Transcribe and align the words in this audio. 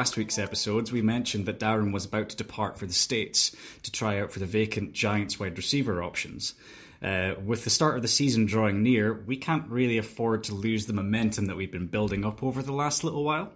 last 0.00 0.16
week's 0.16 0.38
episodes, 0.38 0.90
we 0.90 1.02
mentioned 1.02 1.44
that 1.44 1.60
Darren 1.60 1.92
was 1.92 2.06
about 2.06 2.30
to 2.30 2.36
depart 2.36 2.78
for 2.78 2.86
the 2.86 2.92
States 2.94 3.54
to 3.82 3.92
try 3.92 4.18
out 4.18 4.32
for 4.32 4.38
the 4.38 4.46
vacant 4.46 4.94
Giants 4.94 5.38
wide 5.38 5.58
receiver 5.58 6.02
options. 6.02 6.54
Uh, 7.02 7.34
with 7.44 7.64
the 7.64 7.68
start 7.68 7.96
of 7.96 8.00
the 8.00 8.08
season 8.08 8.46
drawing 8.46 8.82
near, 8.82 9.12
we 9.12 9.36
can't 9.36 9.68
really 9.68 9.98
afford 9.98 10.42
to 10.44 10.54
lose 10.54 10.86
the 10.86 10.94
momentum 10.94 11.44
that 11.44 11.56
we've 11.58 11.70
been 11.70 11.86
building 11.86 12.24
up 12.24 12.42
over 12.42 12.62
the 12.62 12.72
last 12.72 13.04
little 13.04 13.24
while. 13.24 13.52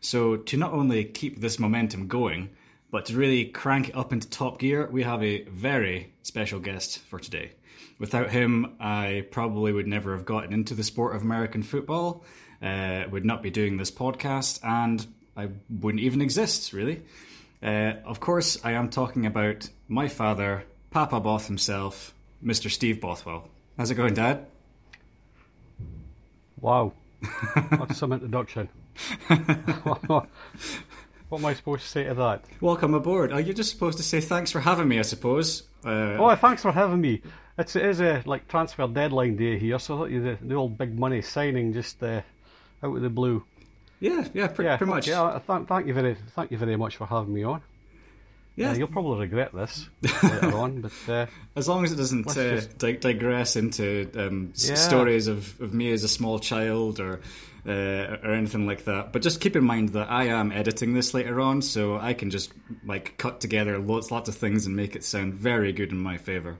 So, 0.00 0.38
to 0.38 0.56
not 0.56 0.72
only 0.72 1.04
keep 1.04 1.42
this 1.42 1.58
momentum 1.58 2.08
going, 2.08 2.48
but 2.90 3.04
to 3.04 3.14
really 3.14 3.44
crank 3.44 3.90
it 3.90 3.94
up 3.94 4.14
into 4.14 4.30
top 4.30 4.60
gear, 4.60 4.88
we 4.90 5.02
have 5.02 5.22
a 5.22 5.42
very 5.42 6.14
special 6.22 6.58
guest 6.58 7.00
for 7.00 7.18
today. 7.18 7.52
Without 7.98 8.30
him, 8.30 8.76
I 8.80 9.26
probably 9.30 9.74
would 9.74 9.86
never 9.86 10.16
have 10.16 10.24
gotten 10.24 10.54
into 10.54 10.74
the 10.74 10.84
sport 10.84 11.14
of 11.14 11.20
American 11.20 11.62
football, 11.62 12.24
uh, 12.62 13.04
would 13.10 13.26
not 13.26 13.42
be 13.42 13.50
doing 13.50 13.76
this 13.76 13.90
podcast, 13.90 14.58
and 14.64 15.06
I 15.36 15.48
wouldn't 15.70 16.02
even 16.02 16.20
exist, 16.20 16.72
really. 16.72 17.02
Uh, 17.62 17.94
of 18.04 18.20
course, 18.20 18.58
I 18.64 18.72
am 18.72 18.90
talking 18.90 19.24
about 19.24 19.68
my 19.88 20.08
father, 20.08 20.64
Papa 20.90 21.20
Both 21.20 21.46
himself, 21.46 22.12
Mr. 22.44 22.70
Steve 22.70 23.00
Bothwell. 23.00 23.48
How's 23.78 23.90
it 23.90 23.94
going, 23.94 24.14
Dad? 24.14 24.46
Wow. 26.60 26.92
That's 27.54 27.96
some 27.98 28.12
introduction. 28.12 28.68
what 29.28 30.28
am 31.32 31.46
I 31.46 31.54
supposed 31.54 31.82
to 31.82 31.88
say 31.88 32.04
to 32.04 32.14
that? 32.14 32.44
Welcome 32.60 32.94
aboard. 32.94 33.32
Are 33.32 33.40
you 33.40 33.54
just 33.54 33.70
supposed 33.70 33.98
to 33.98 34.04
say 34.04 34.20
thanks 34.20 34.50
for 34.50 34.60
having 34.60 34.88
me, 34.88 34.98
I 34.98 35.02
suppose? 35.02 35.62
Uh, 35.84 36.16
oh, 36.18 36.34
thanks 36.36 36.62
for 36.62 36.72
having 36.72 37.00
me. 37.00 37.22
It's, 37.58 37.76
it 37.76 37.84
is 37.84 38.00
a 38.00 38.22
like 38.26 38.48
transfer 38.48 38.86
deadline 38.86 39.36
day 39.36 39.58
here, 39.58 39.78
so 39.78 39.94
I 39.94 39.98
thought 39.98 40.10
you 40.10 40.22
the, 40.22 40.38
the 40.40 40.54
old 40.54 40.76
big 40.78 40.98
money 40.98 41.22
signing 41.22 41.72
just 41.72 42.02
uh, 42.02 42.22
out 42.82 42.96
of 42.96 43.02
the 43.02 43.10
blue. 43.10 43.44
Yeah, 44.02 44.26
yeah, 44.34 44.48
pr- 44.48 44.64
yeah, 44.64 44.76
pretty 44.76 44.92
much. 44.92 45.06
Yeah, 45.06 45.38
thank, 45.38 45.68
thank 45.68 45.86
you 45.86 45.94
very, 45.94 46.16
thank 46.34 46.50
you 46.50 46.58
very 46.58 46.74
much 46.76 46.96
for 46.96 47.06
having 47.06 47.32
me 47.32 47.44
on. 47.44 47.62
Yeah, 48.56 48.72
uh, 48.72 48.74
you'll 48.74 48.88
probably 48.88 49.20
regret 49.20 49.54
this 49.54 49.88
later 50.22 50.56
on, 50.56 50.80
but 50.80 50.92
uh, 51.08 51.26
as 51.54 51.68
long 51.68 51.84
as 51.84 51.92
it 51.92 51.96
doesn't 51.96 52.26
uh, 52.28 52.34
just... 52.34 52.78
di- 52.78 52.96
digress 52.96 53.54
into 53.54 54.10
um, 54.16 54.52
yeah. 54.56 54.72
s- 54.72 54.84
stories 54.84 55.28
of, 55.28 55.58
of 55.60 55.72
me 55.72 55.92
as 55.92 56.02
a 56.02 56.08
small 56.08 56.40
child 56.40 56.98
or 56.98 57.20
uh, 57.64 58.18
or 58.24 58.32
anything 58.32 58.66
like 58.66 58.84
that. 58.86 59.12
But 59.12 59.22
just 59.22 59.40
keep 59.40 59.54
in 59.54 59.62
mind 59.62 59.90
that 59.90 60.10
I 60.10 60.24
am 60.24 60.50
editing 60.50 60.94
this 60.94 61.14
later 61.14 61.40
on, 61.40 61.62
so 61.62 61.96
I 61.96 62.12
can 62.12 62.28
just 62.30 62.52
like 62.84 63.16
cut 63.18 63.40
together 63.40 63.78
lots 63.78 64.10
lots 64.10 64.28
of 64.28 64.34
things 64.34 64.66
and 64.66 64.74
make 64.74 64.96
it 64.96 65.04
sound 65.04 65.34
very 65.34 65.72
good 65.72 65.92
in 65.92 65.98
my 65.98 66.16
favor. 66.18 66.58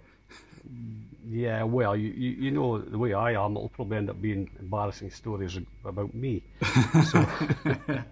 Yeah, 1.32 1.62
well, 1.62 1.96
you, 1.96 2.10
you, 2.10 2.30
you 2.32 2.50
know 2.50 2.76
the 2.76 2.98
way 2.98 3.14
I 3.14 3.32
am, 3.42 3.56
it'll 3.56 3.70
probably 3.70 3.96
end 3.96 4.10
up 4.10 4.20
being 4.20 4.50
embarrassing 4.60 5.10
stories 5.10 5.58
about 5.82 6.12
me. 6.12 6.42
So, 7.10 7.26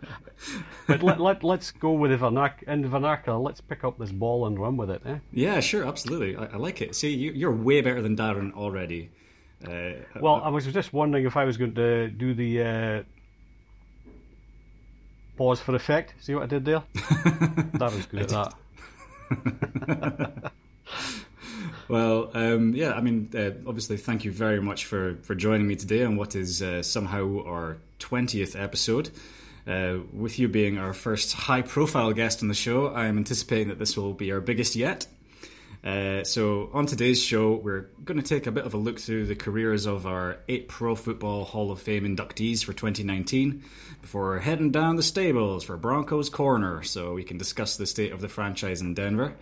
but 0.87 1.03
let, 1.03 1.21
let, 1.21 1.45
let's 1.45 1.71
go 1.71 1.93
with 1.93 2.13
the 2.13 2.17
vernac- 2.17 2.63
in 2.63 2.81
the 2.81 2.89
vernacular. 2.89 3.39
Let's 3.39 3.61
pick 3.61 3.85
up 3.85 3.98
this 3.98 4.11
ball 4.11 4.47
and 4.47 4.59
run 4.59 4.79
with 4.79 4.89
it. 4.91 5.03
Eh? 5.05 5.19
Yeah, 5.33 5.61
sure, 5.61 5.87
absolutely. 5.87 6.35
I, 6.35 6.47
I 6.47 6.57
like 6.57 6.81
it. 6.81 6.95
See, 6.95 7.11
you, 7.11 7.33
you're 7.33 7.55
way 7.55 7.83
better 7.83 8.01
than 8.01 8.17
Darren 8.17 8.55
already. 8.55 9.11
Uh, 9.63 10.01
well, 10.19 10.37
uh, 10.37 10.41
I 10.41 10.48
was 10.48 10.65
just 10.69 10.95
wondering 10.95 11.27
if 11.27 11.37
I 11.37 11.45
was 11.45 11.59
going 11.59 11.75
to 11.75 12.09
do 12.09 12.33
the 12.33 12.63
uh, 12.63 13.03
pause 15.37 15.61
for 15.61 15.75
effect. 15.75 16.15
See 16.21 16.35
what 16.35 16.45
I 16.45 16.47
did 16.47 16.64
there? 16.64 16.83
Darren's 16.95 18.07
good 18.07 18.33
at 18.33 18.55
that. 19.30 20.53
Well, 21.91 22.20
yeah, 22.80 22.95
I 22.95 23.02
mean, 23.02 23.29
uh, 23.35 23.51
obviously, 23.68 23.98
thank 23.98 24.24
you 24.24 24.33
very 24.33 24.58
much 24.58 24.86
for, 24.86 25.17
for 25.20 25.35
joining 25.35 25.67
me 25.67 25.77
today 25.77 26.02
on 26.02 26.17
what 26.17 26.35
is 26.35 26.63
uh, 26.63 26.83
somehow 26.83 27.45
our 27.45 27.77
20th 27.98 28.58
episode. 28.58 29.11
Uh, 29.67 29.98
with 30.14 30.39
you 30.39 30.48
being 30.48 30.79
our 30.79 30.95
first 30.95 31.35
high 31.35 31.61
profile 31.61 32.14
guest 32.14 32.41
on 32.41 32.48
the 32.48 32.55
show, 32.55 32.91
I'm 32.95 33.18
anticipating 33.18 33.68
that 33.68 33.79
this 33.79 33.98
will 33.98 34.14
be 34.14 34.33
our 34.33 34.41
biggest 34.41 34.77
yet. 34.77 35.07
Uh, 35.85 36.24
so, 36.24 36.70
on 36.73 36.86
today's 36.86 37.23
show, 37.23 37.52
we're 37.52 37.91
going 38.02 38.18
to 38.18 38.27
take 38.27 38.46
a 38.46 38.51
bit 38.51 38.64
of 38.64 38.73
a 38.73 38.79
look 38.79 38.98
through 38.98 39.27
the 39.27 39.36
careers 39.36 39.85
of 39.85 40.07
our 40.07 40.39
eight 40.48 40.67
Pro 40.67 40.95
Football 40.95 41.45
Hall 41.45 41.70
of 41.70 41.83
Fame 41.83 42.05
inductees 42.05 42.64
for 42.64 42.73
2019 42.73 43.62
before 44.01 44.39
heading 44.39 44.70
down 44.70 44.97
the 44.97 45.02
stables 45.02 45.64
for 45.64 45.77
Broncos 45.77 46.30
Corner 46.30 46.83
so 46.83 47.12
we 47.12 47.24
can 47.24 47.36
discuss 47.36 47.77
the 47.77 47.85
state 47.85 48.12
of 48.12 48.23
the 48.23 48.29
franchise 48.29 48.80
in 48.80 48.95
Denver. 48.95 49.36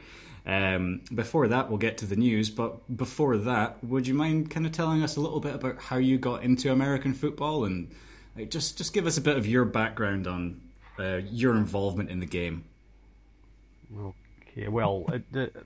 Um, 0.48 1.02
before 1.14 1.46
that, 1.48 1.68
we'll 1.68 1.78
get 1.78 1.98
to 1.98 2.06
the 2.06 2.16
news. 2.16 2.48
But 2.48 2.96
before 2.96 3.36
that, 3.36 3.84
would 3.84 4.06
you 4.06 4.14
mind 4.14 4.50
kind 4.50 4.64
of 4.64 4.72
telling 4.72 5.02
us 5.02 5.16
a 5.16 5.20
little 5.20 5.40
bit 5.40 5.54
about 5.54 5.78
how 5.78 5.98
you 5.98 6.16
got 6.18 6.42
into 6.42 6.72
American 6.72 7.12
football 7.12 7.66
and 7.66 7.90
like, 8.34 8.50
just 8.50 8.78
just 8.78 8.94
give 8.94 9.06
us 9.06 9.18
a 9.18 9.20
bit 9.20 9.36
of 9.36 9.46
your 9.46 9.66
background 9.66 10.26
on 10.26 10.60
uh, 10.98 11.16
your 11.30 11.54
involvement 11.54 12.08
in 12.08 12.18
the 12.18 12.26
game? 12.26 12.64
Okay, 13.94 14.68
well, 14.68 15.04
it, 15.12 15.22
it, 15.34 15.56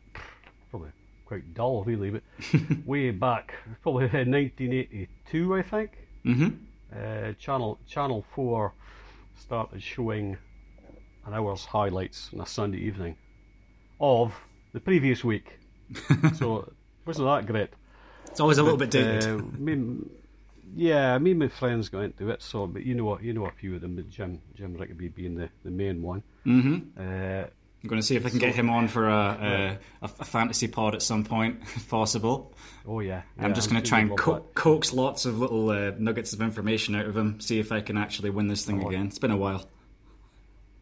probably 0.71 0.91
quite 1.27 1.55
dull, 1.55 1.85
really, 1.85 2.11
but 2.11 2.23
way 2.87 3.13
back, 3.13 3.55
probably 3.83 4.05
in 4.07 4.33
1982, 4.33 5.55
I 5.55 5.63
think. 5.63 5.91
Mm-hmm. 6.25 6.49
Uh, 6.93 7.33
Channel 7.35 7.79
Channel 7.87 8.25
Four 8.35 8.73
started 9.39 9.81
showing 9.81 10.37
an 11.25 11.35
hour's 11.35 11.65
highlights 11.65 12.31
on 12.35 12.41
a 12.41 12.47
Sunday 12.47 12.79
evening 12.79 13.17
of 14.01 14.35
the 14.73 14.81
previous 14.81 15.23
week. 15.23 15.59
so 16.37 16.73
wasn't 17.05 17.29
that 17.29 17.47
great? 17.47 17.71
It's 18.27 18.41
always 18.41 18.59
a 18.59 18.63
little 18.63 18.79
bit 18.79 18.91
dated. 18.91 19.25
Uh, 19.25 19.43
me, 19.59 19.99
yeah, 20.75 21.19
me 21.19 21.33
and 21.33 21.41
my 21.41 21.49
friends 21.49 21.89
got 21.89 22.01
into 22.01 22.31
it. 22.31 22.43
So, 22.43 22.67
but 22.67 22.83
you 22.83 22.95
know, 22.95 23.05
what? 23.05 23.23
you 23.23 23.33
know 23.33 23.47
a 23.47 23.51
few 23.51 23.75
of 23.75 23.83
them. 23.83 23.97
But 23.97 24.09
Jim, 24.09 24.41
Jim 24.55 24.75
Rigby 24.75 25.09
being 25.09 25.35
the, 25.35 25.51
the 25.65 25.71
main 25.71 26.03
one. 26.03 26.23
Mm-hmm. 26.47 26.99
Uh, 26.99 27.45
I'm 27.83 27.89
going 27.89 28.01
to 28.01 28.07
see 28.07 28.17
if 28.17 28.25
I 28.25 28.31
can 28.31 28.39
so, 28.39 28.47
get 28.47 28.55
him 28.55 28.71
on 28.71 28.89
for 28.89 29.09
a, 29.11 29.79
a, 30.01 30.05
a, 30.05 30.25
fantasy 30.25 30.69
pod 30.69 30.95
at 30.95 31.03
some 31.03 31.25
point, 31.25 31.61
if 31.75 31.89
possible. 31.89 32.55
Oh 32.87 33.01
yeah. 33.01 33.23
yeah 33.37 33.45
I'm 33.45 33.55
just 33.55 33.71
going 33.71 33.83
to 33.83 33.89
try 33.89 34.01
and 34.01 34.17
co- 34.17 34.47
coax 34.55 34.93
lots 34.93 35.27
of 35.27 35.39
little 35.39 35.71
uh, 35.71 35.93
nuggets 35.99 36.33
of 36.33 36.41
information 36.41 36.95
out 36.95 37.07
of 37.07 37.17
him. 37.17 37.41
See 37.41 37.59
if 37.59 37.73
I 37.73 37.81
can 37.81 37.97
actually 37.99 38.31
win 38.31 38.47
this 38.47 38.65
thing 38.65 38.85
oh, 38.85 38.89
again. 38.89 39.07
It's 39.07 39.19
been 39.19 39.33
a 39.33 39.37
while. 39.37 39.69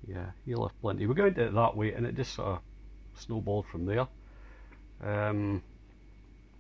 Yeah, 0.07 0.31
he'll 0.45 0.69
have 0.69 0.81
plenty. 0.81 1.07
We 1.07 1.15
got 1.15 1.29
into 1.29 1.47
it 1.47 1.55
that 1.55 1.77
way, 1.77 1.93
and 1.93 2.07
it 2.07 2.17
just 2.17 2.35
sort 2.35 2.49
of 2.49 2.59
snowballed 3.17 3.67
from 3.67 3.87
there. 3.87 4.07
Um, 5.03 5.63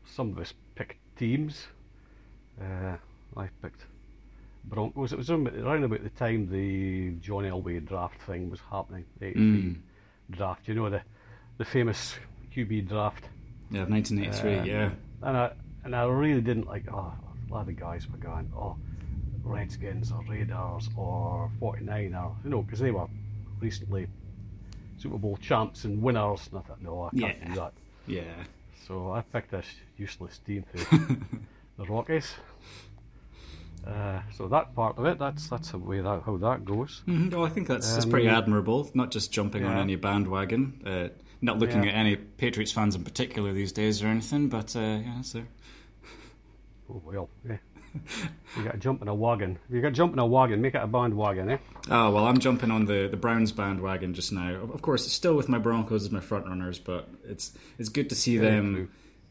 some 0.06 0.30
of 0.30 0.38
us 0.38 0.54
picked 0.74 0.96
teams. 1.16 1.66
Uh, 2.60 2.96
I 3.36 3.48
picked 3.62 3.84
Broncos. 4.64 5.12
It 5.12 5.18
was 5.18 5.30
around 5.30 5.84
about 5.84 6.02
the 6.02 6.10
time 6.10 6.48
the 6.50 7.12
John 7.20 7.44
Elway 7.44 7.86
draft 7.86 8.20
thing 8.22 8.50
was 8.50 8.60
happening. 8.70 9.04
The 9.18 9.26
83 9.26 9.44
mm. 9.44 9.76
draft, 10.30 10.68
you 10.68 10.74
know 10.74 10.90
the 10.90 11.02
the 11.58 11.64
famous 11.64 12.16
QB 12.54 12.88
draft. 12.88 13.24
Yeah, 13.70 13.84
1983. 13.84 14.58
Uh, 14.58 14.64
yeah. 14.64 14.90
And 15.22 15.36
I 15.36 15.52
and 15.84 15.94
I 15.94 16.04
really 16.04 16.40
didn't 16.40 16.66
like. 16.66 16.84
Oh, 16.92 17.12
a 17.50 17.52
lot 17.52 17.68
of 17.68 17.76
guys 17.76 18.08
were 18.10 18.18
going. 18.18 18.50
Oh, 18.56 18.76
Redskins 19.44 20.12
or 20.12 20.22
Raiders 20.28 20.88
or 20.96 21.50
49 21.58 22.14
or 22.14 22.36
you 22.44 22.50
know 22.50 22.62
because 22.62 22.78
they 22.78 22.90
were 22.90 23.06
recently 23.60 24.06
Super 25.00 25.18
Bowl 25.18 25.38
champs 25.40 25.84
and 25.84 26.02
winners. 26.02 26.48
And 26.50 26.60
I 26.60 26.62
thought, 26.62 26.82
no, 26.82 27.04
I 27.04 27.10
can't 27.18 27.38
yeah. 27.38 27.48
do 27.48 27.54
that. 27.54 27.72
Yeah. 28.06 28.22
So 28.86 29.12
I 29.12 29.22
picked 29.22 29.50
this 29.50 29.66
useless 29.96 30.38
team 30.38 30.64
for 30.72 30.78
the 31.78 31.84
Rockies. 31.86 32.34
Uh, 33.86 34.20
so 34.36 34.46
that 34.48 34.74
part 34.74 34.98
of 34.98 35.06
it, 35.06 35.18
that's 35.18 35.48
that's 35.48 35.70
the 35.70 35.78
way 35.78 36.00
that 36.00 36.22
how 36.26 36.36
that 36.36 36.66
goes. 36.66 37.02
Mm-hmm. 37.08 37.30
Well, 37.30 37.46
I 37.46 37.48
think 37.48 37.66
that's, 37.66 37.88
um, 37.88 37.94
that's 37.94 38.06
pretty 38.06 38.28
admirable. 38.28 38.90
Not 38.92 39.10
just 39.10 39.32
jumping 39.32 39.62
yeah. 39.62 39.70
on 39.70 39.78
any 39.78 39.96
bandwagon, 39.96 40.82
uh, 40.84 41.08
not 41.40 41.58
looking 41.58 41.84
yeah. 41.84 41.90
at 41.90 41.94
any 41.94 42.16
Patriots 42.16 42.72
fans 42.72 42.94
in 42.94 43.04
particular 43.04 43.54
these 43.54 43.72
days 43.72 44.02
or 44.02 44.08
anything, 44.08 44.50
but 44.50 44.76
uh, 44.76 44.80
yeah, 44.80 45.22
so. 45.22 45.44
Oh 46.90 47.00
well, 47.06 47.30
yeah 47.48 47.56
you 48.56 48.64
got 48.64 48.72
to 48.72 48.78
jump 48.78 49.02
in 49.02 49.08
a 49.08 49.14
wagon. 49.14 49.58
You 49.68 49.80
got 49.80 49.88
to 49.88 49.94
jump 49.94 50.12
in 50.12 50.18
a 50.18 50.26
wagon, 50.26 50.60
make 50.60 50.74
it 50.74 50.82
a 50.82 50.86
bandwagon, 50.86 51.50
eh? 51.50 51.58
Oh 51.90 52.10
well, 52.10 52.26
I'm 52.26 52.38
jumping 52.38 52.70
on 52.70 52.86
the, 52.86 53.08
the 53.10 53.16
Browns 53.16 53.52
bandwagon 53.52 54.14
just 54.14 54.32
now. 54.32 54.54
Of 54.54 54.82
course, 54.82 55.04
it's 55.04 55.14
still 55.14 55.34
with 55.34 55.48
my 55.48 55.58
Broncos 55.58 56.04
as 56.04 56.10
my 56.10 56.20
front 56.20 56.46
runners, 56.46 56.78
but 56.78 57.08
it's 57.24 57.52
it's 57.78 57.88
good 57.88 58.08
to 58.10 58.14
see 58.14 58.36
yeah, 58.36 58.42
them 58.42 58.74
true. 58.74 58.88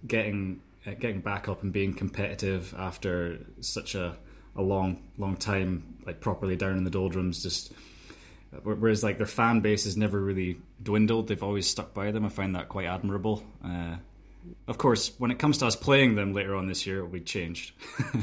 getting 0.07 0.61
uh, 0.85 0.91
getting 0.91 1.21
back 1.21 1.47
up 1.47 1.63
and 1.63 1.73
being 1.73 1.93
competitive 1.93 2.73
after 2.77 3.39
such 3.61 3.95
a, 3.95 4.17
a 4.55 4.61
long 4.61 5.03
long 5.17 5.35
time, 5.35 5.97
like 6.05 6.21
properly 6.21 6.55
down 6.55 6.77
in 6.77 6.83
the 6.83 6.89
doldrums. 6.89 7.43
Just 7.43 7.73
whereas 8.63 9.03
like 9.03 9.17
their 9.17 9.27
fan 9.27 9.61
base 9.61 9.85
has 9.85 9.97
never 9.97 10.19
really 10.19 10.57
dwindled; 10.81 11.27
they've 11.27 11.43
always 11.43 11.67
stuck 11.67 11.93
by 11.93 12.11
them. 12.11 12.25
I 12.25 12.29
find 12.29 12.55
that 12.55 12.69
quite 12.69 12.87
admirable. 12.87 13.43
Uh, 13.63 13.97
of 14.67 14.77
course, 14.77 15.13
when 15.17 15.31
it 15.31 15.39
comes 15.39 15.57
to 15.59 15.67
us 15.67 15.75
playing 15.75 16.15
them 16.15 16.33
later 16.33 16.55
on 16.55 16.67
this 16.67 16.85
year, 16.85 17.05
we 17.05 17.19
changed. 17.19 17.73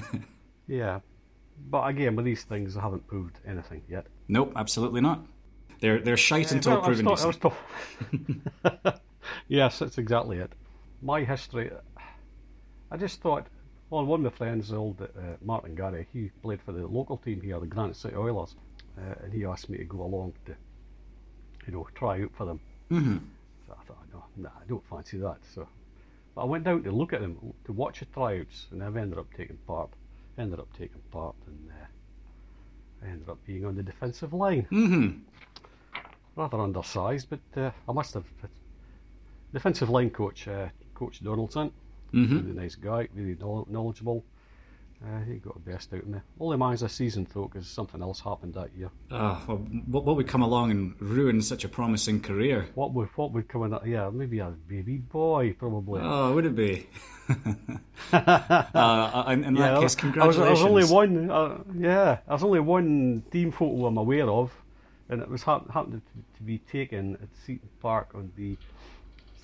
yeah, 0.66 1.00
but 1.70 1.86
again, 1.86 2.16
with 2.16 2.24
these 2.24 2.44
things, 2.44 2.76
I 2.76 2.82
haven't 2.82 3.06
proved 3.06 3.38
anything 3.46 3.82
yet. 3.88 4.06
Nope, 4.28 4.52
absolutely 4.56 5.00
not. 5.00 5.24
They're 5.80 6.00
they're 6.00 6.16
shite 6.16 6.52
until 6.52 6.74
well, 6.74 6.82
proven 6.82 7.06
decent. 7.06 7.52
yes, 9.48 9.78
that's 9.78 9.98
exactly 9.98 10.38
it. 10.38 10.52
My 11.02 11.22
history, 11.22 11.70
I 12.90 12.96
just 12.96 13.20
thought 13.20 13.46
well, 13.90 14.04
one 14.04 14.24
of 14.24 14.32
my 14.32 14.36
friends, 14.36 14.72
old 14.72 15.00
uh, 15.00 15.06
Martin 15.42 15.74
Gary, 15.74 16.08
he 16.12 16.30
played 16.42 16.60
for 16.60 16.72
the 16.72 16.86
local 16.86 17.16
team 17.16 17.40
here, 17.40 17.60
the 17.60 17.66
Granite 17.66 17.96
City 17.96 18.16
Oilers, 18.16 18.56
uh, 18.98 19.14
and 19.22 19.32
he 19.32 19.44
asked 19.44 19.68
me 19.68 19.78
to 19.78 19.84
go 19.84 20.02
along 20.02 20.34
to, 20.46 20.56
you 21.66 21.72
know, 21.72 21.86
try 21.94 22.22
out 22.22 22.30
for 22.36 22.46
them. 22.46 22.60
Mm-hmm. 22.90 23.18
So 23.66 23.76
I 23.80 23.84
thought, 23.84 24.02
no, 24.12 24.24
nah, 24.36 24.48
I 24.48 24.66
don't 24.68 24.84
fancy 24.88 25.18
that. 25.18 25.36
So, 25.54 25.68
but 26.36 26.42
I 26.42 26.44
went 26.44 26.64
down 26.64 26.82
to 26.84 26.92
look 26.92 27.12
at 27.14 27.22
them, 27.22 27.54
to 27.64 27.72
watch 27.72 27.98
the 28.00 28.04
tryouts, 28.04 28.66
and 28.70 28.84
I've 28.84 28.96
ended 28.96 29.18
up 29.18 29.26
taking 29.36 29.56
part. 29.66 29.90
Ended 30.38 30.60
up 30.60 30.68
taking 30.78 31.00
part, 31.10 31.34
and 31.46 31.70
uh, 31.70 33.04
I 33.04 33.08
ended 33.08 33.28
up 33.28 33.38
being 33.46 33.64
on 33.64 33.74
the 33.74 33.82
defensive 33.82 34.34
line. 34.34 34.66
Mm-hmm. 34.70 35.18
Rather 36.36 36.60
undersized, 36.60 37.28
but 37.30 37.60
uh, 37.60 37.70
I 37.88 37.92
must 37.92 38.14
have. 38.14 38.26
Defensive 39.52 39.88
line 39.88 40.10
coach, 40.10 40.46
uh, 40.46 40.68
Coach 40.94 41.24
Donaldson, 41.24 41.72
Mm-hmm. 42.14 42.36
really 42.36 42.52
nice 42.52 42.76
guy, 42.76 43.08
really 43.14 43.36
knowledgeable. 43.68 44.24
Uh, 45.04 45.20
he 45.26 45.34
got 45.34 45.52
the 45.54 45.70
best 45.70 45.92
out 45.92 46.00
of 46.00 46.06
me. 46.06 46.18
Only 46.40 46.56
managed 46.56 46.82
a 46.82 46.88
season 46.88 47.26
though, 47.32 47.48
because 47.48 47.68
something 47.68 48.00
else 48.00 48.20
happened 48.20 48.54
that 48.54 48.70
year. 48.76 48.90
Ah, 49.10 49.42
well, 49.46 49.58
what, 49.58 50.04
what 50.04 50.16
would 50.16 50.26
come 50.26 50.42
along 50.42 50.70
and 50.70 50.94
ruin 51.00 51.42
such 51.42 51.64
a 51.64 51.68
promising 51.68 52.20
career? 52.20 52.68
What 52.74 52.92
would 52.94 53.08
what 53.14 53.32
would 53.32 53.46
come 53.46 53.64
in? 53.64 53.70
That, 53.72 53.86
yeah, 53.86 54.08
maybe 54.10 54.38
a 54.38 54.48
baby 54.66 54.96
boy, 54.96 55.54
probably. 55.58 56.00
Oh, 56.02 56.34
would 56.34 56.46
it 56.46 56.56
be? 56.56 56.88
uh, 58.12 59.24
in, 59.28 59.44
in 59.44 59.54
that 59.54 59.74
Yeah, 59.74 59.80
case, 59.80 59.80
I 59.80 59.82
was, 59.82 59.94
congratulations. 59.96 60.46
I 60.46 60.50
was 60.50 60.62
only 60.62 60.84
one. 60.84 61.30
Uh, 61.30 61.58
yeah, 61.76 62.18
there's 62.26 62.42
only 62.42 62.60
one 62.60 63.22
team 63.30 63.52
photo 63.52 63.86
I'm 63.86 63.98
aware 63.98 64.28
of, 64.30 64.50
and 65.10 65.20
it 65.20 65.28
was 65.28 65.42
hap- 65.42 65.70
happened 65.70 66.00
to, 66.06 66.38
to 66.38 66.42
be 66.42 66.58
taken 66.58 67.14
at 67.22 67.28
Seaton 67.44 67.68
Park 67.80 68.12
on 68.14 68.32
the 68.36 68.56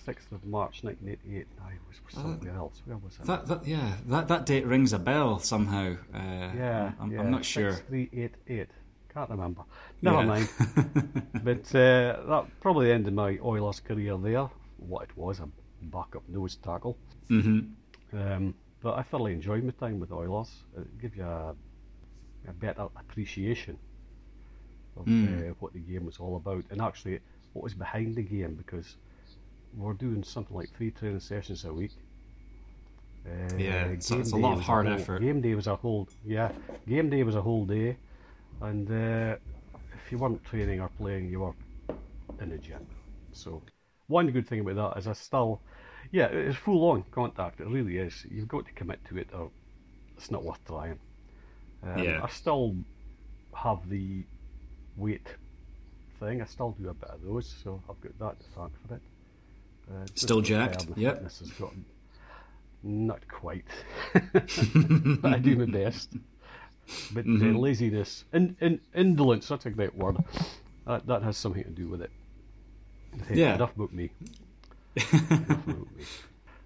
sixth 0.05 0.33
of 0.33 0.45
March, 0.45 0.83
1988. 0.83 1.47
I 1.65 1.73
was 1.89 2.15
somewhere 2.15 2.57
else. 2.57 2.83
Where 2.85 2.97
was 2.99 3.15
it? 3.21 3.27
That, 3.27 3.47
that, 3.47 3.67
yeah, 3.67 3.95
that, 4.07 4.29
that 4.29 4.47
date 4.47 4.67
rings 4.67 4.93
a 4.93 4.99
bell 4.99 5.39
somehow. 5.39 5.97
Uh, 6.15 6.19
yeah, 6.57 6.93
I'm, 7.01 7.13
yeah, 7.13 7.21
I'm 7.21 7.31
not 7.31 7.45
sure. 7.45 7.73
Six 7.73 7.87
three 7.89 8.09
eight 8.13 8.35
eight. 8.49 8.69
Can't 9.13 9.31
remember. 9.31 9.63
Never 10.01 10.19
Yeah. 10.21 10.25
mind. 10.25 10.49
but 11.45 11.75
uh, 11.75 12.23
that 12.29 12.45
probably 12.61 12.91
ended 12.93 13.15
my 13.15 13.39
Oilers 13.43 13.81
career 13.81 14.17
there. 14.19 14.49
What 14.79 15.03
it 15.05 15.17
was, 15.17 15.41
a 15.41 15.49
backup 15.83 16.29
nose 16.29 16.57
tackle. 16.57 16.97
hmm 17.29 17.61
Um, 18.13 18.55
but 18.81 18.95
I 18.99 19.03
thoroughly 19.03 19.33
enjoyed 19.33 19.63
my 19.65 19.71
time 19.73 20.01
with 20.01 20.11
Oilers. 20.13 20.51
It 20.77 21.01
gave 21.01 21.15
you 21.17 21.25
a, 21.25 21.55
a 22.49 22.53
better 22.53 22.89
appreciation 22.97 23.79
of 24.97 25.07
Mm. 25.07 25.51
uh, 25.51 25.55
what 25.61 25.73
the 25.73 25.79
game 25.79 26.05
was 26.05 26.19
all 26.19 26.37
about, 26.37 26.65
and 26.71 26.81
actually 26.83 27.21
what 27.55 27.63
was 27.63 27.75
behind 27.75 28.15
the 28.15 28.23
game 28.23 28.55
because 28.55 28.97
we're 29.77 29.95
doing 29.95 30.23
something 30.25 30.57
like 30.57 30.71
three 30.77 30.91
training 30.91 31.21
sessions 31.21 31.65
a 31.65 31.73
week. 31.73 31.93
Uh, 33.27 33.57
Yeah, 33.57 33.87
it's- 33.87 34.11
it's 34.11 34.33
a 34.33 34.37
lot 34.37 34.55
of 34.59 34.61
hard 34.65 34.87
whole- 34.87 34.97
effort. 34.99 35.21
Game 35.21 35.41
day 35.41 35.55
was 35.55 35.67
a 35.67 35.77
whole 35.77 36.09
yeah. 36.25 36.53
Game 36.87 37.09
day 37.11 37.23
was 37.23 37.35
a 37.37 37.43
whole 37.43 37.65
day, 37.65 37.97
and 38.61 38.91
uh, 38.91 39.37
if 39.95 40.11
you 40.13 40.19
weren't 40.19 40.43
training 40.45 40.81
or 40.81 40.89
playing, 40.89 41.29
you 41.29 41.41
were 41.41 41.55
in 42.41 42.49
the 42.51 42.59
gym. 42.59 42.85
So 43.33 43.63
one 44.09 44.31
good 44.31 44.47
thing 44.49 44.61
about 44.61 44.77
that 44.95 44.99
is 44.99 45.07
I 45.07 45.13
still, 45.13 45.61
yeah, 46.11 46.27
it's 46.27 46.57
full 46.59 46.85
on 46.91 47.05
contact. 47.13 47.61
It 47.61 47.69
really 47.69 47.99
is. 47.99 48.27
You've 48.31 48.49
got 48.49 48.67
to 48.67 48.73
commit 48.73 49.05
to 49.07 49.19
it, 49.19 49.29
or 49.33 49.51
it's 50.17 50.31
not 50.31 50.45
worth 50.45 50.65
trying. 50.67 50.99
Um, 51.85 51.99
Yeah. 52.03 52.21
I 52.23 52.29
still 52.29 52.77
have 53.55 53.89
the 53.89 54.25
weight 54.97 55.29
thing. 56.19 56.43
I 56.43 56.45
still 56.47 56.73
do 56.73 56.89
a 56.89 56.95
bit 56.95 57.11
of 57.11 57.23
those, 57.23 57.47
so 57.63 57.81
I've 57.89 58.01
got 58.01 58.19
that 58.19 58.41
to 58.41 58.47
thank 58.51 58.73
for 58.89 58.95
it. 58.97 59.03
Uh, 59.91 60.07
Still 60.15 60.41
jacked? 60.41 60.87
Yep. 60.97 61.15
fitness 61.15 61.39
has 61.41 61.51
gotten 61.53 61.85
not 62.85 63.27
quite, 63.29 63.65
but 64.33 65.33
I 65.33 65.39
do 65.39 65.57
my 65.57 65.67
best. 65.67 66.15
But 67.13 67.25
Mhm. 67.27 67.55
uh, 67.55 67.59
laziness, 67.59 68.25
in, 68.33 68.57
in, 68.61 68.81
indolence, 68.95 69.47
that's 69.49 69.67
a 69.67 69.71
great 69.71 69.95
word. 69.95 70.17
That, 70.87 71.07
that 71.07 71.23
has 71.23 71.37
something 71.37 71.63
to 71.63 71.71
do 71.71 71.89
with 71.89 72.03
it. 72.03 72.11
Hey, 73.29 73.37
Yeah. 73.37 73.55
Enough 73.55 73.77
about 73.77 73.93
me. 73.93 74.11
Enough 74.97 75.67
about 75.69 75.97
me. 75.97 76.05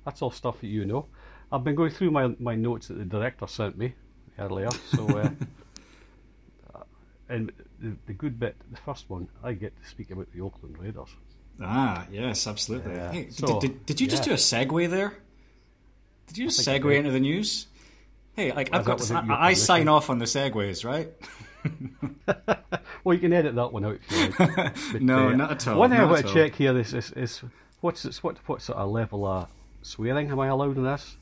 That's 0.06 0.22
all 0.22 0.30
stuff 0.30 0.60
that 0.62 0.68
you 0.68 0.86
know. 0.86 1.06
I've 1.52 1.64
been 1.64 1.74
going 1.74 1.90
through 1.90 2.12
my, 2.12 2.34
my 2.38 2.54
notes 2.54 2.88
that 2.88 2.94
the 2.94 3.04
director 3.04 3.46
sent 3.46 3.76
me 3.76 3.94
earlier. 4.38 4.70
So, 4.94 5.06
uh, 5.18 5.30
uh, 6.74 6.82
and 7.28 7.52
the, 7.80 7.94
the 8.06 8.12
good 8.14 8.40
bit, 8.40 8.56
the 8.70 8.78
first 8.78 9.10
one, 9.10 9.28
I 9.44 9.52
get 9.52 9.76
to 9.82 9.88
speak 9.88 10.10
about 10.10 10.32
the 10.32 10.40
Oakland 10.40 10.78
Raiders. 10.78 11.10
Ah, 11.62 12.06
yes, 12.10 12.46
absolutely. 12.46 12.94
Yeah. 12.94 13.12
Hey, 13.12 13.30
So, 13.30 13.60
did, 13.60 13.70
did, 13.70 13.86
did 13.86 14.00
you 14.00 14.06
just 14.08 14.22
yeah. 14.24 14.28
do 14.28 14.32
a 14.34 14.36
segue 14.36 14.90
there? 14.90 15.14
Did 16.28 16.38
you 16.38 16.46
just 16.46 16.66
I 16.68 16.74
I 16.74 16.78
segue 16.78 16.96
into 16.96 17.10
the 17.10 17.20
news? 17.20 17.66
Hey, 18.34 18.52
like 18.52 18.68
I've 18.74 18.84
got 18.84 18.98
to, 18.98 19.14
I, 19.14 19.48
I 19.48 19.52
sign 19.54 19.88
off 19.88 20.10
on 20.10 20.18
the 20.18 20.26
segues, 20.26 20.84
right? 20.84 21.08
Well, 23.04 23.14
you 23.14 23.20
can 23.20 23.32
edit 23.32 23.54
that 23.54 23.72
one 23.72 23.84
out 23.84 23.98
if 24.10 24.38
you 24.38 24.46
like. 24.56 24.76
But, 24.92 25.02
no, 25.02 25.28
uh, 25.28 25.32
not 25.36 25.52
at 25.52 25.68
all. 25.68 25.78
One 25.78 25.90
thing 25.90 26.00
I 26.00 26.04
want 26.04 26.26
to 26.26 26.32
check 26.34 26.56
here 26.56 26.76
is, 26.76 26.92
is, 26.92 27.12
is 27.12 27.40
what's 27.80 28.02
this, 28.02 28.20
what 28.22 28.36
what 28.46 28.60
sort 28.62 28.78
of 28.78 28.90
level 28.90 29.24
of 29.24 29.48
swearing 29.82 30.28
am 30.30 30.40
I 30.40 30.48
allowed 30.48 30.76
in 30.76 30.82
this? 30.82 31.16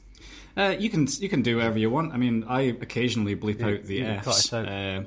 Uh, 0.56 0.74
you 0.78 0.88
can 0.88 1.06
you 1.20 1.28
can 1.28 1.42
do 1.42 1.56
whatever 1.56 1.78
you 1.78 1.90
want. 1.90 2.14
I 2.14 2.16
mean, 2.16 2.44
I 2.48 2.62
occasionally 2.62 3.36
bleep 3.36 3.60
You- 3.60 3.66
out 3.76 3.84
the 3.84 3.94
you 3.96 4.04
can 4.04 4.20
cut 4.20 4.34
Fs. 4.34 4.52
out. 4.54 4.68
Um, 4.68 5.06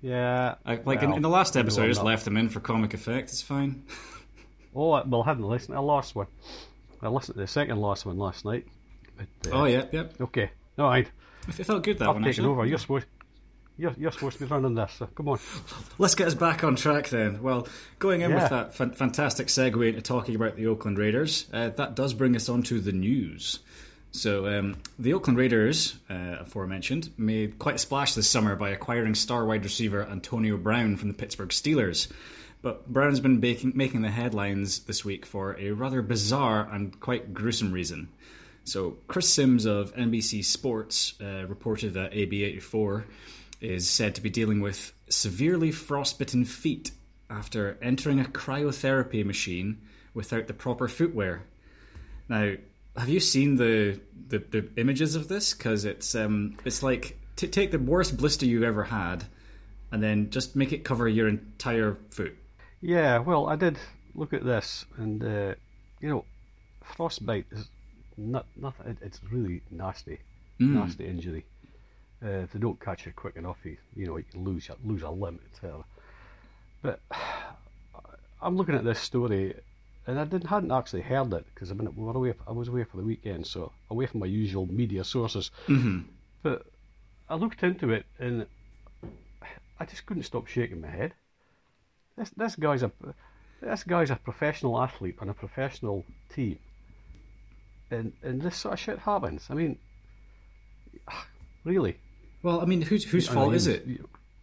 Yeah, 0.00 0.54
I, 0.64 0.76
like 0.84 1.02
in, 1.02 1.08
well, 1.08 1.16
in 1.16 1.22
the 1.22 1.28
last 1.28 1.56
episode, 1.56 1.82
I 1.84 1.88
just 1.88 2.04
left 2.04 2.24
them 2.24 2.36
in 2.36 2.48
for 2.50 2.60
comic 2.60 2.94
effect. 2.94 3.30
It's 3.30 3.42
fine. 3.42 3.84
Oh, 4.76 5.02
well, 5.06 5.22
I 5.22 5.24
haven't 5.26 5.44
listened 5.48 5.68
to 5.68 5.74
the 5.74 5.80
last 5.82 6.14
one. 6.14 6.26
I 7.02 7.08
listened 7.08 7.34
to 7.36 7.40
the 7.40 7.46
second 7.46 7.80
last 7.80 8.04
one 8.06 8.18
last 8.18 8.44
night. 8.44 8.66
But, 9.16 9.52
uh, 9.52 9.60
Oh, 9.62 9.64
yeah, 9.64 9.86
yep. 9.92 10.14
Okay, 10.20 10.50
all 10.78 10.88
right. 10.88 11.08
It 11.48 11.52
felt 11.64 11.82
good 11.82 11.98
that 11.98 12.08
I've 12.08 12.14
one. 12.16 12.22
taken 12.24 12.44
Actually. 12.44 12.48
over. 12.48 12.66
You're 12.66 12.78
supposed. 12.78 13.06
You're, 13.78 13.94
you're 13.98 14.10
supposed 14.12 14.38
to 14.38 14.44
be 14.46 14.50
running 14.50 14.74
this. 14.74 14.92
So 14.98 15.06
come 15.06 15.28
on. 15.28 15.38
Let's 15.98 16.14
get 16.14 16.26
us 16.28 16.34
back 16.34 16.64
on 16.64 16.76
track 16.76 17.08
then. 17.10 17.42
Well, 17.42 17.68
going 17.98 18.22
in 18.22 18.30
Yeah. 18.30 18.42
with 18.42 18.50
that 18.50 18.74
fan- 18.74 18.92
fantastic 18.92 19.48
segue 19.48 19.86
into 19.88 20.00
talking 20.02 20.34
about 20.34 20.56
the 20.56 20.66
Oakland 20.66 20.96
Raiders, 20.98 21.46
uh, 21.52 21.68
that 21.70 21.94
does 21.94 22.14
bring 22.14 22.34
us 22.36 22.48
on 22.48 22.62
to 22.64 22.80
the 22.80 22.92
news. 22.92 23.58
So, 24.12 24.46
um, 24.58 24.76
the 24.98 25.12
Oakland 25.12 25.38
Raiders, 25.38 25.96
uh, 26.08 26.36
aforementioned, 26.40 27.10
made 27.18 27.58
quite 27.58 27.74
a 27.74 27.78
splash 27.78 28.14
this 28.14 28.28
summer 28.30 28.56
by 28.56 28.70
acquiring 28.70 29.14
star 29.14 29.44
wide 29.44 29.62
receiver 29.62 30.06
Antonio 30.06 30.56
Brown 30.56 30.96
from 30.96 31.08
the 31.08 31.14
Pittsburgh 31.14 31.50
Steelers. 31.50 32.08
But 32.62 32.92
Brown's 32.92 33.20
been 33.20 33.40
making, 33.40 33.72
making 33.74 34.02
the 34.02 34.10
headlines 34.10 34.80
this 34.80 35.04
week 35.04 35.24
for 35.24 35.56
a 35.58 35.70
rather 35.70 36.02
bizarre 36.02 36.68
and 36.70 36.98
quite 37.00 37.32
gruesome 37.32 37.72
reason. 37.72 38.08
So, 38.64 38.96
Chris 39.06 39.32
Simms 39.32 39.64
of 39.64 39.94
NBC 39.94 40.44
Sports 40.44 41.14
uh, 41.20 41.46
reported 41.46 41.94
that 41.94 42.12
AB84 42.12 43.04
is 43.60 43.88
said 43.88 44.14
to 44.16 44.20
be 44.20 44.30
dealing 44.30 44.60
with 44.60 44.92
severely 45.08 45.70
frostbitten 45.70 46.44
feet 46.44 46.90
after 47.30 47.78
entering 47.80 48.20
a 48.20 48.24
cryotherapy 48.24 49.24
machine 49.24 49.80
without 50.14 50.48
the 50.48 50.54
proper 50.54 50.88
footwear. 50.88 51.44
Now, 52.28 52.54
have 52.96 53.08
you 53.08 53.20
seen 53.20 53.56
the 53.56 54.00
the, 54.28 54.38
the 54.38 54.68
images 54.76 55.14
of 55.14 55.28
this? 55.28 55.54
Because 55.54 55.84
it's 55.84 56.14
um, 56.14 56.56
it's 56.64 56.82
like 56.82 57.18
t- 57.36 57.46
take 57.46 57.70
the 57.70 57.78
worst 57.78 58.16
blister 58.16 58.46
you've 58.46 58.62
ever 58.62 58.84
had, 58.84 59.24
and 59.92 60.02
then 60.02 60.30
just 60.30 60.56
make 60.56 60.72
it 60.72 60.84
cover 60.84 61.08
your 61.08 61.28
entire 61.28 61.96
foot. 62.10 62.36
Yeah, 62.80 63.18
well, 63.18 63.48
I 63.48 63.56
did 63.56 63.78
look 64.14 64.32
at 64.32 64.44
this, 64.44 64.84
and 64.96 65.22
uh, 65.22 65.54
you 66.00 66.08
know, 66.08 66.24
frostbite 66.84 67.46
is 67.50 67.68
not 68.16 68.46
nothing. 68.56 68.88
It, 68.88 68.98
it's 69.00 69.20
really 69.30 69.62
nasty, 69.70 70.18
nasty 70.58 71.06
injury. 71.06 71.44
Uh, 72.22 72.44
if 72.44 72.52
they 72.52 72.58
don't 72.58 72.80
catch 72.80 73.06
it 73.06 73.16
quick 73.16 73.36
enough, 73.36 73.58
you, 73.64 73.76
you 73.94 74.06
know, 74.06 74.16
you 74.16 74.24
can 74.30 74.44
lose 74.44 74.68
your, 74.68 74.76
lose 74.84 75.02
a 75.02 75.10
limb, 75.10 75.38
etc. 75.52 75.84
But 76.82 77.00
I'm 78.42 78.56
looking 78.56 78.74
at 78.74 78.84
this 78.84 79.00
story, 79.00 79.54
and 80.06 80.18
I 80.18 80.24
didn't 80.24 80.48
hadn't 80.48 80.72
actually 80.72 81.02
heard 81.02 81.32
it 81.32 81.44
because 81.54 81.70
I 81.70 81.74
mean 81.74 81.94
we 81.96 82.04
were 82.04 82.12
away. 82.12 82.34
I 82.46 82.52
was 82.52 82.68
away 82.68 82.84
for 82.84 82.98
the 82.98 83.04
weekend, 83.04 83.46
so 83.46 83.72
away 83.90 84.06
from 84.06 84.20
my 84.20 84.26
usual 84.26 84.66
media 84.66 85.04
sources. 85.04 85.50
Mm-hmm. 85.66 86.00
But 86.42 86.66
I 87.28 87.34
looked 87.34 87.62
into 87.62 87.90
it, 87.90 88.06
and 88.18 88.46
I 89.80 89.84
just 89.84 90.06
couldn't 90.06 90.24
stop 90.24 90.46
shaking 90.46 90.80
my 90.80 90.88
head. 90.88 91.14
This 92.16 92.30
this 92.30 92.56
guy's 92.56 92.82
a 92.82 92.90
this 93.60 93.84
guy's 93.84 94.10
a 94.10 94.16
professional 94.16 94.80
athlete 94.82 95.16
on 95.20 95.28
a 95.28 95.34
professional 95.34 96.04
team, 96.34 96.58
and 97.90 98.12
and 98.22 98.40
this 98.40 98.56
sort 98.56 98.74
of 98.74 98.80
shit 98.80 98.98
happens. 98.98 99.46
I 99.50 99.54
mean, 99.54 99.78
really. 101.64 101.98
Well, 102.42 102.60
I 102.60 102.64
mean, 102.64 102.82
whose 102.82 103.04
whose 103.04 103.28
I 103.28 103.34
fault 103.34 103.48
mean, 103.48 103.56
is 103.56 103.66
it? 103.66 103.86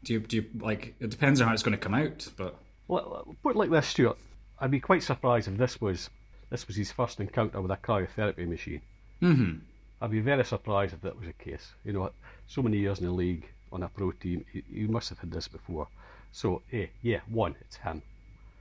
Do 0.03 0.13
you 0.13 0.19
do 0.19 0.35
you, 0.37 0.45
like? 0.59 0.95
It 0.99 1.09
depends 1.09 1.39
on 1.41 1.47
how 1.47 1.53
it's 1.53 1.63
going 1.63 1.77
to 1.77 1.83
come 1.83 1.93
out, 1.93 2.27
but 2.37 2.55
Well, 2.87 3.35
put 3.41 3.55
it 3.55 3.59
like 3.59 3.69
this, 3.69 3.87
Stuart. 3.87 4.17
I'd 4.59 4.71
be 4.71 4.79
quite 4.79 5.03
surprised 5.03 5.47
if 5.47 5.57
this 5.57 5.79
was 5.79 6.09
this 6.49 6.67
was 6.67 6.75
his 6.75 6.91
first 6.91 7.19
encounter 7.19 7.61
with 7.61 7.71
a 7.71 7.77
cryotherapy 7.77 8.47
machine. 8.47 8.81
mm-hmm. 9.21 9.59
I'd 10.01 10.11
be 10.11 10.19
very 10.19 10.43
surprised 10.43 10.93
if 10.93 11.01
that 11.01 11.17
was 11.17 11.27
the 11.27 11.33
case. 11.33 11.71
You 11.85 11.93
know, 11.93 12.11
so 12.45 12.61
many 12.61 12.77
years 12.77 12.99
in 12.99 13.05
the 13.05 13.11
league 13.11 13.47
on 13.71 13.83
a 13.83 13.87
pro 13.87 14.11
team, 14.11 14.43
you 14.69 14.89
must 14.89 15.09
have 15.09 15.19
had 15.19 15.31
this 15.31 15.47
before. 15.47 15.87
So, 16.33 16.63
eh, 16.73 16.87
yeah, 17.01 17.19
one, 17.29 17.55
it's 17.61 17.77
him. 17.77 18.01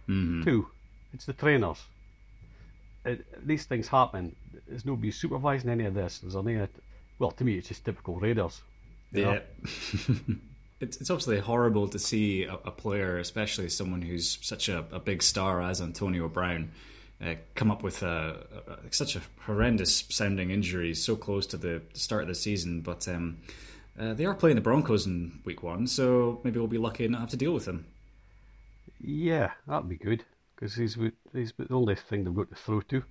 Mm-hmm. 0.08 0.42
Two, 0.44 0.68
it's 1.12 1.24
the 1.24 1.32
trainers. 1.32 1.78
It, 3.04 3.26
these 3.44 3.64
things 3.64 3.88
happen. 3.88 4.36
There's 4.68 4.84
nobody 4.84 5.10
supervising 5.10 5.70
any 5.70 5.86
of 5.86 5.94
this. 5.94 6.18
There's 6.18 6.36
any 6.36 6.60
well, 7.18 7.30
to 7.32 7.44
me, 7.44 7.56
it's 7.56 7.68
just 7.68 7.84
typical 7.84 8.16
Raiders. 8.16 8.60
Yeah. 9.12 9.40
it's, 10.80 10.96
it's 10.96 11.10
obviously 11.10 11.38
horrible 11.38 11.88
to 11.88 11.98
see 11.98 12.44
a, 12.44 12.54
a 12.64 12.70
player, 12.70 13.18
especially 13.18 13.68
someone 13.68 14.02
who's 14.02 14.38
such 14.42 14.68
a, 14.68 14.84
a 14.90 14.98
big 14.98 15.22
star 15.22 15.62
as 15.62 15.80
Antonio 15.80 16.28
Brown, 16.28 16.72
uh, 17.24 17.34
come 17.54 17.70
up 17.70 17.82
with 17.82 18.02
a, 18.02 18.44
a, 18.66 18.92
such 18.92 19.16
a 19.16 19.22
horrendous 19.46 20.04
sounding 20.08 20.50
injury 20.50 20.94
so 20.94 21.14
close 21.14 21.46
to 21.46 21.56
the 21.56 21.82
start 21.94 22.22
of 22.22 22.28
the 22.28 22.34
season. 22.34 22.80
But 22.80 23.06
um, 23.06 23.38
uh, 23.98 24.14
they 24.14 24.24
are 24.24 24.34
playing 24.34 24.56
the 24.56 24.62
Broncos 24.62 25.06
in 25.06 25.40
week 25.44 25.62
one, 25.62 25.86
so 25.86 26.40
maybe 26.44 26.58
we'll 26.58 26.68
be 26.68 26.78
lucky 26.78 27.04
and 27.04 27.12
not 27.12 27.20
have 27.20 27.30
to 27.30 27.36
deal 27.36 27.52
with 27.52 27.64
them. 27.66 27.86
Yeah, 29.00 29.50
that'd 29.66 29.88
be 29.88 29.96
good 29.96 30.24
because 30.54 30.74
he's 30.74 30.96
he's 31.32 31.52
the 31.58 31.72
only 31.74 31.94
thing 31.96 32.24
they've 32.24 32.34
got 32.34 32.50
to 32.50 32.56
throw 32.56 32.80
to. 32.82 33.02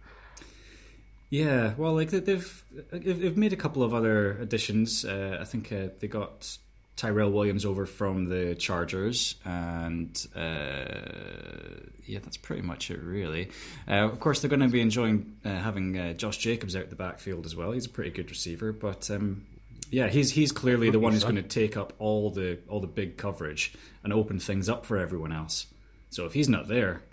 Yeah, 1.30 1.74
well, 1.78 1.94
like 1.96 2.10
they- 2.10 2.20
they've 2.20 2.66
they've 2.92 3.20
they've 3.22 3.38
made 3.38 3.54
a 3.54 3.58
couple 3.58 3.84
of 3.84 3.94
other 3.94 4.34
additions. 4.34 5.06
Uh, 5.06 5.38
I 5.40 5.46
think 5.46 5.72
uh, 5.72 5.88
they 6.00 6.08
got 6.08 6.58
Tyrell 6.98 7.32
Williams 7.32 7.66
over 7.66 7.86
from 7.86 8.26
the 8.30 8.54
Chargers, 8.56 9.36
and 9.46 10.28
uh, 10.36 11.80
yeah, 12.06 12.20
that's 12.20 12.38
pretty 12.38 12.62
much 12.64 12.92
it, 12.92 13.00
really. 13.02 13.50
Uh, 13.88 14.06
of 14.12 14.20
course, 14.20 14.42
they're 14.42 14.50
going 14.50 14.60
to 14.62 14.68
be 14.68 14.82
enjoying 14.82 15.38
uh, 15.46 15.50
having 15.50 15.98
uh, 15.98 16.14
Josh 16.14 16.38
Jacobs 16.38 16.76
out 16.76 16.90
the 16.90 16.96
backfield 16.98 17.46
as 17.46 17.56
well. 17.56 17.72
He's 17.72 17.86
a 17.86 17.90
pretty 17.90 18.12
good 18.12 18.30
receiver, 18.30 18.74
but 18.74 19.10
um, 19.10 19.46
yeah, 19.92 20.08
he's 20.08 20.32
he's 20.32 20.52
clearly 20.52 20.90
the 20.90 21.00
one 21.00 21.12
who's 21.12 21.24
going 21.24 21.36
to 21.36 21.44
take 21.44 21.76
up 21.76 21.94
all 22.00 22.32
the 22.32 22.60
all 22.68 22.80
the 22.80 22.88
big 22.88 23.18
coverage 23.18 23.74
and 24.04 24.14
open 24.14 24.40
things 24.40 24.70
up 24.70 24.86
for 24.86 24.98
everyone 24.98 25.32
else. 25.34 25.68
So 26.10 26.26
if 26.26 26.34
he's 26.34 26.50
not 26.50 26.68
there, 26.68 27.04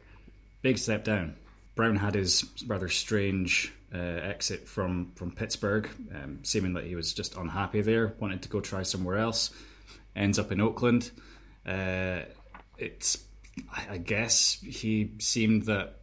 big 0.62 0.78
step 0.78 1.04
down. 1.04 1.36
Brown 1.74 1.96
had 1.96 2.14
his 2.14 2.44
rather 2.66 2.88
strange 2.88 3.72
uh, 3.92 3.98
exit 3.98 4.68
from 4.68 5.12
from 5.16 5.32
Pittsburgh, 5.32 5.88
um, 6.14 6.38
seeming 6.44 6.74
that 6.74 6.84
he 6.84 6.94
was 6.94 7.12
just 7.12 7.36
unhappy 7.36 7.80
there, 7.80 8.14
wanted 8.18 8.42
to 8.42 8.48
go 8.48 8.60
try 8.60 8.84
somewhere 8.84 9.16
else. 9.16 9.50
Ends 10.14 10.38
up 10.38 10.52
in 10.52 10.60
Oakland. 10.60 11.10
Uh, 11.66 12.20
it's, 12.78 13.18
I 13.88 13.98
guess, 13.98 14.58
he 14.60 15.12
seemed 15.18 15.64
that 15.64 16.00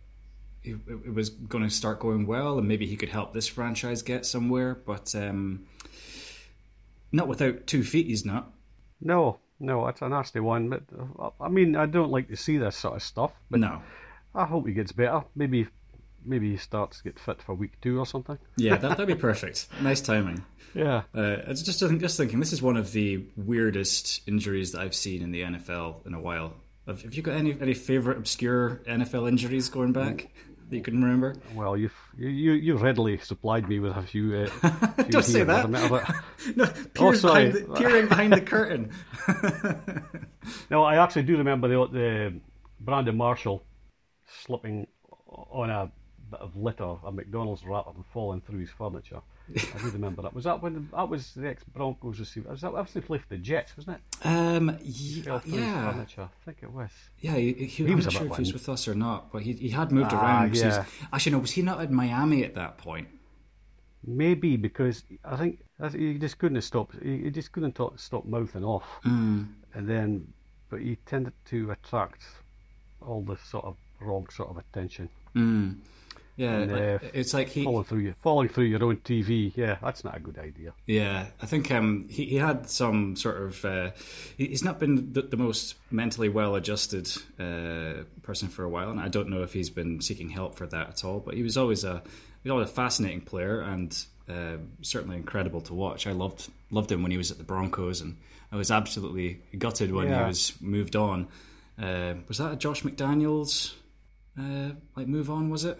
it, 0.64 0.78
it 0.88 1.14
was 1.14 1.30
going 1.30 1.64
to 1.64 1.70
start 1.70 2.00
going 2.00 2.28
well, 2.28 2.58
and 2.58 2.68
maybe 2.68 2.86
he 2.86 2.96
could 2.98 3.10
help 3.10 3.34
this 3.34 3.48
franchise 3.48 4.02
get 4.02 4.26
somewhere, 4.26 4.76
but 4.76 5.14
um, 5.16 5.66
not 7.16 7.28
without 7.28 7.66
two 7.68 7.84
feet. 7.84 8.08
He's 8.08 8.26
not. 8.26 8.52
No, 9.02 9.40
no, 9.60 9.86
that's 9.86 10.02
a 10.02 10.10
nasty 10.10 10.40
one. 10.40 10.70
But 10.70 10.84
uh, 11.20 11.30
I 11.40 11.50
mean, 11.50 11.76
I 11.76 11.86
don't 11.86 12.12
like 12.12 12.28
to 12.30 12.36
see 12.36 12.58
this 12.58 12.76
sort 12.76 12.96
of 12.96 13.04
stuff. 13.04 13.32
But 13.50 13.60
No. 13.62 13.82
I 14.34 14.46
hope 14.46 14.68
he 14.68 14.74
gets 14.74 14.92
better. 14.92 15.24
Maybe, 15.34 15.68
maybe 16.26 16.52
he 16.52 16.58
starts 16.58 16.98
to 16.98 17.04
get 17.06 17.18
fit 17.20 17.42
for 17.42 17.56
week 17.56 17.80
two 17.82 18.00
or 18.00 18.06
something. 18.06 18.38
Yeah, 18.58 18.76
that, 18.76 18.90
that'd 18.90 19.08
be 19.08 19.16
perfect. 19.16 19.68
Nice 19.82 20.02
timing. 20.02 20.44
Yeah. 20.74 21.04
Uh, 21.16 21.38
I 21.46 21.50
was 21.50 21.64
just 21.64 21.80
just 21.80 22.18
thinking, 22.18 22.42
this 22.42 22.52
is 22.52 22.62
one 22.62 22.76
of 22.76 22.92
the 22.92 23.24
weirdest 23.38 24.28
injuries 24.28 24.74
that 24.74 24.82
I've 24.82 24.94
seen 24.96 25.22
in 25.22 25.32
the 25.32 25.42
NFL 25.44 26.06
in 26.06 26.14
a 26.14 26.20
while. 26.20 26.54
Have, 26.86 27.02
have 27.04 27.14
you 27.16 27.24
got 27.24 27.36
any 27.36 27.58
any 27.62 27.74
favorite 27.74 28.18
obscure 28.18 28.82
NFL 28.86 29.30
injuries 29.30 29.70
going 29.70 29.94
back 29.94 30.28
that 30.70 30.76
you 30.76 30.82
can 30.82 31.02
remember? 31.02 31.36
Well, 31.54 31.78
you've 31.78 31.96
you 32.18 32.30
you 32.30 32.52
you 32.54 32.76
readily 32.78 33.18
supplied 33.20 33.68
me 33.70 33.80
with 33.80 33.96
a 33.96 34.02
few. 34.02 34.36
Uh, 34.36 34.48
few 34.96 35.06
Don't 35.06 35.24
say 35.24 35.44
that. 35.44 35.70
No, 36.56 36.66
peering, 36.94 37.16
sorry. 37.16 37.52
behind 37.52 37.54
the, 37.54 37.74
peering 37.76 38.08
behind 38.08 38.34
the 38.34 38.42
curtain. 38.42 38.92
No, 40.70 40.84
I 40.84 40.98
actually 40.98 41.24
do 41.24 41.38
remember 41.38 41.68
the, 41.68 41.88
the 41.92 42.40
Brandon 42.80 43.18
Marshall 43.18 43.64
slipping 44.46 44.86
on 45.28 45.72
a 45.72 45.92
bit 46.32 46.40
of 46.40 46.56
litter, 46.56 46.96
a 47.06 47.12
McDonald's 47.12 47.64
wrapper, 47.66 47.92
and 47.96 48.06
falling 48.14 48.42
through 48.42 48.60
his 48.60 48.70
furniture. 48.70 49.22
I 49.56 49.78
do 49.84 49.90
remember 49.92 50.24
that. 50.24 50.34
Was 50.34 50.46
that 50.46 50.62
when 50.62 50.90
that 50.92 51.08
was 51.08 51.34
the 51.34 51.48
ex 51.50 51.64
Broncos 51.64 52.20
receiver? 52.20 52.50
Was 52.50 52.62
that 52.62 52.74
they 52.94 53.02
played 53.02 53.22
for 53.22 53.30
the 53.30 53.38
Jets, 53.38 53.78
wasn't 53.78 53.98
it? 53.98 54.26
Um, 54.28 54.76
yeah, 54.82 55.40
yeah. 55.46 55.90
I 55.90 56.28
think 56.46 56.58
it 56.64 56.72
was. 56.72 56.90
yeah. 57.20 57.36
He, 57.36 57.54
he, 57.54 57.66
He 57.66 57.86
I'm 57.88 57.96
was 57.98 58.06
not 58.06 58.14
sure 58.14 58.26
if 58.28 58.34
he 58.38 58.42
was 58.42 58.54
with 58.54 58.68
us 58.70 58.88
or 58.88 58.96
not, 58.96 59.32
but 59.32 59.44
he 59.44 59.54
he 59.54 59.70
had 59.70 59.92
moved 59.92 60.14
Ah, 60.14 60.22
around. 60.22 60.56
yeah. 60.58 60.86
Actually, 61.14 61.34
no, 61.34 61.40
was 61.40 61.52
he 61.52 61.62
not 61.62 61.80
in 61.82 61.94
Miami 61.94 62.44
at 62.44 62.56
that 62.56 62.78
point? 62.80 63.08
Maybe 64.08 64.56
because 64.56 65.04
I 65.24 65.36
think 65.36 65.60
he 65.94 66.18
just 66.20 66.38
couldn't 66.38 66.62
stop. 66.62 66.92
He 67.02 67.24
he 67.24 67.32
just 67.32 67.52
couldn't 67.52 67.74
talk, 67.76 68.00
stop 68.00 68.26
mouthing 68.26 68.64
off, 68.64 68.86
Mm. 69.04 69.48
and 69.74 69.88
then, 69.90 70.32
but 70.70 70.82
he 70.82 70.96
tended 71.08 71.34
to 71.46 71.72
attract 71.72 72.24
all 73.02 73.22
the 73.22 73.38
sort 73.38 73.66
of 73.66 73.76
wrong 74.00 74.28
sort 74.30 74.50
of 74.50 74.58
attention. 74.58 75.10
Mm. 75.36 75.78
Yeah, 76.38 76.52
And, 76.58 76.72
like, 76.72 76.82
uh, 76.82 77.08
it's 77.14 77.34
like 77.34 77.48
he 77.48 77.64
falling 77.64 77.86
through 77.86 78.00
your 78.00 78.16
falling 78.22 78.50
through 78.50 78.66
your 78.66 78.84
own 78.84 78.98
TV. 78.98 79.54
Yeah, 79.56 79.78
that's 79.82 80.04
not 80.04 80.18
a 80.18 80.20
good 80.20 80.38
idea. 80.38 80.74
Yeah, 80.86 81.28
I 81.42 81.46
think 81.46 81.72
um, 81.72 82.08
he 82.10 82.26
he 82.26 82.36
had 82.36 82.70
some 82.70 83.16
sort 83.16 83.42
of. 83.42 83.64
Uh, 83.64 83.92
he's 84.38 84.64
not 84.64 84.80
been 84.80 85.14
the, 85.14 85.22
the 85.22 85.38
most 85.38 85.76
mentally 85.92 86.28
well 86.28 86.56
adjusted 86.56 87.08
uh, 87.40 88.04
person 88.22 88.50
for 88.50 88.64
a 88.64 88.70
while, 88.70 88.90
and 88.90 89.00
I 89.00 89.08
don't 89.08 89.30
know 89.30 89.44
if 89.44 89.54
he's 89.54 89.70
been 89.70 90.02
seeking 90.02 90.30
help 90.30 90.56
for 90.56 90.68
that 90.68 90.90
at 90.90 91.06
all. 91.06 91.20
But 91.20 91.36
he 91.36 91.44
was 91.44 91.56
always 91.58 91.84
a 91.86 92.04
he 92.44 92.50
was 92.50 92.52
always 92.52 92.70
a 92.70 92.74
fascinating 92.74 93.22
player 93.22 93.62
and 93.62 93.98
uh, 94.30 94.58
certainly 94.82 95.16
incredible 95.16 95.62
to 95.62 95.74
watch. 95.74 96.06
I 96.06 96.12
loved 96.12 96.50
loved 96.70 96.92
him 96.92 97.02
when 97.02 97.12
he 97.12 97.18
was 97.18 97.32
at 97.32 97.38
the 97.38 97.44
Broncos, 97.46 98.02
and 98.02 98.18
I 98.52 98.58
was 98.58 98.72
absolutely 98.72 99.42
gutted 99.58 99.94
when 99.94 100.08
he 100.08 100.14
was 100.28 100.54
moved 100.60 100.96
on. 100.98 101.28
Uh, 101.82 102.16
was 102.28 102.40
that 102.40 102.52
a 102.52 102.56
Josh 102.56 102.84
McDaniels 102.84 103.74
uh, 104.38 104.72
like 104.96 105.08
move 105.08 105.30
on? 105.30 105.50
Was 105.50 105.64
it? 105.66 105.80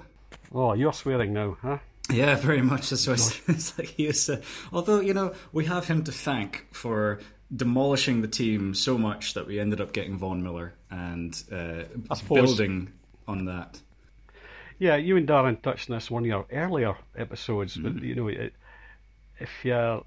Oh, 0.54 0.74
you're 0.74 0.94
swearing 0.94 1.34
now, 1.34 1.58
huh? 1.62 1.78
Yeah, 2.12 2.36
very 2.36 2.62
much. 2.62 2.90
That's 2.90 3.08
why 3.08 3.14
it's, 3.54 3.78
like 3.78 3.88
he 3.88 4.08
is. 4.08 4.30
Uh, 4.30 4.42
although 4.72 5.00
you 5.00 5.14
know, 5.14 5.34
we 5.52 5.66
have 5.66 5.88
him 5.88 6.04
to 6.04 6.12
thank 6.12 6.68
for 6.72 7.20
demolishing 7.56 8.22
the 8.22 8.28
team 8.28 8.74
so 8.74 8.98
much 8.98 9.34
that 9.34 9.48
we 9.48 9.60
ended 9.60 9.80
up 9.82 9.94
getting 9.94 10.18
Von 10.18 10.42
Miller 10.44 10.74
and 10.90 11.44
uh, 11.52 11.84
building 12.28 12.92
on 13.28 13.46
that. 13.46 13.80
Yeah, 14.78 14.98
you 14.98 15.16
and 15.16 15.28
Darren 15.28 15.62
touched 15.62 15.90
on 15.90 15.96
this 15.96 16.12
one 16.12 16.24
of 16.24 16.28
your 16.28 16.46
earlier 16.52 16.96
episodes, 17.18 17.78
Mm-hmm. 17.78 17.94
but 17.94 18.04
you 18.04 18.16
know, 18.16 18.28
it, 18.28 18.54
if 19.40 19.50
you're 19.64 20.04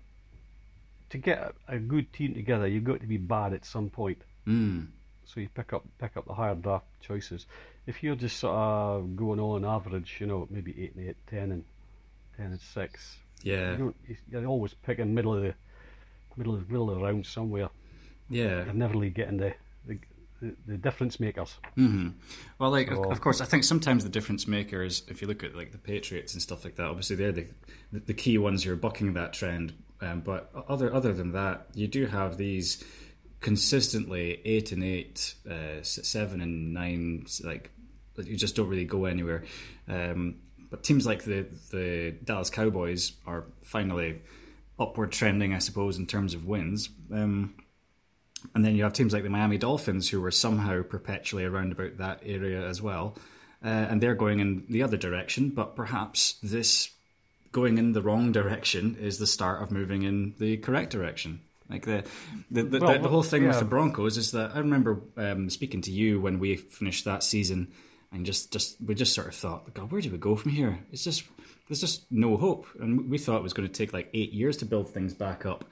to 1.11 1.19
get 1.19 1.39
a, 1.69 1.77
a 1.77 1.79
good 1.79 2.13
team 2.13 2.35
together, 2.35 2.67
you've 2.67 2.85
got 2.85 3.01
to 3.01 3.07
be 3.07 3.17
bad 3.17 3.55
at 3.55 3.65
some 3.65 3.89
point. 3.89 4.21
Mm. 4.47 4.89
So 5.25 5.41
you 5.41 5.49
pick 5.55 5.73
up 5.73 5.85
pick 5.99 6.17
up 6.17 6.27
the 6.27 6.35
higher 6.35 6.55
draft 6.55 6.87
choices. 7.01 7.47
If 7.89 8.03
you're 8.03 8.17
just 8.17 8.37
sort 8.39 8.55
of 8.55 9.17
going 9.17 9.41
on 9.41 9.65
average, 9.65 10.19
you 10.21 10.27
know, 10.27 10.47
maybe 10.51 10.75
eight 10.83 10.95
and 10.95 11.09
eight, 11.09 11.17
ten 11.27 11.51
and 11.53 11.65
ten 12.37 12.47
and 12.53 12.61
six, 12.61 13.17
Yeah, 13.43 13.73
you 13.73 13.77
don't, 13.79 13.97
you're 14.31 14.47
always 14.47 14.75
picking 14.75 15.15
middle 15.15 15.35
of 15.35 15.43
the 15.43 15.55
middle 16.37 16.55
of 16.55 16.71
middle 16.71 16.91
of 16.91 16.99
the 16.99 17.05
round 17.05 17.25
somewhere. 17.27 17.71
yeah. 18.29 18.65
You're 18.65 18.75
never 18.75 18.93
really 18.93 19.11
getting 19.11 19.39
the 19.39 19.55
the, 19.87 19.99
the, 20.43 20.55
the 20.67 20.77
difference 20.77 21.19
makers. 21.19 21.57
Mm-hmm. 21.79 22.09
Well, 22.59 22.71
like 22.71 22.89
of, 22.91 22.99
So- 22.99 23.11
of 23.11 23.21
course, 23.23 23.41
I 23.41 23.47
think 23.47 23.65
sometimes 23.65 24.05
the 24.05 24.11
difference 24.11 24.47
makers, 24.47 25.03
if 25.09 25.23
you 25.23 25.27
look 25.29 25.43
at 25.43 25.57
like 25.57 25.73
the 25.73 25.79
Patriots 25.79 26.35
and 26.35 26.43
stuff 26.43 26.65
like 26.65 26.77
that, 26.77 26.87
obviously 26.87 27.17
they're 27.17 27.33
the 27.33 27.47
the, 27.93 28.01
the 28.01 28.15
key 28.15 28.37
ones 28.39 28.65
who 28.65 28.73
are 28.73 28.77
bucking 28.77 29.15
that 29.15 29.33
trend. 29.33 29.73
Um, 30.01 30.21
but 30.21 30.51
other 30.69 30.93
other 30.95 31.13
than 31.15 31.33
that, 31.33 31.69
you 31.75 31.89
do 31.89 32.05
have 32.07 32.37
these 32.37 32.85
consistently 33.41 34.41
eight 34.45 34.73
and 34.73 34.85
eight, 34.85 35.35
uh, 35.51 35.83
seven 35.83 36.41
and 36.41 36.75
nine, 36.75 37.25
like 37.43 37.71
you 38.27 38.37
just 38.37 38.57
don't 38.57 38.69
really 38.69 38.85
go 38.85 39.05
anywhere. 39.05 39.45
Um, 39.89 40.37
but 40.71 40.83
teams 40.83 41.07
like 41.07 41.25
the 41.25 41.47
the 41.71 42.15
Dallas 42.25 42.51
Cowboys 42.51 43.13
are 43.27 43.45
finally 43.63 44.23
upward 44.79 45.13
trending, 45.13 45.55
I 45.55 45.59
suppose, 45.59 45.99
in 45.99 46.07
terms 46.07 46.35
of 46.35 46.47
wins. 46.47 46.89
Um, 47.13 47.55
and 48.55 48.65
then 48.65 48.77
you 48.77 48.85
have 48.85 48.93
teams 48.93 49.13
like 49.13 49.25
the 49.25 49.31
Miami 49.31 49.59
Dolphins 49.59 50.09
who 50.09 50.21
were 50.21 50.31
somehow 50.31 50.83
perpetually 50.83 51.45
around 51.45 51.73
about 51.73 51.99
that 51.99 52.21
area 52.25 52.67
as 52.67 52.81
well. 52.81 53.17
Uh, 53.65 53.69
and 53.69 54.01
they're 54.01 54.15
going 54.15 54.39
in 54.39 54.65
the 54.69 54.85
other 54.85 54.97
direction, 54.97 55.49
but 55.49 55.75
perhaps 55.75 56.35
this 56.43 56.91
going 57.51 57.79
in 57.79 57.93
the 57.93 58.03
wrong 58.03 58.31
direction 58.31 58.97
is 59.01 59.19
the 59.19 59.27
start 59.27 59.63
of 59.63 59.73
moving 59.73 60.03
in 60.03 60.35
the 60.39 60.57
correct 60.59 60.91
direction. 60.91 61.41
Like 61.69 61.85
the 61.85 62.05
the, 62.51 62.63
the, 62.63 62.79
Well, 62.79 62.93
the, 62.95 62.99
the 63.01 63.09
whole 63.09 63.23
thing 63.23 63.47
with 63.47 63.59
the 63.59 63.65
Broncos 63.65 64.17
is 64.17 64.31
that 64.31 64.53
I 64.55 64.59
remember 64.61 65.01
um, 65.17 65.51
speaking 65.51 65.83
to 65.83 65.91
you 65.91 66.21
when 66.21 66.39
we 66.39 66.57
finished 66.57 67.05
that 67.05 67.23
season, 67.23 67.73
and 68.13 68.25
just, 68.25 68.53
just 68.53 68.77
we 68.81 68.95
just 68.95 69.15
sort 69.15 69.29
of 69.29 69.35
thought, 69.35 69.75
God, 69.75 69.91
where 69.91 70.01
do 70.01 70.11
we 70.11 70.19
go 70.19 70.37
from 70.37 70.53
here? 70.53 70.79
It's 70.93 71.05
just 71.05 71.25
there's 71.69 71.81
just 71.81 72.11
no 72.11 72.37
hope, 72.37 72.67
and 72.81 73.11
we 73.11 73.19
thought 73.19 73.37
it 73.37 73.43
was 73.43 73.53
going 73.53 73.69
to 73.69 73.75
take 73.75 73.93
like 73.93 74.09
eight 74.15 74.33
years 74.33 74.57
to 74.59 74.65
build 74.65 74.89
things 74.89 75.13
back 75.13 75.45
up, 75.45 75.65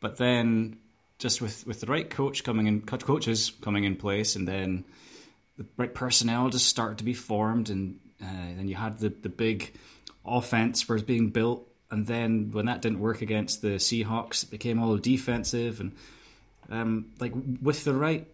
but 0.00 0.16
then 0.16 0.78
just 1.18 1.40
with, 1.40 1.66
with 1.66 1.80
the 1.80 1.86
right 1.86 2.08
coach 2.08 2.44
coming 2.44 2.66
in, 2.66 2.80
co- 2.80 2.96
coaches 2.98 3.52
coming 3.60 3.84
in 3.84 3.96
place, 3.96 4.36
and 4.36 4.48
then 4.48 4.84
the 5.58 5.66
right 5.76 5.94
personnel 5.94 6.48
just 6.48 6.66
started 6.66 6.98
to 6.98 7.04
be 7.04 7.14
formed, 7.14 7.68
and 7.68 8.00
uh, 8.22 8.56
then 8.56 8.68
you 8.68 8.74
had 8.74 8.98
the 8.98 9.10
the 9.10 9.28
big 9.28 9.74
offense 10.24 10.88
was 10.88 11.02
being 11.02 11.28
built, 11.28 11.68
and 11.90 12.06
then 12.06 12.50
when 12.50 12.66
that 12.66 12.80
didn't 12.80 13.00
work 13.00 13.20
against 13.20 13.60
the 13.60 13.76
Seahawks, 13.76 14.44
it 14.44 14.50
became 14.50 14.82
all 14.82 14.96
defensive, 14.96 15.80
and 15.80 15.92
um, 16.70 17.12
like 17.20 17.32
with 17.60 17.84
the 17.84 17.92
right 17.92 18.26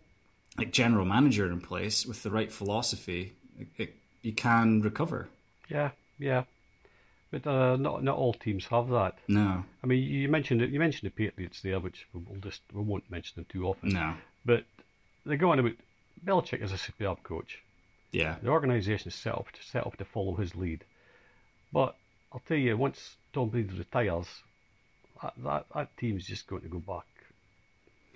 like 0.57 0.73
general 0.73 1.05
manager 1.05 1.51
in 1.51 1.61
place, 1.61 2.07
with 2.07 2.23
the 2.23 2.31
right 2.31 2.53
philosophy, 2.53 3.33
it, 3.61 3.67
it, 3.79 3.95
you 4.23 4.33
can 4.33 4.81
recover. 4.83 5.29
Yeah, 5.69 5.91
yeah. 6.19 6.45
but 7.31 7.47
uh, 7.47 7.77
not 7.77 8.03
not 8.03 8.17
all 8.17 8.33
teams 8.35 8.67
have 8.67 8.89
that. 8.89 9.19
No, 9.29 9.65
I 9.83 9.87
mean, 9.87 10.03
you 10.03 10.29
mentioned 10.29 10.63
it. 10.63 10.71
You 10.71 10.79
mentioned 10.79 11.11
the 11.11 11.15
Patriots 11.15 11.61
there, 11.63 11.79
which 11.81 12.07
we'll 12.13 12.41
just 12.41 12.63
we 12.73 12.83
won't 12.83 13.11
mention 13.11 13.35
them 13.37 13.47
too 13.49 13.67
often. 13.67 13.91
no, 13.91 14.15
But 14.45 14.65
they're 15.25 15.37
going 15.37 15.59
about. 15.59 15.73
Belichick 16.25 16.63
is 16.63 16.73
a 16.73 16.77
superb 16.79 17.23
coach. 17.23 17.59
yeah, 18.13 18.37
The 18.43 18.51
organisation 18.51 19.09
is 19.09 19.15
set 19.15 19.35
up 19.35 19.51
to 19.53 19.63
set 19.63 19.87
up 19.87 19.97
to 19.97 20.05
follow 20.05 20.35
his 20.35 20.55
lead. 20.55 20.85
But 21.73 21.95
I'll 22.33 22.43
tell 22.47 22.59
you, 22.59 22.77
once 22.77 23.17
Tom 23.33 23.49
Brady 23.49 23.79
retires, 23.79 24.27
that 25.23 25.33
that, 25.45 25.67
that 25.75 25.97
team's 25.97 26.27
just 26.27 26.47
going 26.47 26.63
to 26.63 26.69
go 26.69 26.79
back 26.81 27.05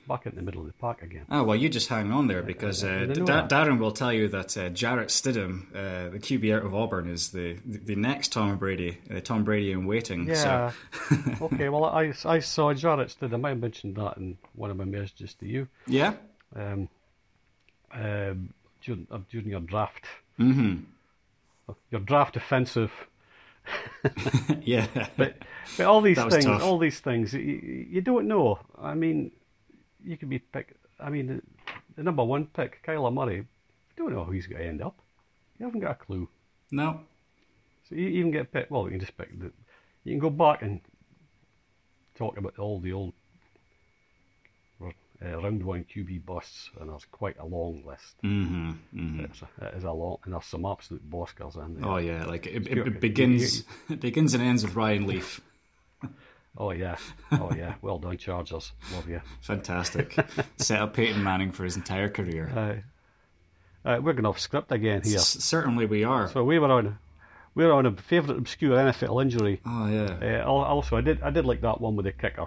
back 0.07 0.27
in 0.27 0.35
the 0.35 0.43
middle 0.43 0.61
of 0.61 0.67
the 0.67 0.73
pack 0.75 1.03
again. 1.03 1.25
Oh 1.31 1.43
well, 1.45 1.57
you 1.57 1.69
just 1.69 1.89
hang 1.89 2.13
on 2.13 2.27
there 2.27 2.43
because 2.43 2.85
uh, 2.85 3.07
Da- 3.07 3.49
Darren 3.49 3.79
will 3.79 3.93
tell 3.93 4.13
you 4.13 4.29
that 4.29 4.57
uh, 4.57 4.69
Jarrett 4.71 5.09
Stidham, 5.09 5.69
uh, 5.75 6.11
the 6.11 6.19
QB 6.19 6.57
out 6.57 6.65
of 6.65 6.75
Auburn, 6.75 7.09
is 7.09 7.31
the 7.31 7.59
the 7.65 7.97
next 7.97 8.33
Tom 8.33 8.57
Brady, 8.57 8.99
uh, 9.15 9.21
Tom 9.21 9.45
Brady 9.45 9.73
in 9.73 9.87
waiting. 9.87 10.29
Yeah. 10.29 10.73
So, 11.09 11.17
okay, 11.43 11.69
well, 11.69 11.85
I, 11.85 12.13
I 12.25 12.39
saw 12.41 12.73
Jarrett 12.75 13.15
Stidham. 13.19 13.45
I 13.47 13.55
mentioned 13.55 13.97
that 13.97 14.17
in 14.17 14.37
one 14.55 14.71
of 14.71 14.77
my 14.77 14.85
messages 14.85 15.35
to 15.35 15.47
you 15.47 15.69
yeah, 15.87 16.15
um, 16.55 16.89
um, 17.93 18.53
during, 18.83 19.07
uh, 19.11 19.19
during 19.31 19.49
your 19.49 19.61
draft. 19.61 20.05
Mm-hmm. 20.39 20.83
Your 21.91 22.01
draft 22.01 22.37
offensive. 22.37 22.93
yeah, 24.63 24.87
But 25.17 25.37
but 25.79 25.87
all 25.87 26.03
these 26.03 26.19
things, 26.19 26.45
tough. 26.45 26.63
all 26.63 26.79
these 26.79 27.01
things, 27.01 27.33
you, 27.33 27.87
you 27.91 28.01
don't 28.03 28.29
know. 28.29 28.59
I 28.79 28.95
mean, 28.95 29.31
you 30.05 30.17
could 30.17 30.29
be 30.31 30.39
picked. 30.39 30.77
I 31.01 31.11
mean, 31.11 31.27
the, 31.27 31.43
the 31.97 32.03
number 32.03 32.25
one 32.25 32.47
pick, 32.47 32.85
Kyler 32.87 33.13
Murray. 33.13 33.37
You 33.37 33.45
don't 33.97 34.13
know 34.13 34.25
who 34.25 34.33
he's 34.33 34.47
going 34.47 34.63
to 34.63 34.69
end 34.69 34.83
up. 34.83 34.97
You 35.59 35.67
haven't 35.67 35.81
got 35.81 35.93
a 35.93 35.95
clue. 35.95 36.29
no, 36.71 37.01
So 37.89 37.95
you 37.95 38.09
even 38.09 38.31
get 38.33 38.53
picked. 38.53 38.71
Well, 38.71 38.85
you 38.85 38.91
can 38.91 39.01
just 39.01 39.17
pick. 39.17 39.39
The, 39.39 39.53
you 40.05 40.13
can 40.13 40.19
go 40.19 40.31
back 40.31 40.63
and 40.63 40.81
talk 42.17 42.37
about 42.37 42.59
all 42.59 42.81
the 42.81 42.93
old 42.93 43.13
uh, 45.25 45.39
round 45.41 45.63
one 45.65 45.85
QB 45.85 46.27
busts, 46.27 46.71
and 46.81 46.91
there's 46.91 47.05
quite 47.07 47.39
a 47.39 47.47
long 47.47 47.83
list. 47.87 48.17
hmm 48.21 48.73
hmm 48.93 49.21
It's 49.21 49.43
a, 49.43 49.67
it 49.67 49.75
is 49.75 49.85
a 49.85 49.93
long, 49.93 50.19
and 50.25 50.35
there's 50.35 50.45
some 50.45 50.67
absolute 50.67 51.09
boskers 51.09 51.57
in 51.65 51.81
there. 51.81 51.89
Oh 51.91 51.97
yeah, 51.97 52.25
like 52.27 52.47
it, 52.47 52.67
it, 52.67 52.79
it 52.79 53.01
begins 53.01 53.65
it 53.89 54.01
begins 54.01 54.35
and 54.35 54.43
ends 54.43 54.65
with 54.65 54.75
Ryan 54.75 55.07
Leaf. 55.07 55.41
Oh 56.57 56.71
yeah, 56.71 56.97
oh 57.33 57.51
yeah. 57.57 57.75
Well 57.83 57.99
done, 57.99 58.17
Chargers. 58.17 58.73
Love 58.95 59.09
you. 59.09 59.21
Fantastic. 59.43 60.17
Set 60.57 60.81
up 60.81 60.95
Peyton 60.95 61.23
Manning 61.23 61.51
for 61.53 61.65
his 61.65 61.77
entire 61.77 62.09
career. 62.09 62.83
Uh, 63.85 63.89
uh, 63.89 64.01
we're 64.01 64.13
going 64.13 64.25
off 64.27 64.39
script 64.39 64.71
again 64.73 65.03
here. 65.03 65.17
S- 65.19 65.29
certainly 65.45 65.85
we 65.87 66.05
are. 66.05 66.29
So 66.31 66.45
we 66.45 66.59
were 66.59 66.71
on, 66.71 66.99
we 67.55 67.65
were 67.65 67.73
on 67.73 67.87
a 67.87 67.93
favourite 67.97 68.39
obscure 68.39 68.77
NFL 68.79 69.21
injury. 69.23 69.61
oh 69.67 69.89
yeah. 69.89 70.43
Uh, 70.43 70.47
also, 70.47 70.97
I 70.97 71.01
did, 71.01 71.21
I 71.23 71.31
did 71.31 71.45
like 71.45 71.61
that 71.63 71.81
one 71.81 71.97
with 71.97 72.05
the 72.07 72.13
kicker 72.13 72.47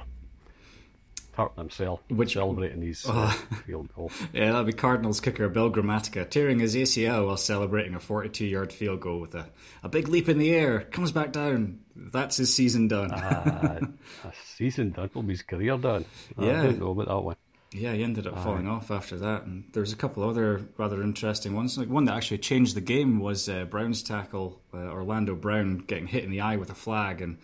hurting 1.38 1.58
himself, 1.58 2.01
Which- 2.10 2.34
celebrating 2.34 2.82
his 2.82 3.06
uh, 3.06 3.12
Oh. 3.32 3.48
field 3.65 3.94
goal. 3.96 4.12
Yeah, 4.34 4.51
that'd 4.51 4.67
be 4.67 4.74
Cardinals 4.74 5.22
kicker 5.22 5.48
Bill 5.48 5.72
Gramatica 5.72 6.29
tearing 6.29 6.60
his 6.60 6.75
ACL 6.75 7.27
while 7.27 7.38
celebrating 7.38 7.94
a 7.96 8.00
42-yard 8.00 8.74
field 8.74 9.00
goal 9.00 9.20
with 9.22 9.36
a, 9.36 9.48
a 9.84 9.89
big 9.89 10.08
leap 10.10 10.27
in 10.27 10.38
the 10.39 10.51
air. 10.53 10.82
Comes 10.82 11.12
back 11.13 11.32
down. 11.32 11.79
That's 11.96 12.38
his 12.38 12.53
season 12.53 12.88
done. 12.88 13.12
Uh, 13.12 13.79
a 14.25 14.32
season 14.56 14.91
done, 14.91 15.10
will 15.13 15.24
be 15.24 15.34
his 15.34 15.44
career 15.44 15.77
done. 15.77 16.06
Yeah. 16.38 16.60
I 16.60 16.65
didn't 16.67 16.79
know 16.79 16.91
about 16.91 17.08
that 17.08 17.22
one. 17.22 17.36
yeah, 17.72 17.94
he 17.94 18.03
ended 18.03 18.27
up 18.27 18.38
falling 18.44 18.67
off 18.67 18.92
after 18.92 19.18
that. 19.18 19.44
And 19.46 19.66
there's 19.74 19.94
a 19.94 19.96
couple 19.96 20.24
other 20.27 20.61
rather 20.77 21.01
interesting 21.01 21.55
ones. 21.55 21.77
Like 21.77 21.90
one 21.90 22.05
that 22.05 22.16
actually 22.16 22.38
changed 22.40 22.75
the 22.75 22.81
game 22.81 23.20
was 23.20 23.50
uh, 23.50 23.66
Brown's 23.66 24.03
tackle, 24.03 24.61
uh, 24.74 24.77
Orlando 24.77 25.35
Brown 25.35 25.79
getting 25.79 26.07
hit 26.07 26.24
in 26.24 26.31
the 26.31 26.42
eye 26.42 26.55
with 26.57 26.70
a 26.70 26.75
flag 26.75 27.22
and 27.22 27.38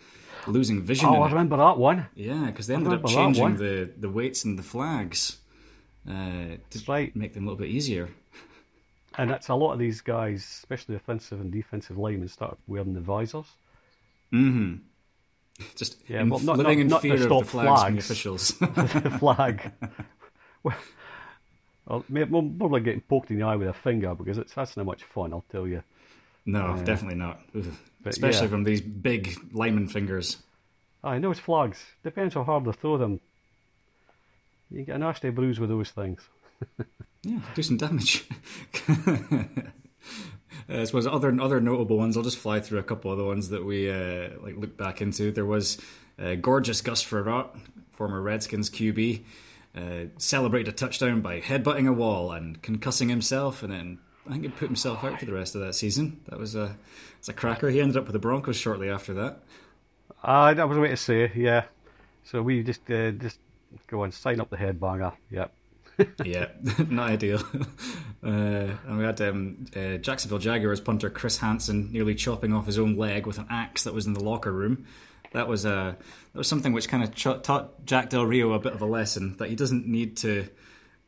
losing 0.46 0.82
vision. 0.82 1.08
Oh, 1.08 1.22
I 1.22 1.28
remember 1.28 1.56
that 1.56 1.78
one. 1.78 2.06
Yeah, 2.14 2.46
because 2.46 2.66
they 2.66 2.74
ended 2.74 2.92
up 2.92 3.06
changing 3.06 3.56
the, 3.56 3.90
the 3.98 4.08
weights 4.08 4.44
and 4.44 4.58
the 4.58 4.62
flags 4.62 5.38
uh, 6.08 6.12
to 6.12 6.58
That's 6.70 6.88
right. 6.88 7.14
make 7.16 7.34
them 7.34 7.44
a 7.44 7.46
little 7.50 7.58
bit 7.60 7.70
easier. 7.70 8.08
And 9.16 9.30
that's 9.30 9.48
a 9.48 9.54
lot 9.54 9.72
of 9.72 9.78
these 9.78 10.00
guys, 10.00 10.42
especially 10.42 10.96
offensive 10.96 11.40
and 11.40 11.52
defensive 11.52 11.96
linemen, 11.96 12.28
started 12.28 12.58
wearing 12.66 12.94
the 12.94 13.00
visors. 13.00 13.46
Mm-hmm. 14.32 14.76
Just 15.76 15.98
Yeah, 16.08 16.22
in- 16.22 16.30
well, 16.30 16.40
not- 16.40 16.58
living 16.58 16.78
not- 16.78 16.82
in 16.82 16.88
not 16.88 17.02
to 17.02 17.08
fear 17.08 17.22
of 17.32 17.44
the 17.44 17.50
flags, 17.50 17.82
from 17.84 17.92
the 17.94 17.98
officials. 18.00 18.48
the 18.58 19.16
flag. 19.20 19.70
well, 20.64 20.74
well, 21.86 22.42
more 22.42 22.70
like 22.70 22.84
getting 22.84 23.02
poked 23.02 23.30
in 23.30 23.38
the 23.38 23.44
eye 23.46 23.56
with 23.56 23.68
a 23.68 23.72
finger 23.72 24.14
because 24.14 24.38
it's 24.38 24.52
that's 24.54 24.76
not 24.76 24.86
much 24.86 25.04
fun. 25.04 25.32
I'll 25.32 25.44
tell 25.52 25.66
you. 25.68 25.82
No, 26.46 26.80
definitely 26.84 27.18
not. 27.18 27.40
Especially 28.04 28.42
yeah. 28.42 28.50
from 28.50 28.64
these 28.64 28.80
big 28.80 29.36
lineman 29.52 29.88
fingers. 29.88 30.38
I 31.02 31.18
know 31.18 31.30
it's 31.30 31.40
flags. 31.40 31.78
Depends 32.02 32.34
how 32.34 32.44
hard 32.44 32.64
they 32.64 32.72
throw 32.72 32.98
them. 32.98 33.20
You 34.70 34.82
get 34.84 34.96
a 34.96 34.98
nasty 34.98 35.30
bruise 35.30 35.60
with 35.60 35.70
those 35.70 35.90
things. 35.90 36.20
Yeah, 37.26 37.40
do 37.54 37.62
some 37.62 37.78
damage. 37.78 38.26
Uh, 40.66 40.80
I 40.80 40.84
suppose 40.84 41.06
other 41.06 41.36
other 41.40 41.60
notable 41.60 41.98
ones. 41.98 42.16
I'll 42.16 42.22
just 42.22 42.38
fly 42.38 42.60
through 42.60 42.78
a 42.78 42.82
couple 42.82 43.12
of 43.12 43.18
the 43.18 43.24
ones 43.24 43.50
that 43.50 43.64
we 43.64 43.90
uh, 43.90 44.30
like 44.40 44.56
looked 44.56 44.78
back 44.78 45.02
into. 45.02 45.30
There 45.30 45.44
was 45.44 45.78
uh, 46.18 46.36
gorgeous 46.36 46.80
Gus 46.80 47.04
Frerotte, 47.04 47.50
former 47.92 48.22
Redskins 48.22 48.70
QB, 48.70 49.24
uh, 49.76 50.04
celebrated 50.16 50.72
a 50.72 50.72
touchdown 50.72 51.20
by 51.20 51.40
headbutting 51.40 51.86
a 51.86 51.92
wall 51.92 52.32
and 52.32 52.62
concussing 52.62 53.10
himself, 53.10 53.62
and 53.62 53.72
then 53.72 53.98
I 54.26 54.30
think 54.32 54.42
he 54.42 54.48
put 54.48 54.68
himself 54.68 55.04
out 55.04 55.18
for 55.18 55.26
the 55.26 55.32
rest 55.32 55.54
of 55.54 55.60
that 55.60 55.74
season. 55.74 56.20
That 56.28 56.38
was 56.38 56.54
a 56.54 56.76
it's 57.18 57.28
a 57.28 57.32
cracker. 57.32 57.68
He 57.68 57.80
ended 57.80 57.96
up 57.96 58.04
with 58.04 58.14
the 58.14 58.18
Broncos 58.18 58.56
shortly 58.56 58.88
after 58.88 59.14
that. 59.14 59.40
Ah, 60.22 60.54
that 60.54 60.68
was 60.68 60.78
a 60.78 60.80
way 60.80 60.88
to 60.88 60.96
say, 60.96 61.30
yeah. 61.34 61.64
So 62.24 62.42
we 62.42 62.62
just 62.62 62.90
uh, 62.90 63.10
just 63.12 63.38
go 63.86 64.02
and 64.02 64.14
sign 64.14 64.40
up 64.40 64.50
the 64.50 64.56
headbanger. 64.56 65.12
Yep. 65.30 65.52
yeah, 66.24 66.48
not 66.88 67.10
ideal. 67.10 67.42
Uh, 68.24 68.74
and 68.86 68.96
we 68.96 69.04
had 69.04 69.20
um, 69.20 69.66
uh, 69.76 69.98
Jacksonville 69.98 70.38
Jaguars 70.38 70.80
punter 70.80 71.10
Chris 71.10 71.36
Hanson 71.36 71.92
nearly 71.92 72.14
chopping 72.14 72.54
off 72.54 72.64
his 72.64 72.78
own 72.78 72.96
leg 72.96 73.26
with 73.26 73.36
an 73.36 73.46
axe 73.50 73.84
that 73.84 73.92
was 73.92 74.06
in 74.06 74.14
the 74.14 74.24
locker 74.24 74.50
room. 74.50 74.86
That 75.34 75.46
was 75.46 75.66
uh, 75.66 75.92
that 76.32 76.38
was 76.38 76.48
something 76.48 76.72
which 76.72 76.88
kind 76.88 77.04
of 77.04 77.14
ch- 77.14 77.42
taught 77.42 77.84
Jack 77.84 78.08
Del 78.08 78.24
Rio 78.24 78.54
a 78.54 78.58
bit 78.58 78.72
of 78.72 78.80
a 78.80 78.86
lesson 78.86 79.36
that 79.36 79.50
he 79.50 79.54
doesn't 79.54 79.86
need 79.86 80.16
to 80.16 80.48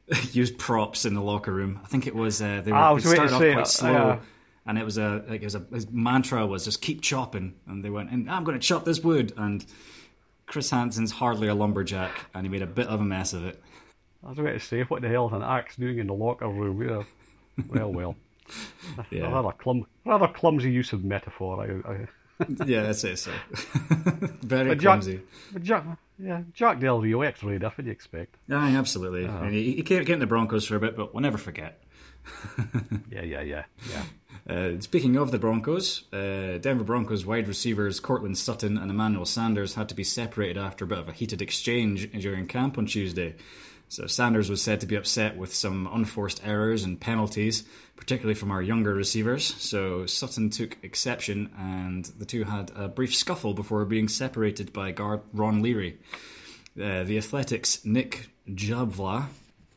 use 0.33 0.51
props 0.51 1.05
in 1.05 1.15
the 1.15 1.21
locker 1.23 1.53
room. 1.53 1.81
I 1.83 1.87
think 1.87 2.07
it 2.07 2.15
was 2.15 2.41
uh, 2.41 2.61
they 2.65 2.71
were 2.73 2.79
Ah, 2.79 2.89
I 2.91 2.93
was 2.93 3.05
they 3.05 3.15
started 3.15 3.33
off 3.35 3.41
quite 3.55 3.67
say, 3.67 3.79
slow. 3.81 3.93
yeah. 3.93 4.19
and 4.67 4.79
it 4.79 4.85
was 4.85 4.99
a 4.99 5.25
like 5.29 5.43
it 5.43 5.45
was 5.45 5.55
a 5.55 5.67
his 5.73 5.91
mantra 5.91 6.47
was 6.47 6.65
just 6.65 6.81
keep 6.83 7.03
chopping, 7.03 7.55
and 7.67 7.85
they 7.85 7.91
went, 7.91 8.11
and 8.11 8.31
I'm 8.31 8.45
going 8.45 8.59
to 8.59 8.65
chop 8.67 8.85
this 8.85 9.01
wood. 9.01 9.33
And 9.37 9.65
Chris 10.47 10.71
Hanson's 10.71 11.11
hardly 11.13 11.49
a 11.49 11.55
lumberjack, 11.55 12.13
and 12.35 12.45
he 12.47 12.51
made 12.51 12.63
a 12.63 12.67
bit 12.67 12.87
of 12.87 13.01
a 13.01 13.05
mess 13.05 13.33
of 13.33 13.45
it. 13.45 13.61
I 14.25 14.31
was 14.31 14.39
waiting 14.39 14.59
to 14.59 14.65
say, 14.65 14.83
what 14.83 15.03
the 15.03 15.09
hell 15.09 15.27
is 15.29 15.33
an 15.35 15.43
axe 15.43 15.77
doing 15.77 15.99
in 15.99 16.07
the 16.09 16.15
locker 16.15 16.49
room? 16.49 16.83
Yeah. 16.89 17.03
Well, 17.69 17.93
well. 17.93 18.17
Yeah. 19.11 19.33
Rather, 19.33 19.51
clum- 19.53 19.87
rather 20.05 20.29
clumsy 20.29 20.71
use 20.71 20.93
of 20.93 21.03
metaphor. 21.05 21.83
I, 21.85 21.91
I, 21.93 22.07
yeah, 22.67 22.89
I'd 22.89 22.97
say 22.97 23.15
so. 23.15 23.31
Very 24.43 24.69
But 24.71 24.79
Jack- 24.79 24.81
clumsy. 24.81 25.21
but 25.53 25.63
Jack, 25.63 25.85
yeah, 26.19 26.43
Jack 26.55 26.81
Del 26.81 27.01
Rio, 27.01 27.23
ex-Raider, 27.23 27.67
what 27.69 27.77
do 27.79 27.85
you 27.85 27.91
expect? 27.93 28.37
Aye, 28.51 28.77
absolutely. 28.77 29.27
I 29.27 29.43
mean, 29.45 29.53
he, 29.53 29.73
he 29.77 29.83
can't 29.83 30.07
get 30.07 30.15
in 30.15 30.19
the 30.21 30.27
Broncos 30.27 30.67
for 30.67 30.77
a 30.77 30.81
bit, 30.81 30.97
but 30.97 31.15
we'll 31.15 31.23
never 31.23 31.39
forget. 31.39 31.83
Yeah, 33.11 33.23
yeah, 33.23 33.41
yeah, 33.43 33.65
yeah. 33.91 34.03
Uh, 34.53 34.81
speaking 34.81 35.17
of 35.17 35.31
the 35.31 35.39
Broncos, 35.39 36.05
uh, 36.13 36.59
Denver 36.59 36.85
Broncos 36.85 37.25
wide 37.25 37.49
receivers 37.49 37.99
Courtland 38.01 38.37
Sutton 38.37 38.77
and 38.77 38.91
Emmanuel 38.91 39.25
Sanders 39.25 39.75
had 39.75 39.89
to 39.89 39.95
be 39.95 40.05
separated 40.05 40.59
after 40.59 40.85
a 40.85 40.89
bit 40.89 40.99
of 40.99 41.09
a 41.09 41.13
heated 41.13 41.41
exchange 41.41 42.11
during 42.21 42.47
camp 42.47 42.77
on 42.79 42.87
Tuesday. 42.87 43.35
So 43.89 44.07
Sanders 44.07 44.51
was 44.51 44.61
said 44.61 44.81
to 44.81 44.87
be 44.87 44.97
upset 44.97 45.37
with 45.37 45.55
some 45.55 45.89
unforced 45.93 46.41
errors 46.45 46.83
and 46.85 47.01
penalties, 47.01 47.65
particularly 47.97 48.35
from 48.35 48.51
our 48.51 48.61
younger 48.61 48.95
receivers. 48.95 49.55
So 49.59 50.07
Sutton 50.07 50.51
took 50.51 50.77
exception, 50.83 51.51
and 51.57 52.05
the 52.19 52.25
two 52.25 52.45
had 52.45 52.73
a 52.75 52.89
brief 52.89 53.15
scuffle 53.15 53.55
before 53.55 53.85
being 53.85 54.09
separated 54.09 54.73
by 54.73 54.91
guard 54.91 55.21
Ron 55.33 55.63
Leary. 55.63 55.99
Uh, 56.81 57.05
the 57.05 57.17
Athletics' 57.17 57.85
Nick 57.85 58.29
Jabvla, 58.49 59.27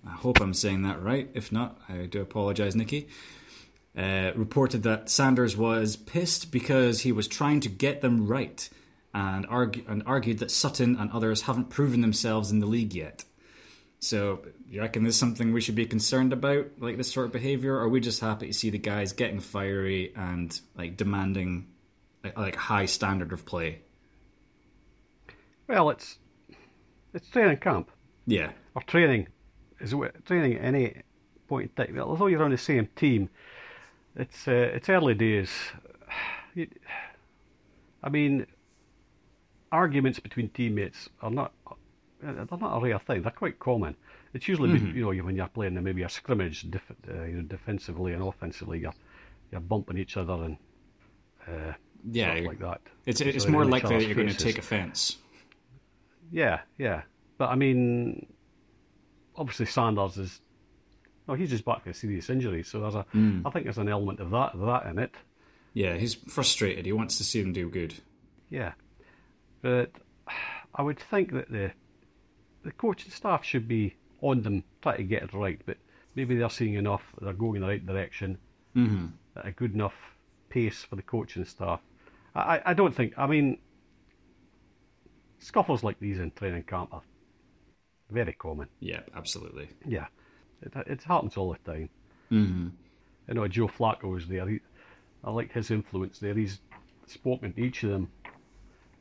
I 0.06 0.12
hope 0.12 0.42
I'm 0.42 0.54
saying 0.54 0.82
that 0.84 1.02
right. 1.02 1.30
If 1.34 1.52
not, 1.52 1.80
I 1.88 2.08
do 2.08 2.22
apologise, 2.22 2.76
Nicky 2.76 3.08
uh, 3.98 4.32
reported 4.36 4.84
that 4.84 5.10
Sanders 5.10 5.58
was 5.58 5.96
pissed 5.96 6.52
because 6.52 7.02
he 7.02 7.12
was 7.12 7.28
trying 7.28 7.60
to 7.62 7.70
get 7.70 8.02
them 8.02 8.28
right 8.28 8.70
and, 9.14 9.46
argue, 9.48 9.84
and 9.88 10.04
argued 10.06 10.40
that 10.40 10.52
Sutton 10.52 10.96
and 10.96 11.12
others 11.12 11.44
haven't 11.44 11.70
proven 11.70 12.02
themselves 12.02 12.52
in 12.52 12.60
the 12.60 12.66
league 12.66 12.94
yet. 12.94 13.24
So, 14.00 14.46
you 14.70 14.82
reckon 14.82 15.04
there's 15.04 15.18
something 15.18 15.52
we 15.52 15.62
should 15.62 15.76
be 15.76 15.86
concerned 15.86 16.32
about, 16.32 16.68
like 16.80 16.98
this 16.98 17.12
sort 17.12 17.26
of 17.26 17.34
behaviour? 17.34 17.76
Or 17.76 17.82
are 17.82 17.90
we 17.90 18.00
just 18.00 18.22
happy 18.22 18.48
to 18.48 18.54
see 18.54 18.70
the 18.70 18.78
guys 18.78 19.12
getting 19.14 19.40
fiery 19.42 20.14
and 20.16 20.58
like 20.76 20.96
demanding 20.98 21.68
like, 22.24 22.38
like 22.38 22.56
high 22.56 22.86
standard 22.86 23.34
of 23.34 23.46
play? 23.46 23.82
Well, 25.68 25.90
it's 25.90 26.18
it's 27.14 27.30
training 27.30 27.58
camp 27.58 27.92
Yeah, 28.26 28.52
or 28.76 28.82
training 28.84 29.28
is 29.80 29.94
training 30.26 30.56
at 30.58 30.64
any 30.64 31.02
point 31.48 31.72
in 31.78 31.86
time. 31.86 32.00
Although 32.00 32.28
you're 32.28 32.44
on 32.44 32.52
the 32.52 32.58
same 32.58 32.88
team, 32.96 33.30
it's 34.16 34.48
uh, 34.48 34.52
it's 34.76 34.90
early 34.90 35.14
days. 35.14 35.52
I 38.04 38.10
mean, 38.10 38.46
arguments 39.72 40.20
between 40.20 40.50
teammates 40.50 41.10
are 41.22 41.32
not 41.32 41.54
they're 42.22 42.34
not 42.60 42.78
a 42.78 42.80
rare 42.82 43.00
thing. 43.00 43.22
They're 43.22 43.32
quite 43.32 43.60
common. 43.60 43.96
It's 44.34 44.48
usually 44.48 44.70
Mm-hmm. 44.80 44.98
you 44.98 45.04
know 45.16 45.24
when 45.24 45.36
you're 45.36 45.48
playing 45.48 45.82
maybe 45.84 46.04
a 46.04 46.10
scrimmage, 46.10 46.70
def- 46.70 46.92
uh, 47.10 47.24
you 47.24 47.34
know, 47.38 47.42
defensively 47.44 48.14
and 48.14 48.22
offensively, 48.24 48.80
you're 48.80 48.94
you're 49.52 49.62
bumping 49.62 49.98
each 49.98 50.18
other 50.18 50.34
and 50.34 50.58
uh, 51.48 51.74
Yeah, 52.12 52.36
stuff 52.36 52.46
like 52.48 52.60
that. 52.60 52.82
it's 53.06 53.22
it's 53.22 53.46
So 53.46 53.50
more 53.52 53.66
likely 53.66 53.98
that 53.98 54.06
you're 54.06 54.16
going 54.16 54.28
to 54.28 54.34
take 54.38 54.58
offence. 54.60 55.18
Yeah, 56.32 56.60
yeah. 56.78 57.02
But 57.38 57.50
I 57.50 57.56
mean, 57.56 58.28
obviously 59.36 59.66
Sanders 59.66 60.18
is. 60.18 60.42
Oh, 61.28 61.36
he's 61.36 61.52
just 61.52 61.64
back 61.64 61.84
from 61.84 61.92
a 61.92 61.94
serious 61.94 62.30
injury, 62.30 62.64
so 62.64 62.80
there's 62.82 62.96
a. 62.96 63.06
I 63.14 63.18
Mm. 63.18 63.54
think 63.54 63.66
there's 63.66 63.78
an 63.78 63.88
element 63.90 64.20
of 64.20 64.32
that 64.32 64.52
that 64.60 64.86
in 64.88 65.00
it. 65.00 65.12
Yeah, 65.74 65.96
he's 65.96 66.16
frustrated. 66.16 66.86
He 66.86 66.92
wants 66.92 67.18
to 67.20 67.24
see 67.24 67.42
them 67.42 67.54
do 67.54 67.70
good. 67.70 67.94
Yeah, 68.50 68.74
but 69.62 69.92
I 70.76 70.82
would 70.82 71.00
think 71.00 71.32
that 71.34 71.52
the 71.52 71.72
the 72.64 72.72
coaching 72.72 73.12
staff 73.12 73.44
should 73.44 73.68
be 73.68 73.96
on 74.22 74.42
them, 74.42 74.64
try 74.82 74.98
to 74.98 75.04
get 75.04 75.24
it 75.24 75.34
right. 75.34 75.60
But 75.66 75.78
maybe 76.16 76.36
they're 76.38 76.50
seeing 76.50 76.76
enough; 76.76 77.04
they're 77.22 77.34
going 77.34 77.58
in 77.58 77.62
the 77.62 77.68
right 77.68 77.86
direction 77.86 78.38
hmm 78.74 79.08
at 79.36 79.46
a 79.46 79.52
good 79.52 79.74
enough 79.74 79.96
pace 80.50 80.84
for 80.84 80.96
the 80.96 81.02
coaching 81.02 81.46
staff. 81.46 81.82
I, 82.36 82.62
I- 82.66 82.74
don't 82.74 82.96
think. 82.96 83.14
I 83.18 83.28
mean, 83.28 83.60
scuffles 85.40 85.84
like 85.84 86.00
these 86.00 86.20
in 86.20 86.32
training 86.32 86.64
camp 86.64 86.94
are 86.94 87.02
very 88.10 88.34
common. 88.34 88.68
Yeah, 88.80 89.02
absolutely. 89.16 89.70
Yeah, 89.86 90.08
it, 90.62 90.74
it 90.88 91.04
happens 91.04 91.38
all 91.38 91.52
the 91.54 91.72
time. 91.72 91.90
hmm 92.30 92.68
I 93.30 93.34
know 93.34 93.48
Joe 93.48 93.68
Flacco 93.68 94.10
was 94.12 94.28
there. 94.28 94.48
He, 94.48 94.60
I 95.24 95.32
like 95.32 95.52
his 95.52 95.70
influence 95.70 96.20
there. 96.20 96.34
He's 96.34 96.60
spoken 97.06 97.54
to 97.54 97.62
each 97.62 97.84
of 97.84 97.92
them 97.92 98.10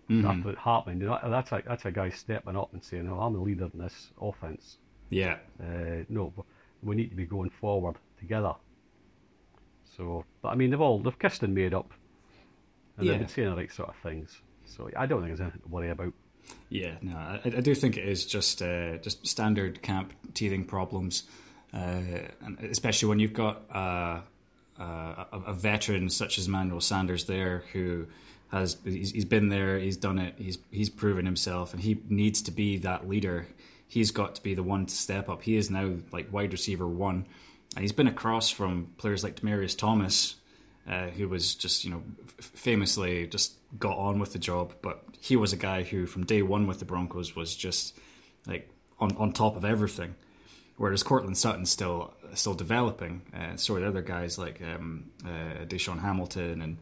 happened. 0.08 1.00
You 1.00 1.06
know, 1.08 1.18
that's 1.30 1.52
a 1.52 1.62
that's 1.66 1.84
a 1.84 1.90
guy 1.90 2.08
stepping 2.10 2.56
up 2.56 2.72
and 2.72 2.82
saying, 2.82 3.06
"No, 3.06 3.20
I'm 3.20 3.32
the 3.34 3.40
leader 3.40 3.68
in 3.72 3.78
this 3.80 4.08
offense. 4.20 4.78
Yeah, 5.10 5.36
Uh, 5.60 6.04
no, 6.08 6.32
we 6.82 6.96
need 6.96 7.08
to 7.10 7.16
be 7.16 7.26
going 7.26 7.50
forward 7.50 7.96
together." 8.18 8.54
So, 9.96 10.24
but 10.42 10.48
I 10.50 10.54
mean, 10.54 10.70
they've 10.70 10.80
all 10.80 10.98
they've 11.00 11.18
kissed 11.18 11.42
and 11.42 11.54
made 11.54 11.74
up, 11.74 11.92
and 12.96 13.06
Yeah. 13.06 13.12
they've 13.12 13.20
been 13.20 13.28
saying 13.28 13.50
the 13.50 13.56
right 13.56 13.72
sort 13.72 13.88
of 13.90 13.96
things. 14.02 14.40
So 14.64 14.90
I 14.96 15.06
don't 15.06 15.20
think 15.20 15.30
there's 15.30 15.40
anything 15.40 15.62
to 15.62 15.68
worry 15.68 15.90
about. 15.90 16.12
yeah. 16.68 16.96
No, 17.02 17.16
I, 17.16 17.40
I 17.44 17.60
do 17.60 17.74
think 17.74 17.96
it 17.96 18.06
is 18.08 18.24
just 18.26 18.62
uh, 18.62 18.98
just 18.98 19.26
standard 19.26 19.82
camp 19.82 20.12
teething 20.34 20.64
problems, 20.64 21.24
uh, 21.72 21.78
and 22.40 22.58
especially 22.60 23.08
when 23.08 23.18
you've 23.18 23.32
got 23.32 23.64
uh, 23.74 24.20
uh, 24.78 25.24
a, 25.32 25.38
a 25.48 25.54
veteran 25.54 26.08
such 26.10 26.38
as 26.38 26.48
Manuel 26.48 26.80
Sanders 26.80 27.24
there 27.24 27.64
who 27.72 28.06
has 28.50 28.78
he's, 28.84 29.12
he's 29.12 29.24
been 29.24 29.48
there, 29.48 29.78
he's 29.78 29.96
done 29.96 30.18
it, 30.18 30.34
he's 30.38 30.58
he's 30.70 30.90
proven 30.90 31.26
himself, 31.26 31.72
and 31.72 31.82
he 31.82 32.00
needs 32.08 32.42
to 32.42 32.50
be 32.50 32.78
that 32.78 33.08
leader. 33.08 33.46
He's 33.86 34.10
got 34.10 34.34
to 34.34 34.42
be 34.42 34.54
the 34.54 34.62
one 34.62 34.86
to 34.86 34.94
step 34.94 35.28
up. 35.28 35.42
He 35.42 35.56
is 35.56 35.70
now 35.70 35.94
like 36.12 36.32
wide 36.32 36.52
receiver 36.52 36.86
one, 36.86 37.26
and 37.74 37.82
he's 37.82 37.92
been 37.92 38.06
across 38.06 38.50
from 38.50 38.92
players 38.98 39.22
like 39.22 39.36
Demaryius 39.36 39.76
Thomas, 39.76 40.36
uh, 40.86 41.08
who 41.08 41.28
was 41.28 41.54
just 41.54 41.84
you 41.84 41.90
know 41.90 42.02
famously 42.40 43.26
just 43.26 43.54
got 43.78 43.98
on 43.98 44.18
with 44.18 44.32
the 44.32 44.38
job. 44.38 44.74
But 44.82 45.04
he 45.20 45.36
was 45.36 45.52
a 45.52 45.56
guy 45.56 45.82
who 45.82 46.06
from 46.06 46.24
day 46.24 46.42
one 46.42 46.66
with 46.66 46.78
the 46.78 46.84
Broncos 46.84 47.36
was 47.36 47.54
just 47.54 47.94
like 48.46 48.70
on 48.98 49.14
on 49.16 49.32
top 49.32 49.56
of 49.56 49.64
everything. 49.64 50.14
Whereas 50.78 51.02
Courtland 51.02 51.36
Sutton's 51.36 51.70
still 51.70 52.14
still 52.34 52.54
developing. 52.54 53.22
Uh, 53.34 53.56
so 53.56 53.74
are 53.74 53.80
the 53.80 53.88
other 53.88 54.02
guys 54.02 54.38
like 54.38 54.62
um, 54.62 55.10
uh, 55.24 55.64
DaeSean 55.66 56.00
Hamilton 56.00 56.62
and 56.62 56.78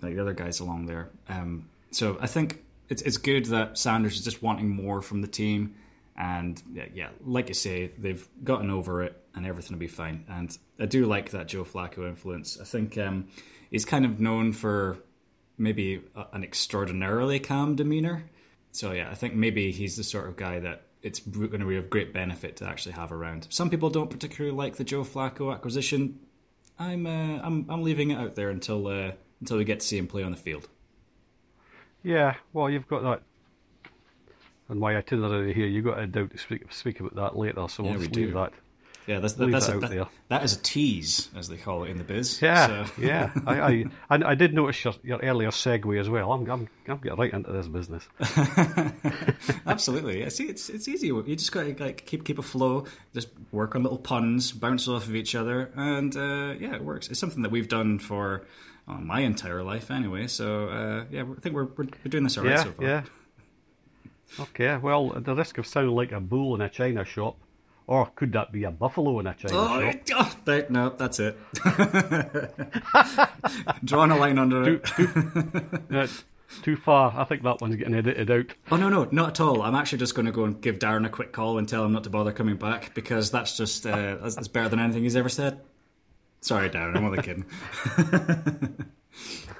like 0.00 0.14
the 0.14 0.20
other 0.20 0.32
guys 0.32 0.60
along 0.60 0.86
there. 0.86 1.10
Um, 1.28 1.68
so 1.90 2.16
I 2.20 2.28
think 2.28 2.64
it's 2.88 3.02
it's 3.02 3.16
good 3.16 3.46
that 3.46 3.76
Sanders 3.76 4.14
is 4.14 4.24
just 4.24 4.42
wanting 4.42 4.68
more 4.68 5.02
from 5.02 5.20
the 5.20 5.28
team. 5.28 5.74
And 6.16 6.62
yeah, 6.72 6.86
yeah, 6.94 7.08
like 7.24 7.48
you 7.48 7.54
say, 7.54 7.90
they've 7.98 8.26
gotten 8.44 8.70
over 8.70 9.02
it, 9.02 9.20
and 9.34 9.44
everything 9.44 9.76
will 9.76 9.80
be 9.80 9.88
fine. 9.88 10.24
And 10.28 10.56
I 10.78 10.86
do 10.86 11.06
like 11.06 11.30
that 11.30 11.48
Joe 11.48 11.64
Flacco 11.64 12.06
influence. 12.06 12.60
I 12.60 12.64
think 12.64 12.96
um, 12.96 13.28
he's 13.70 13.84
kind 13.84 14.04
of 14.04 14.20
known 14.20 14.52
for 14.52 14.98
maybe 15.58 16.02
an 16.32 16.44
extraordinarily 16.44 17.40
calm 17.40 17.76
demeanor. 17.76 18.30
So 18.72 18.92
yeah, 18.92 19.10
I 19.10 19.14
think 19.14 19.34
maybe 19.34 19.72
he's 19.72 19.96
the 19.96 20.04
sort 20.04 20.28
of 20.28 20.36
guy 20.36 20.60
that 20.60 20.82
it's 21.02 21.20
going 21.20 21.60
to 21.60 21.66
be 21.66 21.76
of 21.76 21.90
great 21.90 22.12
benefit 22.12 22.56
to 22.58 22.66
actually 22.66 22.92
have 22.92 23.12
around. 23.12 23.46
Some 23.50 23.70
people 23.70 23.90
don't 23.90 24.10
particularly 24.10 24.56
like 24.56 24.76
the 24.76 24.84
Joe 24.84 25.02
Flacco 25.02 25.52
acquisition. 25.52 26.20
I'm 26.78 27.06
uh, 27.06 27.40
I'm 27.42 27.66
I'm 27.68 27.82
leaving 27.82 28.10
it 28.10 28.18
out 28.18 28.34
there 28.34 28.50
until 28.50 28.86
uh, 28.86 29.12
until 29.40 29.58
we 29.58 29.64
get 29.64 29.80
to 29.80 29.86
see 29.86 29.98
him 29.98 30.06
play 30.06 30.22
on 30.22 30.30
the 30.32 30.38
field. 30.38 30.68
Yeah, 32.02 32.34
well, 32.52 32.68
you've 32.70 32.88
got 32.88 33.02
that. 33.02 33.22
And 34.68 34.80
my 34.80 34.96
itinerary 34.96 35.52
here, 35.52 35.66
you've 35.66 35.84
got 35.84 35.98
a 35.98 36.06
doubt 36.06 36.30
to 36.30 36.38
speak 36.38 36.72
speak 36.72 37.00
about 37.00 37.14
that 37.16 37.36
later, 37.36 37.66
so 37.68 37.84
Yeah, 37.84 37.90
we'll 37.90 38.00
we 38.00 38.06
leave 38.06 38.12
do. 38.28 38.32
that. 38.32 38.52
Yeah, 39.06 39.18
that's 39.18 39.36
Leave 39.38 39.50
that's 39.52 39.66
that 39.66 39.72
a, 39.72 39.76
out 39.76 39.80
that, 39.82 39.90
there. 39.90 40.06
that 40.28 40.44
is 40.44 40.56
a 40.56 40.62
tease, 40.62 41.28
as 41.36 41.48
they 41.48 41.56
call 41.56 41.84
it 41.84 41.90
in 41.90 41.98
the 41.98 42.04
biz. 42.04 42.40
Yeah, 42.40 42.86
So- 42.86 42.92
yeah. 43.02 43.30
I, 43.46 43.86
I, 44.08 44.30
I, 44.30 44.34
did 44.34 44.54
notice 44.54 44.84
your, 44.84 44.94
your 45.02 45.18
earlier 45.18 45.50
segue 45.50 45.98
as 46.00 46.08
well. 46.08 46.32
I'm, 46.32 46.48
I'm, 46.48 46.68
I'm 46.86 46.98
getting 46.98 47.18
right 47.18 47.32
into 47.32 47.50
this 47.52 47.66
business. 47.68 48.06
Absolutely. 49.66 50.20
Yeah, 50.20 50.28
see, 50.28 50.44
it's 50.44 50.68
it's 50.68 50.88
easy. 50.88 51.08
You 51.08 51.22
just 51.36 51.52
got 51.52 51.64
to 51.64 51.82
like 51.82 52.06
keep 52.06 52.24
keep 52.24 52.38
a 52.38 52.42
flow, 52.42 52.86
just 53.14 53.28
work 53.50 53.74
on 53.74 53.82
little 53.82 53.98
puns, 53.98 54.52
bounce 54.52 54.88
off 54.88 55.06
of 55.06 55.14
each 55.16 55.34
other, 55.34 55.72
and 55.74 56.16
uh, 56.16 56.54
yeah, 56.58 56.74
it 56.74 56.84
works. 56.84 57.08
It's 57.08 57.18
something 57.20 57.42
that 57.42 57.50
we've 57.50 57.68
done 57.68 57.98
for 57.98 58.46
uh, 58.88 58.94
my 58.94 59.20
entire 59.20 59.62
life 59.62 59.90
anyway. 59.90 60.26
So 60.26 60.68
uh, 60.68 61.04
yeah, 61.10 61.22
I 61.22 61.40
think 61.40 61.54
we're, 61.54 61.64
we're 61.76 61.86
doing 62.08 62.24
this 62.24 62.38
all 62.38 62.44
right 62.44 62.52
yeah, 62.52 62.62
so 62.62 62.72
far. 62.72 62.86
yeah. 62.86 63.02
Okay, 64.40 64.76
well, 64.78 65.14
at 65.14 65.24
the 65.24 65.34
risk 65.34 65.58
of 65.58 65.66
sounding 65.66 65.94
like 65.94 66.12
a 66.12 66.20
bull 66.20 66.54
in 66.54 66.62
a 66.62 66.68
china 66.70 67.04
shop, 67.04 67.36
or 67.86 68.06
could 68.14 68.32
that 68.32 68.52
be 68.52 68.64
a 68.64 68.70
buffalo 68.70 69.18
in 69.20 69.26
a 69.26 69.34
china 69.34 69.54
Oh, 69.56 69.92
shop? 70.06 70.36
oh, 70.46 70.62
no, 70.68 70.90
that's 70.90 71.18
it. 71.20 71.38
Drawing 73.84 74.10
a 74.10 74.16
line 74.16 74.38
under 74.38 74.74
it. 74.74 75.88
That's 75.88 76.24
too 76.62 76.76
far. 76.76 77.12
I 77.16 77.24
think 77.24 77.42
that 77.42 77.60
one's 77.60 77.76
getting 77.76 77.94
edited 77.94 78.30
out. 78.30 78.46
Oh 78.70 78.76
no, 78.76 78.88
no, 78.88 79.08
not 79.10 79.30
at 79.30 79.40
all. 79.40 79.62
I'm 79.62 79.74
actually 79.74 79.98
just 79.98 80.14
going 80.14 80.26
to 80.26 80.32
go 80.32 80.44
and 80.44 80.60
give 80.60 80.78
Darren 80.78 81.06
a 81.06 81.08
quick 81.08 81.32
call 81.32 81.58
and 81.58 81.68
tell 81.68 81.84
him 81.84 81.92
not 81.92 82.04
to 82.04 82.10
bother 82.10 82.32
coming 82.32 82.56
back 82.56 82.94
because 82.94 83.30
that's 83.30 83.56
just 83.56 83.86
uh, 83.86 84.16
that's, 84.16 84.36
that's 84.36 84.48
better 84.48 84.68
than 84.68 84.80
anything 84.80 85.02
he's 85.02 85.16
ever 85.16 85.28
said. 85.28 85.60
Sorry, 86.40 86.68
Darren, 86.70 86.96
I'm 86.96 87.04
only 87.04 87.22
kidding. 87.22 87.44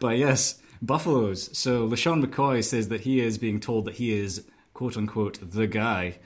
but 0.01 0.19
yes, 0.19 0.61
Buffaloes. 0.81 1.57
So 1.57 1.89
LeSean 1.89 2.25
McCoy 2.25 2.65
says 2.65 2.89
that 2.89 3.03
he 3.03 3.21
is 3.21 3.39
being 3.39 3.61
told 3.61 3.85
that 3.85 3.95
he 3.95 4.19
is 4.19 4.45
quote 4.75 4.97
unquote 4.97 5.39
the 5.43 5.67
guy 5.67 6.19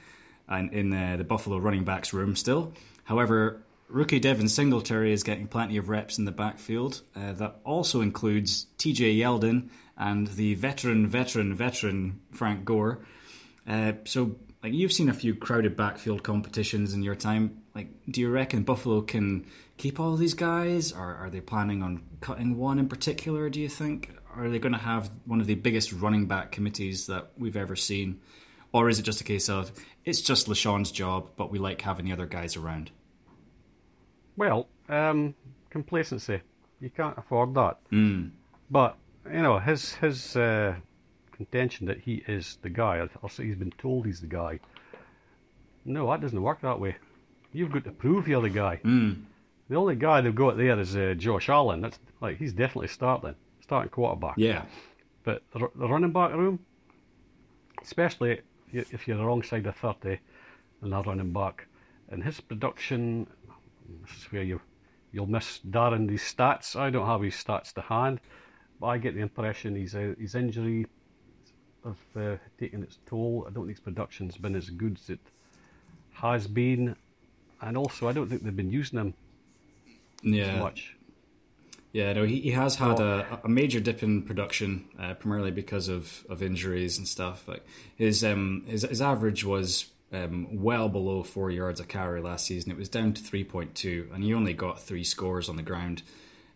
and 0.49 0.73
in 0.73 0.91
the 0.91 1.25
Buffalo 1.25 1.59
running 1.59 1.85
backs 1.85 2.13
room 2.13 2.37
still. 2.37 2.73
However, 3.05 3.63
rookie 3.89 4.19
Devin 4.19 4.49
Singletary 4.49 5.13
is 5.13 5.23
getting 5.23 5.47
plenty 5.47 5.77
of 5.77 5.89
reps 5.89 6.19
in 6.19 6.25
the 6.25 6.33
backfield. 6.33 7.03
Uh, 7.15 7.33
that 7.35 7.61
also 7.65 8.01
includes 8.01 8.67
TJ 8.79 9.19
Yeldon 9.19 9.69
and 9.97 10.29
the 10.29 10.55
veteran, 10.55 11.07
veteran, 11.07 11.55
veteran 11.55 12.21
Frank 12.33 12.65
Gore. 12.65 13.01
Uh, 13.67 13.93
so, 14.05 14.37
like 14.63 14.73
you've 14.73 14.93
seen 14.93 15.09
a 15.09 15.15
few 15.15 15.35
crowded 15.35 15.77
backfield 15.77 16.23
competitions 16.23 16.95
in 16.95 17.03
your 17.03 17.15
time. 17.15 17.63
Like, 17.75 17.89
do 18.11 18.21
you 18.21 18.31
reckon 18.31 18.63
Buffalo 18.63 19.03
can 19.03 19.47
keep 19.77 20.01
all 20.01 20.17
these 20.17 20.35
guys, 20.35 20.93
or 20.93 21.15
are 21.15 21.31
they 21.31 21.41
planning 21.41 21.83
on 21.83 22.03
cutting 22.21 22.57
one 22.57 22.79
in 22.79 22.89
particular? 22.89 23.51
Do 23.51 23.61
you 23.61 23.69
think? 23.69 24.11
Are 24.35 24.51
they 24.51 24.59
going 24.59 24.73
to 24.73 24.79
have 24.79 25.11
one 25.25 25.41
of 25.41 25.47
the 25.47 25.55
biggest 25.55 25.93
running 25.93 26.27
back 26.27 26.53
committees 26.53 27.07
that 27.07 27.31
we've 27.39 27.57
ever 27.57 27.75
seen, 27.75 28.21
or 28.77 28.91
is 28.91 28.99
it 28.99 29.05
just 29.05 29.23
a 29.23 29.25
case 29.25 29.49
of 29.49 29.73
it's 30.05 30.21
just 30.21 30.49
LeSean's 30.49 30.93
job, 30.93 31.31
but 31.37 31.51
we 31.51 31.59
like 31.59 31.81
having 31.81 32.05
the 32.05 32.13
other 32.13 32.27
guys 32.27 32.57
around? 32.57 32.91
Well, 34.37 34.69
um, 34.91 35.35
complacency. 35.71 36.43
You 36.81 36.91
can't 36.91 37.17
afford 37.17 37.55
that. 37.55 37.79
Mm. 37.91 38.33
But 38.71 38.99
you 39.33 39.41
know 39.41 39.59
his 39.59 39.95
his 39.95 40.37
uh, 40.37 40.75
contention 41.33 41.87
that 41.87 42.01
he 42.01 42.23
is 42.29 42.59
the 42.61 42.69
guy, 42.69 42.99
or 42.99 43.09
he's 43.31 43.57
been 43.57 43.73
told 43.79 44.05
he's 44.05 44.21
the 44.21 44.27
guy. 44.27 44.61
No, 45.87 46.11
that 46.11 46.21
doesn't 46.21 46.43
work 46.43 46.61
that 46.61 46.79
way. 46.79 46.97
You've 47.55 47.73
got 47.73 47.85
to 47.85 47.93
prove 47.93 48.29
you're 48.29 48.43
the 48.43 48.51
guy. 48.51 48.79
Mm. 48.85 49.23
The 49.71 49.77
only 49.77 49.97
guy 49.97 50.21
they've 50.21 50.35
got 50.35 50.59
there 50.59 50.79
is 50.79 50.95
uh, 50.95 51.15
Josh 51.17 51.49
Allen. 51.49 51.81
That's 51.81 51.99
like 52.21 52.37
he's 52.37 52.53
definitely 52.53 52.89
starting, 52.89 53.37
starting 53.63 53.89
quarterback. 53.89 54.35
Yeah, 54.37 54.65
But 55.25 55.43
the, 55.53 55.71
the 55.75 55.89
running 55.89 56.13
back 56.13 56.33
room, 56.35 56.59
especially 57.83 58.43
if 58.77 59.07
you're 59.07 59.17
the 59.17 59.25
wrong 59.25 59.43
side 59.43 59.67
of 59.67 59.77
thirty, 59.77 60.19
and 60.81 60.93
they're 60.93 61.03
running 61.03 61.33
back, 61.33 61.67
and 62.11 62.23
his 62.23 62.41
production, 62.41 63.27
this 64.03 64.19
is 64.19 64.33
where 64.33 64.43
you 64.43 64.61
you'll 65.13 65.27
miss 65.27 65.61
Darren 65.71 66.09
these 66.09 66.23
stats. 66.23 66.77
I 66.77 66.91
don't 66.91 67.07
have 67.07 67.23
his 67.23 67.35
stats 67.35 67.73
to 67.75 67.81
hand, 67.81 68.21
but 68.81 68.89
I 68.89 68.99
get 68.99 69.15
the 69.15 69.21
impression 69.21 69.75
his 69.75 69.95
uh, 69.95 70.15
his 70.19 70.35
injury 70.35 70.87
have 71.85 72.17
uh, 72.17 72.37
taken 72.59 72.83
its 72.83 72.99
toll. 73.07 73.47
I 73.49 73.53
don't 73.53 73.67
think 73.67 73.79
his 73.79 73.81
production's 73.81 74.37
been 74.37 74.57
as 74.57 74.71
good 74.71 74.99
as 75.01 75.11
it 75.11 75.21
has 76.13 76.47
been, 76.47 76.97
and 77.61 77.77
also 77.77 78.09
I 78.09 78.13
don't 78.13 78.29
think 78.29 78.43
they've 78.43 78.57
been 78.57 78.71
using 78.71 78.99
him 78.99 79.15
yeah. 80.23 80.45
as 80.45 80.61
much. 80.61 80.97
Yeah, 81.97 82.13
no, 82.13 82.25
he, 82.25 82.41
he 82.41 82.51
has 82.51 82.77
had 82.77 83.01
a, 83.01 83.41
a 83.43 83.49
major 83.49 83.81
dip 83.81 84.03
in 84.03 84.21
production, 84.21 84.85
uh, 85.01 85.15
primarily 85.15 85.51
because 85.51 85.89
of, 85.89 86.27
of 86.29 86.43
injuries 86.43 86.99
and 86.99 87.09
stuff. 87.09 87.49
Like 87.49 87.65
his 87.97 88.23
um 88.23 88.65
his 88.67 88.83
his 88.83 89.01
average 89.01 89.47
was 89.47 89.87
um, 90.13 90.63
well 90.63 90.91
below 90.91 91.23
four 91.23 91.51
yards 91.51 91.81
a 91.81 91.85
carry 91.85 92.21
last 92.21 92.45
season. 92.45 92.71
It 92.71 92.77
was 92.77 92.91
down 92.91 93.15
to 93.15 93.23
three 93.23 93.45
point 93.45 93.75
two, 93.75 94.11
and 94.13 94.23
he 94.23 94.35
only 94.35 94.53
got 94.53 94.79
three 94.79 95.05
scores 95.05 95.49
on 95.49 95.57
the 95.57 95.63
ground. 95.63 96.03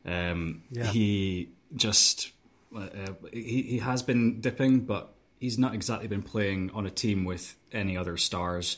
Um, 0.04 0.62
Yeah. 0.70 0.84
He 0.84 1.48
just 1.74 2.32
uh, 2.76 2.88
he 3.32 3.62
he 3.62 3.78
has 3.78 4.02
been 4.02 4.42
dipping, 4.42 4.80
but 4.80 5.14
he's 5.40 5.58
not 5.58 5.74
exactly 5.74 6.06
been 6.06 6.22
playing 6.22 6.70
on 6.74 6.84
a 6.84 6.90
team 6.90 7.24
with 7.24 7.56
any 7.72 7.96
other 7.96 8.18
stars. 8.18 8.76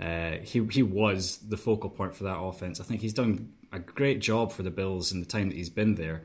Uh, 0.00 0.38
he 0.42 0.64
he 0.70 0.82
was 0.82 1.36
the 1.38 1.56
focal 1.56 1.90
point 1.90 2.14
for 2.14 2.24
that 2.24 2.38
offense. 2.38 2.80
I 2.80 2.84
think 2.84 3.00
he's 3.02 3.12
done 3.12 3.52
a 3.72 3.78
great 3.78 4.20
job 4.20 4.52
for 4.52 4.62
the 4.62 4.70
Bills 4.70 5.12
in 5.12 5.20
the 5.20 5.26
time 5.26 5.48
that 5.50 5.56
he's 5.56 5.70
been 5.70 5.94
there. 5.94 6.22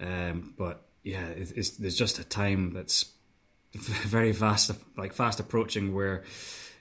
Um, 0.00 0.54
but 0.56 0.82
yeah, 1.04 1.26
it's, 1.28 1.70
there's 1.72 1.96
just 1.96 2.18
a 2.18 2.24
time 2.24 2.72
that's 2.72 3.06
very 3.74 4.32
fast, 4.32 4.70
like 4.96 5.12
fast 5.12 5.40
approaching, 5.40 5.94
where 5.94 6.24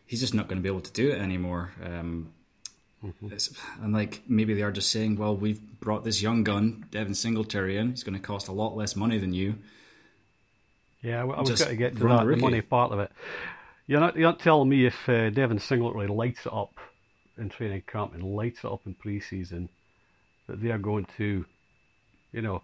he's 0.06 0.21
just 0.21 0.34
not 0.34 0.47
going 0.47 0.58
to 0.58 0.63
be 0.63 0.69
able 0.69 0.82
to 0.82 0.91
do 0.93 1.10
it 1.12 1.19
anymore. 1.19 1.71
Um, 1.84 2.32
it's- 3.25 3.54
and 3.84 3.93
like 3.93 4.21
maybe 4.28 4.54
they 4.54 4.63
are 4.63 4.71
just 4.71 4.89
saying, 4.91 5.17
well, 5.17 5.36
we've 5.36 5.62
brought 5.80 6.04
this 6.04 6.21
young 6.21 6.43
gun, 6.43 6.86
Devin 6.91 7.13
Singletary, 7.13 7.78
in. 7.78 7.89
He's 7.91 8.04
going 8.04 8.15
to 8.15 8.19
cost 8.25 8.47
a 8.47 8.51
lot 8.54 8.75
less 8.75 8.95
money 8.95 9.17
than 9.19 9.34
you. 9.34 9.56
Yeah, 11.01 11.21
I 11.21 11.25
was 11.25 11.49
Just 11.49 11.63
going 11.65 11.71
to 11.71 11.78
get 11.78 11.97
to 11.97 12.08
that, 12.08 12.25
the 12.25 12.36
money 12.38 12.62
part 12.62 12.91
of 12.91 12.99
it. 12.99 13.12
You're 13.88 14.00
not, 14.00 14.15
you're 14.15 14.30
not 14.30 14.39
telling 14.39 14.69
me 14.69 14.86
if 14.86 15.08
uh, 15.08 15.30
Devin 15.30 15.60
Singletary 15.60 16.08
lights 16.08 16.45
it 16.45 16.54
up 16.54 16.74
in 17.38 17.50
training 17.50 17.84
camp 17.86 18.13
and 18.13 18.24
lights 18.24 18.60
it 18.63 18.71
up 18.71 18.82
in 18.86 18.93
pre-season 18.95 19.69
that 20.48 20.62
they 20.62 20.71
are 20.71 20.78
going 20.80 21.06
to, 21.17 21.45
you 22.32 22.41
know, 22.41 22.62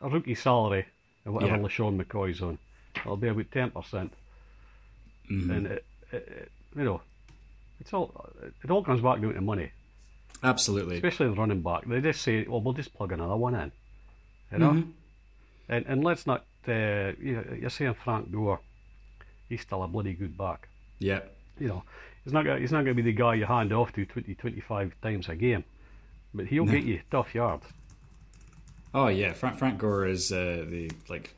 a 0.00 0.08
rookie 0.08 0.34
salary 0.34 0.86
and 1.24 1.34
whatever 1.34 1.56
Yeah. 1.56 1.62
LeSean 1.62 2.02
McCoy's 2.02 2.40
on. 2.42 2.58
It'll 2.96 3.16
be 3.16 3.28
about 3.28 3.50
10%. 3.50 3.72
percent 3.74 4.12
Mm-hmm. 5.30 5.50
And, 5.50 5.66
it, 5.68 5.84
it, 6.10 6.28
it, 6.28 6.52
you 6.76 6.84
know, 6.84 7.00
it's 7.80 7.92
all 7.94 8.26
it 8.62 8.70
all 8.70 8.82
comes 8.82 9.00
back 9.00 9.20
down 9.22 9.32
to 9.32 9.40
money, 9.40 9.70
Absolutely. 10.42 10.96
especially 10.96 11.28
the 11.28 11.34
running 11.34 11.62
back. 11.62 11.86
They 11.86 12.00
just 12.00 12.22
say, 12.22 12.44
well, 12.46 12.60
we'll 12.60 12.74
just 12.74 12.92
plug 12.92 13.12
another 13.12 13.36
one 13.36 13.54
in. 13.54 13.72
You 14.50 14.58
know? 14.58 14.70
Mhm. 14.72 14.92
And 15.68 15.86
and 15.86 16.04
let's 16.04 16.26
not. 16.26 16.44
Uh, 16.66 17.12
you 17.20 17.36
know, 17.36 17.44
you're 17.60 17.70
saying 17.70 17.94
Frank 18.04 18.30
Gore, 18.32 18.60
he's 19.52 19.62
still 19.62 19.82
a 19.82 19.88
bloody 19.88 20.14
good 20.14 20.36
back. 20.36 20.68
Yeah. 20.98 21.20
You 21.58 21.68
know, 21.68 21.82
he's 22.24 22.32
not. 22.32 22.44
Gonna, 22.44 22.58
he's 22.60 22.72
not 22.72 22.84
going 22.84 22.96
to 22.96 23.02
be 23.02 23.10
the 23.10 23.16
guy 23.16 23.34
you 23.34 23.44
hand 23.44 23.72
off 23.72 23.92
to 23.92 24.04
20, 24.06 24.34
25 24.34 24.94
times 25.02 25.28
a 25.28 25.36
game, 25.36 25.64
but 26.34 26.46
he'll 26.46 26.64
No. 26.64 26.72
get 26.72 26.84
you 26.84 27.00
tough 27.10 27.34
yards. 27.34 27.64
Oh 28.94 29.08
yeah, 29.08 29.32
Frank 29.32 29.58
Frank 29.58 29.78
Gore 29.78 30.06
is 30.06 30.32
uh, 30.32 30.64
the 30.68 30.90
like 31.08 31.34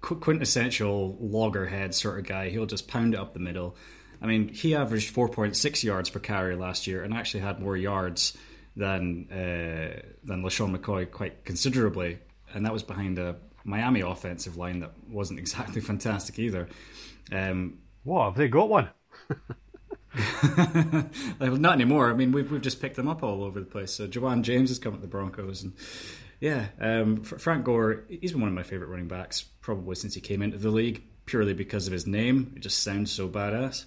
quintessential 0.00 1.16
loggerhead 1.20 1.94
sort 1.94 2.18
of 2.18 2.26
guy. 2.26 2.50
He'll 2.50 2.66
just 2.66 2.88
pound 2.88 3.14
it 3.14 3.20
up 3.20 3.32
the 3.32 3.38
middle. 3.40 3.76
I 4.20 4.26
mean, 4.26 4.48
he 4.48 4.74
averaged 4.74 5.14
4.6 5.14 5.82
yards 5.82 6.10
per 6.10 6.20
carry 6.20 6.54
last 6.56 6.86
year, 6.86 7.02
and 7.02 7.12
actually 7.12 7.40
had 7.40 7.60
more 7.60 7.76
yards 7.76 8.36
than 8.76 9.26
uh, 9.30 10.00
than 10.24 10.42
LeSean 10.42 10.76
McCoy 10.76 11.10
quite 11.10 11.44
considerably, 11.44 12.18
and 12.54 12.64
that 12.66 12.72
was 12.72 12.82
behind 12.82 13.18
a 13.18 13.36
Miami 13.64 14.00
offensive 14.00 14.56
line 14.56 14.80
that 14.80 14.92
wasn't 15.08 15.38
exactly 15.38 15.80
fantastic 15.90 16.38
either. 16.38 16.68
Um, 17.30 17.78
What 18.04 18.24
have 18.24 18.36
they 18.36 18.48
got 18.48 18.68
one? 18.68 18.88
not 21.40 21.74
anymore. 21.74 22.10
I 22.10 22.14
mean, 22.14 22.32
we've 22.32 22.50
we've 22.50 22.60
just 22.60 22.80
picked 22.80 22.96
them 22.96 23.08
up 23.08 23.22
all 23.22 23.44
over 23.44 23.60
the 23.60 23.66
place. 23.66 23.92
So 23.92 24.06
Ja'Wuan 24.06 24.42
James 24.42 24.70
has 24.70 24.78
come 24.78 24.94
at 24.94 25.00
the 25.00 25.06
Broncos, 25.06 25.62
and 25.62 25.72
yeah, 26.40 26.66
um, 26.80 27.22
Frank 27.22 27.64
Gore. 27.64 28.04
He's 28.08 28.32
been 28.32 28.40
one 28.40 28.48
of 28.48 28.54
my 28.54 28.62
favorite 28.62 28.88
running 28.88 29.08
backs 29.08 29.42
probably 29.60 29.94
since 29.94 30.14
he 30.14 30.20
came 30.20 30.42
into 30.42 30.58
the 30.58 30.70
league, 30.70 31.02
purely 31.24 31.54
because 31.54 31.86
of 31.86 31.92
his 31.92 32.06
name. 32.06 32.52
It 32.56 32.60
just 32.60 32.82
sounds 32.82 33.10
so 33.10 33.28
badass, 33.28 33.86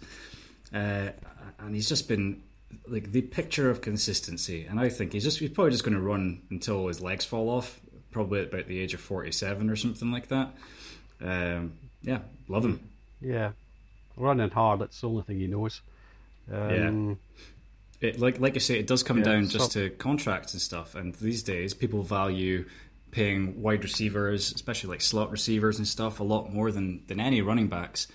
uh, 0.73 1.11
and 1.59 1.75
he's 1.75 1.89
just 1.89 2.07
been 2.07 2.41
like 2.87 3.11
the 3.11 3.21
picture 3.21 3.69
of 3.69 3.81
consistency. 3.81 4.65
And 4.65 4.79
I 4.79 4.89
think 4.89 5.13
he's 5.13 5.23
just 5.23 5.39
he's 5.39 5.51
probably 5.51 5.71
just 5.71 5.83
going 5.83 5.95
to 5.95 6.01
run 6.01 6.41
until 6.49 6.87
his 6.87 7.01
legs 7.01 7.25
fall 7.25 7.49
off, 7.49 7.79
probably 8.15 8.39
at 8.39 8.47
about 8.53 8.65
the 8.67 8.79
age 8.79 8.93
of 8.93 9.01
forty 9.01 9.31
seven 9.33 9.69
or 9.69 9.75
something 9.75 10.09
like 10.09 10.29
that. 10.29 10.53
Um, 11.21 11.73
yeah, 12.01 12.19
love 12.47 12.63
him. 12.63 12.79
Yeah, 13.19 13.51
running 14.15 14.49
hard. 14.49 14.79
That's 14.79 15.01
the 15.01 15.09
only 15.09 15.23
thing 15.23 15.37
he 15.39 15.47
knows. 15.47 15.81
Um, 16.51 17.19
it 17.99 18.19
like 18.19 18.39
like 18.39 18.55
I 18.55 18.59
say, 18.59 18.79
it 18.79 18.87
does 18.87 19.03
come 19.03 19.17
Yeah, 19.19 19.25
down 19.25 19.47
so- 19.47 19.57
just 19.59 19.71
to 19.73 19.89
contracts 19.91 20.53
and 20.53 20.61
stuff. 20.61 20.95
And 20.95 21.13
these 21.15 21.43
days, 21.43 21.73
people 21.73 22.03
value 22.03 22.65
paying 23.11 23.61
wide 23.61 23.83
receivers, 23.83 24.51
especially 24.53 24.89
like 24.91 25.01
slot 25.01 25.29
receivers 25.31 25.77
and 25.77 25.87
stuff, 25.87 26.19
a 26.19 26.23
lot 26.23 26.53
more 26.53 26.71
than 26.71 27.03
than 27.07 27.19
any 27.19 27.41
running 27.41 27.67
backs. 27.67 28.07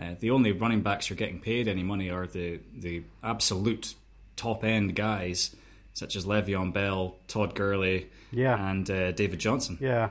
Uh, 0.00 0.14
the 0.20 0.30
only 0.30 0.52
running 0.52 0.80
backs 0.82 1.10
you're 1.10 1.16
getting 1.16 1.40
paid 1.40 1.66
any 1.66 1.82
money 1.82 2.10
are 2.10 2.26
the 2.28 2.60
the 2.76 3.02
absolute 3.24 3.94
top 4.36 4.62
end 4.64 4.94
guys, 4.94 5.56
such 5.98 6.16
as 6.16 6.24
Le'Veon 6.26 6.72
Bell, 6.72 7.16
Todd 7.26 7.54
Gurley, 7.54 8.08
Yeah. 8.30 8.70
and 8.70 8.88
uh, 8.90 9.12
David 9.12 9.38
Johnson. 9.40 9.76
Yeah, 9.80 10.10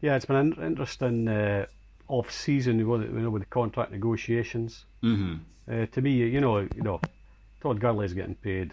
yeah. 0.00 0.16
It's 0.16 0.24
been 0.26 0.36
an 0.36 0.54
interesting 0.62 1.28
uh, 1.28 1.66
off 2.08 2.30
season, 2.30 2.78
you 2.78 2.86
know, 2.86 3.30
with 3.30 3.42
the 3.42 3.46
contract 3.46 3.90
negotiations. 3.92 4.84
hmm 5.00 5.34
Uh, 5.70 5.86
to 5.86 6.00
me, 6.02 6.10
you 6.10 6.40
know, 6.40 6.58
you 6.58 6.82
know, 6.82 7.00
Todd 7.60 7.80
Gurley's 7.80 8.12
getting 8.14 8.34
paid. 8.34 8.72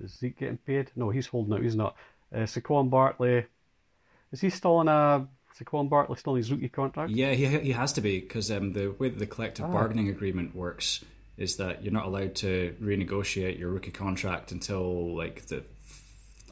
Is 0.00 0.12
Zeke 0.18 0.38
getting 0.38 0.58
paid? 0.58 0.90
No, 0.94 1.10
he's 1.10 1.26
holding 1.26 1.54
out. 1.54 1.62
He's 1.62 1.74
not. 1.74 1.96
Uh, 2.34 2.40
Saquon 2.46 2.88
Barkley, 2.90 3.44
is 4.32 4.40
he 4.40 4.50
still 4.50 4.76
on 4.76 4.88
a 4.88 5.26
Saquon 5.58 5.88
Barkley 5.88 6.16
still 6.16 6.34
in 6.34 6.38
his 6.38 6.50
rookie 6.52 6.68
contract? 6.68 7.10
Yeah, 7.10 7.32
he 7.32 7.46
he 7.68 7.72
has 7.72 7.92
to 7.94 8.00
be 8.00 8.20
because 8.20 8.50
um, 8.50 8.72
the 8.72 8.88
way 8.98 9.08
the 9.08 9.26
collective 9.26 9.64
Ah. 9.64 9.72
bargaining 9.72 10.08
agreement 10.08 10.54
works 10.54 11.04
is 11.38 11.56
that 11.56 11.82
you're 11.82 11.92
not 11.92 12.06
allowed 12.06 12.34
to 12.36 12.74
renegotiate 12.82 13.58
your 13.58 13.70
rookie 13.70 13.90
contract 13.90 14.52
until 14.52 15.14
like 15.16 15.46
the 15.46 15.62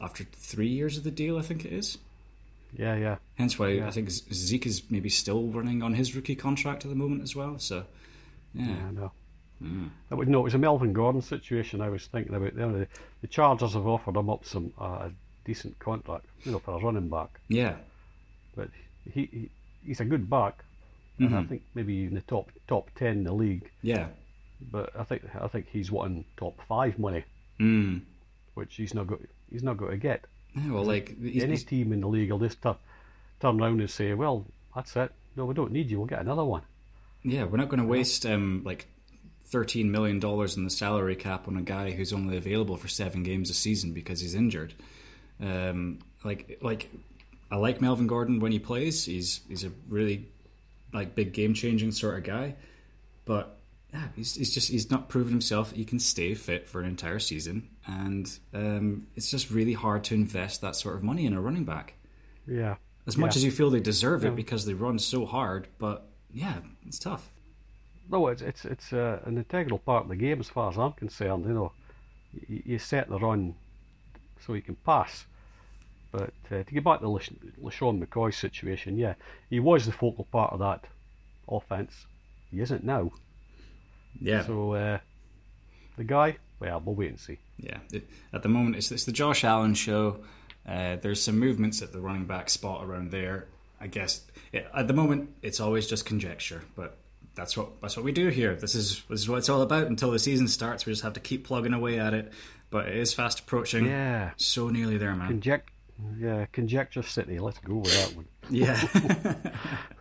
after 0.01 0.23
three 0.23 0.67
years 0.67 0.97
of 0.97 1.03
the 1.03 1.11
deal. 1.11 1.37
I 1.37 1.41
think 1.41 1.65
it 1.65 1.73
is. 1.73 1.97
Yeah, 2.77 2.95
yeah. 2.95 3.15
Hence 3.35 3.57
why 3.57 3.69
Yeah. 3.69 3.87
I 3.87 3.91
think 3.91 4.09
Zeke 4.09 4.65
is 4.65 4.83
maybe 4.91 5.09
still 5.09 5.47
running 5.47 5.81
on 5.81 5.93
his 5.93 6.15
rookie 6.15 6.35
contract 6.35 6.83
at 6.85 6.89
the 6.89 6.95
moment 6.95 7.23
as 7.23 7.35
well. 7.35 7.57
So 7.59 7.85
yeah, 8.53 8.67
Yeah, 8.67 8.87
I 8.87 8.91
know. 8.91 9.11
Mm. 9.63 9.89
I 10.11 10.15
would 10.15 10.27
know 10.27 10.41
it 10.41 10.43
was 10.43 10.53
a 10.53 10.57
Melvin 10.57 10.91
Gordon 10.91 11.21
situation 11.21 11.79
I 11.79 11.87
was 11.89 12.05
thinking 12.07 12.35
about. 12.35 12.55
there. 12.55 12.67
The, 12.71 12.87
the 13.21 13.27
Chargers 13.27 13.73
have 13.73 13.87
offered 13.87 14.17
him 14.17 14.29
up 14.29 14.45
some 14.45 14.73
uh, 14.79 14.83
a 15.07 15.11
decent 15.45 15.79
contract, 15.79 16.25
you 16.43 16.51
know, 16.51 16.59
for 16.59 16.75
a 16.77 16.83
running 16.83 17.07
back. 17.07 17.39
yeah, 17.47 17.75
But 18.55 18.69
he, 19.13 19.25
he 19.31 19.49
he's 19.85 20.01
a 20.01 20.05
good 20.05 20.29
back, 20.29 20.65
and 21.19 21.33
I 21.33 21.41
Mhm. 21.43 21.47
think 21.49 21.61
maybe 21.73 22.03
in 22.03 22.15
the 22.15 22.21
top 22.21 22.51
top 22.67 22.89
ten 22.95 23.19
in 23.19 23.23
the 23.23 23.33
league. 23.33 23.71
yeah. 23.81 24.07
But 24.61 24.91
I 24.97 25.03
think 25.03 25.23
I 25.39 25.47
think 25.47 25.67
he's 25.71 25.91
wanting 25.91 26.25
top 26.37 26.59
five 26.67 26.97
money, 26.99 27.23
Mm. 27.59 28.01
which 28.53 28.75
he's 28.75 28.93
not 28.93 29.07
got. 29.07 29.19
He's 29.51 29.63
not 29.63 29.77
going 29.77 29.91
to 29.91 29.97
get. 29.97 30.25
Yeah, 30.55 30.71
well, 30.71 30.85
like 30.85 31.09
he's, 31.21 31.43
Any 31.43 31.51
he's- 31.53 31.63
team 31.63 31.91
in 31.93 32.01
the 32.01 32.07
league 32.07 32.31
will 32.31 32.39
just 32.39 32.61
tu- 32.61 32.75
turn 33.41 33.61
around 33.61 33.81
and 33.81 33.89
say, 33.89 34.13
"Well, 34.13 34.45
that's 34.73 34.95
it. 34.95 35.11
No, 35.35 35.45
we 35.45 35.53
don't 35.53 35.71
need 35.71 35.89
you. 35.91 35.97
We'll 35.99 36.07
get 36.07 36.21
another 36.21 36.43
one." 36.45 36.61
yeah, 37.23 37.43
we're 37.43 37.57
not 37.57 37.69
going 37.69 37.81
to 37.81 37.87
waste 37.87 38.25
um, 38.25 38.61
like 38.65 38.87
thirteen 39.45 39.91
million 39.91 40.19
dollars 40.19 40.55
in 40.57 40.63
the 40.63 40.69
salary 40.69 41.15
cap 41.15 41.47
on 41.47 41.57
a 41.57 41.61
guy 41.61 41.91
who's 41.91 42.13
only 42.13 42.37
available 42.37 42.77
for 42.77 42.87
seven 42.87 43.23
games 43.23 43.49
a 43.49 43.53
season 43.53 43.93
because 43.93 44.21
he's 44.21 44.35
injured. 44.35 44.73
Um, 45.41 45.99
like, 46.23 46.57
like 46.61 46.89
I 47.51 47.57
like 47.57 47.81
Melvin 47.81 48.07
Gordon 48.07 48.39
when 48.39 48.51
he 48.51 48.59
plays. 48.59 49.05
He's 49.05 49.41
he's 49.47 49.63
a 49.63 49.71
really 49.89 50.27
like 50.93 51.13
big 51.15 51.33
game 51.33 51.53
changing 51.53 51.91
sort 51.91 52.17
of 52.17 52.23
guy, 52.23 52.55
but 53.25 53.54
yeah, 53.95 54.07
he's, 54.15 54.35
he's 54.35 54.53
just 54.53 54.69
he's 54.69 54.91
not 54.91 55.07
proven 55.09 55.31
himself. 55.31 55.71
He 55.71 55.85
can 55.85 55.99
stay 55.99 56.33
fit 56.33 56.67
for 56.67 56.81
an 56.81 56.87
entire 56.87 57.19
season, 57.19 57.69
and 57.87 58.29
um, 58.53 59.07
it's 59.15 59.31
just 59.31 59.49
really 59.49 59.73
hard 59.73 60.03
to 60.05 60.13
invest 60.15 60.61
that 60.61 60.75
sort 60.75 60.95
of 60.95 61.03
money 61.03 61.25
in 61.25 61.33
a 61.33 61.39
running 61.41 61.63
back. 61.63 61.93
Yeah. 62.45 62.75
As 63.07 63.15
much 63.17 63.35
Yeah. 63.35 63.39
as 63.39 63.43
you 63.45 63.51
feel 63.51 63.69
they 63.69 63.79
deserve 63.79 64.25
it 64.25 64.29
Yeah. 64.29 64.33
because 64.35 64.65
they 64.65 64.73
run 64.73 64.99
so 64.99 65.25
hard, 65.25 65.67
but 65.77 66.07
yeah, 66.33 66.57
it's 66.85 66.99
tough. 66.99 67.29
No, 68.11 68.27
it's 68.27 68.41
it's 68.41 68.65
it's 68.65 68.91
uh, 68.93 69.19
an 69.25 69.37
integral 69.37 69.79
part 69.79 70.03
of 70.03 70.09
the 70.09 70.15
game 70.15 70.39
as 70.39 70.49
far 70.49 70.69
as 70.71 70.77
I'm 70.77 70.91
concerned. 70.93 71.45
You 71.45 71.53
know, 71.53 71.71
you, 72.49 72.61
you 72.65 72.79
set 72.79 73.07
the 73.09 73.17
run 73.17 73.55
so 74.45 74.53
you 74.55 74.61
can 74.61 74.75
pass. 74.75 75.25
But 76.11 76.31
uh, 76.51 76.63
to 76.63 76.71
get 76.73 76.83
back 76.83 76.99
to 77.01 77.09
Lash- 77.09 77.31
LeSean 77.61 78.03
McCoy's 78.03 78.37
situation, 78.37 78.97
yeah, 78.97 79.15
he 79.49 79.59
was 79.59 79.85
the 79.85 79.91
focal 79.91 80.25
part 80.31 80.53
of 80.53 80.59
that 80.59 80.85
offense. 81.47 81.93
He 82.51 82.59
isn't 82.61 82.83
now. 82.83 83.11
Yeah, 84.21 84.45
So 84.45 84.73
uh, 84.73 84.97
the 85.97 86.03
guy, 86.03 86.37
well, 86.59 86.81
we'll 86.83 86.95
wait 86.95 87.09
and 87.09 87.19
see. 87.19 87.37
yeah. 87.57 87.77
It- 87.91 88.07
at 88.33 88.43
the 88.43 88.49
moment, 88.49 88.75
it's, 88.75 88.91
it's 88.91 89.05
the 89.05 89.11
Josh 89.11 89.43
Allen 89.43 89.73
show. 89.73 90.19
Uh, 90.67 90.95
there's 90.97 91.21
some 91.21 91.37
movements 91.39 91.81
at 91.81 91.91
the 91.93 91.99
running 92.01 92.25
back 92.25 92.49
spot 92.49 92.83
around 92.85 93.11
there. 93.11 93.47
I 93.79 93.87
guess 93.87 94.21
yeah, 94.51 94.63
at 94.73 94.87
the 94.87 94.93
moment 94.93 95.29
it's 95.41 95.59
always 95.59 95.85
just 95.87 96.05
conjecture, 96.05 96.63
but 96.75 96.97
that's 97.35 97.55
what 97.57 97.81
that's 97.81 97.95
what 97.97 98.03
we 98.05 98.11
do 98.13 98.29
here. 98.29 98.55
This 98.55 98.73
is 98.73 99.03
this 99.09 99.19
is 99.19 99.29
what 99.29 99.37
it's 99.37 99.49
all 99.49 99.61
about 99.61 99.87
until 99.87 100.11
the 100.11 100.17
season 100.19 100.47
starts. 100.47 100.85
We 100.85 100.93
just 100.93 101.03
have 101.03 101.13
to 101.13 101.19
keep 101.19 101.45
plugging 101.45 101.73
away 101.73 101.99
at 101.99 102.13
it. 102.13 102.31
But 102.71 102.87
it 102.87 102.95
is 102.97 103.13
fast 103.13 103.41
approaching. 103.41 103.85
Yeah, 103.85 104.31
So 104.37 104.69
nearly 104.69 104.97
there, 104.97 105.13
man. 105.15 105.27
Conject- 105.27 105.69
Yeah, 106.17 106.45
Conjecture 106.51 107.03
City. 107.03 107.37
Let's 107.39 107.59
go 107.59 107.75
with 107.75 107.93
that 107.93 108.15
one. 108.15 108.25
Yeah. 108.49 108.81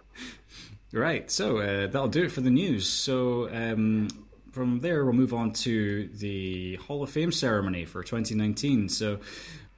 right. 1.01 1.31
So 1.31 1.59
uh, 1.59 1.87
that'll 1.87 2.09
do 2.09 2.25
it 2.25 2.33
for 2.33 2.41
the 2.41 2.51
news. 2.51 2.89
So 2.89 3.49
um, 3.53 4.09
from 4.53 4.81
there, 4.81 5.05
we'll 5.05 5.15
move 5.15 5.35
on 5.35 5.53
to 5.53 6.09
the 6.09 6.77
Hall 6.77 7.03
of 7.03 7.11
Fame 7.11 7.33
ceremony 7.33 7.85
for 7.85 8.03
2019. 8.03 8.89
So 8.89 9.19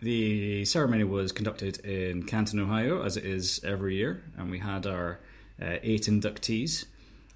the 0.00 0.64
ceremony 0.66 1.04
was 1.04 1.32
conducted 1.32 1.78
in 1.84 2.24
Canton, 2.24 2.60
Ohio, 2.60 3.02
as 3.02 3.16
it 3.16 3.24
is 3.24 3.60
every 3.64 3.96
year, 3.96 4.22
and 4.36 4.50
we 4.50 4.58
had 4.58 4.86
our 4.86 5.20
uh, 5.60 5.76
eight 5.82 6.02
inductees. 6.02 6.84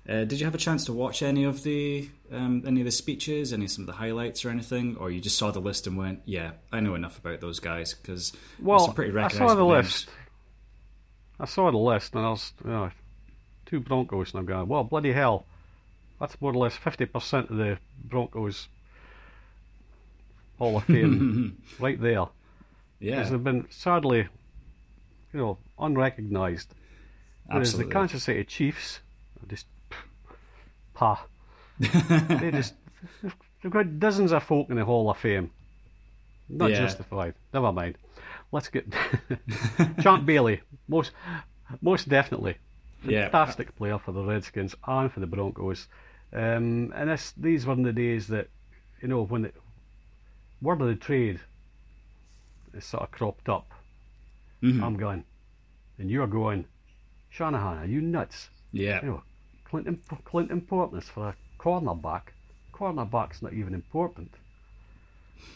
Uh, 0.09 0.25
did 0.25 0.41
you 0.41 0.45
have 0.45 0.55
a 0.55 0.59
chance 0.59 0.85
to 0.87 0.93
watch 0.93 1.23
any 1.23 1.45
of 1.45 1.63
the 1.63 2.09
um, 2.33 2.63
any 2.67 2.81
of 2.81 2.85
the 2.85 2.91
speeches, 2.91 3.53
any 3.53 3.67
of 3.67 3.71
some 3.71 3.83
of 3.83 3.87
the 3.87 3.93
highlights 3.93 4.45
or 4.45 4.51
anything, 4.51 4.97
or 4.97 5.11
you 5.11 5.21
just 5.21 5.39
saw 5.39 5.51
the 5.51 5.61
list 5.61 5.87
and 5.87 5.97
went, 5.97 6.21
"Yeah, 6.25 6.53
I 6.73 6.81
know 6.81 6.95
enough 6.95 7.19
about 7.19 7.41
those 7.41 7.61
guys"? 7.61 7.95
Because 7.95 8.33
well, 8.61 8.89
pretty 8.89 9.17
I 9.19 9.29
saw 9.29 9.55
the 9.55 9.63
names. 9.63 9.87
list. 9.87 10.09
I 11.39 11.45
saw 11.47 11.71
the 11.71 11.79
list, 11.79 12.15
and 12.15 12.25
I 12.25 12.31
was 12.31 12.53
you 12.65 12.71
know, 12.71 12.91
two 13.71 13.81
Broncos, 13.81 14.33
and 14.33 14.41
I'm 14.41 14.47
going, 14.47 14.67
well, 14.69 14.83
bloody 14.85 15.13
hell, 15.13 15.47
that's 16.19 16.39
more 16.41 16.53
or 16.53 16.57
less 16.57 16.77
fifty 16.77 17.07
percent 17.07 17.51
of 17.51 17.57
the 17.57 17.79
Broncos 18.05 18.69
Hall 20.59 20.77
of 20.79 20.85
Fame 20.85 21.57
right 21.79 22.01
there. 22.01 22.27
Yeah, 22.99 23.17
Because 23.17 23.31
they've 23.31 23.45
been 23.45 23.67
sadly, 23.71 24.29
you 25.33 25.39
know, 25.41 25.59
unrecognised. 25.79 26.75
Whereas 27.47 27.77
the 27.77 27.85
Kansas 27.87 28.23
City 28.25 28.45
Chiefs 28.45 29.01
are 29.43 29.47
just 29.47 29.67
pa. 30.95 31.25
they 31.79 32.51
just 32.51 32.75
they've 33.63 33.71
got 33.73 33.99
dozens 33.99 34.33
of 34.33 34.43
folk 34.43 34.69
in 34.69 34.77
the 34.77 34.85
Hall 34.85 35.11
of 35.11 35.17
Fame. 35.17 35.51
Not 36.49 36.71
Yeah. 36.71 36.81
justified. 36.81 37.35
Never 37.55 37.73
mind. 37.73 37.97
Let's 38.53 38.69
get 38.69 38.87
Champ 40.03 40.27
Bailey. 40.27 40.61
Most 40.89 41.13
most 41.81 42.09
definitely. 42.09 42.57
Yeah. 43.03 43.29
Fantastic 43.29 43.75
player 43.77 43.99
for 43.99 44.13
the 44.13 44.23
Redskins 44.25 44.75
and 44.87 45.11
for 45.13 45.21
the 45.21 45.27
Broncos. 45.27 45.89
Um, 46.33 46.93
and 46.95 47.11
this 47.11 47.33
these 47.33 47.67
were 47.67 47.73
in 47.73 47.83
the 47.83 47.93
days 47.93 48.29
that, 48.29 48.49
you 49.03 49.09
know, 49.09 49.25
when 49.25 49.43
the 49.43 49.53
word 50.63 50.81
of 50.81 50.89
the 50.89 50.95
trade 50.97 51.41
is 52.75 52.85
sort 52.85 53.03
of 53.03 53.11
cropped 53.11 53.49
up. 53.49 53.73
Mhm. 54.63 54.83
I'm 54.83 54.97
going, 54.97 55.25
and 55.99 56.11
you're 56.11 56.27
going, 56.27 56.67
Shanahan, 57.31 57.79
are 57.79 57.87
you 57.87 58.01
nuts? 58.01 58.51
yeah, 58.73 59.01
You 59.03 59.09
know, 59.09 59.23
Clinton 59.65 60.01
Clinton 60.25 60.59
importance 60.59 61.09
for 61.09 61.29
a 61.31 61.37
cornerback. 61.59 62.33
Cornerback's 62.73 63.43
not 63.43 63.53
even 63.55 63.75
important. 63.75 64.31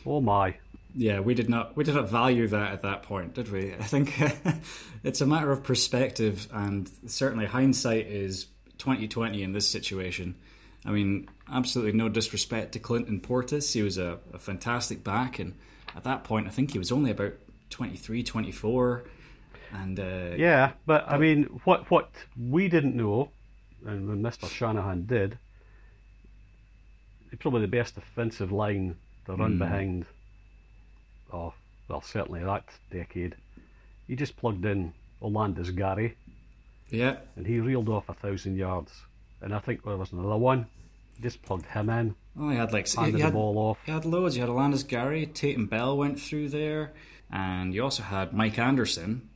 Oh 0.07 0.21
my. 0.21 0.57
Yeah. 0.95 1.21
We 1.21 1.35
did 1.35 1.49
not 1.49 1.77
we 1.77 1.85
did 1.85 1.95
not 1.95 2.09
value 2.09 2.49
that 2.49 2.73
at 2.73 2.83
that 2.83 3.03
point, 3.03 3.35
did 3.35 3.51
we? 3.51 3.75
I 3.75 3.85
think 3.85 4.15
it's 5.05 5.21
a 5.21 5.27
matter 5.27 5.51
of 5.51 5.63
perspective, 5.63 6.49
and 6.53 6.91
certainly 7.07 7.47
hindsight 7.47 8.07
is 8.07 8.47
twenty 8.79 9.09
twenty 9.09 9.43
in 9.43 9.53
this 9.53 9.69
situation. 9.69 10.37
I 10.85 10.91
mean, 10.91 11.29
absolutely 11.51 11.93
no 11.93 12.09
disrespect 12.09 12.73
to 12.73 12.79
Clinton 12.79 13.21
Portis. 13.21 13.73
He 13.73 13.83
was 13.83 13.97
a, 13.97 14.19
a 14.33 14.39
fantastic 14.39 15.03
back, 15.03 15.39
and 15.39 15.55
at 15.97 16.05
that 16.05 16.25
point, 16.25 16.47
I 16.47 16.51
think 16.51 16.73
he 16.73 16.79
was 16.79 16.93
only 16.93 17.11
about 17.11 17.35
23, 17.71 18.23
24. 18.23 19.05
And 19.73 19.99
uh, 19.99 20.31
Yeah, 20.37 20.73
but 20.87 21.09
I 21.09 21.17
mean, 21.17 21.45
what 21.65 21.91
what 21.91 22.11
we 22.39 22.69
didn't 22.69 22.95
know, 22.95 23.31
and 23.87 24.09
when 24.09 24.23
Mr. 24.23 24.49
Shanahan 24.49 25.07
did, 25.07 25.39
probably 27.41 27.63
the 27.63 27.69
best 27.69 27.97
offensive 27.97 28.53
line 28.53 28.97
to 29.27 29.35
run 29.35 29.59
behind. 29.59 30.07
Oh, 31.33 31.53
well, 31.89 32.01
certainly 32.03 32.43
that 32.45 32.65
decade. 32.91 33.35
He 34.07 34.17
just 34.17 34.37
plugged 34.37 34.65
in 34.65 34.93
Olandis 35.23 35.75
Gary, 35.75 36.17
yeah, 36.91 37.17
and 37.37 37.47
he 37.47 37.61
reeled 37.61 37.89
off 37.89 38.09
a 38.09 38.15
thousand 38.15 38.57
yards. 38.57 38.93
And 39.41 39.55
I 39.55 39.59
think 39.59 39.85
there 39.85 39.97
was 39.97 40.13
another 40.13 40.37
one. 40.37 40.67
He 41.17 41.23
just 41.23 41.43
plugged 41.43 41.67
him 41.67 41.89
in, 41.91 42.15
oh, 42.39 42.49
he 42.51 42.57
had 42.57 42.73
like 42.73 42.89
he 42.89 42.97
handed 42.97 43.21
the 43.21 43.25
had, 43.25 43.33
ball 43.33 43.57
off. 43.59 43.79
he 43.85 43.93
had 43.93 44.05
loads. 44.05 44.37
You 44.37 44.43
had 44.43 44.51
Olandis 44.51 44.87
Gary, 44.87 45.27
Tatum 45.27 45.67
Bell 45.67 45.97
went 45.97 46.21
through 46.21 46.49
there, 46.51 46.93
and 47.31 47.75
you 47.75 47.83
also 47.83 48.03
had 48.03 48.33
Mike 48.33 48.59
Anderson. 48.59 49.29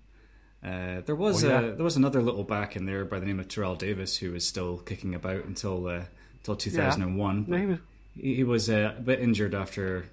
Uh, 0.65 1.03
there 1.07 1.15
was 1.15 1.45
Oh, 1.45 1.49
yeah. 1.49 1.61
a, 1.61 1.73
there 1.77 1.85
was 1.85 1.97
another 1.97 2.21
little 2.21 2.43
back 2.45 2.75
in 2.75 2.85
there 2.87 3.05
by 3.05 3.21
the 3.21 3.27
name 3.27 3.39
of 3.39 3.47
Terrell 3.49 3.77
Davis 3.77 4.17
who 4.17 4.33
was 4.33 4.47
still 4.47 4.79
kicking 4.79 5.15
about 5.15 5.45
until 5.45 5.87
uh, 5.87 6.03
until 6.39 6.57
2001. 6.57 7.45
No, 7.49 7.57
he 7.57 7.67
was 7.67 7.79
He, 8.17 8.35
he 8.35 8.45
was 8.45 8.69
uh, 8.69 8.95
a 8.97 9.01
bit 9.01 9.21
injured 9.21 9.55
after 9.55 10.07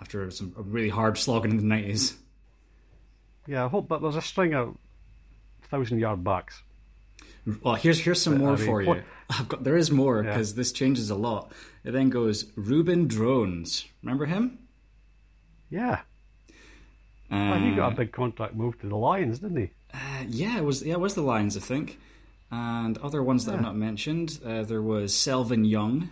after 0.00 0.30
some 0.30 0.54
a 0.56 0.62
really 0.62 0.88
hard 0.88 1.18
slogging 1.18 1.50
in 1.52 1.56
the 1.58 1.62
nineties. 1.64 2.16
Yeah, 3.46 3.64
I 3.64 3.68
hope, 3.68 3.88
but 3.88 4.00
there's 4.02 4.16
a 4.16 4.22
string 4.22 4.54
of 4.54 4.76
thousand 5.70 5.98
yard 5.98 6.22
backs. 6.24 6.62
Well, 7.62 7.74
here's 7.74 7.98
here's 8.00 8.20
some 8.20 8.34
But, 8.34 8.40
more 8.40 8.52
I 8.52 8.56
mean, 8.56 8.66
for 8.66 8.82
you. 8.82 9.02
I've 9.30 9.48
got 9.48 9.64
there 9.64 9.76
is 9.76 9.90
more 9.90 10.22
Yeah. 10.22 10.30
because 10.30 10.54
this 10.54 10.72
changes 10.72 11.10
a 11.10 11.14
lot. 11.14 11.52
It 11.84 11.92
then 11.92 12.10
goes 12.10 12.50
Reuben 12.56 13.08
Droughns. 13.08 13.86
Remember 14.02 14.26
him? 14.26 14.58
Yeah, 15.70 16.00
well, 17.30 17.58
he 17.58 17.72
Uh, 17.72 17.76
got 17.76 17.92
a 17.92 17.96
big 17.96 18.12
contract 18.12 18.54
move 18.54 18.78
to 18.80 18.88
the 18.88 18.96
Lions, 18.96 19.38
didn't 19.38 19.56
he? 19.56 19.70
Uh, 19.94 20.24
yeah, 20.28 20.58
it 20.58 20.64
was 20.64 20.82
yeah, 20.82 20.94
it 20.94 21.00
was 21.00 21.14
the 21.14 21.22
Lions, 21.22 21.56
I 21.56 21.60
think, 21.60 21.98
and 22.50 22.98
other 22.98 23.22
ones 23.22 23.44
that 23.44 23.54
I've 23.54 23.62
not 23.62 23.76
mentioned. 23.76 24.40
Uh, 24.44 24.62
there 24.64 24.82
was 24.82 25.12
Selvin 25.12 25.68
Young. 25.68 26.10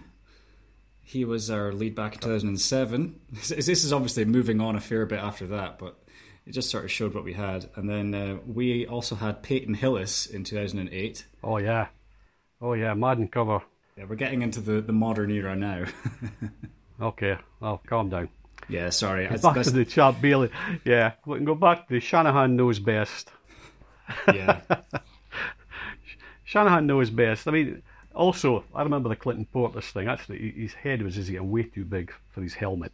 He 1.08 1.24
was 1.24 1.50
our 1.50 1.72
lead 1.72 1.94
back 1.94 2.16
in 2.16 2.20
2007. 2.20 3.18
This, 3.32 3.66
is 3.66 3.94
obviously 3.94 4.26
moving 4.26 4.60
on 4.60 4.76
a 4.76 4.80
fair 4.80 5.06
bit 5.06 5.20
after 5.20 5.46
that, 5.46 5.78
but 5.78 5.96
it 6.46 6.52
just 6.52 6.68
sort 6.68 6.84
of 6.84 6.90
showed 6.92 7.14
what 7.14 7.24
we 7.24 7.32
had. 7.32 7.70
And 7.76 7.88
then 7.88 8.14
uh, 8.14 8.36
we 8.46 8.86
also 8.86 9.14
had 9.14 9.42
Peyton 9.42 9.72
Hillis 9.72 10.26
in 10.26 10.44
2008. 10.44 11.24
Oh 11.42 11.56
yeah, 11.56 11.86
oh 12.60 12.74
yeah, 12.74 12.92
Madden 12.92 13.28
cover. 13.28 13.62
Yeah, 13.96 14.04
we're 14.04 14.16
getting 14.16 14.42
into 14.42 14.60
the, 14.60 14.82
the 14.82 14.92
modern 14.92 15.30
era 15.30 15.56
now. 15.56 15.86
Okay, 17.00 17.38
well, 17.60 17.80
calm 17.86 18.08
down. 18.10 18.28
yeah, 18.68 18.90
sorry. 18.90 19.28
That's, 19.28 19.42
Back 19.42 19.54
that's, 19.54 19.68
to 19.68 19.74
the 19.76 19.84
Champ 19.84 20.20
Bailey. 20.20 20.50
Yeah, 20.84 21.12
we 21.24 21.36
can 21.36 21.44
go 21.44 21.54
back 21.54 21.86
to 21.86 21.94
the 21.94 22.00
Shanahan 22.00 22.56
knows 22.56 22.80
best. 22.80 23.30
yeah, 24.26 24.60
Shanahan 26.44 26.88
knows 26.88 27.08
best. 27.10 27.46
I 27.46 27.52
mean, 27.52 27.82
also, 28.18 28.64
I 28.74 28.83
remember 28.83 29.09
the 29.09 29.16
Clinton 29.16 29.46
Portis 29.54 29.90
thing. 29.92 30.09
Actually, 30.09 30.50
his 30.50 30.74
head 30.74 31.02
was 31.02 31.14
just 31.14 31.31
getting 31.31 31.50
way 31.50 31.62
too 31.62 31.85
big 31.85 32.12
for 32.33 32.42
his 32.42 32.54
helmet. 32.54 32.92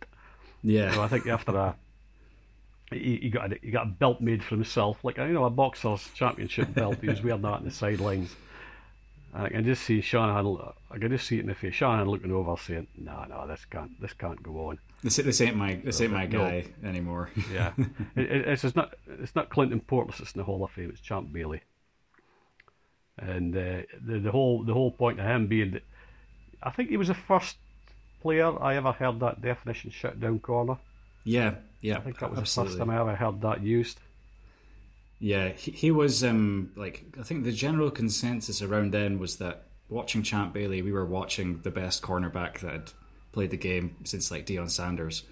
So 0.62 0.70
yeah, 0.70 1.00
I 1.00 1.08
think 1.08 1.26
after 1.26 1.56
a, 1.56 1.74
he, 2.90 3.16
he 3.22 3.30
got 3.30 3.52
a, 3.52 3.58
he 3.62 3.70
got 3.70 3.86
a 3.86 3.90
belt 3.90 4.20
made 4.20 4.42
for 4.44 4.54
himself, 4.54 5.02
like 5.04 5.16
you 5.16 5.26
know 5.28 5.44
a 5.44 5.50
boxer's 5.50 6.08
championship 6.14 6.72
belt. 6.74 6.98
He 7.00 7.08
was 7.08 7.22
wearing 7.22 7.42
that 7.42 7.48
on 7.48 7.64
the 7.64 7.70
sidelines. 7.70 8.34
And 9.34 9.46
I 9.46 9.48
can 9.48 9.64
just 9.64 9.82
see 9.82 10.00
Shanahan. 10.00 10.56
I 10.90 10.98
can 10.98 11.10
just 11.10 11.26
see 11.26 11.38
it 11.38 11.40
in 11.40 11.46
the 11.46 11.54
face. 11.54 11.74
Shanahan 11.74 12.08
looking 12.08 12.30
over, 12.30 12.56
saying, 12.56 12.86
"No, 12.96 13.24
no, 13.28 13.46
this 13.48 13.64
can't, 13.64 14.00
this 14.00 14.12
can't 14.12 14.42
go 14.42 14.68
on." 14.68 14.78
this, 15.02 15.16
this 15.16 15.40
ain't 15.40 15.56
my 15.56 15.74
this 15.84 16.00
ain't 16.00 16.12
my 16.12 16.26
No. 16.26 16.38
guy 16.38 16.64
anymore. 16.84 17.30
Yeah, 17.52 17.72
it, 18.16 18.30
it, 18.30 18.48
it's, 18.48 18.64
it's 18.64 18.76
not 18.76 18.94
it's 19.20 19.34
not 19.34 19.50
Clinton 19.50 19.80
Portis 19.80 20.20
It's 20.20 20.32
in 20.32 20.38
the 20.38 20.44
Hall 20.44 20.62
of 20.64 20.70
Fame. 20.70 20.90
It's 20.90 21.00
Champ 21.00 21.32
Bailey. 21.32 21.60
And 23.18 23.56
uh, 23.56 23.82
the 24.04 24.18
the 24.18 24.30
whole 24.30 24.64
the 24.64 24.72
whole 24.74 24.90
point 24.90 25.20
of 25.20 25.26
him 25.26 25.46
being 25.46 25.72
that 25.72 25.82
I 26.62 26.70
think 26.70 26.88
he 26.90 26.96
was 26.96 27.08
the 27.08 27.14
first 27.14 27.56
player 28.20 28.60
I 28.62 28.76
ever 28.76 28.92
heard 28.92 29.20
that 29.20 29.40
definition 29.42 29.90
shut 29.90 30.18
down 30.20 30.40
corner. 30.40 30.76
yeah, 31.24 31.54
yeah, 31.80 31.98
I 31.98 32.00
think 32.00 32.18
that 32.18 32.30
was 32.30 32.38
absolutely. 32.40 32.72
the 32.74 32.78
first 32.78 32.88
time 32.88 32.96
I 32.96 33.00
ever 33.00 33.14
heard 33.14 33.40
that 33.42 33.62
used. 33.62 33.98
Yeah, 35.20 35.50
he, 35.50 35.70
he 35.70 35.90
was 35.90 36.24
um, 36.24 36.72
like 36.76 37.04
I 37.18 37.22
think 37.22 37.44
the 37.44 37.52
general 37.52 37.90
consensus 37.90 38.60
around 38.62 38.92
then 38.92 39.18
was 39.18 39.36
that 39.36 39.64
watching 39.88 40.22
Champ 40.22 40.52
Bailey, 40.52 40.82
we 40.82 40.92
were 40.92 41.04
watching 41.04 41.60
the 41.62 41.70
best 41.70 42.02
cornerback 42.02 42.58
that 42.60 42.72
had 42.72 42.92
played 43.32 43.50
the 43.50 43.56
game 43.56 43.96
since 44.04 44.30
like 44.30 44.46
Deion 44.46 44.70
Sanders. 44.70 45.22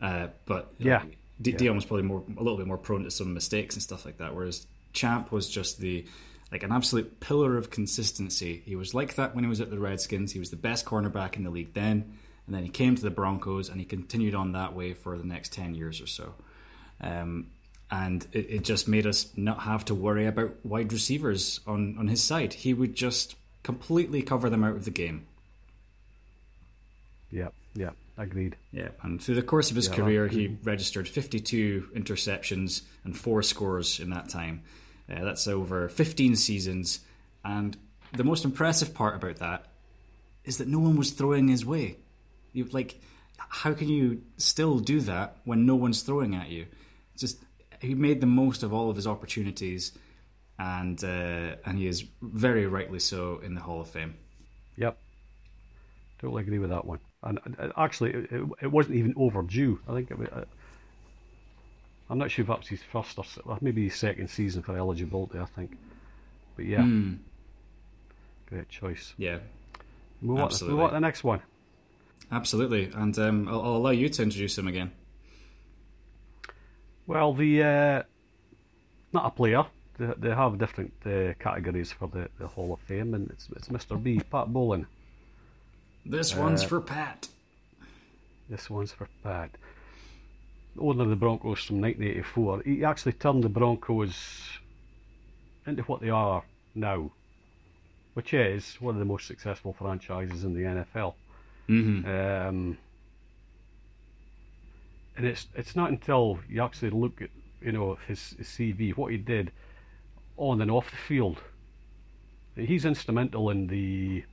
Uh, 0.00 0.28
but 0.46 0.72
you 0.78 0.86
know, 0.90 0.90
Yeah. 0.92 1.04
D- 1.40 1.50
Yeah. 1.52 1.56
Deion 1.56 1.74
was 1.74 1.84
probably 1.84 2.04
more 2.04 2.22
a 2.36 2.42
little 2.42 2.56
bit 2.58 2.66
more 2.66 2.78
prone 2.78 3.04
to 3.04 3.10
some 3.10 3.34
mistakes 3.34 3.74
and 3.74 3.82
stuff 3.82 4.04
like 4.04 4.18
that. 4.18 4.34
Whereas 4.34 4.66
Champ 4.92 5.32
was 5.32 5.48
just 5.50 5.80
the 5.80 6.04
like 6.52 6.62
an 6.62 6.70
absolute 6.70 7.18
pillar 7.18 7.56
of 7.56 7.70
consistency. 7.70 8.62
He 8.66 8.76
was 8.76 8.92
like 8.92 9.14
that 9.14 9.34
when 9.34 9.42
he 9.42 9.48
was 9.48 9.62
at 9.62 9.70
the 9.70 9.78
Redskins. 9.78 10.32
He 10.32 10.38
was 10.38 10.50
the 10.50 10.56
best 10.56 10.84
cornerback 10.84 11.36
in 11.36 11.44
the 11.44 11.50
league 11.50 11.72
then, 11.72 12.12
and 12.46 12.54
then 12.54 12.62
he 12.62 12.68
came 12.68 12.94
to 12.94 13.02
the 13.02 13.10
Broncos 13.10 13.70
and 13.70 13.80
he 13.80 13.86
continued 13.86 14.34
on 14.34 14.52
that 14.52 14.74
way 14.74 14.92
for 14.92 15.16
the 15.16 15.24
next 15.24 15.52
ten 15.52 15.74
years 15.74 16.00
or 16.00 16.06
so. 16.06 16.34
Um, 17.00 17.46
and 17.90 18.26
it, 18.32 18.50
it 18.50 18.64
just 18.64 18.86
made 18.86 19.06
us 19.06 19.32
not 19.34 19.60
have 19.60 19.84
to 19.86 19.94
worry 19.94 20.26
about 20.26 20.54
wide 20.64 20.92
receivers 20.92 21.60
on, 21.66 21.96
on 21.98 22.06
his 22.06 22.22
side. 22.22 22.52
He 22.52 22.74
would 22.74 22.94
just 22.94 23.34
completely 23.62 24.22
cover 24.22 24.50
them 24.50 24.62
out 24.62 24.76
of 24.76 24.84
the 24.84 24.90
game. 24.90 25.26
Yeah, 27.30 27.48
yeah, 27.74 27.90
agreed. 28.18 28.56
Yeah, 28.72 28.88
and 29.02 29.22
through 29.22 29.36
the 29.36 29.42
course 29.42 29.70
of 29.70 29.76
his 29.76 29.88
Yeah, 29.88 29.94
career, 29.94 30.28
he 30.28 30.58
registered 30.62 31.08
52 31.08 31.88
interceptions 31.94 32.82
and 33.04 33.16
four 33.16 33.42
scores 33.42 34.00
in 34.00 34.10
that 34.10 34.28
time. 34.28 34.62
Uh, 35.12 35.24
that's 35.24 35.46
over 35.46 35.88
15 35.88 36.36
seasons. 36.36 37.00
And 37.44 37.76
the 38.12 38.24
most 38.24 38.44
impressive 38.44 38.94
part 38.94 39.16
about 39.16 39.36
that 39.36 39.66
is 40.44 40.58
that 40.58 40.68
no 40.68 40.78
one 40.78 40.96
was 40.96 41.10
throwing 41.10 41.48
his 41.48 41.64
way. 41.64 41.98
You 42.52 42.64
like, 42.72 43.00
how 43.36 43.74
can 43.74 43.88
you 43.88 44.22
still 44.36 44.78
do 44.78 45.00
that 45.02 45.36
when 45.44 45.66
no 45.66 45.74
one's 45.74 46.02
throwing 46.02 46.34
at 46.34 46.48
you? 46.48 46.66
Just 47.16 47.38
he 47.80 47.94
made 47.94 48.20
the 48.20 48.26
most 48.26 48.62
of 48.62 48.72
all 48.72 48.90
of 48.90 48.96
his 48.96 49.06
opportunities, 49.06 49.92
and 50.58 51.02
uh, 51.02 51.56
and 51.64 51.78
he 51.78 51.86
is 51.86 52.04
very 52.20 52.66
rightly 52.66 52.98
so 52.98 53.38
in 53.38 53.54
the 53.54 53.60
Hall 53.60 53.80
of 53.80 53.88
Fame. 53.88 54.14
Yep, 54.76 54.98
totally 56.20 56.42
agree 56.42 56.58
with 56.58 56.70
that 56.70 56.84
one. 56.84 57.00
And 57.22 57.38
uh, 57.58 57.68
actually, 57.76 58.12
it, 58.12 58.42
it 58.62 58.72
wasn't 58.72 58.96
even 58.96 59.14
overdue. 59.16 59.80
I 59.88 59.94
think 59.94 60.10
it 60.10 60.32
uh, 60.32 60.44
I'm 62.12 62.18
not 62.18 62.30
sure 62.30 62.42
if 62.42 62.48
that's 62.48 62.68
his 62.68 62.82
first 62.82 63.18
or 63.18 63.58
maybe 63.62 63.84
his 63.84 63.96
second 63.96 64.28
season 64.28 64.62
for 64.62 64.76
eligibility. 64.76 65.38
I 65.38 65.46
think, 65.46 65.78
but 66.56 66.66
yeah, 66.66 66.80
mm. 66.80 67.16
great 68.50 68.68
choice. 68.68 69.14
Yeah, 69.16 69.38
move 70.20 70.40
absolutely. 70.40 70.74
On, 70.74 70.80
move 70.82 70.90
to 70.90 70.94
the 70.96 71.00
next 71.00 71.24
one. 71.24 71.40
Absolutely, 72.30 72.90
and 72.94 73.18
um, 73.18 73.48
I'll, 73.48 73.62
I'll, 73.62 73.76
allow 73.76 73.90
you 73.90 74.10
to 74.10 74.22
introduce 74.22 74.58
him 74.58 74.68
again. 74.68 74.92
Well, 77.06 77.32
the 77.32 77.62
uh, 77.62 78.02
not 79.14 79.24
a 79.24 79.30
player. 79.30 79.64
They, 79.98 80.12
they 80.18 80.34
have 80.34 80.58
different 80.58 80.92
uh, 81.06 81.32
categories 81.38 81.92
for 81.92 82.08
the, 82.08 82.28
the 82.38 82.46
Hall 82.46 82.74
of 82.74 82.80
Fame, 82.80 83.14
and 83.14 83.30
it's 83.30 83.48
it's 83.56 83.68
Mr. 83.70 84.00
B, 84.00 84.20
Pat 84.30 84.52
Bowlen. 84.52 84.84
This 86.04 86.36
one's 86.36 86.62
uh, 86.62 86.66
for 86.66 86.82
Pat. 86.82 87.28
This 88.50 88.68
one's 88.68 88.92
for 88.92 89.08
Pat. 89.24 89.56
Owner 90.78 91.04
of 91.04 91.10
the 91.10 91.16
Broncos 91.16 91.64
from 91.64 91.80
1984. 91.80 92.62
He 92.64 92.84
actually 92.84 93.12
turned 93.12 93.44
the 93.44 93.48
Broncos 93.48 94.58
into 95.66 95.82
what 95.82 96.00
they 96.00 96.10
are 96.10 96.42
now, 96.74 97.10
which 98.14 98.34
is 98.34 98.76
one 98.80 98.94
of 98.94 98.98
the 98.98 99.04
most 99.04 99.26
successful 99.26 99.72
franchises 99.72 100.44
in 100.44 100.54
the 100.54 100.62
NFL. 100.62 101.14
Mm-hmm. 101.68 102.08
Um, 102.08 102.78
and 105.16 105.26
it's 105.26 105.46
it's 105.54 105.76
not 105.76 105.90
until 105.90 106.38
you 106.48 106.62
actually 106.62 106.90
look 106.90 107.20
at 107.20 107.30
you 107.60 107.72
know 107.72 107.98
his, 108.08 108.34
his 108.38 108.48
CV, 108.48 108.96
what 108.96 109.12
he 109.12 109.18
did 109.18 109.52
on 110.36 110.60
and 110.60 110.70
off 110.70 110.90
the 110.90 110.96
field. 110.96 111.38
He's 112.56 112.84
instrumental 112.84 113.50
in 113.50 113.66
the 113.66 114.24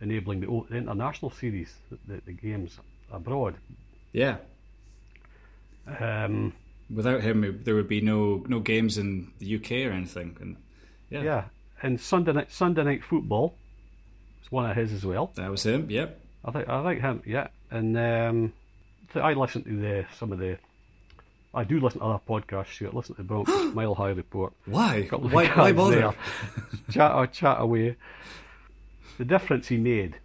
enabling 0.00 0.40
the, 0.40 0.64
the 0.68 0.76
international 0.76 1.30
series, 1.30 1.74
the, 2.06 2.20
the, 2.26 2.32
games 2.32 2.78
abroad. 3.10 3.54
Yeah. 4.12 4.36
Um, 5.86 6.52
Without 6.92 7.22
him, 7.22 7.60
there 7.64 7.74
would 7.74 7.88
be 7.88 8.00
no 8.00 8.44
no 8.48 8.60
games 8.60 8.98
in 8.98 9.32
the 9.38 9.56
UK 9.56 9.72
or 9.86 9.92
anything. 9.92 10.36
And 10.40 10.56
yeah, 11.08 11.22
yeah. 11.22 11.44
And 11.82 12.00
Sunday 12.00 12.32
night 12.32 12.52
Sunday 12.52 12.84
night 12.84 13.02
football 13.02 13.56
was 14.40 14.52
one 14.52 14.70
of 14.70 14.76
his 14.76 14.92
as 14.92 15.04
well. 15.04 15.32
That 15.36 15.50
was 15.50 15.64
him. 15.64 15.88
Yep. 15.88 16.20
I 16.44 16.50
think 16.50 16.68
I 16.68 16.84
think 16.84 17.00
him. 17.00 17.22
Yeah, 17.24 17.48
and 17.70 17.96
um, 17.96 18.52
I 19.14 19.32
listen 19.32 19.64
to 19.64 19.76
the 19.76 20.06
some 20.18 20.32
of 20.32 20.38
the. 20.38 20.58
I 21.54 21.64
do 21.64 21.80
listen 21.80 22.00
to 22.00 22.06
other 22.06 22.22
podcasts. 22.26 22.76
Too. 22.78 22.88
I 22.88 22.96
listen 22.96 23.14
to 23.14 23.22
the 23.22 23.72
Mile 23.74 23.94
High 23.94 24.10
Report. 24.10 24.52
Why? 24.66 25.02
Why, 25.10 25.46
why 25.48 25.72
bother? 25.72 26.14
chat, 26.90 27.32
chat 27.32 27.60
away. 27.60 27.96
The 29.18 29.24
difference 29.24 29.68
he 29.68 29.76
made 29.76 30.16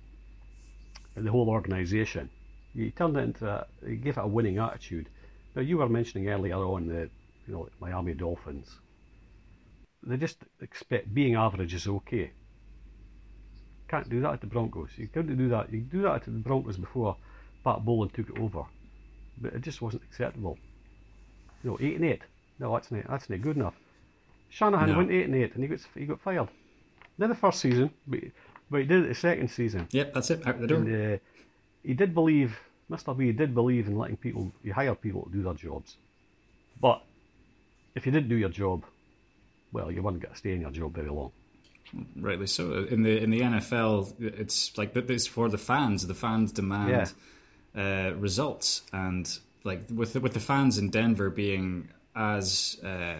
in 1.16 1.26
the 1.26 1.32
whole 1.32 1.50
organisation, 1.50 2.30
he 2.74 2.92
turned 2.92 3.18
it 3.18 3.22
into. 3.22 3.48
A, 3.48 3.68
he 3.86 3.96
gave 3.96 4.18
it 4.18 4.22
a 4.22 4.28
winning 4.28 4.58
attitude. 4.58 5.10
Now 5.58 5.64
you 5.64 5.80
were 5.80 5.90
mentioning 5.90 6.30
earlier 6.30 6.56
on 6.56 6.88
the, 6.88 7.10
you 7.46 7.54
know, 7.54 7.68
Miami 7.82 8.14
Dolphins. 8.14 8.70
They 10.04 10.16
just 10.16 10.38
expect 10.62 11.14
being 11.14 11.36
average 11.36 11.74
is 11.74 11.88
okay. 11.88 12.32
Can't 13.90 14.08
do 14.08 14.22
that 14.22 14.34
at 14.34 14.42
the 14.42 14.48
Broncos. 14.48 14.92
You 14.96 15.10
couldn't 15.10 15.36
do 15.36 15.50
that. 15.50 15.74
You 15.74 15.82
do 15.82 16.04
that 16.04 16.14
at 16.14 16.24
the 16.26 16.32
Broncos 16.32 16.78
before 16.78 17.18
Pat 17.66 17.84
Bowlen 17.84 18.10
took 18.10 18.30
it 18.30 18.40
over 18.40 18.64
but 19.40 19.54
it 19.54 19.62
just 19.62 19.82
wasn't 19.82 20.04
acceptable. 20.04 20.58
You 21.64 21.72
know, 21.72 21.78
eight 21.82 21.96
and 21.96 22.06
eight. 22.06 22.22
No, 22.60 22.74
that's 22.74 22.92
not 22.92 23.04
that's 23.10 23.30
not 23.30 23.42
good 23.42 23.56
enough. 23.56 23.76
Shanahan 24.50 24.90
no. 24.90 24.98
went 24.98 25.12
eight 25.12 25.26
and 25.26 25.36
eight, 25.36 25.54
and 25.56 25.64
he 25.64 25.68
got 25.68 25.80
he 25.96 26.06
got 26.06 26.22
fired. 26.22 26.48
Not 27.18 27.30
the 27.30 27.36
first 27.36 27.60
season, 27.60 27.92
but 28.08 28.20
but 28.70 28.82
he 28.82 28.86
did 28.86 29.06
it 29.06 29.10
the 29.10 29.16
second 29.16 29.50
season. 29.50 29.88
Yep, 29.92 30.14
that's 30.14 30.30
it. 30.30 30.48
Out 30.48 30.60
the 30.60 30.68
door. 30.68 30.78
And, 30.80 31.16
uh, 31.16 31.18
he 31.84 31.94
did 31.94 32.14
believe, 32.14 32.58
Mr. 32.90 33.18
B 33.18 33.32
did 33.32 33.54
believe 33.54 33.88
in 33.88 33.98
letting 33.98 34.18
people, 34.18 34.52
you 34.64 34.74
hire 34.74 34.96
people 34.96 35.24
to 35.24 35.32
do 35.32 35.44
their 35.44 35.54
jobs. 35.54 35.98
But 36.80 37.02
if 37.96 38.06
you 38.06 38.12
didn't 38.12 38.30
do 38.30 38.36
your 38.36 38.50
job, 38.50 38.86
well, 39.74 39.92
you 39.92 40.02
weren't 40.02 40.22
going 40.22 40.34
to 40.34 40.38
stay 40.38 40.54
in 40.54 40.62
your 40.62 40.72
job 40.72 40.96
very 40.96 41.10
long. 41.10 41.32
Rightly 42.16 42.48
so. 42.48 42.86
In 42.90 43.04
the 43.04 43.18
in 43.18 43.30
the 43.30 43.40
NFL, 43.40 44.14
it's 44.20 44.78
like 44.78 44.94
but 44.94 45.10
it's 45.10 45.26
for 45.26 45.48
the 45.48 45.58
fans. 45.58 46.06
The 46.06 46.14
fans 46.14 46.52
demand. 46.52 46.90
Yeah 46.90 47.06
uh, 47.78 48.14
results. 48.16 48.82
And 48.92 49.30
like 49.64 49.84
with 49.94 50.14
the, 50.14 50.20
with 50.20 50.34
the 50.34 50.40
fans 50.40 50.78
in 50.78 50.90
Denver 50.90 51.30
being 51.30 51.90
as 52.16 52.80
uh, 52.84 53.16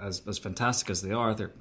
as 0.00 0.22
as 0.26 0.38
fantastic 0.38 0.90
as 0.90 1.02
they 1.02 1.12
are, 1.12 1.34
they're 1.34 1.52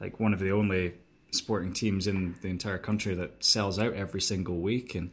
like 0.00 0.20
one 0.20 0.34
of 0.34 0.40
the 0.40 0.50
only 0.50 0.94
sporting 1.30 1.72
teams 1.72 2.06
in 2.06 2.36
the 2.42 2.48
entire 2.48 2.78
country 2.78 3.14
that 3.14 3.42
sells 3.42 3.78
out 3.78 3.94
every 3.94 4.20
single 4.20 4.58
week 4.58 4.94
and. 4.94 5.10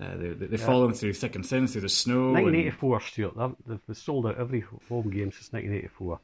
Uh, 0.00 0.16
they 0.16 0.28
they, 0.28 0.56
yeah. 0.56 0.64
follow 0.64 0.90
through 0.92 1.12
thick 1.12 1.34
and 1.34 1.44
thin, 1.44 1.66
through 1.66 1.80
the 1.80 1.88
snow. 1.88 2.32
1984, 2.32 2.96
and... 2.96 3.04
Stuart. 3.04 3.56
They've, 3.66 3.80
they've 3.86 3.96
sold 3.96 4.26
out 4.26 4.38
every 4.38 4.60
home 4.88 5.10
game 5.10 5.32
since 5.32 5.52
1984. 5.52 6.20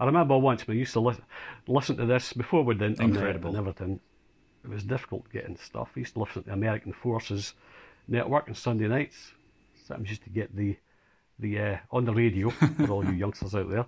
I 0.00 0.06
remember 0.06 0.38
once 0.38 0.64
I 0.66 0.72
used 0.72 0.94
to 0.94 1.00
li- 1.00 1.16
listen 1.68 1.98
to 1.98 2.06
this 2.06 2.32
before 2.32 2.64
we 2.64 2.74
did 2.74 2.98
internet 3.00 3.44
and 3.44 3.56
everything. 3.56 4.00
It 4.64 4.70
was 4.70 4.82
difficult 4.82 5.30
getting 5.30 5.58
stuff. 5.58 5.90
I 5.94 6.00
used 6.00 6.14
to 6.14 6.20
listen 6.20 6.42
to 6.42 6.48
the 6.48 6.54
American 6.54 6.94
Forces 6.94 7.52
Network 8.08 8.48
on 8.48 8.54
Sunday 8.54 8.88
nights. 8.88 9.32
Something 9.86 10.06
just 10.06 10.24
to 10.24 10.30
get 10.30 10.54
the 10.56 10.76
the 11.38 11.58
uh, 11.58 11.76
on 11.90 12.04
the 12.04 12.14
radio 12.14 12.50
for 12.76 12.90
all 12.90 13.04
you 13.04 13.12
youngsters 13.12 13.54
out 13.54 13.68
there. 13.70 13.86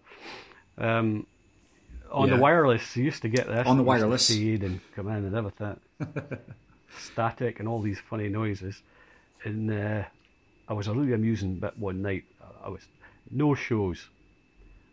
Um, 0.76 1.26
on 2.10 2.28
yeah. 2.28 2.36
the 2.36 2.42
wireless, 2.42 2.94
you 2.96 3.04
used 3.04 3.22
to 3.22 3.28
get 3.28 3.46
this 3.46 3.66
on 3.66 3.78
the 3.78 3.82
wireless 3.82 4.28
and 4.28 4.80
come 4.94 5.08
in 5.08 5.24
and 5.24 5.34
everything, 5.34 5.80
static 6.98 7.58
and 7.58 7.68
all 7.68 7.80
these 7.80 8.00
funny 8.00 8.28
noises. 8.28 8.82
And 9.44 9.70
uh, 9.70 10.04
I 10.68 10.72
was 10.72 10.88
a 10.88 10.92
really 10.92 11.12
amusing 11.12 11.56
bit 11.56 11.78
one 11.78 12.02
night. 12.02 12.24
I 12.64 12.68
was 12.68 12.82
no 13.30 13.54
shows. 13.54 14.08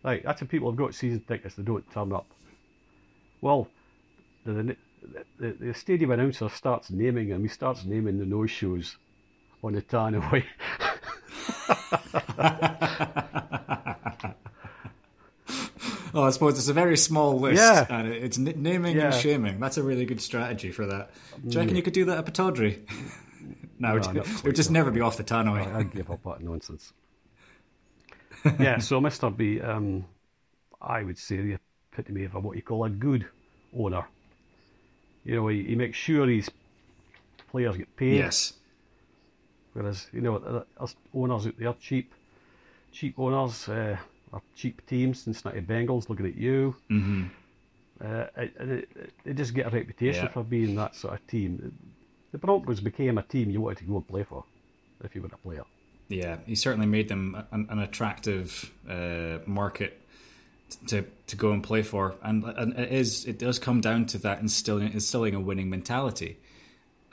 Right, 0.04 0.24
that's 0.24 0.42
when 0.42 0.48
people 0.48 0.70
have 0.70 0.78
got 0.78 0.96
season 0.96 1.24
tickets. 1.28 1.56
They 1.56 1.64
don't 1.64 1.90
turn 1.92 2.14
up. 2.14 2.26
Well, 3.42 3.68
the, 4.46 4.76
the, 5.40 5.52
the 5.52 5.74
stadium 5.74 6.12
announcer 6.12 6.50
starts 6.50 6.90
naming 6.90 7.30
them. 7.30 7.42
He 7.42 7.50
starts 7.50 7.84
naming 7.84 8.18
the 8.18 8.26
no 8.26 8.46
shows 8.46 8.96
on 9.64 9.74
the 9.74 9.82
Tannoy. 9.82 10.44
oh, 16.14 16.24
I 16.24 16.30
suppose 16.30 16.58
it's 16.58 16.70
a 16.70 16.74
very 16.74 16.98
small 16.98 17.40
list, 17.40 17.62
yeah. 17.62 17.86
and 17.90 18.08
it's 18.08 18.38
naming 18.38 18.96
yeah. 18.96 19.06
and 19.06 19.16
shaming. 19.16 19.60
That's 19.60 19.78
a 19.78 19.84
really 19.84 20.06
good 20.06 20.22
strategy 20.22 20.72
for 20.72 20.86
that. 20.86 21.12
Do 21.46 21.56
you 21.56 21.60
reckon 21.60 21.76
you 21.76 21.84
could 21.84 21.94
do 21.94 22.06
that 22.06 22.20
at 22.20 22.26
Pittodrie? 22.26 22.80
no, 23.80 23.98
no 23.98 24.22
it 24.22 24.44
would 24.44 24.56
just 24.56 24.72
never 24.72 24.92
be 24.92 25.02
off 25.02 25.18
the 25.18 25.24
tannoy. 25.24 25.66
I, 25.74 25.78
would 25.78 25.92
give 25.92 26.12
up 26.12 26.24
that 26.24 26.42
nonsense. 26.42 26.94
yeah, 28.60 28.78
so 28.80 29.02
Mr. 29.02 29.36
B, 29.36 29.60
um, 29.62 30.06
I 30.82 31.04
would 31.04 31.18
say 31.18 31.38
the 31.38 31.58
epitome 31.92 32.26
of 32.26 32.44
what 32.44 32.56
you 32.56 32.62
call 32.62 32.86
a 32.86 32.90
good 32.90 33.26
owner. 33.78 34.06
You 35.24 35.36
know, 35.36 35.48
he, 35.48 35.64
he 35.64 35.76
makes 35.76 35.98
sure 35.98 36.28
his 36.28 36.50
players 37.50 37.78
get 37.78 37.96
paid. 37.96 38.18
Yes. 38.18 38.54
Whereas, 39.74 40.08
you 40.12 40.22
know, 40.22 40.66
us 40.80 40.96
owners 41.14 41.48
out 41.48 41.58
there, 41.58 41.74
cheap, 41.80 42.14
cheap 42.92 43.20
owners, 43.20 43.68
uh, 43.70 43.98
or 44.32 44.42
cheap 44.56 44.86
teams, 44.88 45.24
Cincinnati 45.24 45.62
Bengals, 45.62 46.10
looking 46.10 46.26
at 46.26 46.36
you. 46.36 46.76
Mm-hmm. 46.90 47.26
Uh, 48.02 48.26
they 49.26 49.34
just 49.34 49.54
get 49.54 49.68
a 49.68 49.70
reputation 49.70 50.26
yeah. 50.26 50.32
for 50.32 50.44
being 50.44 50.76
that 50.76 50.96
sort 50.96 51.16
of 51.16 51.28
team. 51.28 51.74
The 52.32 52.38
Broncos 52.38 52.80
became 52.80 53.18
a 53.18 53.24
team 53.24 53.50
you 53.50 53.62
wanted 53.62 53.80
to 53.80 53.84
go 53.86 53.96
and 53.98 54.08
play 54.08 54.24
for 54.24 54.44
if 55.04 55.16
you 55.16 55.22
were 55.22 55.30
a 55.32 55.38
player. 55.38 55.64
Yeah, 56.10 56.38
he 56.46 56.56
certainly 56.56 56.88
made 56.88 57.08
them 57.08 57.44
an, 57.52 57.68
an 57.70 57.80
attractive 57.80 58.72
uh, 58.90 59.40
market 59.46 60.02
to 60.88 61.06
to 61.28 61.36
go 61.36 61.52
and 61.52 61.64
play 61.64 61.84
for, 61.84 62.16
and, 62.24 62.44
and 62.44 62.78
it 62.78 62.92
is 62.92 63.26
it 63.26 63.40
does 63.40 63.60
come 63.60 63.82
down 63.82 64.06
to 64.08 64.18
that 64.20 64.40
instilling 64.40 64.92
instilling 64.94 65.36
a 65.36 65.40
winning 65.40 65.70
mentality, 65.70 66.38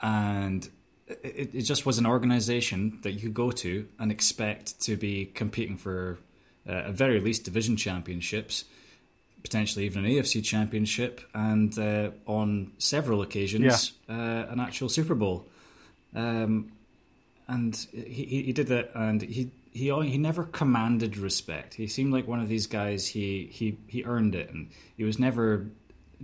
and 0.01 0.67
it, 1.07 1.53
it 1.53 1.61
just 1.61 1.85
was 1.85 1.97
an 1.97 2.05
organization 2.05 2.99
that 3.03 3.11
you 3.11 3.21
could 3.21 3.33
go 3.33 3.51
to 3.51 3.87
and 3.99 4.11
expect 4.11 4.79
to 4.81 4.95
be 4.95 5.25
competing 5.25 5.77
for 5.77 6.17
uh, 6.67 6.71
at 6.71 6.93
very 6.93 7.19
least 7.19 7.43
division 7.43 7.77
championships, 7.77 8.65
potentially 9.47 9.85
even 9.85 10.03
an 10.03 10.11
AFC 10.11 10.43
championship, 10.43 11.21
and 11.33 11.77
uh, 11.79 12.11
on 12.25 12.71
several 12.77 13.21
occasions 13.21 13.93
yeah. 14.09 14.15
uh, 14.15 14.51
an 14.51 14.59
actual 14.59 14.89
Super 14.89 15.15
Bowl. 15.15 15.47
Um, 16.13 16.71
and 17.47 17.75
he, 17.93 18.43
he 18.45 18.51
did 18.51 18.67
that, 18.67 18.91
and 18.93 19.21
he 19.21 19.51
he 19.71 19.89
he 20.03 20.17
never 20.17 20.43
commanded 20.43 21.17
respect. 21.17 21.75
He 21.75 21.87
seemed 21.87 22.11
like 22.11 22.27
one 22.27 22.41
of 22.41 22.49
these 22.49 22.67
guys. 22.67 23.07
He 23.07 23.49
he 23.51 23.77
he 23.87 24.03
earned 24.03 24.35
it, 24.35 24.49
and 24.49 24.69
he 24.97 25.05
was 25.05 25.17
never 25.17 25.67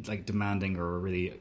like 0.06 0.26
demanding 0.26 0.78
or 0.78 1.00
really 1.00 1.34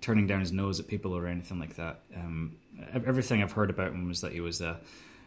turning 0.00 0.26
down 0.26 0.40
his 0.40 0.52
nose 0.52 0.80
at 0.80 0.86
people 0.86 1.14
or 1.14 1.26
anything 1.26 1.58
like 1.58 1.76
that. 1.76 2.00
Um, 2.16 2.56
everything 2.92 3.42
I've 3.42 3.52
heard 3.52 3.68
about 3.68 3.92
him 3.92 4.08
was 4.08 4.20
that 4.22 4.32
he 4.32 4.40
was 4.40 4.60
a, 4.60 4.78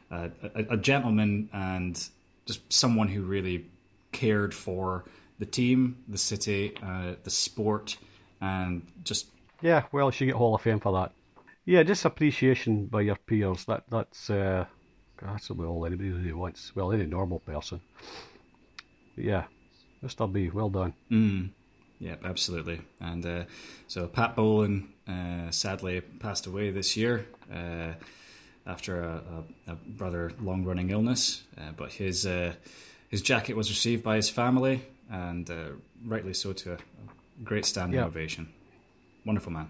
a, 0.10 0.32
a 0.70 0.78
gentleman 0.78 1.50
and 1.52 2.02
just 2.46 2.72
someone 2.72 3.10
who 3.10 3.22
really 3.22 3.66
cared 4.12 4.54
for 4.54 5.06
the 5.40 5.46
team, 5.46 6.04
the 6.08 6.18
city, 6.18 6.76
uh, 6.84 7.16
the 7.24 7.30
sport, 7.30 7.98
and 8.42 8.86
just 9.04 9.28
Yeah, 9.62 9.84
well, 9.92 10.12
she 10.12 10.26
get 10.26 10.36
Hall 10.36 10.56
of 10.56 10.62
Fame 10.62 10.80
for 10.80 10.94
that. 10.94 11.12
Yeah, 11.66 11.84
just 11.84 12.06
appreciation 12.06 12.86
by 12.86 13.02
your 13.02 13.16
peers. 13.16 13.66
That 13.66 13.84
that's 13.90 14.30
uh, 14.30 14.66
that's 15.22 15.50
what 15.50 15.68
all 15.68 15.86
anybody 15.86 16.12
really 16.12 16.34
wants. 16.34 16.76
Well, 16.76 16.92
any 16.92 17.06
normal 17.06 17.40
person. 17.40 17.82
But 19.16 19.24
yeah, 19.26 19.44
Mr. 20.04 20.32
B, 20.32 20.50
well 20.50 20.70
done. 20.70 20.94
Mm. 21.12 21.50
Yeah, 22.00 22.16
absolutely. 22.24 22.82
And 23.02 23.26
uh, 23.26 23.44
so 23.88 24.08
Pat 24.08 24.36
Bowlen 24.36 24.88
uh, 25.08 25.52
sadly 25.52 26.00
passed 26.02 26.48
away 26.48 26.72
this 26.72 26.96
year 26.96 27.26
uh, 27.54 27.94
after 28.66 29.02
a, 29.02 29.44
a, 29.68 29.72
a 29.74 29.78
rather 29.98 30.32
long-running 30.42 30.92
illness. 30.92 31.44
Uh, 31.58 31.72
but 31.76 31.92
his 31.92 32.26
uh, 32.26 32.54
his 33.10 33.22
jacket 33.22 33.56
was 33.58 33.70
received 33.70 34.02
by 34.04 34.16
his 34.16 34.30
family, 34.30 34.82
and 35.10 35.50
uh, 35.50 35.70
rightly 36.06 36.34
so, 36.34 36.54
to 36.54 36.74
a 36.74 36.78
great 37.44 37.66
standing 37.66 38.00
Yeah. 38.00 38.06
ovation. 38.06 38.50
Wonderful 39.26 39.52
man. 39.52 39.70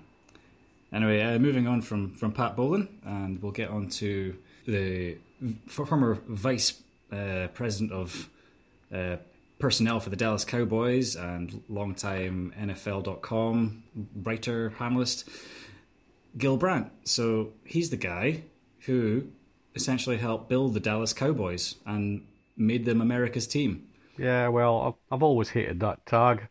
Anyway, 0.92 1.22
uh, 1.22 1.38
moving 1.40 1.68
on 1.68 1.82
from, 1.82 2.14
from 2.16 2.32
Pat 2.32 2.56
Bowlen, 2.56 2.88
and 3.06 3.42
we'll 3.42 3.52
get 3.52 3.70
on 3.70 3.90
to 3.90 4.36
the 4.66 5.18
former 5.68 6.16
vice 6.28 6.82
uh, 7.12 7.48
president 7.54 7.92
of 7.92 8.30
uh, 8.94 9.18
personnel 9.60 10.00
for 10.00 10.10
the 10.10 10.16
Dallas 10.16 10.44
Cowboys 10.46 11.16
and 11.16 11.62
longtime 11.70 12.54
NFL.com 12.60 13.84
writer, 14.24 14.72
panelist, 14.78 15.28
Gil 16.38 16.58
Brandt. 16.58 16.92
So 17.04 17.54
he's 17.66 17.90
the 17.90 17.98
guy 17.98 18.44
who 18.82 19.28
essentially 19.76 20.18
helped 20.18 20.50
build 20.50 20.74
the 20.74 20.80
Dallas 20.80 21.14
Cowboys 21.14 21.76
and 21.86 22.26
made 22.58 22.86
them 22.86 23.02
America's 23.02 23.48
team. 23.48 23.88
Yeah, 24.20 24.50
well, 24.50 25.00
I've, 25.12 25.24
always 25.24 25.50
hated 25.50 25.80
that 25.80 26.06
tag. 26.06 26.48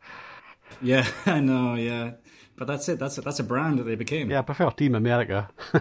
Yeah, 0.80 1.06
I 1.26 1.40
know, 1.40 1.74
yeah. 1.74 2.12
But 2.56 2.66
that's 2.66 2.88
it. 2.88 2.98
That's 2.98 3.18
a, 3.18 3.20
that's 3.20 3.38
a 3.38 3.44
brand 3.44 3.78
that 3.78 3.84
they 3.84 3.94
became. 3.94 4.30
Yeah, 4.30 4.40
I 4.40 4.42
prefer 4.42 4.70
Team 4.70 4.94
America. 4.94 5.48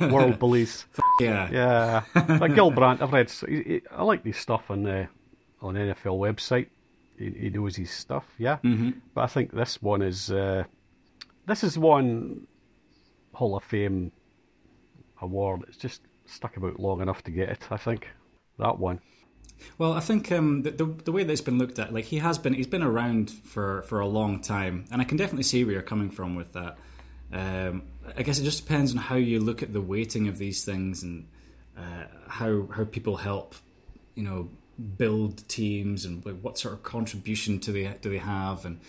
World 0.00 0.38
Police. 0.38 0.86
Yeah. 1.20 1.50
Yeah, 1.50 2.02
but 2.14 2.54
Gil 2.54 2.70
Brandt, 2.70 3.02
I've 3.02 3.12
read. 3.12 3.30
He, 3.30 3.62
he, 3.62 3.82
I 3.90 4.02
like 4.02 4.24
his 4.24 4.36
stuff 4.36 4.70
on 4.70 4.82
the 4.82 5.08
on 5.60 5.74
NFL 5.74 6.18
website. 6.18 6.68
He, 7.18 7.30
he 7.30 7.50
knows 7.50 7.76
his 7.76 7.90
stuff, 7.90 8.24
yeah. 8.38 8.58
Mm-hmm. 8.62 8.90
But 9.14 9.22
I 9.22 9.26
think 9.26 9.52
this 9.52 9.80
one 9.80 10.02
is 10.02 10.30
uh, 10.30 10.64
this 11.46 11.64
is 11.64 11.78
one 11.78 12.46
Hall 13.32 13.56
of 13.56 13.64
Fame 13.64 14.12
award. 15.20 15.64
It's 15.68 15.78
just 15.78 16.02
stuck 16.26 16.56
about 16.56 16.78
long 16.78 17.00
enough 17.00 17.22
to 17.24 17.30
get 17.30 17.48
it. 17.48 17.66
I 17.70 17.76
think 17.76 18.08
that 18.58 18.78
one. 18.78 19.00
Well, 19.78 19.92
I 19.92 20.00
think 20.00 20.32
um, 20.32 20.62
the, 20.62 20.70
the 20.70 20.84
the 21.04 21.12
way 21.12 21.24
that 21.24 21.32
it's 21.32 21.40
been 21.40 21.58
looked 21.58 21.78
at, 21.78 21.92
like 21.92 22.06
he 22.06 22.18
has 22.18 22.38
been, 22.38 22.54
he's 22.54 22.66
been 22.66 22.82
around 22.82 23.30
for, 23.30 23.82
for 23.82 24.00
a 24.00 24.06
long 24.06 24.40
time, 24.40 24.84
and 24.90 25.00
I 25.00 25.04
can 25.04 25.16
definitely 25.16 25.44
see 25.44 25.64
where 25.64 25.74
you're 25.74 25.82
coming 25.82 26.10
from 26.10 26.34
with 26.34 26.52
that. 26.52 26.78
Um, 27.32 27.82
I 28.16 28.22
guess 28.22 28.38
it 28.38 28.44
just 28.44 28.66
depends 28.66 28.92
on 28.92 28.98
how 28.98 29.16
you 29.16 29.40
look 29.40 29.62
at 29.62 29.72
the 29.72 29.80
weighting 29.80 30.28
of 30.28 30.38
these 30.38 30.64
things 30.64 31.02
and 31.02 31.26
uh, 31.76 32.04
how 32.28 32.68
how 32.74 32.84
people 32.84 33.16
help, 33.16 33.54
you 34.14 34.22
know, 34.22 34.48
build 34.96 35.46
teams 35.48 36.04
and 36.04 36.24
like 36.24 36.40
what 36.40 36.58
sort 36.58 36.74
of 36.74 36.82
contribution 36.82 37.58
do 37.58 37.72
they 37.72 37.92
do 38.00 38.10
they 38.10 38.18
have, 38.18 38.64
and 38.64 38.80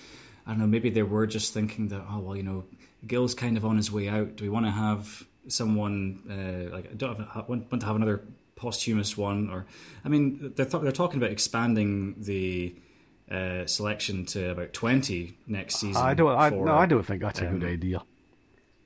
I 0.46 0.52
don't 0.52 0.60
know, 0.60 0.68
maybe 0.68 0.90
they 0.90 1.04
were 1.04 1.28
just 1.28 1.54
thinking 1.54 1.88
that 1.90 2.04
oh 2.10 2.20
well, 2.20 2.36
you 2.36 2.44
know, 2.44 2.66
Gil's 3.06 3.34
kind 3.34 3.58
of 3.58 3.66
on 3.66 3.78
his 3.78 3.92
way 3.92 4.08
out. 4.08 4.36
Do 4.36 4.44
we 4.44 4.50
want 4.50 4.66
to 4.66 4.72
have 4.72 5.26
someone 5.48 6.22
uh, 6.30 6.74
like 6.74 6.92
I 6.92 6.94
don't 6.96 7.20
have, 7.30 7.50
want 7.50 7.70
to 7.80 7.86
have 7.86 7.96
another 7.96 8.24
posthumous 8.58 9.16
one 9.18 9.50
or 9.50 9.66
I 10.04 10.10
mean 10.10 10.52
they're 10.56 10.66
th- 10.66 10.84
they're 10.84 10.92
talking 10.92 11.18
about 11.18 11.32
expanding 11.32 12.16
the 12.18 12.76
uh, 13.32 13.66
selection 13.66 14.26
to 14.26 14.52
about 14.52 14.74
20 14.74 15.38
next 15.48 15.76
season. 15.76 16.02
I 16.02 16.14
don't. 16.14 16.36
I, 16.38 16.50
for- 16.50 16.66
no, 16.66 16.74
I 16.76 16.86
don't 16.86 17.04
think 17.06 17.22
that's 17.22 17.40
a 17.42 17.48
um, 17.48 17.60
good 17.60 17.70
idea. 17.70 18.02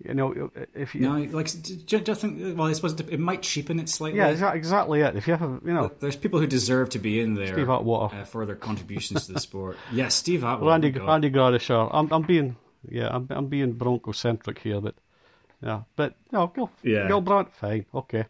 You 0.03 0.15
know, 0.15 0.49
if 0.73 0.95
you 0.95 1.01
No, 1.01 1.17
like 1.31 1.45
do, 1.61 1.75
do 1.75 1.97
you 2.11 2.15
think 2.15 2.57
well 2.57 2.67
I 2.67 2.73
suppose 2.73 2.99
it 2.99 3.19
might 3.19 3.43
cheapen 3.43 3.79
it 3.79 3.87
slightly. 3.87 4.17
yeah, 4.17 4.33
exa- 4.33 4.55
exactly 4.55 5.01
it. 5.01 5.15
If 5.15 5.27
you 5.27 5.35
have, 5.35 5.43
a, 5.43 5.59
you 5.63 5.73
know, 5.73 5.91
There's 5.99 6.15
people 6.15 6.39
who 6.39 6.47
deserve 6.47 6.89
to 6.89 6.99
be 6.99 7.19
in 7.19 7.35
there 7.35 7.53
Steve 7.53 7.69
Atwater. 7.69 8.15
uh, 8.15 8.25
for 8.25 8.47
their 8.47 8.55
contributions 8.55 9.27
to 9.27 9.33
the 9.33 9.39
sport. 9.39 9.77
Yes, 9.93 10.15
Steve 10.15 10.43
Atwater. 10.43 10.71
Randy 10.71 10.89
God. 10.89 11.07
Randy 11.07 11.29
Gradishar. 11.29 11.89
I'm 11.93 12.11
I'm 12.11 12.23
being 12.23 12.55
yeah 12.89 13.09
I'm 13.11 13.27
I'm 13.29 13.45
being 13.45 13.73
Bronco 13.73 14.11
centric 14.11 14.57
here, 14.57 14.81
but 14.81 14.95
yeah, 15.61 15.81
but 15.95 16.15
no, 16.31 16.47
Gil 16.47 16.71
Yeah. 16.81 17.07
Gil 17.07 17.21
Brandt, 17.21 17.53
fine, 17.53 17.85
okay. 17.93 18.25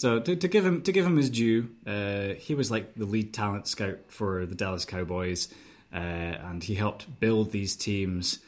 So 0.00 0.18
to, 0.18 0.34
to 0.34 0.48
give 0.48 0.64
him 0.64 0.80
to 0.82 0.92
give 0.92 1.04
him 1.04 1.16
his 1.18 1.28
due, 1.28 1.68
uh, 1.86 2.28
he 2.38 2.54
was 2.54 2.70
like 2.70 2.94
the 2.94 3.04
lead 3.04 3.34
talent 3.34 3.66
scout 3.68 3.98
for 4.08 4.46
the 4.46 4.54
Dallas 4.54 4.86
Cowboys, 4.86 5.48
uh, 5.92 5.96
and 5.98 6.64
he 6.64 6.74
helped 6.74 7.20
build 7.20 7.52
these 7.52 7.76
teams, 7.76 8.38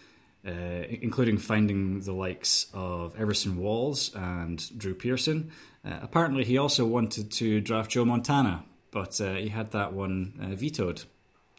uh, 0.46 0.50
including 0.88 1.36
finding 1.36 2.00
the 2.00 2.14
likes 2.14 2.68
of 2.72 3.14
Everson 3.20 3.58
Walls 3.58 4.14
and 4.14 4.56
Drew 4.78 4.94
Pearson. 4.94 5.50
Uh, 5.84 5.98
apparently, 6.00 6.42
he 6.44 6.56
also 6.56 6.86
wanted 6.86 7.30
to 7.32 7.60
draft 7.60 7.90
Joe 7.90 8.06
Montana, 8.06 8.64
but 8.90 9.20
uh, 9.20 9.34
he 9.34 9.48
had 9.50 9.72
that 9.72 9.92
one 9.92 10.32
uh, 10.42 10.54
vetoed. 10.54 11.02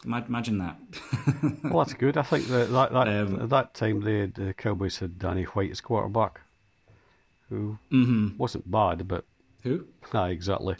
Imagine 0.05 0.57
that. 0.57 0.75
Well, 1.63 1.83
that's 1.83 1.93
good. 1.93 2.17
I 2.17 2.23
think 2.23 2.47
that 2.47 2.71
that 2.71 2.91
that, 2.93 3.07
Um, 3.07 3.41
at 3.43 3.49
that 3.49 3.73
time 3.75 4.01
the 4.01 4.25
the 4.33 4.53
Cowboys 4.55 4.97
had 4.97 5.19
Danny 5.19 5.43
White 5.43 5.69
as 5.71 5.81
quarterback, 5.81 6.41
who 7.49 7.77
Mm-hmm. 7.91 8.37
wasn't 8.37 8.69
bad, 8.71 9.07
but 9.07 9.25
Who? 9.63 9.85
ah, 10.13 10.27
exactly. 10.27 10.75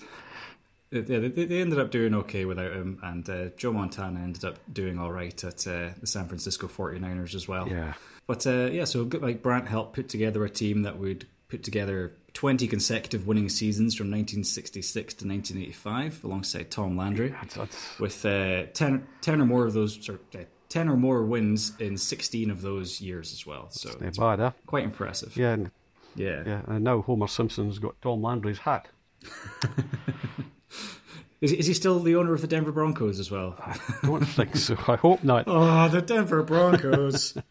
Yeah, 0.92 1.02
they, 1.02 1.30
they 1.30 1.60
ended 1.60 1.80
up 1.80 1.90
doing 1.90 2.14
okay 2.14 2.46
without 2.46 2.72
him, 2.72 3.00
and 3.02 3.28
uh, 3.28 3.46
Joe 3.58 3.74
Montana 3.74 4.20
ended 4.20 4.46
up 4.46 4.60
doing 4.72 5.00
all 5.00 5.12
right 5.12 5.44
at 5.44 5.66
uh, 5.66 5.90
the 6.00 6.06
San 6.06 6.28
Francisco 6.28 6.68
49ers 6.68 7.34
as 7.34 7.48
well. 7.48 7.68
Yeah, 7.68 7.94
But 8.28 8.46
uh, 8.46 8.70
yeah, 8.72 8.84
so 8.84 9.10
like 9.12 9.42
Brandt 9.42 9.68
helped 9.68 9.96
put 9.96 10.08
together 10.08 10.46
a 10.46 10.50
team 10.50 10.84
that 10.84 11.00
would 11.00 11.26
put 11.48 11.64
together 11.64 12.14
20 12.34 12.68
consecutive 12.68 13.28
winning 13.28 13.50
seasons 13.50 13.96
from 13.96 14.08
1966 14.08 15.14
to 15.16 15.28
1985 15.28 16.24
alongside 16.24 16.72
Tom 16.72 16.98
Landry, 16.98 17.30
that's, 17.30 17.56
that's 17.56 18.00
with 18.00 18.26
uh, 18.26 18.66
10, 18.74 19.08
10 19.22 19.42
or 19.42 19.46
more 19.46 19.66
of 19.66 19.74
those, 19.74 20.04
sorry, 20.04 20.20
uh, 20.36 20.40
10 20.70 20.90
or 20.90 20.98
more 20.98 21.24
wins 21.24 21.74
in 21.80 21.98
16 21.98 22.50
of 22.50 22.62
those 22.62 23.02
years 23.02 23.34
as 23.34 23.46
well. 23.46 23.70
So 23.70 23.96
it's 24.02 24.18
bad, 24.18 24.40
huh? 24.40 24.52
quite 24.66 24.84
impressive. 24.84 25.38
Yeah, 25.38 25.58
Yeah. 26.16 26.44
yeah. 26.46 26.62
And 26.68 26.84
now 26.84 27.02
Homer 27.02 27.28
Simpson's 27.28 27.80
got 27.80 28.02
Tom 28.02 28.22
Landry's 28.22 28.60
hat. 28.60 28.88
Is, 31.42 31.52
is 31.52 31.68
he 31.68 31.74
still 31.74 32.00
the 32.00 32.16
owner 32.16 32.34
of 32.34 32.40
the 32.40 32.48
Denver 32.48 32.72
Broncos 32.72 33.20
as 33.20 33.30
well? 33.30 33.58
Don't 34.04 34.24
think 34.24 34.56
so. 34.56 34.78
I 34.88 34.96
hope 34.96 35.26
not. 35.26 35.44
Oh, 35.48 35.90
the 35.90 36.02
Denver 36.02 36.42
Broncos. 36.42 37.36
uh, 37.38 37.42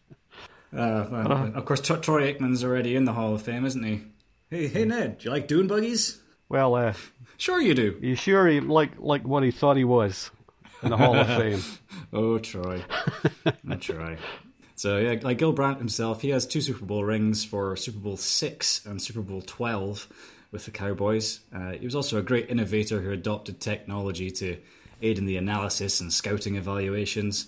well, 0.71 1.51
of 1.53 1.65
course, 1.65 1.79
Tro- 1.79 1.99
Troy 1.99 2.33
Aikman's 2.33 2.63
already 2.63 2.95
in 2.95 3.05
the 3.05 3.13
Hall 3.13 3.35
of 3.35 3.43
Fame, 3.43 3.65
isn't 3.65 3.83
he? 3.83 4.01
Hey, 4.49 4.67
hey, 4.67 4.85
Ned, 4.85 5.19
do 5.19 5.25
you 5.25 5.31
like 5.31 5.47
dune 5.47 5.67
buggies? 5.67 6.19
Well, 6.49 6.73
uh, 6.73 6.93
Sure, 7.37 7.61
you 7.61 7.75
do. 7.75 7.99
you 8.01 8.15
sure 8.15 8.47
he 8.47 8.61
like 8.61 8.93
like 8.97 9.27
what 9.27 9.43
he 9.43 9.51
thought 9.51 9.77
he 9.77 9.83
was 9.83 10.31
in 10.81 10.89
the 10.89 10.97
Hall 10.97 11.15
of 11.15 11.27
Fame? 11.27 11.61
Oh, 12.11 12.39
Troy. 12.39 12.83
Troy. 13.79 14.17
So 14.83 14.97
yeah, 14.97 15.17
like 15.21 15.37
Gil 15.37 15.53
Brandt 15.53 15.77
himself, 15.77 16.21
he 16.21 16.31
has 16.31 16.45
two 16.45 16.59
Super 16.59 16.83
Bowl 16.83 17.05
rings 17.05 17.45
for 17.45 17.73
Super 17.77 17.99
Bowl 17.99 18.17
six 18.17 18.85
and 18.85 19.01
Super 19.01 19.21
Bowl 19.21 19.41
twelve 19.41 20.09
with 20.51 20.65
the 20.65 20.71
Cowboys. 20.71 21.39
Uh, 21.55 21.71
he 21.71 21.85
was 21.85 21.95
also 21.95 22.17
a 22.17 22.21
great 22.21 22.49
innovator 22.49 22.99
who 22.99 23.09
adopted 23.11 23.61
technology 23.61 24.29
to 24.31 24.57
aid 25.01 25.17
in 25.19 25.25
the 25.25 25.37
analysis 25.37 26.01
and 26.01 26.11
scouting 26.11 26.57
evaluations. 26.57 27.47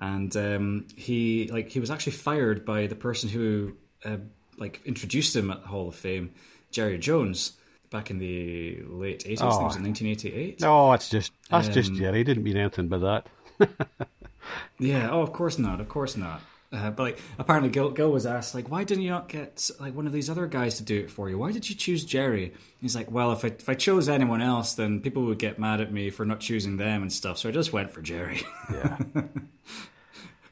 And 0.00 0.36
um, 0.36 0.88
he 0.96 1.48
like 1.52 1.68
he 1.68 1.78
was 1.78 1.88
actually 1.88 2.14
fired 2.14 2.64
by 2.64 2.88
the 2.88 2.96
person 2.96 3.28
who 3.28 3.74
uh, 4.04 4.16
like 4.56 4.80
introduced 4.84 5.36
him 5.36 5.52
at 5.52 5.62
the 5.62 5.68
Hall 5.68 5.86
of 5.86 5.94
Fame, 5.94 6.32
Jerry 6.72 6.98
Jones, 6.98 7.52
back 7.90 8.10
in 8.10 8.18
the 8.18 8.82
late 8.88 9.22
eighties. 9.24 9.40
I 9.40 9.50
think 9.50 9.60
it 9.60 9.66
was 9.66 9.76
in 9.76 9.84
nineteen 9.84 10.08
eighty 10.08 10.34
eight. 10.34 10.60
No, 10.60 10.90
that's 10.90 11.08
just 11.08 11.30
that's 11.48 11.68
just 11.68 11.90
Um, 11.90 11.96
Jerry. 11.96 12.18
He 12.18 12.24
didn't 12.24 12.42
mean 12.42 12.56
anything 12.56 12.88
by 12.88 12.98
that. 12.98 13.28
Yeah. 14.78 15.10
Oh, 15.10 15.22
of 15.22 15.32
course 15.32 15.58
not. 15.58 15.80
Of 15.80 15.88
course 15.88 16.16
not. 16.16 16.42
Uh, 16.72 16.90
but 16.90 17.02
like, 17.02 17.18
apparently, 17.38 17.68
Gil, 17.70 17.90
Gil 17.90 18.10
was 18.10 18.24
asked, 18.24 18.54
like, 18.54 18.70
why 18.70 18.82
didn't 18.82 19.04
you 19.04 19.10
not 19.10 19.28
get 19.28 19.70
like 19.78 19.94
one 19.94 20.06
of 20.06 20.12
these 20.12 20.30
other 20.30 20.46
guys 20.46 20.78
to 20.78 20.82
do 20.82 20.98
it 21.00 21.10
for 21.10 21.28
you? 21.28 21.36
Why 21.38 21.52
did 21.52 21.68
you 21.68 21.76
choose 21.76 22.02
Jerry? 22.04 22.54
He's 22.80 22.96
like, 22.96 23.10
well, 23.10 23.30
if 23.32 23.44
I 23.44 23.48
if 23.48 23.68
I 23.68 23.74
chose 23.74 24.08
anyone 24.08 24.40
else, 24.40 24.72
then 24.74 25.00
people 25.00 25.24
would 25.26 25.38
get 25.38 25.58
mad 25.58 25.80
at 25.82 25.92
me 25.92 26.08
for 26.10 26.24
not 26.24 26.40
choosing 26.40 26.78
them 26.78 27.02
and 27.02 27.12
stuff. 27.12 27.36
So 27.38 27.48
I 27.48 27.52
just 27.52 27.72
went 27.74 27.90
for 27.90 28.00
Jerry. 28.00 28.40
Yeah. 28.72 28.96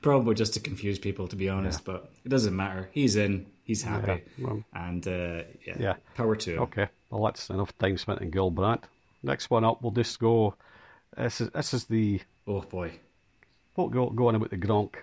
Probably 0.02 0.34
just 0.34 0.54
to 0.54 0.60
confuse 0.60 0.98
people, 0.98 1.28
to 1.28 1.36
be 1.36 1.48
honest. 1.50 1.84
But 1.84 2.10
it 2.24 2.30
doesn't 2.30 2.56
matter. 2.56 2.88
He's 2.92 3.16
in. 3.16 3.46
He's 3.64 3.82
happy. 3.82 4.22
Yeah, 4.38 4.46
well, 4.46 4.64
and 4.72 5.06
uh, 5.06 5.42
yeah, 5.66 5.76
Yeah. 5.78 5.94
power 6.14 6.36
to 6.36 6.54
him. 6.54 6.62
Okay. 6.62 6.88
Well, 7.10 7.24
that's 7.24 7.50
enough 7.50 7.76
time 7.78 7.98
spent 7.98 8.20
in 8.22 8.30
Gil 8.30 8.50
Brandt. 8.50 8.84
Next 9.22 9.50
one 9.50 9.64
up, 9.64 9.82
we'll 9.82 9.92
just 9.92 10.18
go. 10.18 10.54
This 11.16 11.40
is 11.42 11.50
this 11.50 11.74
is 11.74 11.84
the 11.84 12.20
Oh 12.46 12.60
boy. 12.62 12.92
won't 13.76 13.92
go 13.92 14.08
go 14.10 14.28
on 14.28 14.34
about 14.36 14.50
the 14.50 14.56
Gronk. 14.56 14.94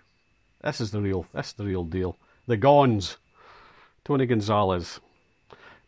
This 0.64 0.82
is 0.82 0.92
the 0.92 1.02
real. 1.02 1.26
This 1.34 1.48
is 1.48 1.54
the 1.54 1.66
real 1.66 1.84
deal. 1.84 2.18
The 2.48 2.58
Gons. 2.58 3.18
Tony 4.04 4.26
Gonzalez. 4.26 5.00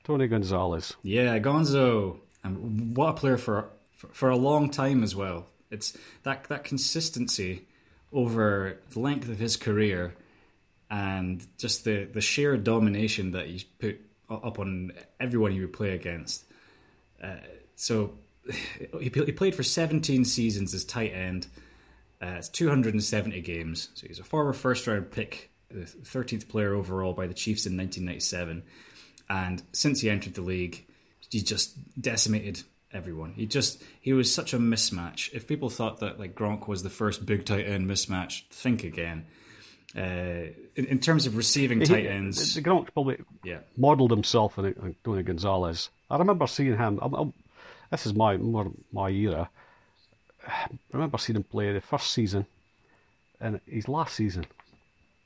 Tony 0.03 0.27
Gonzalez. 0.27 0.95
Yeah, 1.03 1.39
Gonzo. 1.39 2.19
And 2.43 2.95
what 2.95 3.09
a 3.09 3.13
player 3.13 3.37
for 3.37 3.69
for, 3.95 4.29
a 4.29 4.35
long 4.35 4.69
time 4.69 5.03
as 5.03 5.15
well. 5.15 5.47
It's 5.69 5.97
that 6.23 6.45
that 6.45 6.63
consistency 6.63 7.67
over 8.11 8.79
the 8.89 8.99
length 8.99 9.29
of 9.29 9.39
his 9.39 9.55
career 9.55 10.15
and 10.89 11.45
just 11.57 11.83
the, 11.83 12.05
the 12.05 12.21
sheer 12.21 12.57
domination 12.57 13.31
that 13.31 13.45
he's 13.47 13.63
put 13.63 13.99
up 14.29 14.57
on 14.57 14.91
everyone 15.19 15.51
he 15.51 15.59
would 15.61 15.73
play 15.73 15.91
against. 15.91 16.45
Uh, 17.21 17.35
so 17.75 18.15
he, 18.99 19.09
he 19.09 19.31
played 19.31 19.55
for 19.55 19.63
17 19.63 20.25
seasons 20.25 20.73
as 20.73 20.83
tight 20.83 21.13
end. 21.13 21.47
Uh, 22.21 22.35
it's 22.37 22.49
270 22.49 23.41
games. 23.41 23.89
So 23.93 24.07
he's 24.07 24.19
a 24.19 24.23
former 24.23 24.53
first 24.53 24.87
round 24.87 25.11
pick, 25.11 25.51
the 25.69 25.81
13th 25.81 26.47
player 26.49 26.73
overall 26.73 27.13
by 27.13 27.27
the 27.27 27.33
Chiefs 27.33 27.65
in 27.65 27.77
1997. 27.77 28.63
And 29.29 29.63
since 29.71 30.01
he 30.01 30.09
entered 30.09 30.33
the 30.33 30.41
league, 30.41 30.85
he 31.29 31.41
just 31.41 31.77
decimated 32.01 32.63
everyone. 32.91 33.33
He 33.33 33.45
just 33.45 33.83
he 34.01 34.13
was 34.13 34.33
such 34.33 34.53
a 34.53 34.59
mismatch. 34.59 35.33
If 35.33 35.47
people 35.47 35.69
thought 35.69 35.99
that 35.99 36.19
like 36.19 36.35
Gronk 36.35 36.67
was 36.67 36.83
the 36.83 36.89
first 36.89 37.25
big 37.25 37.45
tight 37.45 37.65
end 37.65 37.89
mismatch, 37.89 38.47
think 38.49 38.83
again. 38.83 39.25
Uh, 39.95 40.53
in, 40.75 40.85
in, 40.85 40.99
terms 40.99 41.25
of 41.25 41.35
receiving 41.35 41.79
tight 41.79 42.05
ends, 42.05 42.53
the 42.53 42.61
Gronk 42.61 42.93
probably 42.93 43.17
yeah. 43.43 43.59
modelled 43.75 44.11
himself 44.11 44.59
on 44.59 44.95
Tony 45.03 45.23
Gonzalez. 45.23 45.89
I 46.11 46.17
remember 46.17 46.45
seeing 46.45 46.77
him. 46.77 46.99
I'm, 47.01 47.13
I'm, 47.15 47.33
this 47.89 48.05
is 48.05 48.13
my 48.13 48.37
more 48.37 48.71
my 48.91 49.09
era. 49.09 49.49
I 50.49 50.69
remember 50.93 51.17
seeing 51.17 51.37
him 51.37 51.43
play 51.43 51.71
the 51.73 51.81
first 51.81 52.11
season 52.11 52.45
and 53.39 53.59
his 53.65 53.87
last 53.87 54.15
season. 54.15 54.45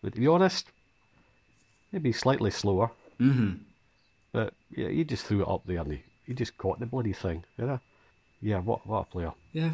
But 0.01 0.13
to 0.13 0.19
be 0.19 0.27
honest, 0.27 0.67
maybe 1.91 2.11
slightly 2.11 2.51
slower. 2.51 2.91
Mm-hmm. 3.19 3.55
But 4.31 4.53
yeah, 4.75 4.89
he 4.89 5.03
just 5.03 5.25
threw 5.25 5.41
it 5.41 5.47
up 5.47 5.61
there 5.65 5.79
and 5.79 5.93
he, 5.93 6.03
he 6.25 6.33
just 6.33 6.57
caught 6.57 6.79
the 6.79 6.85
bloody 6.85 7.13
thing. 7.13 7.43
Yeah, 7.57 7.77
yeah. 8.41 8.59
What 8.59 8.85
what 8.85 9.01
a 9.01 9.05
player. 9.05 9.31
Yeah. 9.53 9.71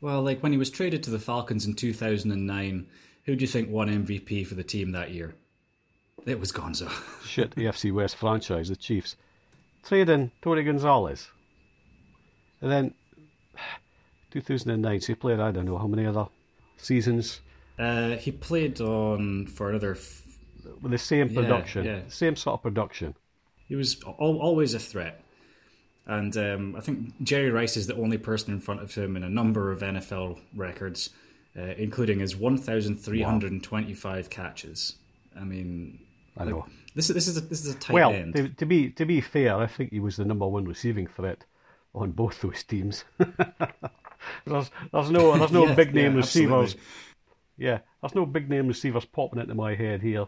Well, 0.00 0.22
like 0.22 0.42
when 0.42 0.52
he 0.52 0.58
was 0.58 0.70
traded 0.70 1.02
to 1.04 1.10
the 1.10 1.18
Falcons 1.18 1.66
in 1.66 1.74
2009 1.74 2.86
who 3.24 3.36
do 3.36 3.42
you 3.42 3.48
think 3.48 3.70
won 3.70 3.88
MVP 3.88 4.46
for 4.46 4.54
the 4.54 4.64
team 4.64 4.92
that 4.92 5.12
year? 5.12 5.34
It 6.26 6.40
was 6.40 6.52
Gonzo. 6.52 6.90
Shit, 7.24 7.54
the 7.54 7.66
AFC 7.66 7.92
West 7.92 8.16
franchise, 8.16 8.68
the 8.68 8.76
Chiefs. 8.76 9.16
Trading 9.84 10.30
Tony 10.42 10.62
Gonzalez. 10.62 11.28
And 12.60 12.70
then 12.70 12.94
2009, 14.32 15.00
so 15.00 15.06
he 15.08 15.14
played, 15.14 15.40
I 15.40 15.50
don't 15.50 15.66
know, 15.66 15.78
how 15.78 15.86
many 15.86 16.06
other 16.06 16.26
seasons? 16.76 17.40
Uh, 17.78 18.16
he 18.16 18.32
played 18.32 18.80
on 18.80 19.46
for 19.46 19.70
another. 19.70 19.92
F- 19.92 20.22
the 20.82 20.98
same 20.98 21.32
production, 21.32 21.84
yeah, 21.84 21.96
yeah. 21.96 22.02
same 22.08 22.36
sort 22.36 22.54
of 22.54 22.62
production. 22.62 23.14
He 23.68 23.76
was 23.76 24.02
al- 24.06 24.38
always 24.38 24.74
a 24.74 24.78
threat. 24.78 25.22
And 26.06 26.36
um, 26.36 26.74
I 26.76 26.80
think 26.80 27.22
Jerry 27.22 27.50
Rice 27.50 27.76
is 27.76 27.86
the 27.86 27.94
only 27.94 28.18
person 28.18 28.52
in 28.52 28.60
front 28.60 28.82
of 28.82 28.92
him 28.94 29.16
in 29.16 29.22
a 29.22 29.28
number 29.28 29.70
of 29.70 29.80
NFL 29.80 30.40
records 30.54 31.10
uh, 31.56 31.74
including 31.76 32.20
his 32.20 32.36
1,325 32.36 34.24
wow. 34.24 34.28
catches. 34.30 34.96
I 35.38 35.44
mean, 35.44 35.98
I 36.36 36.44
know 36.44 36.66
this 36.94 37.08
is 37.10 37.14
this 37.14 37.28
is 37.28 37.36
a, 37.36 37.40
this 37.40 37.64
is 37.64 37.74
a 37.74 37.78
tight 37.78 37.94
well, 37.94 38.12
end. 38.12 38.34
To, 38.36 38.48
to 38.48 38.66
be 38.66 38.90
to 38.90 39.04
be 39.04 39.20
fair, 39.20 39.56
I 39.56 39.66
think 39.66 39.90
he 39.90 40.00
was 40.00 40.16
the 40.16 40.24
number 40.24 40.46
one 40.46 40.64
receiving 40.64 41.06
threat 41.06 41.44
on 41.94 42.12
both 42.12 42.40
those 42.40 42.62
teams. 42.64 43.04
there's 44.46 44.70
there's 44.92 45.10
no 45.10 45.36
there's 45.38 45.52
no 45.52 45.66
yeah, 45.68 45.74
big 45.74 45.94
name 45.94 46.12
yeah, 46.12 46.18
receivers. 46.18 46.74
Absolutely. 46.74 46.92
Yeah, 47.58 47.78
there's 48.00 48.14
no 48.14 48.26
big 48.26 48.48
name 48.48 48.66
receivers 48.68 49.04
popping 49.04 49.40
into 49.40 49.54
my 49.54 49.74
head 49.74 50.02
here. 50.02 50.26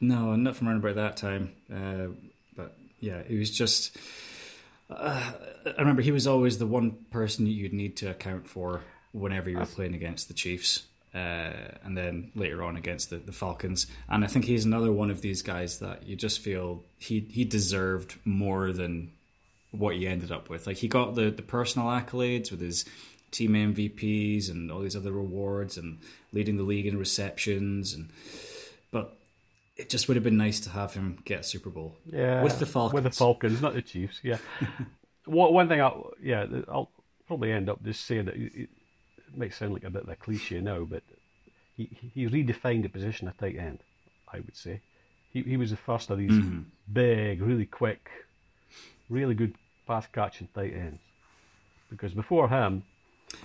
No, 0.00 0.34
not 0.36 0.56
from 0.56 0.68
around 0.68 0.78
about 0.78 0.96
that 0.96 1.16
time. 1.16 1.52
Uh, 1.72 2.14
but 2.56 2.76
yeah, 3.00 3.22
it 3.28 3.38
was 3.38 3.50
just. 3.50 3.96
Uh, 4.90 5.32
I 5.66 5.80
remember 5.80 6.02
he 6.02 6.12
was 6.12 6.26
always 6.26 6.58
the 6.58 6.66
one 6.66 6.92
person 7.10 7.46
you'd 7.46 7.72
need 7.72 7.96
to 7.98 8.10
account 8.10 8.48
for 8.48 8.82
whenever 9.12 9.48
you 9.48 9.58
were 9.58 9.66
playing 9.66 9.94
against 9.94 10.28
the 10.28 10.34
Chiefs. 10.34 10.84
Uh, 11.14 11.70
and 11.84 11.96
then 11.96 12.32
later 12.34 12.64
on 12.64 12.76
against 12.76 13.08
the, 13.10 13.18
the 13.18 13.30
Falcons. 13.30 13.86
And 14.08 14.24
I 14.24 14.26
think 14.26 14.46
he's 14.46 14.64
another 14.64 14.90
one 14.90 15.10
of 15.10 15.20
these 15.20 15.42
guys 15.42 15.78
that 15.78 16.08
you 16.08 16.16
just 16.16 16.40
feel 16.40 16.82
he 16.98 17.20
he 17.30 17.44
deserved 17.44 18.18
more 18.24 18.72
than 18.72 19.12
what 19.70 19.94
he 19.94 20.08
ended 20.08 20.32
up 20.32 20.50
with. 20.50 20.66
Like 20.66 20.78
he 20.78 20.88
got 20.88 21.14
the, 21.14 21.30
the 21.30 21.42
personal 21.42 21.88
accolades 21.88 22.50
with 22.50 22.60
his 22.60 22.84
team 23.34 23.52
MVPs 23.52 24.50
and 24.50 24.70
all 24.70 24.80
these 24.80 24.96
other 24.96 25.12
rewards 25.12 25.76
and 25.76 25.98
leading 26.32 26.56
the 26.56 26.62
league 26.62 26.86
in 26.86 26.98
receptions 26.98 27.92
and 27.92 28.10
but 28.90 29.16
it 29.76 29.90
just 29.90 30.06
would 30.06 30.16
have 30.16 30.24
been 30.24 30.36
nice 30.36 30.60
to 30.60 30.70
have 30.70 30.94
him 30.94 31.18
get 31.24 31.40
a 31.40 31.42
Super 31.42 31.70
Bowl. 31.70 31.96
Yeah, 32.10 32.42
with 32.42 32.60
the 32.60 32.66
Falcons. 32.66 32.94
With 32.94 33.04
the 33.04 33.10
Falcons, 33.10 33.60
not 33.60 33.74
the 33.74 33.82
Chiefs. 33.82 34.20
Yeah. 34.22 34.38
what 35.24 35.52
one 35.52 35.68
thing? 35.68 35.80
I 35.80 35.92
yeah, 36.22 36.46
I'll 36.68 36.90
probably 37.26 37.50
end 37.50 37.68
up 37.68 37.82
just 37.82 38.04
saying 38.04 38.26
that 38.26 38.36
it 38.36 38.68
might 39.36 39.52
sound 39.52 39.72
like 39.72 39.84
a 39.84 39.90
bit 39.90 40.04
of 40.04 40.08
a 40.08 40.16
cliche 40.16 40.60
now, 40.60 40.84
but 40.84 41.02
he 41.76 41.90
he 42.14 42.28
redefined 42.28 42.82
the 42.82 42.88
position 42.88 43.26
of 43.26 43.36
tight 43.36 43.56
end. 43.58 43.80
I 44.32 44.36
would 44.36 44.56
say 44.56 44.80
he 45.32 45.42
he 45.42 45.56
was 45.56 45.70
the 45.70 45.76
first 45.76 46.10
of 46.10 46.18
these 46.18 46.30
mm-hmm. 46.30 46.60
big, 46.92 47.42
really 47.42 47.66
quick, 47.66 48.08
really 49.10 49.34
good 49.34 49.54
pass 49.86 50.06
catching 50.12 50.48
tight 50.54 50.74
ends. 50.74 51.00
Because 51.90 52.14
before 52.14 52.48
him, 52.48 52.84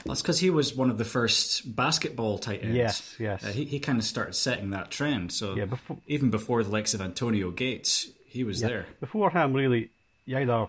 that's 0.05 0.21
because 0.21 0.39
he 0.39 0.49
was 0.49 0.75
one 0.75 0.89
of 0.89 0.97
the 0.97 1.05
first 1.05 1.75
basketball 1.75 2.37
tight 2.37 2.63
ends. 2.63 2.75
Yes, 2.75 3.15
yes. 3.19 3.43
Uh, 3.43 3.47
he 3.49 3.65
he 3.65 3.79
kind 3.79 3.97
of 3.97 4.03
started 4.03 4.33
setting 4.33 4.71
that 4.71 4.91
trend. 4.91 5.31
So 5.31 5.55
yeah, 5.55 5.65
before, 5.65 5.97
even 6.07 6.29
before 6.29 6.63
the 6.63 6.69
likes 6.69 6.93
of 6.93 7.01
Antonio 7.01 7.51
Gates, 7.51 8.09
he 8.25 8.43
was 8.43 8.61
yeah, 8.61 8.67
there. 8.67 8.85
Before 8.99 9.29
him, 9.29 9.53
really, 9.53 9.89
you 10.25 10.37
either 10.37 10.67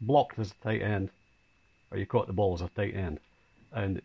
blocked 0.00 0.38
as 0.38 0.50
a 0.50 0.64
tight 0.64 0.82
end, 0.82 1.10
or 1.90 1.98
you 1.98 2.06
caught 2.06 2.26
the 2.26 2.32
ball 2.32 2.54
as 2.54 2.60
a 2.60 2.68
tight 2.68 2.94
end, 2.94 3.20
and 3.72 4.02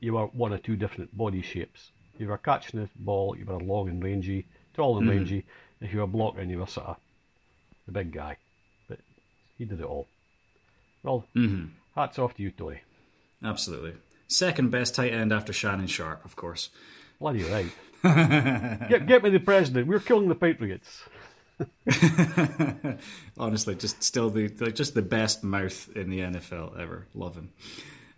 you 0.00 0.14
were 0.14 0.26
one 0.26 0.52
or 0.52 0.58
two 0.58 0.76
different 0.76 1.16
body 1.16 1.42
shapes. 1.42 1.90
You 2.18 2.28
were 2.28 2.38
catching 2.38 2.80
the 2.80 2.88
ball, 2.96 3.36
you 3.38 3.44
were 3.44 3.58
long 3.58 3.88
and 3.88 4.02
rangy, 4.02 4.46
tall 4.74 4.98
and 4.98 5.06
mm. 5.06 5.10
rangy. 5.10 5.44
If 5.80 5.92
you 5.92 6.00
were 6.00 6.06
blocking, 6.06 6.50
you 6.50 6.58
were 6.58 6.66
sort 6.66 6.88
of 6.88 6.96
the 7.86 7.92
big 7.92 8.12
guy. 8.12 8.36
But 8.88 8.98
he 9.56 9.64
did 9.64 9.80
it 9.80 9.86
all. 9.86 10.08
Well, 11.02 11.24
mm-hmm. 11.36 11.66
hats 11.94 12.18
off 12.18 12.34
to 12.34 12.42
you, 12.42 12.50
Tony. 12.50 12.80
Absolutely. 13.42 13.94
Second 14.26 14.70
best 14.70 14.94
tight 14.94 15.12
end 15.12 15.32
after 15.32 15.52
Shannon 15.52 15.86
Sharpe, 15.86 16.24
of 16.24 16.36
course. 16.36 16.70
Bloody 17.18 17.44
right. 17.44 17.70
get, 18.88 19.06
get 19.06 19.22
me 19.22 19.30
the 19.30 19.40
president. 19.40 19.86
We're 19.86 20.00
killing 20.00 20.28
the 20.28 20.34
Patriots. 20.34 21.02
Honestly, 23.38 23.74
just 23.74 24.02
still 24.02 24.30
the 24.30 24.48
just 24.48 24.94
the 24.94 25.02
best 25.02 25.42
mouth 25.42 25.88
in 25.96 26.10
the 26.10 26.20
NFL 26.20 26.78
ever. 26.78 27.06
Love 27.14 27.34
him. 27.34 27.50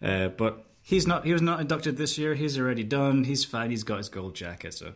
Uh, 0.02 0.28
but 0.28 0.66
he's 0.82 1.06
not 1.06 1.24
he 1.24 1.32
was 1.32 1.40
not 1.40 1.60
inducted 1.60 1.96
this 1.96 2.18
year. 2.18 2.34
He's 2.34 2.58
already 2.58 2.84
done. 2.84 3.24
He's 3.24 3.44
fine. 3.44 3.70
He's 3.70 3.84
got 3.84 3.98
his 3.98 4.10
gold 4.10 4.34
jacket. 4.34 4.74
So 4.74 4.92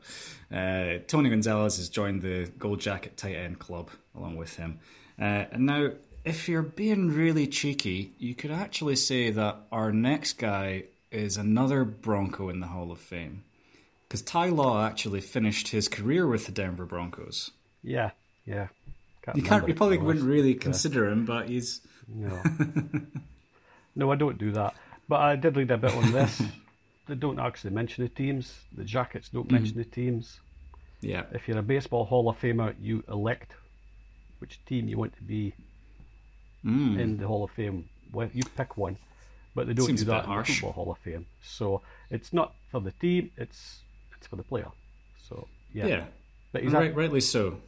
uh, 0.55 0.99
Tony 1.07 1.31
Gonzalez 1.31 1.77
has 1.79 1.89
joined 1.89 2.20
the 2.20 2.51
gold 2.59 2.81
jacket 2.81 3.16
tight 3.16 3.37
end 3.37 3.59
club 3.59 3.91
along 4.14 4.37
with 4.37 4.57
him. 4.57 4.81
Uh, 5.18 5.47
and 5.53 5.66
now, 5.66 5.91
if 6.25 6.49
you're 6.49 6.62
being 6.62 7.11
really 7.11 7.47
cheeky, 7.47 8.12
you 8.18 8.35
could 8.35 8.51
actually 8.51 8.97
say 8.97 9.31
that 9.31 9.57
our 9.70 9.93
next 9.93 10.35
guy 10.35 10.85
is 11.11 11.37
another 11.37 11.85
Bronco 11.85 12.49
in 12.49 12.61
the 12.61 12.66
Hall 12.66 12.91
of 12.91 12.99
Fame. 12.99 13.45
Because 14.09 14.22
Ty 14.22 14.49
Law 14.49 14.85
actually 14.85 15.20
finished 15.20 15.68
his 15.68 15.89
career 15.89 16.27
with 16.27 16.47
the 16.47 16.53
Denver 16.53 16.87
Broncos. 16.87 17.51
Yeah, 17.83 18.11
yeah. 18.47 18.68
Can't 19.22 19.37
you 19.37 19.43
can't. 19.43 19.68
You 19.68 19.75
probably 19.75 19.99
wouldn't 19.99 20.25
really 20.25 20.55
consider 20.55 21.07
yeah. 21.07 21.12
him, 21.12 21.25
but 21.25 21.49
he's 21.49 21.81
no. 22.09 22.43
no, 23.97 24.12
I 24.12 24.16
don't 24.16 24.39
do 24.39 24.53
that. 24.53 24.75
But 25.09 25.20
I 25.20 25.37
did 25.37 25.57
read 25.57 25.70
a 25.70 25.79
bit 25.79 25.95
on 25.95 26.12
this. 26.12 26.43
they 27.09 27.14
don't 27.14 27.39
actually 27.39 27.70
mention 27.70 28.05
the 28.05 28.11
teams. 28.11 28.55
The 28.77 28.85
jackets 28.85 29.29
don't 29.29 29.47
mm-hmm. 29.47 29.55
mention 29.55 29.79
the 29.79 29.85
teams. 29.85 30.41
Yeah. 31.01 31.25
If 31.33 31.49
you're 31.49 31.59
a 31.59 31.62
baseball 31.62 32.05
Hall 32.05 32.29
of 32.29 32.41
Famer, 32.41 32.75
you 32.81 33.03
elect 33.09 33.53
which 34.39 34.62
team 34.66 34.89
you 34.89 34.99
want 34.99 35.14
to 35.16 35.22
be 35.22 35.55
mm. 36.65 36.99
in 36.99 37.17
the 37.19 37.27
Hall 37.27 37.45
of 37.45 37.51
Fame. 37.51 37.89
Well, 38.12 38.29
you 38.33 38.45
pick 38.57 38.77
one, 38.77 38.97
but 39.55 39.67
they 39.67 39.75
don't 39.75 39.87
Seems 39.87 40.01
do 40.01 40.07
that 40.07 40.25
in 40.27 40.37
the 40.37 40.45
Football 40.45 40.73
Hall 40.73 40.93
of 40.93 40.99
Fame. 40.99 41.27
So 41.43 41.83
it's 42.11 42.33
not 42.33 42.55
for 42.71 42.81
the 42.81 42.93
team; 42.93 43.31
it's 43.37 43.81
it's 44.17 44.27
for 44.27 44.37
the 44.37 44.43
player. 44.43 44.71
So 45.29 45.49
yeah, 45.73 45.87
yeah, 45.87 46.05
but 46.53 46.62
he's 46.62 46.73
right, 46.73 46.95
rightly 46.95 47.21
so. 47.21 47.59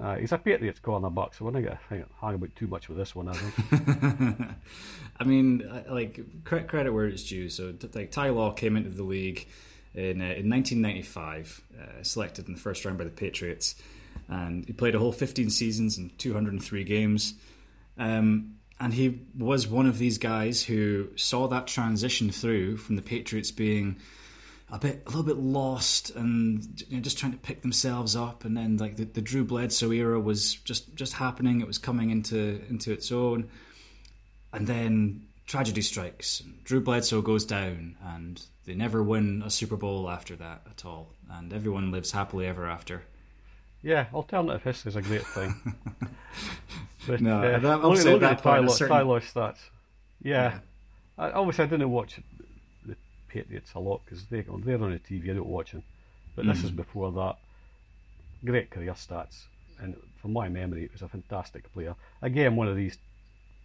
Uh, 0.00 0.16
he's 0.16 0.32
a 0.32 0.38
Patriots 0.38 0.80
cornerback, 0.80 1.34
so 1.34 1.44
we're 1.44 1.52
not 1.52 1.62
going 1.62 1.76
to 1.76 2.06
hang 2.20 2.34
about 2.34 2.56
too 2.56 2.66
much 2.66 2.88
with 2.88 2.98
this 2.98 3.14
one, 3.14 3.28
I 3.28 3.32
think. 3.34 4.50
I 5.20 5.24
mean, 5.24 5.84
like 5.88 6.44
credit 6.44 6.92
where 6.92 7.06
it's 7.06 7.22
due. 7.22 7.48
So, 7.48 7.72
like 7.94 8.10
Ty 8.10 8.30
Law 8.30 8.50
came 8.52 8.76
into 8.76 8.90
the 8.90 9.04
league 9.04 9.46
in 9.94 10.20
uh, 10.20 10.34
in 10.34 10.50
1995, 10.50 11.62
uh, 11.80 12.02
selected 12.02 12.48
in 12.48 12.54
the 12.54 12.60
first 12.60 12.84
round 12.84 12.98
by 12.98 13.04
the 13.04 13.10
Patriots, 13.10 13.76
and 14.28 14.66
he 14.66 14.72
played 14.72 14.96
a 14.96 14.98
whole 14.98 15.12
15 15.12 15.50
seasons 15.50 15.96
and 15.96 16.16
203 16.18 16.82
games. 16.82 17.34
Um, 17.98 18.56
and 18.80 18.92
he 18.92 19.22
was 19.38 19.68
one 19.68 19.86
of 19.86 19.98
these 19.98 20.18
guys 20.18 20.62
who 20.62 21.08
saw 21.16 21.46
that 21.48 21.66
transition 21.66 22.30
through 22.30 22.78
from 22.78 22.96
the 22.96 23.02
Patriots 23.02 23.50
being 23.50 23.98
a 24.70 24.78
bit 24.78 25.02
a 25.06 25.10
little 25.10 25.22
bit 25.24 25.36
lost 25.36 26.10
and 26.16 26.82
you 26.88 26.96
know, 26.96 27.02
just 27.02 27.18
trying 27.18 27.32
to 27.32 27.38
pick 27.38 27.62
themselves 27.62 28.16
up 28.16 28.44
and 28.44 28.56
then 28.56 28.76
like 28.78 28.96
the, 28.96 29.04
the 29.04 29.20
Drew 29.20 29.44
Bledsoe 29.44 29.92
era 29.92 30.18
was 30.18 30.54
just 30.54 30.94
just 30.96 31.12
happening 31.12 31.60
it 31.60 31.66
was 31.66 31.78
coming 31.78 32.10
into 32.10 32.60
into 32.68 32.90
its 32.90 33.12
own 33.12 33.48
and 34.52 34.66
then 34.66 35.26
tragedy 35.46 35.82
strikes. 35.82 36.42
Drew 36.64 36.80
Bledsoe 36.80 37.22
goes 37.22 37.44
down, 37.44 37.96
and 38.02 38.40
they 38.64 38.74
never 38.74 39.02
win 39.02 39.42
a 39.44 39.50
Super 39.50 39.76
Bowl 39.76 40.08
after 40.08 40.36
that 40.36 40.62
at 40.70 40.84
all. 40.84 41.12
And 41.30 41.52
everyone 41.52 41.90
lives 41.90 42.12
happily 42.12 42.46
ever 42.46 42.66
after. 42.66 43.04
Yeah, 43.84 44.06
alternative 44.14 44.62
history 44.62 44.88
is 44.90 44.96
a 44.96 45.02
great 45.02 45.26
thing. 45.26 45.54
but, 47.06 47.20
No, 47.20 47.38
uh, 47.38 47.58
that- 47.58 47.82
look, 47.82 47.82
look 47.82 47.98
at 47.98 48.04
the 48.04 48.18
point, 48.18 48.40
a 48.40 48.42
Ty 48.42 48.58
Law, 48.60 48.68
certain- 48.72 48.96
Ty 48.96 49.02
Law 49.02 49.20
stats. 49.20 49.58
Yeah. 50.22 50.52
Yeah. 50.52 50.58
I, 51.18 51.30
obviously, 51.32 51.64
I 51.64 51.66
didn't 51.68 51.90
watch 51.90 52.18
the 52.86 52.96
Patriots 53.28 53.74
a 53.74 53.78
lot 53.78 54.00
because 54.04 54.24
they, 54.26 54.40
they're 54.40 54.82
on 54.82 54.90
the 54.92 54.98
TV, 54.98 55.30
I 55.30 55.34
don't 55.34 55.46
watch 55.46 55.72
them. 55.72 55.82
But 56.34 56.46
this 56.46 56.58
is 56.64 56.70
Mm-hmm. 56.70 56.76
before 56.76 57.12
that. 57.12 57.36
Great 58.44 58.70
career 58.70 58.92
stats. 58.94 59.44
And 59.80 59.94
from 60.20 60.32
my 60.32 60.48
memory, 60.48 60.84
it 60.84 60.92
was 60.92 61.02
a 61.02 61.08
fantastic 61.08 61.70
player. 61.74 61.94
Again, 62.22 62.56
one 62.56 62.68
of 62.68 62.76
these 62.76 62.96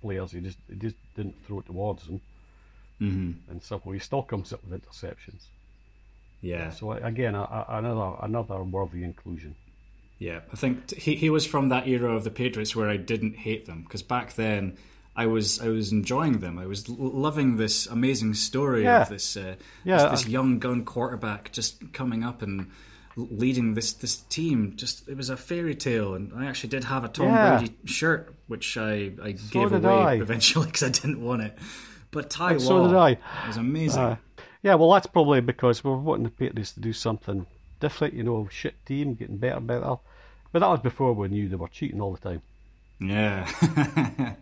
players 0.02 0.32
who 0.34 0.42
just, 0.42 0.58
he 0.70 0.76
just 0.76 0.96
didn't 1.16 1.36
throw 1.48 1.60
it 1.60 1.66
towards 1.66 2.06
them. 2.06 2.22
hmm 3.00 3.32
And 3.50 3.64
somehow 3.64 3.92
he 3.92 4.00
still 4.00 4.24
comes 4.24 4.52
up 4.54 4.60
with 4.66 4.82
interceptions. 4.84 5.46
Yeah, 6.42 6.70
So, 6.72 6.92
again, 6.92 7.36
a, 7.36 7.42
a, 7.42 7.66
another 7.70 8.16
another 8.22 8.64
worthy 8.64 9.04
inclusion. 9.04 9.56
Yeah. 10.20 10.42
I 10.54 10.56
think 10.56 10.94
he 10.96 11.16
he 11.16 11.30
was 11.30 11.46
from 11.46 11.70
that 11.70 11.88
era 11.88 12.14
of 12.16 12.24
the 12.24 12.32
Patriots 12.32 12.76
where 12.76 12.90
I 12.90 12.98
didn't 12.98 13.36
hate 13.38 13.66
them 13.66 13.84
because 13.84 14.04
back 14.04 14.34
then. 14.36 14.78
I 15.16 15.26
was 15.26 15.60
I 15.60 15.68
was 15.68 15.92
enjoying 15.92 16.40
them. 16.40 16.58
I 16.58 16.66
was 16.66 16.88
l- 16.88 16.96
loving 16.98 17.58
this 17.58 17.88
amazing 17.88 18.36
story 18.36 18.84
Yeah. 18.84 19.02
of 19.02 19.10
this 19.10 19.36
uh, 19.36 19.56
Yeah. 19.84 19.98
this, 20.10 20.22
this 20.22 20.28
young 20.30 20.60
gun 20.60 20.86
quarterback 20.86 21.52
just 21.52 21.92
coming 21.92 22.24
up 22.24 22.42
and 22.42 22.68
leading 23.18 23.74
this 23.74 23.92
this 23.92 24.16
team. 24.16 24.74
Just 24.78 25.10
it 25.10 25.18
was 25.18 25.30
a 25.30 25.36
fairy 25.36 25.76
tale, 25.76 26.14
and 26.14 26.32
I 26.34 26.46
actually 26.46 26.70
did 26.70 26.86
have 26.86 27.04
a 27.04 27.10
Tom 27.10 27.28
Yeah. 27.28 27.58
Brady 27.58 27.74
shirt, 27.84 28.34
which 28.48 28.78
I 28.78 29.12
I 29.22 29.32
gave 29.52 29.74
away 29.74 29.92
I. 29.92 30.14
eventually 30.16 30.66
because 30.72 30.84
I 30.84 30.90
didn't 30.90 31.22
want 31.22 31.42
it. 31.42 31.58
But 32.12 32.30
Ty 32.30 32.52
And 32.52 32.62
so 32.62 32.88
did 32.88 32.96
I. 32.96 33.18
was 33.48 33.58
amazing. 33.58 34.02
Uh, 34.02 34.16
yeah, 34.64 34.76
well, 34.76 34.92
that's 34.94 35.08
probably 35.08 35.42
because 35.42 35.84
we're 35.84 35.98
wanting 35.98 36.24
the 36.24 36.32
Patriots 36.32 36.72
to 36.74 36.80
do 36.80 36.94
something 36.94 37.46
different, 37.80 38.14
you 38.14 38.24
know, 38.24 38.48
shit 38.52 38.76
team, 38.86 39.14
getting 39.16 39.38
better, 39.38 39.60
better. 39.60 39.96
But 40.52 40.60
that 40.60 40.68
was 40.70 40.80
before 40.80 41.14
we 41.14 41.28
knew 41.28 41.48
they 41.50 41.56
were 41.56 41.68
cheating 41.68 42.02
all 42.02 42.14
the 42.14 42.20
time. 42.30 42.42
Yeah, 43.02 43.48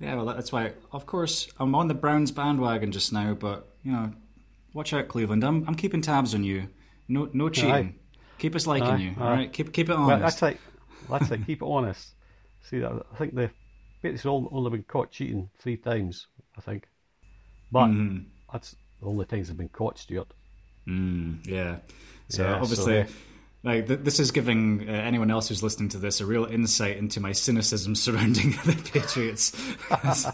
yeah. 0.00 0.14
Well, 0.14 0.26
that's 0.26 0.52
why. 0.52 0.72
Of 0.92 1.04
course, 1.06 1.48
I'm 1.58 1.74
on 1.74 1.88
the 1.88 1.94
Browns 1.94 2.30
bandwagon 2.30 2.92
just 2.92 3.12
now, 3.12 3.34
but 3.34 3.68
you 3.82 3.90
know, 3.92 4.12
watch 4.72 4.92
out, 4.92 5.08
Cleveland. 5.08 5.42
I'm 5.44 5.64
I'm 5.66 5.74
keeping 5.74 6.00
tabs 6.00 6.34
on 6.34 6.44
you. 6.44 6.68
No, 7.08 7.28
no 7.32 7.48
cheating. 7.48 7.70
Aye. 7.72 7.94
Keep 8.38 8.54
us 8.56 8.66
liking 8.66 8.88
Aye, 8.88 8.96
you. 8.98 9.14
All 9.18 9.26
aye. 9.26 9.32
right, 9.32 9.52
keep 9.52 9.72
keep 9.72 9.88
it 9.88 9.96
honest. 9.96 10.08
Well, 10.08 10.18
that's 10.20 10.42
like, 10.42 10.60
that's 11.10 11.30
like, 11.30 11.44
keep 11.46 11.62
it 11.62 11.66
honest. 11.66 12.10
See, 12.62 12.78
that 12.78 12.92
I 13.12 13.16
think 13.16 13.34
the 13.34 13.50
all- 14.28 14.48
only 14.52 14.70
been 14.70 14.82
caught 14.84 15.10
cheating 15.10 15.50
three 15.58 15.76
times, 15.76 16.26
I 16.56 16.60
think. 16.60 16.86
But 17.72 17.86
Mhm. 17.86 18.26
that's 18.52 18.76
the 19.00 19.06
only 19.08 19.24
times 19.24 19.48
they've 19.48 19.56
been 19.56 19.68
caught, 19.70 19.98
Stuart. 19.98 20.28
Mm, 20.86 21.44
yeah. 21.46 21.78
So 22.28 22.42
Yeah, 22.44 22.54
obviously, 22.60 23.06
like 23.62 23.86
th- 23.86 24.00
this 24.02 24.18
is 24.20 24.30
giving 24.30 24.88
uh, 24.88 24.92
anyone 24.92 25.30
else 25.30 25.48
who's 25.48 25.62
listening 25.62 25.88
to 25.90 25.98
this 25.98 26.20
a 26.20 26.26
real 26.26 26.44
insight 26.46 26.96
into 26.96 27.20
my 27.20 27.32
cynicism 27.32 27.94
surrounding 28.04 28.50
the 28.64 28.90
Patriots. 28.92 29.52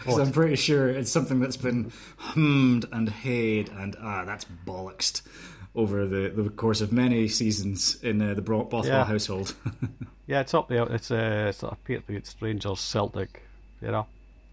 Because 0.00 0.18
I'm 0.18 0.32
pretty 0.32 0.56
sure 0.56 0.88
it's 0.88 1.10
something 1.10 1.40
that's 1.40 1.56
been 1.56 1.92
hummed 2.16 2.86
and 2.92 3.08
hayed 3.08 3.68
and 3.70 3.96
ah, 4.00 4.24
that's 4.24 4.46
bollocksed 4.66 5.22
over 5.74 6.06
the, 6.06 6.30
the 6.30 6.50
course 6.50 6.80
of 6.80 6.92
many 6.92 7.28
seasons 7.28 7.96
in 8.02 8.20
uh, 8.20 8.34
the 8.34 8.42
Bothwell 8.42 8.84
Yeah. 8.86 9.04
household. 9.04 9.54
Yeah, 10.26 10.40
it's 10.40 10.54
up 10.54 10.68
there. 10.68 10.84
It's 10.92 11.10
uh, 11.10 11.52
sort 11.52 11.72
of 11.72 11.84
Patriots, 11.84 12.34
Rangers, 12.40 12.80
Celtic, 12.80 13.42
you 13.80 13.88
know. 13.90 14.06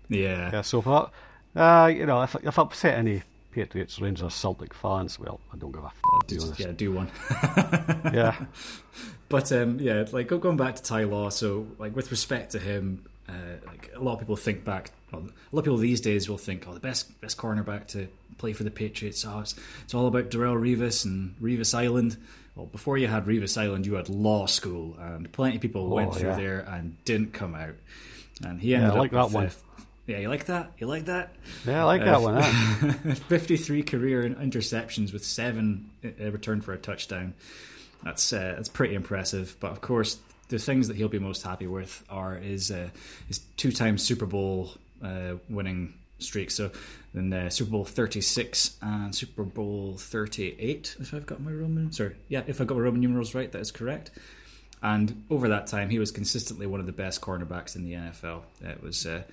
yeah. 0.10 0.52
Yeah, 0.52 0.62
so 0.62 0.82
that, 0.82 1.60
uh, 1.60 1.88
you 1.88 2.06
know, 2.06 2.22
if, 2.22 2.36
if 2.44 2.60
I 2.60 2.62
upset 2.62 2.98
any 3.00 3.24
Patriots, 3.52 4.00
Rangers, 4.00 4.34
Celtic 4.34 4.74
fans, 4.74 5.20
well, 5.20 5.40
I 5.54 5.58
don't 5.58 5.72
give 5.72 5.84
a 5.84 5.88
f- 5.88 6.28
Just- 6.28 6.60
yeah, 6.60 6.72
do 6.72 6.92
one. 6.92 7.10
Yeah. 8.14 8.36
But 9.30 9.52
um, 9.52 9.80
yeah, 9.82 10.06
like 10.14 10.28
go- 10.30 10.38
going 10.38 10.56
back 10.56 10.78
to 10.78 10.84
Ty 10.84 11.04
Law. 11.04 11.30
So 11.30 11.68
like 11.80 11.94
with 11.96 12.12
respect 12.12 12.54
to 12.54 12.60
him, 12.60 13.04
uh, 13.28 13.34
like 13.66 13.92
a 13.94 14.00
lot 14.00 14.14
of 14.14 14.20
people 14.20 14.38
think 14.38 14.64
back. 14.64 14.92
Well, 15.12 15.24
a 15.24 15.56
lot 15.56 15.60
of 15.60 15.66
people 15.66 15.78
these 15.78 16.00
days 16.02 16.30
will 16.30 16.38
think, 16.38 16.66
oh, 16.68 16.74
the 16.74 16.80
best 16.80 17.20
best 17.20 17.38
cornerback 17.38 17.88
to 17.88 18.08
play 18.38 18.54
for 18.54 18.64
the 18.64 18.72
Patriots. 18.72 19.26
Oh, 19.26 19.40
it's, 19.40 19.56
it's 19.84 19.94
all 19.94 20.08
about 20.08 20.30
Darrelle 20.30 20.60
Revis 20.60 21.04
and 21.04 21.36
Revis 21.42 21.74
Island. 21.74 22.18
Well, 22.56 22.68
before 22.68 22.98
you 22.98 23.08
had 23.08 23.26
Revis 23.26 23.62
Island, 23.62 23.86
you 23.86 23.96
had 23.96 24.10
law 24.10 24.46
school, 24.46 24.96
and 25.00 25.32
plenty 25.32 25.58
of 25.58 25.62
people 25.62 25.90
went 25.90 26.16
through 26.16 26.30
yeah. 26.30 26.36
there 26.38 26.60
and 26.62 26.96
didn't 27.04 27.34
come 27.34 27.54
out. 27.54 27.76
And 28.44 28.62
he 28.62 28.76
I 28.76 28.80
ended 28.80 28.98
like 28.98 29.14
up 29.14 29.32
that 29.32 29.40
with, 29.40 29.64
one. 29.64 29.67
Uh, 30.08 30.12
yeah, 30.12 30.20
you 30.20 30.30
like 30.30 30.46
that? 30.46 30.72
You 30.78 30.88
like 30.88 31.06
that? 31.06 31.34
Yeah, 31.66 31.82
I 31.82 31.84
like 31.84 32.04
that 32.04 32.22
one. 32.22 32.42
Huh? 32.42 33.14
53 33.28 33.84
career 33.84 34.24
interceptions 34.24 35.14
with 35.14 35.26
seven 35.26 35.90
uh, 36.04 36.32
returned 36.32 36.64
for 36.64 36.74
a 36.74 36.78
touchdown. 36.78 37.34
That's 38.04 38.32
uh, 38.32 38.54
that's 38.56 38.70
pretty 38.70 38.96
impressive. 38.96 39.58
But 39.60 39.72
of 39.72 39.82
course, 39.82 40.18
the 40.50 40.60
things 40.60 40.88
that 40.88 40.98
he'll 40.98 41.10
be 41.10 41.20
most 41.20 41.44
happy 41.44 41.68
with 41.68 42.04
are 42.10 42.36
his 42.36 42.72
uh, 42.72 42.90
his 43.28 43.40
two 43.58 43.72
time 43.72 43.98
Super 43.98 44.26
Bowl 44.26 44.72
uh, 45.04 45.36
winning 45.50 45.94
streak. 46.20 46.52
So 46.52 46.72
then 47.14 47.32
uh, 47.34 47.50
Super 47.50 47.72
Bowl 47.72 47.86
36 47.86 48.78
and 48.82 49.14
Super 49.14 49.44
Bowl 49.44 49.96
38, 49.98 50.96
if 51.00 51.14
I've 51.14 51.26
got 51.26 51.42
my 51.42 51.52
Roman 51.52 51.92
sorry, 51.92 52.16
yeah, 52.28 52.44
if 52.48 52.62
I 52.62 52.66
got 52.66 52.76
my 52.76 52.84
Roman 52.84 53.02
numerals 53.02 53.36
right, 53.36 53.52
that 53.52 53.60
is 53.60 53.72
correct. 53.72 54.12
And 54.82 55.24
over 55.30 55.50
that 55.50 55.68
time, 55.68 55.90
he 55.90 56.00
was 56.00 56.12
consistently 56.12 56.68
one 56.68 56.80
of 56.80 56.86
the 56.86 56.92
best 56.92 57.20
cornerbacks 57.20 57.76
in 57.76 57.84
the 57.84 57.94
NFL. 57.94 58.44
It 58.62 58.82
was. 58.82 59.06
Uh, 59.06 59.24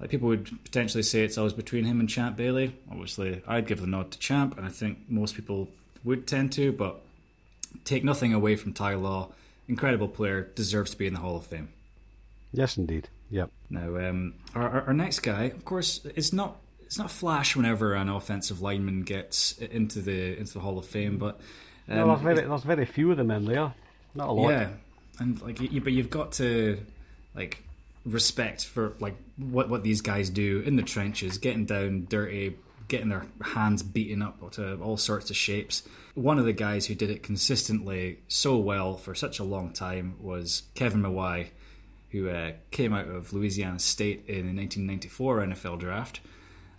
like 0.00 0.10
people 0.10 0.28
would 0.28 0.50
potentially 0.64 1.02
say 1.02 1.24
it's 1.24 1.36
always 1.36 1.52
between 1.52 1.84
him 1.84 2.00
and 2.00 2.08
Champ 2.08 2.36
Bailey. 2.36 2.74
Obviously, 2.90 3.42
I'd 3.46 3.66
give 3.66 3.80
the 3.80 3.86
nod 3.86 4.10
to 4.12 4.18
Champ, 4.18 4.56
and 4.56 4.66
I 4.66 4.70
think 4.70 4.98
most 5.08 5.34
people 5.34 5.68
would 6.04 6.26
tend 6.26 6.52
to. 6.52 6.72
But 6.72 7.00
take 7.84 8.02
nothing 8.02 8.32
away 8.32 8.56
from 8.56 8.72
Ty 8.72 8.94
Law, 8.94 9.28
incredible 9.68 10.08
player, 10.08 10.50
deserves 10.54 10.92
to 10.92 10.96
be 10.96 11.06
in 11.06 11.14
the 11.14 11.20
Hall 11.20 11.36
of 11.36 11.46
Fame. 11.46 11.68
yes, 12.52 12.76
indeed. 12.76 13.08
Yep. 13.30 13.50
Now, 13.68 13.96
um, 13.96 14.34
our, 14.54 14.68
our, 14.68 14.82
our 14.88 14.92
next 14.92 15.20
guy, 15.20 15.44
of 15.44 15.64
course, 15.64 16.04
it's 16.16 16.32
not 16.32 16.56
it's 16.80 16.98
not 16.98 17.10
flash 17.10 17.54
whenever 17.54 17.94
an 17.94 18.08
offensive 18.08 18.60
lineman 18.60 19.02
gets 19.02 19.56
into 19.58 20.00
the 20.00 20.36
into 20.38 20.54
the 20.54 20.60
Hall 20.60 20.78
of 20.78 20.86
Fame, 20.86 21.18
but 21.18 21.38
um, 21.88 21.96
no, 21.96 22.06
there's 22.08 22.20
very, 22.20 22.48
there's 22.48 22.62
very 22.64 22.86
few 22.86 23.10
of 23.10 23.16
them 23.16 23.30
in 23.30 23.44
there. 23.44 23.72
Not 24.14 24.28
a 24.28 24.32
lot. 24.32 24.48
yeah, 24.50 24.68
and 25.20 25.40
like, 25.42 25.60
you, 25.60 25.80
but 25.80 25.92
you've 25.92 26.10
got 26.10 26.32
to 26.32 26.80
like 27.36 27.62
respect 28.04 28.64
for 28.64 28.94
like 29.00 29.16
what 29.36 29.68
what 29.68 29.82
these 29.82 30.00
guys 30.00 30.30
do 30.30 30.60
in 30.60 30.76
the 30.76 30.82
trenches, 30.82 31.38
getting 31.38 31.66
down 31.66 32.06
dirty, 32.08 32.56
getting 32.88 33.08
their 33.08 33.26
hands 33.40 33.82
beaten 33.82 34.22
up 34.22 34.52
to 34.52 34.76
all 34.80 34.96
sorts 34.96 35.30
of 35.30 35.36
shapes. 35.36 35.82
One 36.14 36.38
of 36.38 36.44
the 36.44 36.52
guys 36.52 36.86
who 36.86 36.94
did 36.94 37.10
it 37.10 37.22
consistently 37.22 38.20
so 38.28 38.56
well 38.58 38.96
for 38.96 39.14
such 39.14 39.38
a 39.38 39.44
long 39.44 39.72
time 39.72 40.16
was 40.20 40.64
Kevin 40.74 41.02
Mawae, 41.02 41.48
who 42.10 42.28
uh, 42.28 42.52
came 42.70 42.92
out 42.92 43.08
of 43.08 43.32
Louisiana 43.32 43.78
State 43.78 44.24
in 44.26 44.46
the 44.46 44.60
1994 44.60 45.46
NFL 45.46 45.78
draft. 45.78 46.20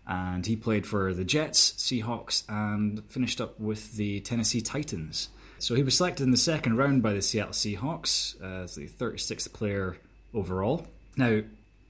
And 0.05 0.45
he 0.45 0.55
played 0.55 0.85
for 0.85 1.13
the 1.13 1.23
Jets, 1.23 1.73
Seahawks, 1.73 2.43
and 2.49 3.03
finished 3.07 3.39
up 3.39 3.59
with 3.59 3.93
the 3.93 4.19
Tennessee 4.21 4.59
Titans. 4.59 5.29
So 5.59 5.75
he 5.75 5.83
was 5.83 5.95
selected 5.95 6.23
in 6.23 6.31
the 6.31 6.37
second 6.37 6.75
round 6.75 7.03
by 7.03 7.13
the 7.13 7.21
Seattle 7.21 7.53
Seahawks 7.53 8.41
as 8.41 8.75
the 8.75 8.87
36th 8.87 9.53
player 9.53 9.95
overall. 10.33 10.87
Now, 11.17 11.41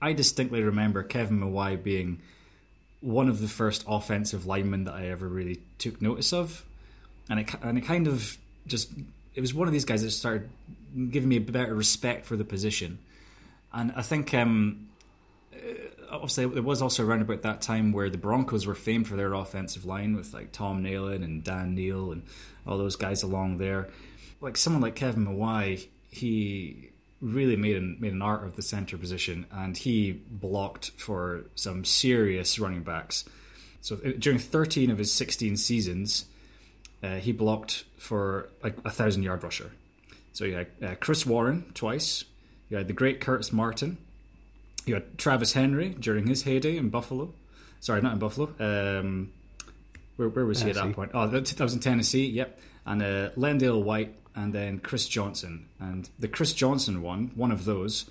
I 0.02 0.14
distinctly 0.14 0.64
remember 0.64 1.04
Kevin 1.04 1.40
Mawae 1.40 1.82
being 1.82 2.22
one 3.02 3.30
of 3.30 3.42
the 3.42 3.48
first 3.48 3.84
offensive 3.88 4.46
linemen 4.46 4.86
that 4.86 4.94
I 4.94 5.08
ever 5.08 5.28
really 5.28 5.60
took 5.78 6.02
notice 6.02 6.34
of, 6.34 6.66
and 7.30 7.40
it 7.40 7.54
and 7.62 7.78
it 7.78 7.82
kind 7.82 8.08
of 8.08 8.38
just 8.68 8.92
it 9.36 9.42
was 9.42 9.54
one 9.54 9.68
of 9.68 9.74
these 9.74 9.86
guys 9.86 10.04
that 10.04 10.12
started 10.12 10.50
giving 11.10 11.30
me 11.30 11.38
a 11.38 11.42
better 11.42 11.74
respect 11.74 12.26
for 12.26 12.36
the 12.36 12.44
position, 12.44 13.00
and 13.74 13.92
I 13.96 14.02
think 14.02 14.34
um, 14.34 14.90
uh, 15.54 15.58
obviously 16.12 16.44
it 16.44 16.64
was 16.64 16.82
also 16.82 17.06
around 17.06 17.22
about 17.22 17.42
that 17.44 17.62
time 17.62 17.92
where 17.92 18.10
the 18.10 18.18
Broncos 18.18 18.68
were 18.68 18.76
famed 18.76 19.08
for 19.08 19.16
their 19.16 19.34
offensive 19.34 19.86
line 19.86 20.16
with 20.16 20.34
like 20.34 20.52
Tom 20.52 20.84
Nalen 20.84 21.24
and 21.24 21.44
Dan 21.44 21.76
Neil 21.76 22.12
and 22.12 22.24
all 22.68 22.78
those 22.78 22.96
guys 22.96 23.24
along 23.24 23.58
there. 23.58 23.90
Like 24.42 24.58
someone 24.58 24.82
like 24.82 24.96
Kevin 24.96 25.26
Mawae, 25.26 25.88
he 26.10 26.91
really 27.22 27.56
made 27.56 27.78
an 27.78 27.98
made 28.00 28.14
an 28.14 28.22
art 28.22 28.44
of 28.44 28.56
the 28.56 28.62
center 28.62 28.98
position, 28.98 29.46
and 29.52 29.78
he 29.78 30.12
blocked 30.12 30.92
for 30.92 31.46
some 31.56 31.86
serious 31.86 32.60
running 32.60 32.84
backs. 32.84 33.26
So 33.82 34.00
uh, 34.06 34.12
during 34.18 34.40
13 34.40 34.92
of 34.92 34.98
his 34.98 35.12
16 35.12 35.58
seasons, 35.58 36.26
uh, 37.02 37.16
he 37.16 37.32
blocked 37.32 37.86
for 37.98 38.50
like 38.64 38.76
a 38.86 38.92
thousand 38.92 39.24
yard 39.24 39.44
rusher. 39.44 39.72
So 40.34 40.46
you 40.46 40.56
had 40.56 40.68
uh, 40.84 40.96
Chris 41.00 41.26
Warren 41.26 41.72
twice. 41.74 42.24
You 42.70 42.78
had 42.78 42.88
the 42.88 42.94
great 42.94 43.20
Curtis 43.20 43.52
Martin. 43.52 43.98
You 44.86 44.96
had 44.96 45.18
Travis 45.18 45.54
Henry 45.54 45.90
during 45.90 46.28
his 46.28 46.44
heyday 46.44 46.78
in 46.78 46.90
Buffalo. 46.90 47.34
Sorry, 47.80 48.02
not 48.02 48.14
in 48.14 48.20
Buffalo. 48.20 48.54
Um, 48.60 49.32
where, 50.16 50.30
where 50.30 50.46
was 50.46 50.62
he 50.62 50.70
at 50.70 50.76
that 50.76 50.94
point? 50.94 51.12
Oh, 51.14 51.28
that 51.28 51.46
that 51.46 51.64
was 51.64 51.74
in 51.74 51.80
Tennessee. 51.80 52.28
Yep. 52.28 52.60
And 52.86 53.02
uh, 53.02 53.30
LenDale 53.32 53.84
White, 53.84 54.16
and 54.36 54.54
then 54.54 54.80
Chris 54.80 55.08
Johnson. 55.08 55.68
And 55.80 56.10
the 56.20 56.28
Chris 56.28 56.54
Johnson 56.54 57.02
one, 57.02 57.32
one 57.36 57.52
of 57.52 57.66
those, 57.66 58.06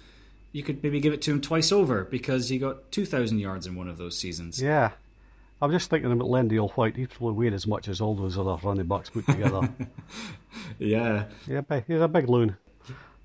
you 0.52 0.62
could 0.62 0.82
maybe 0.82 1.00
give 1.00 1.12
it 1.12 1.22
to 1.22 1.32
him 1.32 1.40
twice 1.40 1.72
over 1.72 2.04
because 2.04 2.48
he 2.48 2.58
got 2.58 2.90
2,000 2.92 3.38
yards 3.38 3.66
in 3.66 3.76
one 3.76 3.88
of 3.88 3.98
those 3.98 4.18
seasons. 4.18 4.60
Yeah. 4.60 4.92
I'm 5.62 5.70
just 5.70 5.90
thinking 5.90 6.10
about 6.10 6.28
LenDale 6.28 6.70
White. 6.72 6.96
He's 6.96 7.08
probably 7.08 7.34
weighed 7.34 7.54
as 7.54 7.66
much 7.66 7.88
as 7.88 8.00
all 8.00 8.14
those 8.14 8.38
other 8.38 8.56
running 8.62 8.86
backs 8.86 9.10
put 9.10 9.26
together. 9.26 9.68
yeah. 10.78 11.26
Yeah, 11.46 11.80
he's 11.86 12.00
a 12.00 12.08
big 12.08 12.28
loon. 12.28 12.56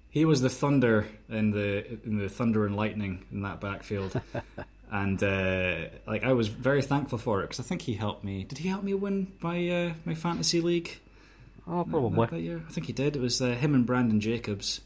He 0.09 0.25
was 0.25 0.41
the 0.41 0.49
thunder 0.49 1.07
in 1.27 1.51
the 1.51 1.85
in 2.05 2.19
the 2.19 2.29
thunder 2.29 2.65
and 2.65 2.75
lightning 2.77 3.25
in 3.33 3.41
that 3.41 3.59
backfield, 3.59 4.21
and 4.91 5.21
uh, 5.21 5.89
like 6.07 6.23
I 6.23 6.31
was 6.31 6.47
very 6.47 6.81
thankful 6.81 7.17
for 7.17 7.41
it 7.41 7.47
because 7.47 7.59
I 7.59 7.63
think 7.63 7.81
he 7.81 7.95
helped 7.95 8.23
me. 8.23 8.45
Did 8.45 8.59
he 8.59 8.69
help 8.69 8.81
me 8.81 8.93
win 8.93 9.33
my 9.41 9.67
uh, 9.69 9.93
my 10.05 10.15
fantasy 10.15 10.61
league? 10.61 11.01
Oh, 11.67 11.83
probably 11.83 12.27
that, 12.27 12.41
year. 12.41 12.63
I 12.67 12.71
think 12.71 12.87
he 12.87 12.93
did. 12.93 13.15
It 13.15 13.19
was 13.19 13.41
uh, 13.41 13.51
him 13.51 13.73
and 13.73 13.85
Brandon 13.85 14.19
Jacobs. 14.19 14.81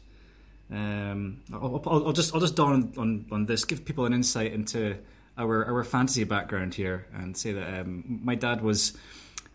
Um, 0.70 1.42
I'll, 1.52 1.82
I'll, 1.86 2.06
I'll, 2.06 2.12
just 2.12 2.34
I'll 2.34 2.40
just 2.40 2.56
dawn 2.56 2.92
on, 2.96 3.26
on 3.30 3.46
this, 3.46 3.64
give 3.64 3.84
people 3.84 4.06
an 4.06 4.12
insight 4.12 4.52
into 4.52 4.96
our 5.36 5.66
our 5.66 5.84
fantasy 5.84 6.24
background 6.24 6.74
here, 6.74 7.06
and 7.12 7.36
say 7.36 7.52
that 7.52 7.80
um, 7.80 8.20
my 8.22 8.34
dad 8.34 8.62
was 8.62 8.96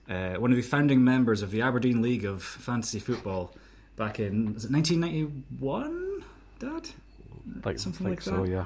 uh, 0.09 0.35
one 0.35 0.51
of 0.51 0.57
the 0.57 0.61
founding 0.61 1.03
members 1.03 1.41
of 1.41 1.51
the 1.51 1.61
Aberdeen 1.61 2.01
League 2.01 2.25
of 2.25 2.43
Fantasy 2.43 2.99
Football 2.99 3.53
back 3.95 4.19
in 4.19 4.53
was 4.53 4.65
it 4.65 4.71
1991, 4.71 6.23
Dad? 6.59 6.89
Like, 7.63 7.79
Something 7.79 8.09
like 8.09 8.21
so, 8.21 8.43
that. 8.43 8.49
Yeah. 8.49 8.65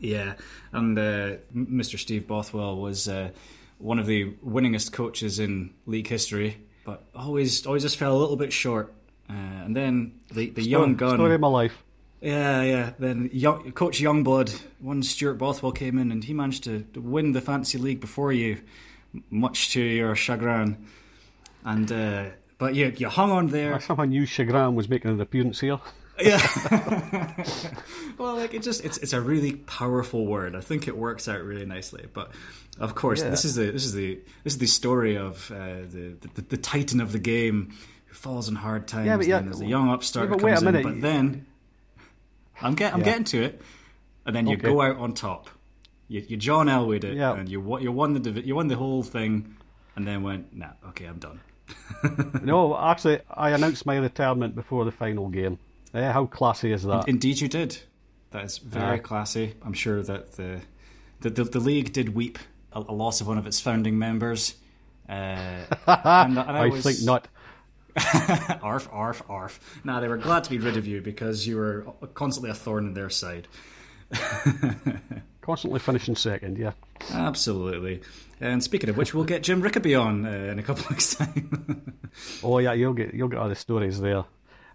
Yeah, 0.00 0.34
and 0.72 0.98
uh, 0.98 1.36
Mr. 1.54 1.98
Steve 1.98 2.26
Bothwell 2.26 2.76
was 2.76 3.08
uh, 3.08 3.30
one 3.78 3.98
of 3.98 4.06
the 4.06 4.32
winningest 4.44 4.92
coaches 4.92 5.38
in 5.38 5.72
league 5.86 6.08
history, 6.08 6.58
but 6.84 7.04
always 7.14 7.66
always 7.66 7.82
just 7.82 7.96
fell 7.96 8.16
a 8.16 8.18
little 8.18 8.36
bit 8.36 8.52
short. 8.52 8.92
Uh, 9.28 9.32
and 9.32 9.76
then 9.76 10.20
the 10.32 10.50
the 10.50 10.62
story, 10.62 10.64
young 10.64 10.94
gun 10.96 11.16
story 11.16 11.34
of 11.34 11.40
my 11.40 11.48
life. 11.48 11.82
Yeah, 12.20 12.62
yeah. 12.62 12.92
Then 12.98 13.30
young, 13.32 13.72
Coach 13.72 14.00
Youngblood, 14.00 14.58
one 14.80 15.02
Stuart 15.02 15.34
Bothwell 15.34 15.72
came 15.72 15.98
in 15.98 16.10
and 16.10 16.24
he 16.24 16.32
managed 16.32 16.64
to, 16.64 16.84
win 16.94 17.32
the 17.32 17.42
fantasy 17.42 17.76
league 17.76 18.00
before 18.00 18.32
you, 18.32 18.62
much 19.28 19.70
to 19.72 19.80
your 19.80 20.14
chagrin. 20.14 20.86
And 21.64 21.90
uh, 21.92 22.24
but 22.58 22.74
you 22.74 22.92
you 22.96 23.08
hung 23.08 23.30
on 23.30 23.48
there. 23.48 23.74
I 23.74 23.78
somehow 23.78 24.04
knew 24.04 24.26
chagrin 24.26 24.74
was 24.74 24.88
making 24.88 25.10
an 25.10 25.20
appearance 25.20 25.60
here. 25.60 25.80
Yeah. 26.20 26.38
well, 28.18 28.36
like 28.36 28.54
it 28.54 28.62
just 28.62 28.84
it's 28.84 28.98
it's 28.98 29.12
a 29.12 29.20
really 29.20 29.54
powerful 29.54 30.26
word. 30.26 30.54
I 30.54 30.60
think 30.60 30.86
it 30.86 30.96
works 30.96 31.28
out 31.28 31.42
really 31.42 31.66
nicely. 31.66 32.06
But 32.12 32.30
of 32.78 32.94
course, 32.94 33.22
yeah. 33.22 33.30
this 33.30 33.44
is 33.44 33.56
the 33.56 33.70
this 33.70 33.84
is 33.84 33.94
the 33.94 34.20
this 34.44 34.54
is 34.54 34.58
the 34.58 34.66
story 34.66 35.16
of 35.16 35.50
uh, 35.50 35.82
the, 35.90 36.16
the, 36.34 36.42
the 36.42 36.56
titan 36.56 37.00
of 37.00 37.12
the 37.12 37.18
game 37.18 37.74
who 38.06 38.14
falls 38.14 38.48
in 38.48 38.54
hard 38.54 38.86
times. 38.86 39.06
Yeah, 39.06 39.16
but 39.16 39.26
yeah, 39.26 39.38
and 39.38 39.48
there's 39.48 39.60
a 39.60 39.66
young 39.66 39.90
upstart 39.90 40.30
yeah, 40.30 40.36
comes 40.36 40.62
in, 40.62 40.82
but 40.82 41.00
then 41.00 41.46
I'm 42.60 42.74
get 42.74 42.92
I'm 42.92 43.00
yeah. 43.00 43.04
getting 43.06 43.24
to 43.24 43.42
it, 43.42 43.60
and 44.24 44.34
then 44.36 44.46
you 44.46 44.56
okay. 44.56 44.68
go 44.68 44.80
out 44.80 44.98
on 44.98 45.14
top. 45.14 45.48
You, 46.06 46.24
you 46.28 46.36
John 46.36 46.66
Elwayed 46.66 47.04
it, 47.04 47.14
yeah. 47.14 47.34
and 47.34 47.48
you 47.48 47.78
you 47.80 47.90
won 47.90 48.14
the 48.14 48.30
you 48.40 48.54
won 48.54 48.68
the 48.68 48.76
whole 48.76 49.02
thing, 49.02 49.56
and 49.96 50.06
then 50.06 50.22
went 50.22 50.54
nah, 50.56 50.70
okay, 50.88 51.06
I'm 51.06 51.18
done. 51.18 51.40
no, 52.42 52.76
actually, 52.78 53.20
I 53.30 53.50
announced 53.50 53.86
my 53.86 53.96
retirement 53.96 54.54
before 54.54 54.84
the 54.84 54.92
final 54.92 55.28
game. 55.28 55.58
Yeah, 55.94 56.12
how 56.12 56.26
classy 56.26 56.72
is 56.72 56.82
that? 56.82 57.08
Indeed, 57.08 57.40
you 57.40 57.48
did. 57.48 57.78
That 58.32 58.44
is 58.44 58.58
very 58.58 58.98
classy. 58.98 59.54
I'm 59.62 59.74
sure 59.74 60.02
that 60.02 60.32
the 60.32 60.60
the, 61.20 61.30
the, 61.30 61.44
the 61.44 61.60
league 61.60 61.92
did 61.92 62.14
weep 62.14 62.38
a, 62.72 62.80
a, 62.80 62.92
loss 62.92 63.20
of 63.20 63.28
one 63.28 63.38
of 63.38 63.46
its 63.46 63.60
founding 63.60 63.98
members. 63.98 64.56
Uh, 65.08 65.12
and, 65.12 65.68
and 65.86 66.38
I, 66.38 66.64
I 66.64 66.66
was... 66.66 66.82
think 66.82 67.02
not. 67.02 67.28
arf, 68.62 68.88
arf, 68.90 69.22
arf. 69.28 69.80
Nah, 69.84 70.00
they 70.00 70.08
were 70.08 70.16
glad 70.16 70.42
to 70.44 70.50
be 70.50 70.58
rid 70.58 70.76
of 70.76 70.86
you 70.86 71.00
because 71.00 71.46
you 71.46 71.56
were 71.56 71.86
constantly 72.14 72.50
a 72.50 72.54
thorn 72.54 72.86
in 72.86 72.94
their 72.94 73.08
side. 73.08 73.46
constantly 75.40 75.78
finishing 75.78 76.16
second, 76.16 76.58
yeah. 76.58 76.72
Absolutely. 77.12 78.02
And 78.40 78.64
speaking 78.64 78.90
of 78.90 78.96
which, 78.96 79.14
we'll 79.14 79.24
get 79.24 79.44
Jim 79.44 79.62
Rickaby 79.62 79.94
on 79.94 80.26
uh, 80.26 80.30
in 80.30 80.58
a 80.58 80.62
couple 80.62 80.84
of 80.84 80.90
weeks' 80.90 81.14
time. 81.14 81.94
oh 82.42 82.58
yeah, 82.58 82.72
you'll 82.72 82.94
get 82.94 83.14
you'll 83.14 83.28
get 83.28 83.38
all 83.38 83.48
the 83.48 83.54
stories 83.54 84.00
there. 84.00 84.24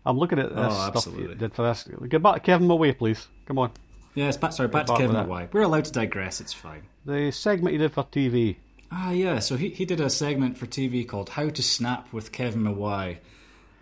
I'm 0.05 0.17
looking 0.17 0.39
at 0.39 0.49
this 0.49 0.57
oh, 0.57 0.69
stuff 0.69 0.95
absolutely. 0.97 1.29
you 1.29 1.35
did 1.35 1.53
for 1.53 1.63
this. 1.63 1.87
Get 2.07 2.23
back 2.23 2.43
Kevin 2.43 2.67
Mawae, 2.67 2.97
please. 2.97 3.27
Come 3.45 3.59
on. 3.59 3.71
Yes, 4.15 4.37
back, 4.37 4.53
sorry, 4.53 4.69
back, 4.69 4.87
back 4.87 4.97
to 4.97 5.01
Kevin 5.01 5.15
Mawae. 5.15 5.51
We're 5.51 5.61
allowed 5.61 5.85
to 5.85 5.91
digress. 5.91 6.41
It's 6.41 6.53
fine. 6.53 6.83
The 7.05 7.31
segment 7.31 7.73
you 7.73 7.79
did 7.79 7.93
for 7.93 8.03
TV. 8.03 8.57
Ah, 8.91 9.11
yeah. 9.11 9.39
So 9.39 9.55
he 9.55 9.69
he 9.69 9.85
did 9.85 10.01
a 10.01 10.09
segment 10.09 10.57
for 10.57 10.65
TV 10.65 11.07
called 11.07 11.29
"How 11.29 11.49
to 11.49 11.61
Snap 11.63 12.11
with 12.11 12.31
Kevin 12.31 12.63
Mawae," 12.63 13.17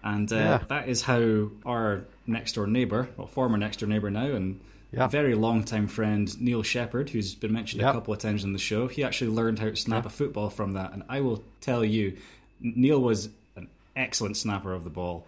and 0.04 0.32
uh, 0.32 0.36
yeah. 0.36 0.64
that 0.68 0.90
is 0.90 1.04
how 1.04 1.50
our 1.66 2.04
next 2.26 2.54
door 2.54 2.68
neighbour, 2.68 3.10
well, 3.16 3.28
former 3.28 3.58
next 3.58 3.80
door 3.80 3.90
neighbour 3.90 4.12
now, 4.12 4.26
and 4.26 4.60
yep. 4.92 5.12
very 5.12 5.34
long 5.34 5.64
time 5.64 5.88
friend 5.88 6.40
Neil 6.42 6.62
Shepard, 6.62 7.10
who's 7.10 7.36
been 7.36 7.54
mentioned 7.54 7.82
yep. 7.82 7.92
a 7.92 7.94
couple 7.94 8.14
of 8.14 8.20
times 8.20 8.44
on 8.44 8.54
the 8.54 8.60
show, 8.60 8.88
he 8.88 9.04
actually 9.04 9.32
learned 9.32 9.60
how 9.60 9.70
to 9.70 9.76
snap 9.76 10.04
yep. 10.04 10.12
a 10.12 10.16
football 10.16 10.50
from 10.50 10.74
that. 10.74 10.94
And 10.94 11.04
I 11.10 11.22
will 11.22 11.44
tell 11.62 11.84
you, 11.84 12.18
Neil 12.60 13.02
was 13.02 13.30
an 13.56 13.70
excellent 13.96 14.38
snapper 14.38 14.74
of 14.74 14.84
the 14.84 14.90
ball. 14.90 15.26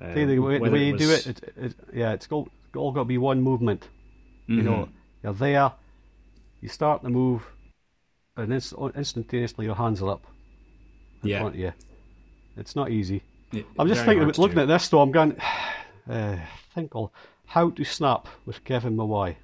See, 0.00 0.24
the 0.24 0.38
way, 0.38 0.58
the 0.58 0.70
way 0.70 0.86
you 0.86 0.94
was... 0.94 1.02
do 1.02 1.10
it, 1.10 1.26
it, 1.26 1.54
it, 1.56 1.74
yeah, 1.92 2.12
it's 2.12 2.28
all, 2.30 2.48
all 2.76 2.92
got 2.92 3.00
to 3.00 3.04
be 3.04 3.18
one 3.18 3.42
movement. 3.42 3.88
Mm-hmm. 4.48 4.58
You 4.58 4.62
know, 4.62 4.72
mm-hmm. 4.72 4.92
you're 5.22 5.34
there, 5.34 5.72
you 6.60 6.68
start 6.68 7.02
the 7.02 7.10
move, 7.10 7.42
and 8.36 8.52
inst- 8.52 8.74
instantaneously 8.96 9.66
your 9.66 9.76
hands 9.76 10.02
are 10.02 10.10
up 10.10 10.26
in 11.22 11.30
yeah. 11.30 11.40
front 11.40 11.54
of 11.54 11.60
you. 11.60 11.72
It's 12.56 12.76
not 12.76 12.90
easy. 12.90 13.22
It, 13.52 13.66
I'm 13.78 13.88
just 13.88 14.04
thinking, 14.04 14.30
looking 14.36 14.58
at 14.58 14.68
this 14.68 14.88
though, 14.88 15.00
I'm 15.00 15.12
going, 15.12 15.36
uh, 16.10 16.36
think 16.74 16.92
I'll 16.94 17.12
how 17.46 17.70
to 17.70 17.84
Snap 17.84 18.28
with 18.46 18.64
Kevin 18.64 18.96
Mawae. 18.96 19.36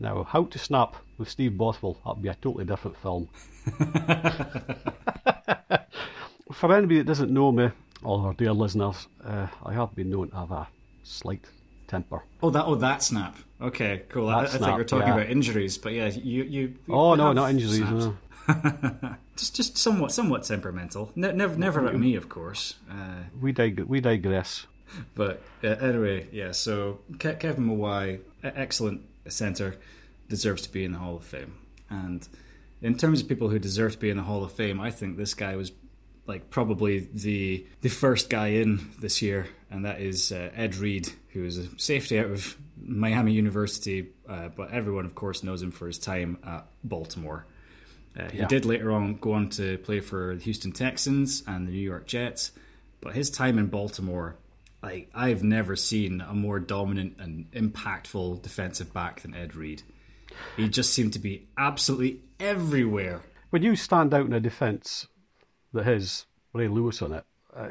Now, 0.00 0.24
How 0.24 0.44
to 0.44 0.58
Snap 0.58 0.96
with 1.16 1.28
Steve 1.28 1.56
Bothwell, 1.56 1.96
that'd 2.04 2.22
be 2.22 2.28
a 2.28 2.34
totally 2.34 2.64
different 2.64 2.96
film. 2.96 3.28
For 6.52 6.74
anybody 6.74 6.98
that 6.98 7.06
doesn't 7.06 7.30
know 7.30 7.52
me, 7.52 7.70
all 8.04 8.24
our 8.24 8.34
dear 8.34 8.52
listeners, 8.52 9.08
uh, 9.24 9.46
I 9.64 9.72
have 9.72 9.94
been 9.94 10.10
known 10.10 10.30
to 10.30 10.36
have 10.36 10.50
a 10.50 10.68
slight 11.02 11.44
temper. 11.86 12.22
Oh, 12.42 12.50
that 12.50 12.64
oh 12.66 12.74
that 12.76 13.02
snap. 13.02 13.36
Okay, 13.60 14.02
cool. 14.08 14.28
That 14.28 14.36
I, 14.36 14.42
I 14.42 14.46
snap, 14.46 14.60
think 14.60 14.76
we're 14.76 14.84
talking 14.84 15.08
yeah. 15.08 15.14
about 15.14 15.30
injuries, 15.30 15.78
but 15.78 15.92
yeah, 15.92 16.06
you 16.08 16.44
you. 16.44 16.74
you 16.86 16.94
oh 16.94 17.14
no, 17.14 17.32
not 17.32 17.50
injuries. 17.50 17.80
No. 17.80 18.16
just 19.36 19.56
just 19.56 19.76
somewhat 19.76 20.12
somewhat 20.12 20.44
temperamental. 20.44 21.12
Ne- 21.14 21.32
never 21.32 21.56
never 21.56 21.86
at 21.86 21.98
me, 21.98 22.14
of 22.14 22.28
course. 22.28 22.74
Uh, 22.90 23.24
we 23.40 23.52
dig- 23.52 23.80
we 23.80 24.00
digress 24.00 24.66
but 25.14 25.42
uh, 25.62 25.68
anyway, 25.68 26.28
yeah. 26.32 26.52
So 26.52 27.00
Ke- 27.14 27.38
Kevin 27.38 27.68
Mawae, 27.68 28.20
excellent 28.42 29.02
centre, 29.28 29.76
deserves 30.28 30.62
to 30.62 30.72
be 30.72 30.84
in 30.84 30.92
the 30.92 30.98
Hall 30.98 31.16
of 31.16 31.24
Fame. 31.24 31.54
And 31.90 32.26
in 32.80 32.96
terms 32.96 33.20
of 33.20 33.28
people 33.28 33.48
who 33.48 33.58
deserve 33.58 33.92
to 33.92 33.98
be 33.98 34.10
in 34.10 34.16
the 34.16 34.22
Hall 34.24 34.44
of 34.44 34.52
Fame, 34.52 34.80
I 34.80 34.90
think 34.90 35.16
this 35.16 35.34
guy 35.34 35.56
was 35.56 35.72
like 36.28 36.50
probably 36.50 37.08
the 37.12 37.66
the 37.80 37.88
first 37.88 38.30
guy 38.30 38.48
in 38.48 38.90
this 39.00 39.20
year, 39.22 39.48
and 39.70 39.84
that 39.84 40.00
is 40.00 40.30
uh, 40.30 40.50
Ed 40.54 40.76
Reed, 40.76 41.08
who 41.30 41.44
is 41.44 41.58
a 41.58 41.66
safety 41.78 42.18
out 42.18 42.26
of 42.26 42.56
Miami 42.80 43.32
University, 43.32 44.08
uh, 44.28 44.48
but 44.48 44.70
everyone, 44.70 45.06
of 45.06 45.14
course, 45.14 45.42
knows 45.42 45.62
him 45.62 45.72
for 45.72 45.86
his 45.86 45.98
time 45.98 46.38
at 46.46 46.66
Baltimore. 46.84 47.46
Uh, 48.16 48.28
he 48.30 48.38
yeah. 48.38 48.46
did 48.46 48.64
later 48.64 48.92
on 48.92 49.16
go 49.16 49.32
on 49.32 49.48
to 49.48 49.78
play 49.78 50.00
for 50.00 50.36
the 50.36 50.42
Houston 50.42 50.72
Texans 50.72 51.42
and 51.46 51.66
the 51.66 51.72
New 51.72 51.78
York 51.78 52.06
Jets, 52.06 52.52
but 53.00 53.14
his 53.14 53.30
time 53.30 53.58
in 53.58 53.66
Baltimore 53.66 54.36
like 54.82 55.10
I've 55.14 55.42
never 55.42 55.76
seen 55.76 56.20
a 56.20 56.34
more 56.34 56.60
dominant 56.60 57.16
and 57.18 57.50
impactful 57.50 58.42
defensive 58.42 58.92
back 58.92 59.22
than 59.22 59.34
Ed 59.34 59.54
Reed. 59.54 59.82
He 60.56 60.68
just 60.68 60.92
seemed 60.92 61.14
to 61.14 61.18
be 61.18 61.48
absolutely 61.56 62.20
everywhere. 62.38 63.22
When 63.50 63.62
you 63.62 63.74
stand 63.76 64.14
out 64.14 64.26
in 64.26 64.32
a 64.32 64.40
defence 64.40 65.06
that 65.72 65.84
has 65.84 66.26
Ray 66.52 66.68
Lewis 66.68 67.02
on 67.02 67.12
it, 67.12 67.24
uh, 67.54 67.68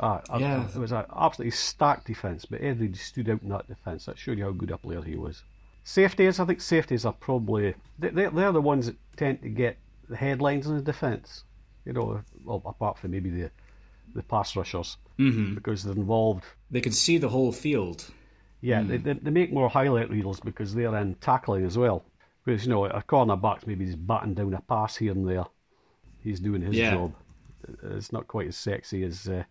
uh, 0.00 0.20
yeah. 0.38 0.66
it 0.66 0.78
was 0.78 0.92
an 0.92 1.04
absolutely 1.16 1.50
stacked 1.50 2.06
defence, 2.06 2.44
but 2.44 2.62
Ed 2.62 2.96
stood 2.96 3.28
out 3.28 3.42
in 3.42 3.48
that 3.48 3.66
defence. 3.66 4.06
That 4.06 4.18
showed 4.18 4.38
you 4.38 4.44
how 4.44 4.52
good 4.52 4.70
a 4.70 4.78
player 4.78 5.02
he 5.02 5.16
was. 5.16 5.42
Safeties, 5.84 6.38
I 6.38 6.44
think 6.44 6.60
safeties 6.60 7.04
are 7.04 7.12
probably 7.12 7.74
they're, 7.98 8.30
they're 8.30 8.52
the 8.52 8.60
ones 8.60 8.86
that 8.86 8.96
tend 9.16 9.42
to 9.42 9.48
get 9.48 9.78
the 10.08 10.16
headlines 10.16 10.66
in 10.66 10.76
the 10.76 10.82
defence. 10.82 11.44
You 11.84 11.94
know, 11.94 12.22
well, 12.44 12.62
apart 12.64 12.98
from 12.98 13.10
maybe 13.10 13.30
the 13.30 13.50
the 14.14 14.22
pass 14.22 14.56
rushers 14.56 14.96
mm-hmm. 15.18 15.54
because 15.54 15.82
they're 15.82 15.94
involved. 15.94 16.44
They 16.70 16.80
can 16.80 16.92
see 16.92 17.18
the 17.18 17.28
whole 17.28 17.52
field. 17.52 18.04
Yeah, 18.60 18.82
mm. 18.82 19.02
they, 19.02 19.12
they 19.14 19.30
make 19.30 19.52
more 19.52 19.68
highlight 19.68 20.10
reels 20.10 20.40
because 20.40 20.74
they're 20.74 20.94
in 20.96 21.14
tackling 21.16 21.64
as 21.64 21.78
well. 21.78 22.04
Because 22.44 22.64
you 22.64 22.70
know, 22.70 22.84
a 22.86 23.02
cornerback 23.02 23.66
maybe 23.66 23.84
he's 23.84 23.96
batting 23.96 24.34
down 24.34 24.54
a 24.54 24.60
pass 24.60 24.96
here 24.96 25.12
and 25.12 25.28
there. 25.28 25.44
He's 26.22 26.40
doing 26.40 26.62
his 26.62 26.74
yeah. 26.74 26.92
job. 26.92 27.14
It's 27.82 28.12
not 28.12 28.28
quite 28.28 28.48
as 28.48 28.56
sexy 28.56 29.04
as 29.04 29.28
uh, 29.28 29.44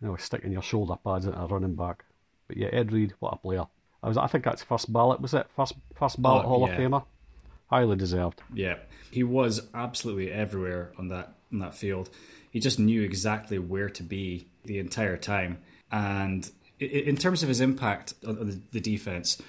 you 0.00 0.08
know 0.08 0.16
sticking 0.16 0.52
your 0.52 0.62
shoulder 0.62 0.96
pads 1.04 1.26
into 1.26 1.40
a 1.40 1.46
running 1.46 1.74
back. 1.74 2.04
But 2.48 2.56
yeah, 2.56 2.68
Ed 2.72 2.92
Reed, 2.92 3.14
what 3.20 3.34
a 3.34 3.36
player! 3.36 3.66
I 4.02 4.08
was, 4.08 4.18
I 4.18 4.26
think 4.26 4.44
that's 4.44 4.62
first 4.62 4.92
ballot. 4.92 5.20
Was 5.20 5.34
it 5.34 5.46
first 5.56 5.74
first 5.94 6.20
ballot 6.20 6.44
oh, 6.44 6.48
Hall 6.48 6.68
yeah. 6.68 6.74
of 6.74 6.80
Famer? 6.80 7.04
Highly 7.66 7.96
deserved. 7.96 8.42
Yeah, 8.52 8.76
he 9.10 9.24
was 9.24 9.66
absolutely 9.72 10.30
everywhere 10.30 10.92
on 10.98 11.08
that 11.08 11.34
on 11.52 11.60
that 11.60 11.74
field. 11.74 12.10
He 12.50 12.60
just 12.60 12.78
knew 12.78 13.02
exactly 13.02 13.58
where 13.58 13.88
to 13.90 14.02
be 14.02 14.46
the 14.64 14.78
entire 14.78 15.16
time. 15.16 15.58
And 15.90 16.48
in 16.78 17.16
terms 17.16 17.42
of 17.42 17.48
his 17.48 17.60
impact 17.60 18.14
on 18.26 18.62
the 18.70 18.80
defense, 18.80 19.40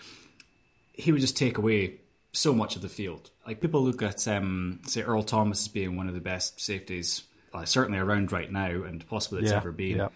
he 0.94 1.12
would 1.12 1.22
just 1.22 1.38
take 1.38 1.58
away 1.58 2.00
so 2.32 2.54
much 2.54 2.76
of 2.76 2.82
the 2.82 2.90
field. 2.90 3.32
Like 3.46 3.62
people 3.62 3.84
look 3.84 4.02
at, 4.02 4.28
um, 4.28 4.80
say, 4.86 5.02
Earl 5.02 5.24
Thomas 5.24 5.62
as 5.62 5.68
being 5.68 5.96
one 5.96 6.08
of 6.08 6.14
the 6.14 6.22
best 6.22 6.60
safeties, 6.60 7.24
uh, 7.56 7.66
certainly 7.66 8.00
around 8.00 8.32
right 8.32 8.52
now, 8.52 8.84
and 8.84 9.06
possibly 9.08 9.42
it's 9.42 9.52
Yeah, 9.52 9.58
ever 9.58 9.72
been. 9.72 9.98
yeah. 9.98 10.10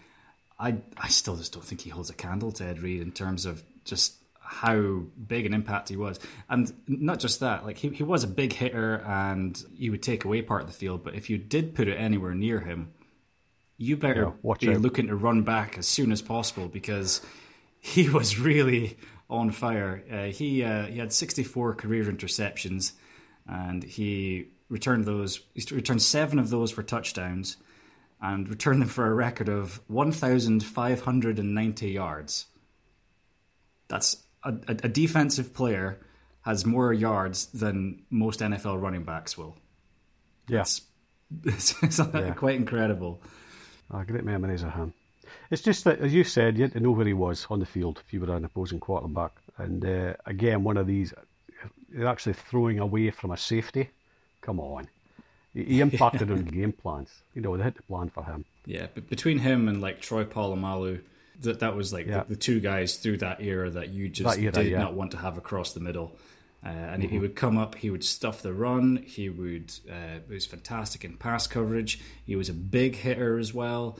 I 0.58 0.76
I 0.96 1.08
still 1.08 1.36
just 1.36 1.52
don't 1.54 1.64
think 1.64 1.80
he 1.80 1.90
holds 1.90 2.10
a 2.10 2.14
candle 2.14 2.52
to 2.52 2.64
Ed 2.64 2.80
Reed 2.82 3.00
in 3.02 3.12
terms 3.12 3.46
of 3.46 3.62
just 3.84 4.14
how 4.40 5.04
big 5.26 5.46
an 5.46 5.54
impact 5.54 5.88
he 5.88 5.96
was, 5.96 6.18
and 6.48 6.72
not 6.86 7.18
just 7.20 7.40
that. 7.40 7.64
Like 7.64 7.78
he 7.78 7.88
he 7.90 8.02
was 8.02 8.24
a 8.24 8.28
big 8.28 8.52
hitter, 8.52 8.96
and 9.06 9.62
he 9.76 9.90
would 9.90 10.02
take 10.02 10.24
away 10.24 10.42
part 10.42 10.62
of 10.62 10.66
the 10.66 10.74
field. 10.74 11.02
But 11.04 11.14
if 11.14 11.30
you 11.30 11.38
did 11.38 11.74
put 11.74 11.88
it 11.88 11.96
anywhere 11.96 12.34
near 12.34 12.60
him, 12.60 12.92
you 13.78 13.96
better 13.96 14.24
Yeah, 14.24 14.32
watch 14.42 14.66
be 14.66 14.68
out. 14.68 14.82
looking 14.82 15.06
to 15.06 15.16
run 15.16 15.42
back 15.42 15.78
as 15.78 15.86
soon 15.88 16.12
as 16.12 16.20
possible 16.22 16.68
because 16.68 17.20
he 17.80 18.08
was 18.10 18.38
really 18.38 18.98
on 19.30 19.50
fire. 19.50 20.02
Uh, 20.10 20.24
he 20.24 20.62
uh, 20.64 20.86
he 20.86 20.98
had 20.98 21.12
64 21.12 21.74
career 21.76 22.04
interceptions, 22.04 22.92
and 23.46 23.82
he 23.82 24.48
returned 24.70 25.04
those. 25.04 25.40
He 25.54 25.62
returned 25.74 26.00
seven 26.00 26.38
of 26.38 26.48
those 26.48 26.70
for 26.70 26.82
touchdowns, 26.82 27.58
and 28.22 28.48
returned 28.48 28.80
them 28.80 28.88
for 28.88 29.06
a 29.06 29.12
record 29.14 29.50
of 29.50 29.80
1,590 29.88 31.90
yards. 31.90 32.46
That's 33.88 34.16
a, 34.44 34.50
a, 34.68 34.72
a 34.84 34.88
defensive 34.88 35.52
player 35.52 35.98
has 36.42 36.64
more 36.64 36.92
yards 36.92 37.46
than 37.46 38.02
most 38.08 38.40
NFL 38.40 38.80
running 38.80 39.04
backs 39.04 39.36
will. 39.36 39.56
Yeah. 40.48 40.60
It's, 40.60 40.82
it's, 41.44 41.74
it's 41.82 41.98
Yeah. 42.14 42.32
quite 42.34 42.56
incredible. 42.56 43.20
Ah, 43.90 44.04
great 44.04 44.24
memories 44.24 44.62
of 44.62 44.72
him. 44.72 44.94
It's 45.50 45.62
just 45.62 45.84
that, 45.84 46.00
as 46.00 46.14
you 46.14 46.24
said, 46.24 46.56
you 46.56 46.62
had 46.62 46.72
to 46.72 46.80
know 46.80 46.92
where 46.92 47.06
he 47.06 47.12
was 47.12 47.46
on 47.50 47.60
the 47.60 47.66
field 47.66 48.00
if 48.04 48.12
you 48.12 48.20
were 48.20 48.34
an 48.34 48.44
opposing 48.44 48.80
quarterback. 48.80 49.32
And 49.58 49.84
uh, 49.84 50.14
again, 50.26 50.64
one 50.64 50.76
of 50.76 50.86
these, 50.86 51.12
you're 51.92 52.08
actually 52.08 52.34
throwing 52.34 52.78
away 52.78 53.10
from 53.10 53.32
a 53.32 53.36
safety. 53.36 53.90
Come 54.40 54.60
on. 54.60 54.88
He, 55.54 55.80
impacted 55.80 56.30
on 56.30 56.44
game 56.58 56.72
plans. 56.72 57.10
You 57.34 57.42
know, 57.42 57.56
they 57.56 57.62
had 57.64 57.74
to 57.76 57.82
plan 57.82 58.08
for 58.10 58.24
him. 58.24 58.44
Yeah, 58.66 58.86
but 58.94 59.08
between 59.08 59.38
him 59.38 59.68
and 59.68 59.80
like 59.80 60.00
Troy 60.00 60.24
Polamalu, 60.24 61.00
that 61.42 61.60
that 61.60 61.74
was 61.74 61.92
like 61.92 62.06
Yeah. 62.06 62.20
the, 62.24 62.30
the 62.30 62.36
two 62.36 62.60
guys 62.60 62.96
through 62.96 63.18
that 63.18 63.40
era 63.42 63.68
that 63.70 63.88
you 63.88 64.08
just 64.08 64.36
That 64.36 64.42
era, 64.42 64.52
did 64.52 64.66
yeah. 64.66 64.72
Mm-hmm. 64.76 64.82
not 64.82 64.94
want 64.94 65.10
to 65.12 65.16
have 65.18 65.36
across 65.38 65.72
the 65.72 65.80
middle. 65.80 66.16
Uh, 66.64 66.68
and 66.68 67.02
he 67.02 67.18
would 67.18 67.34
come 67.34 67.56
up, 67.56 67.74
he 67.74 67.88
would 67.90 68.04
stuff 68.04 68.42
the 68.42 68.52
run. 68.52 68.98
He 69.06 69.30
would 69.30 69.72
uh, 69.90 70.18
he 70.28 70.34
was 70.34 70.44
fantastic 70.46 71.04
in 71.06 71.16
pass 71.16 71.46
coverage. 71.46 72.00
He 72.26 72.36
was 72.36 72.48
a 72.50 72.52
big 72.52 72.96
hitter 72.96 73.38
as 73.38 73.52
well. 73.54 73.98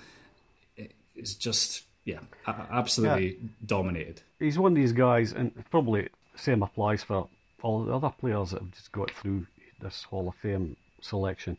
It- 0.77 0.93
It's 1.17 1.35
just 1.35 1.85
yeah, 2.05 2.21
absolutely 2.47 3.39
dominated. 3.65 4.23
He's 4.39 4.59
one 4.59 4.73
of 4.73 4.77
these 4.77 4.93
guys, 4.93 5.33
and 5.33 5.53
probably 5.71 6.09
same 6.37 6.63
applies 6.63 7.03
for 7.03 7.29
all 7.63 7.85
the 7.85 7.93
other 7.95 8.11
players 8.11 8.51
that 8.51 8.61
have 8.63 8.71
just 8.73 8.93
got 8.93 9.11
through 9.11 9.47
this 9.81 10.05
Hall 10.05 10.29
of 10.29 10.35
Fame 10.37 10.77
selection. 11.01 11.57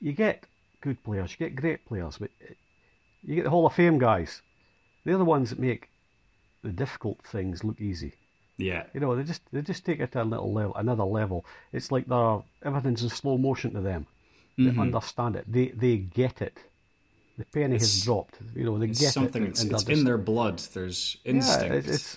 You 0.00 0.12
get 0.12 0.44
good 0.80 1.02
players, 1.02 1.32
you 1.32 1.38
get 1.38 1.56
great 1.56 1.84
players, 1.86 2.18
but 2.18 2.30
you 3.24 3.34
get 3.36 3.44
the 3.44 3.50
Hall 3.50 3.66
of 3.66 3.72
Fame 3.74 3.98
guys. 3.98 4.42
They're 5.04 5.18
the 5.18 5.24
ones 5.24 5.50
that 5.50 5.58
make 5.58 5.88
the 6.62 6.70
difficult 6.70 7.18
things 7.24 7.64
look 7.64 7.80
easy. 7.80 8.12
Yeah, 8.58 8.84
You 8.94 9.00
know, 9.00 9.14
they 9.14 9.22
just 9.22 9.42
they 9.52 9.60
just 9.60 9.84
take 9.84 10.00
it 10.00 10.12
to 10.12 10.22
a 10.22 10.24
little 10.24 10.50
level, 10.52 10.74
another 10.76 11.04
level. 11.04 11.44
It's 11.72 11.92
like 11.92 12.06
they're 12.06 12.38
everything's 12.64 13.02
in 13.02 13.10
slow 13.10 13.36
motion 13.36 13.72
to 13.74 13.80
them. 13.80 14.06
They 14.58 14.70
understand 14.78 15.36
it. 15.36 15.44
They 15.46 15.68
they 15.68 15.98
get 15.98 16.40
it. 16.40 16.56
The 17.36 17.44
penny 17.44 17.74
has 17.74 17.82
Mm-hmm. 17.98 18.04
Dropped. 18.06 18.38
You 18.54 18.64
know, 18.64 18.78
they 18.78 18.86
it's 18.86 19.00
get 19.00 19.12
something. 19.12 19.42
it. 19.44 19.48
It's, 19.50 19.62
and 19.62 19.72
it's 19.72 19.84
they're 19.84 19.94
in 19.96 20.04
their 20.04 20.16
blood. 20.16 20.58
There's 20.72 21.18
instinct. 21.26 21.64
yeah, 21.74 21.78
it- 21.78 21.86
it's 21.88 22.16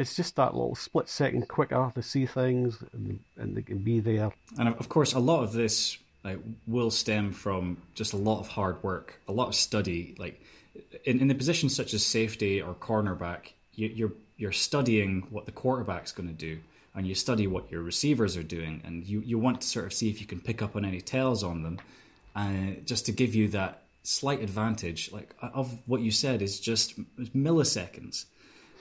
it's 0.00 0.16
just 0.16 0.36
that 0.36 0.54
little 0.54 0.74
split 0.74 1.08
second 1.08 1.48
quicker 1.48 1.90
to 1.94 2.02
see 2.02 2.26
things, 2.26 2.82
and, 2.92 3.20
and 3.36 3.56
they 3.56 3.62
can 3.62 3.78
be 3.78 4.00
there. 4.00 4.32
And 4.58 4.68
of 4.68 4.88
course, 4.88 5.12
a 5.14 5.18
lot 5.18 5.42
of 5.42 5.52
this 5.52 5.98
like 6.24 6.38
will 6.66 6.90
stem 6.90 7.32
from 7.32 7.78
just 7.94 8.12
a 8.12 8.16
lot 8.16 8.40
of 8.40 8.48
hard 8.48 8.82
work, 8.82 9.20
a 9.28 9.32
lot 9.32 9.48
of 9.48 9.54
study. 9.54 10.14
Like 10.18 10.40
in, 11.04 11.20
in 11.20 11.28
the 11.28 11.34
positions 11.34 11.74
such 11.74 11.94
as 11.94 12.04
safety 12.04 12.60
or 12.60 12.74
cornerback, 12.74 13.52
you, 13.74 13.88
you're 13.88 14.12
you're 14.36 14.52
studying 14.52 15.26
what 15.30 15.46
the 15.46 15.52
quarterback's 15.52 16.12
going 16.12 16.28
to 16.28 16.34
do, 16.34 16.60
and 16.94 17.06
you 17.06 17.14
study 17.14 17.46
what 17.46 17.70
your 17.70 17.82
receivers 17.82 18.36
are 18.36 18.42
doing, 18.42 18.80
and 18.84 19.04
you, 19.04 19.20
you 19.20 19.38
want 19.38 19.60
to 19.60 19.66
sort 19.66 19.86
of 19.86 19.92
see 19.92 20.08
if 20.10 20.20
you 20.20 20.26
can 20.26 20.40
pick 20.40 20.62
up 20.62 20.76
on 20.76 20.84
any 20.84 21.00
tails 21.00 21.42
on 21.42 21.62
them, 21.62 21.80
uh, 22.36 22.80
just 22.84 23.06
to 23.06 23.12
give 23.12 23.34
you 23.34 23.48
that 23.48 23.82
slight 24.04 24.40
advantage. 24.40 25.10
Like 25.12 25.34
of 25.40 25.78
what 25.86 26.00
you 26.00 26.10
said 26.10 26.40
is 26.40 26.60
just 26.60 26.98
milliseconds. 27.18 28.26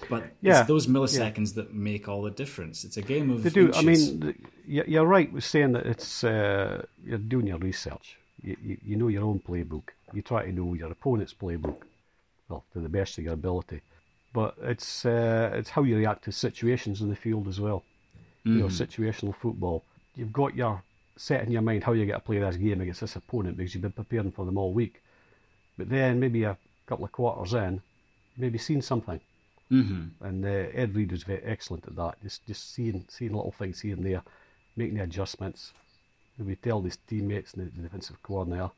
But 0.10 0.24
Yeah, 0.42 0.60
it's 0.60 0.68
those 0.68 0.88
milliseconds 0.88 1.56
that 1.56 1.74
make 1.74 2.08
all 2.08 2.22
the 2.22 2.32
difference. 2.32 2.84
It's 2.84 2.98
a 2.98 3.02
game 3.02 3.30
of 3.30 3.44
They 3.44 3.50
do. 3.50 3.72
I 3.74 3.82
mean, 3.82 4.36
you- 4.66 4.84
you're 4.88 5.06
right 5.06 5.32
with 5.32 5.44
saying 5.44 5.72
that 5.74 5.86
it's 5.86 6.24
uh, 6.24 6.86
you're 7.04 7.18
doing 7.18 7.48
your 7.48 7.58
research. 7.58 8.18
You, 8.42 8.56
you 8.64 8.78
you 8.86 8.96
know 8.96 9.08
your 9.08 9.24
own 9.24 9.40
playbook. 9.40 9.90
You 10.14 10.22
try 10.22 10.46
to 10.46 10.52
know 10.52 10.74
your 10.76 10.92
opponent's 10.92 11.34
playbook, 11.34 11.78
well, 12.48 12.64
to 12.74 12.80
the 12.80 12.90
best 12.90 13.18
of 13.18 13.24
your 13.24 13.34
ability. 13.34 13.82
But 14.34 14.56
it's 14.62 15.06
uh, 15.06 15.52
it's 15.56 15.72
how 15.72 15.84
you 15.84 15.98
react 15.98 16.24
to 16.26 16.32
situations 16.32 17.02
in 17.02 17.10
the 17.10 17.16
field 17.16 17.48
as 17.48 17.60
well. 17.60 17.84
You 18.44 18.60
know, 18.62 18.68
situational 18.68 19.36
football. 19.36 19.84
You've 20.16 20.32
got 20.32 20.56
your 20.56 20.82
set 21.18 21.44
in 21.44 21.52
your 21.52 21.64
mind 21.64 21.84
how 21.84 21.94
you're 21.94 22.06
going 22.06 22.20
to 22.20 22.26
play 22.26 22.38
this 22.40 22.56
game 22.56 22.80
against 22.80 23.02
this 23.02 23.16
opponent 23.16 23.58
because 23.58 23.74
you've 23.74 23.82
been 23.82 23.92
preparing 23.92 24.32
for 24.32 24.46
them 24.46 24.58
all 24.58 24.72
week. 24.72 25.02
But 25.78 25.90
then 25.90 26.20
maybe 26.20 26.44
a 26.44 26.56
couple 26.86 27.04
of 27.06 27.12
quarters 27.12 27.54
in, 27.56 27.74
you 27.74 27.82
maybe 28.38 28.58
seen 28.60 28.82
something. 28.82 29.20
Mm-hmm. 29.72 30.26
And 30.26 30.46
uh, 30.46 30.70
Ed 30.74 30.96
Reed 30.96 31.12
was 31.12 31.24
very 31.24 31.42
excellent 31.44 31.86
at 31.88 31.96
that. 31.96 32.16
Just 32.24 32.46
just 32.46 32.74
seeing 32.74 33.06
seeing 33.10 33.34
little 33.34 33.52
things 33.52 33.80
here 33.82 33.96
and 33.96 34.06
there, 34.06 34.22
making 34.76 34.96
the 34.98 35.04
adjustments. 35.04 35.74
We 36.40 36.56
tell 36.56 36.82
his 36.82 36.98
teammates 37.08 37.54
and 37.56 37.72
the, 37.76 37.82
defensive 37.82 38.22
coordinator. 38.22 38.70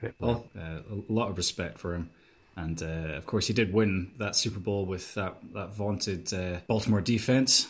Great 0.00 0.18
player. 0.18 0.32
Well, 0.34 0.46
uh, 0.58 0.80
a 0.90 1.12
lot 1.12 1.28
of 1.30 1.36
respect 1.36 1.78
for 1.78 1.94
him. 1.94 2.10
And 2.56 2.82
uh, 2.82 3.16
of 3.16 3.26
course, 3.26 3.46
he 3.46 3.52
did 3.52 3.72
win 3.72 4.12
that 4.18 4.36
Super 4.36 4.58
Bowl 4.60 4.86
with 4.86 5.12
that, 5.14 5.36
that 5.52 5.74
vaunted 5.74 6.32
uh, 6.32 6.60
Baltimore 6.66 7.00
defense. 7.00 7.68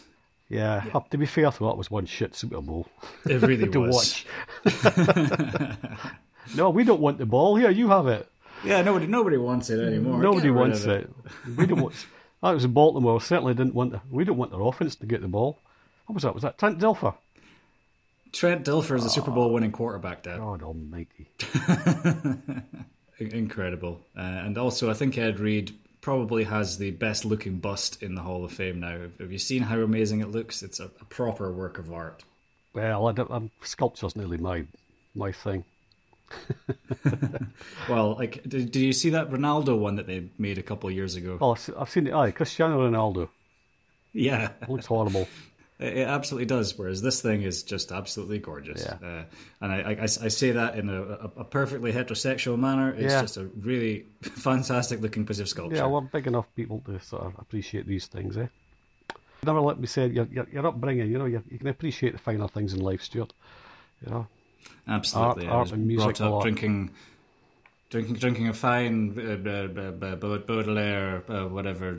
yeah, 0.48 0.84
uh, 0.94 1.00
to 1.10 1.18
be 1.18 1.26
fair, 1.26 1.50
though, 1.50 1.66
that 1.68 1.76
was 1.76 1.90
one 1.90 2.06
shit 2.06 2.34
Super 2.36 2.60
Bowl 2.60 2.86
It 3.28 3.40
really 3.42 3.68
to 3.72 3.80
was. 3.80 4.24
watch. 4.64 5.76
no, 6.54 6.70
we 6.70 6.84
don't 6.84 7.00
want 7.00 7.18
the 7.18 7.26
ball 7.26 7.56
here. 7.56 7.70
You 7.70 7.88
have 7.88 8.06
it. 8.06 8.28
Yeah, 8.64 8.82
nobody 8.82 9.06
nobody 9.06 9.36
wants 9.36 9.68
it 9.70 9.80
anymore. 9.80 10.22
Nobody 10.22 10.50
wants 10.50 10.84
of 10.84 10.90
it. 10.90 11.10
We 11.56 11.66
don't 11.66 11.80
want. 11.82 11.94
That 12.44 12.52
was 12.52 12.64
in 12.66 12.72
Baltimore. 12.72 13.22
Certainly 13.22 13.54
didn't 13.54 13.74
want. 13.74 13.92
The, 13.92 14.02
we 14.10 14.22
don't 14.22 14.36
want 14.36 14.50
their 14.50 14.60
offense 14.60 14.94
to 14.96 15.06
get 15.06 15.22
the 15.22 15.28
ball. 15.28 15.58
What 16.04 16.14
was 16.14 16.24
that? 16.24 16.34
Was 16.34 16.42
that 16.42 16.58
Trent 16.58 16.78
Dilfer? 16.78 17.14
Trent 18.32 18.66
Dilfer 18.66 18.96
is 18.96 19.04
a 19.06 19.08
Super 19.08 19.30
Bowl 19.30 19.50
winning 19.50 19.72
quarterback, 19.72 20.24
Dad. 20.24 20.40
God 20.40 20.62
Almighty. 20.62 21.30
Incredible. 23.18 24.02
Uh, 24.14 24.20
and 24.20 24.58
also, 24.58 24.90
I 24.90 24.94
think 24.94 25.16
Ed 25.16 25.40
Reed 25.40 25.72
probably 26.02 26.44
has 26.44 26.76
the 26.76 26.90
best 26.90 27.24
looking 27.24 27.60
bust 27.60 28.02
in 28.02 28.14
the 28.14 28.20
Hall 28.20 28.44
of 28.44 28.52
Fame 28.52 28.78
now. 28.78 29.08
Have 29.20 29.32
you 29.32 29.38
seen 29.38 29.62
how 29.62 29.80
amazing 29.80 30.20
it 30.20 30.30
looks? 30.30 30.62
It's 30.62 30.80
a, 30.80 30.90
a 31.00 31.04
proper 31.06 31.50
work 31.50 31.78
of 31.78 31.90
art. 31.94 32.24
Well, 32.74 33.08
I 33.08 33.12
don't, 33.12 33.30
I'm, 33.30 33.50
sculpture's 33.62 34.16
nearly 34.16 34.36
my 34.36 34.66
my 35.14 35.32
thing. 35.32 35.64
Well, 37.88 38.14
like, 38.14 38.42
did, 38.44 38.70
did 38.70 38.80
you 38.80 38.92
see 38.92 39.10
that 39.10 39.30
Ronaldo 39.30 39.78
one 39.78 39.96
that 39.96 40.06
they 40.06 40.28
made 40.38 40.58
a 40.58 40.62
couple 40.62 40.88
of 40.88 40.94
years 40.94 41.16
ago? 41.16 41.38
Oh, 41.40 41.56
I've 41.78 41.90
seen 41.90 42.06
it. 42.06 42.14
Aye, 42.14 42.30
Cristiano 42.30 42.88
Ronaldo. 42.88 43.28
Yeah. 44.12 44.50
It 44.62 44.68
looks 44.68 44.86
horrible. 44.86 45.28
It 45.80 45.96
it 45.98 46.06
absolutely 46.08 46.46
does. 46.46 46.78
Whereas 46.78 47.02
this 47.02 47.20
thing 47.20 47.42
is 47.42 47.64
just 47.64 47.90
absolutely 47.90 48.38
gorgeous. 48.38 48.86
Yeah. 48.86 49.06
Uh, 49.06 49.24
and 49.60 49.72
I, 49.72 49.78
I, 49.94 50.02
I 50.02 50.06
say 50.06 50.52
that 50.52 50.76
in 50.78 50.88
a, 50.88 51.02
a, 51.02 51.42
perfectly 51.42 51.92
heterosexual 51.92 52.56
manner. 52.56 52.92
It's 52.92 53.12
Yeah. 53.12 53.22
just 53.22 53.38
a 53.38 53.46
really 53.58 54.06
fantastic 54.22 55.00
looking 55.00 55.26
piece 55.26 55.40
of 55.40 55.48
sculpture. 55.48 55.78
Yeah, 55.78 55.86
we're 55.86 56.02
big 56.02 56.28
enough 56.28 56.46
people 56.54 56.80
to 56.86 57.00
sort 57.00 57.22
of 57.26 57.34
appreciate 57.40 57.88
these 57.88 58.06
things, 58.06 58.36
eh? 58.36 58.46
Never 59.42 59.60
let 59.60 59.80
me 59.80 59.88
say 59.88 60.06
your, 60.06 60.26
your, 60.26 60.46
your 60.52 60.64
upbringing, 60.64 61.10
you 61.10 61.18
know, 61.18 61.24
you, 61.26 61.42
you 61.50 61.58
can 61.58 61.66
appreciate 61.66 62.12
the 62.12 62.18
finer 62.18 62.46
things 62.46 62.72
in 62.72 62.78
life, 62.80 63.02
Stuart. 63.02 63.32
You 64.06 64.12
know, 64.12 64.26
absolutely. 64.88 65.46
art- 65.46 65.54
art 65.54 65.72
and 65.72 65.86
music 65.86 66.16
brought 66.18 66.20
up 66.38 66.42
drinking, 66.42 66.90
drinking, 67.90 68.14
drinking 68.16 68.48
a 68.48 68.52
fine 68.54 69.14
uh, 69.18 69.48
uh, 69.48 69.68
uh, 69.80 70.06
uh, 70.06 70.38
Baudelaire, 70.38 71.22
uh, 71.28 71.46
whatever. 71.48 71.96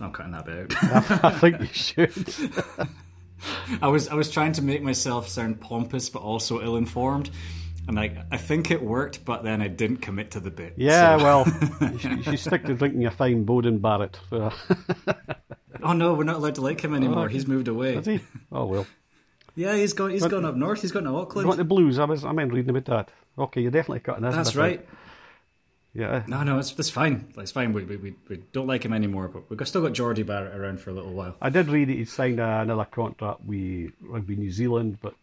I'm 0.00 0.12
cutting 0.12 0.32
that 0.32 0.46
bit 0.46 0.74
out. 0.84 1.24
I 1.24 1.30
think 1.38 1.60
you 1.60 1.66
should. 1.66 2.12
I 3.82 3.88
was 3.88 4.08
I 4.08 4.14
was 4.14 4.30
trying 4.30 4.52
to 4.52 4.62
make 4.62 4.82
myself 4.82 5.28
sound 5.28 5.60
pompous 5.60 6.08
but 6.08 6.22
also 6.22 6.62
ill 6.62 6.76
informed. 6.76 7.30
And 7.88 7.98
I, 7.98 8.24
I 8.30 8.36
think 8.36 8.70
it 8.70 8.80
worked, 8.80 9.24
but 9.24 9.42
then 9.42 9.60
I 9.60 9.66
didn't 9.66 9.96
commit 9.96 10.30
to 10.30 10.40
the 10.40 10.52
bit. 10.52 10.74
Yeah, 10.76 11.18
so- 11.18 11.24
well, 11.24 11.46
you 11.92 11.98
should, 11.98 12.16
you 12.18 12.22
should 12.22 12.38
stick 12.38 12.64
to 12.66 12.74
drinking 12.74 13.06
a 13.06 13.10
fine 13.10 13.44
Beauden 13.44 13.80
Barrett. 13.82 14.20
Oh 15.82 15.92
no, 15.92 16.14
we're 16.14 16.22
not 16.22 16.36
allowed 16.36 16.54
to 16.54 16.60
like 16.60 16.80
him 16.80 16.94
anymore. 16.94 17.24
okay. 17.24 17.32
He's 17.32 17.48
moved 17.48 17.66
away. 17.66 18.00
he? 18.02 18.20
Oh 18.52 18.66
well. 18.66 18.86
Yeah, 19.54 19.74
he's 19.76 19.92
gone. 19.92 20.10
He's 20.10 20.26
gone 20.26 20.44
up 20.44 20.54
north. 20.54 20.82
He's 20.82 20.92
gone 20.92 21.04
to 21.04 21.10
Auckland. 21.10 21.46
want 21.46 21.58
the 21.58 21.64
blues? 21.64 21.98
I 21.98 22.04
was, 22.04 22.24
I 22.24 22.32
meant 22.32 22.52
reading 22.52 22.70
about 22.70 22.84
that. 22.86 23.08
Okay, 23.38 23.60
you're 23.60 23.70
definitely 23.70 24.00
cutting 24.00 24.22
this. 24.24 24.34
That's 24.34 24.50
out. 24.50 24.56
right. 24.56 24.88
Yeah. 25.94 26.22
No, 26.26 26.42
no, 26.42 26.58
it's, 26.58 26.78
it's 26.78 26.88
fine. 26.88 27.32
It's 27.36 27.50
fine. 27.50 27.72
We, 27.74 27.84
we, 27.84 28.14
we 28.28 28.36
don't 28.52 28.66
like 28.66 28.84
him 28.84 28.94
anymore, 28.94 29.28
but 29.28 29.50
we've 29.50 29.68
still 29.68 29.82
got 29.82 29.92
Jordie 29.92 30.22
Barrett 30.22 30.54
around 30.54 30.80
for 30.80 30.90
a 30.90 30.94
little 30.94 31.12
while. 31.12 31.36
I 31.40 31.50
did 31.50 31.68
read 31.68 31.88
that 31.88 31.96
he'd 31.96 32.08
signed 32.08 32.40
another 32.40 32.86
contract 32.86 33.42
with 33.44 33.92
Rugby 34.00 34.36
New 34.36 34.50
Zealand, 34.50 34.98
but 35.02 35.14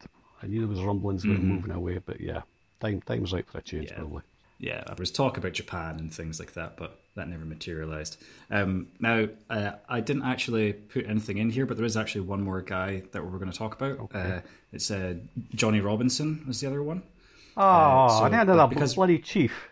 I 0.44 0.48
knew 0.48 0.60
there 0.60 0.68
was 0.68 0.82
rumblings 0.82 1.26
about 1.26 1.38
mm-hmm. 1.38 1.54
moving 1.54 1.72
away. 1.72 2.00
But 2.06 2.22
yeah, 2.22 2.42
time 2.80 3.02
time's 3.02 3.34
right 3.34 3.48
for 3.48 3.58
a 3.58 3.62
change, 3.62 3.90
yeah. 3.90 3.98
probably. 3.98 4.22
Yeah, 4.60 4.84
there 4.86 4.96
was 5.00 5.10
talk 5.10 5.38
about 5.38 5.54
Japan 5.54 5.98
and 5.98 6.14
things 6.14 6.40
like 6.40 6.54
that, 6.54 6.78
but 6.78 7.00
that 7.20 7.28
never 7.28 7.46
materialised. 7.46 8.18
Um, 8.50 8.88
now, 9.00 9.28
uh, 9.50 9.72
I 9.88 10.00
didn't 10.00 10.24
actually 10.24 10.74
put 10.74 11.06
anything 11.06 11.38
in 11.38 11.50
here, 11.50 11.66
but 11.66 11.78
there 11.78 11.86
is 11.86 11.96
actually 11.96 12.22
one 12.22 12.42
more 12.42 12.62
guy 12.62 13.04
that 13.12 13.24
we're 13.24 13.38
going 13.38 13.52
to 13.52 13.58
talk 13.58 13.76
about. 13.76 14.00
Okay. 14.00 14.20
Uh, 14.20 14.40
it's 14.72 14.90
uh, 14.90 15.16
Johnny 15.54 15.82
Robinson 15.82 16.44
was 16.48 16.62
the 16.62 16.68
other 16.68 16.82
one. 16.82 17.04
Oh, 17.56 17.62
uh, 17.62 18.10
so, 18.10 18.30
that 18.30 18.70
because, 18.70 18.96
bloody 18.96 19.20
chief. 19.20 19.70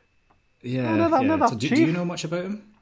Yeah, 0.61 0.93
another, 0.93 1.17
yeah. 1.17 1.23
Another 1.23 1.47
so 1.47 1.55
do, 1.55 1.69
do, 1.69 1.81
you 1.81 1.91
know 1.91 2.05
much 2.05 2.23
about 2.23 2.45
him? 2.45 2.73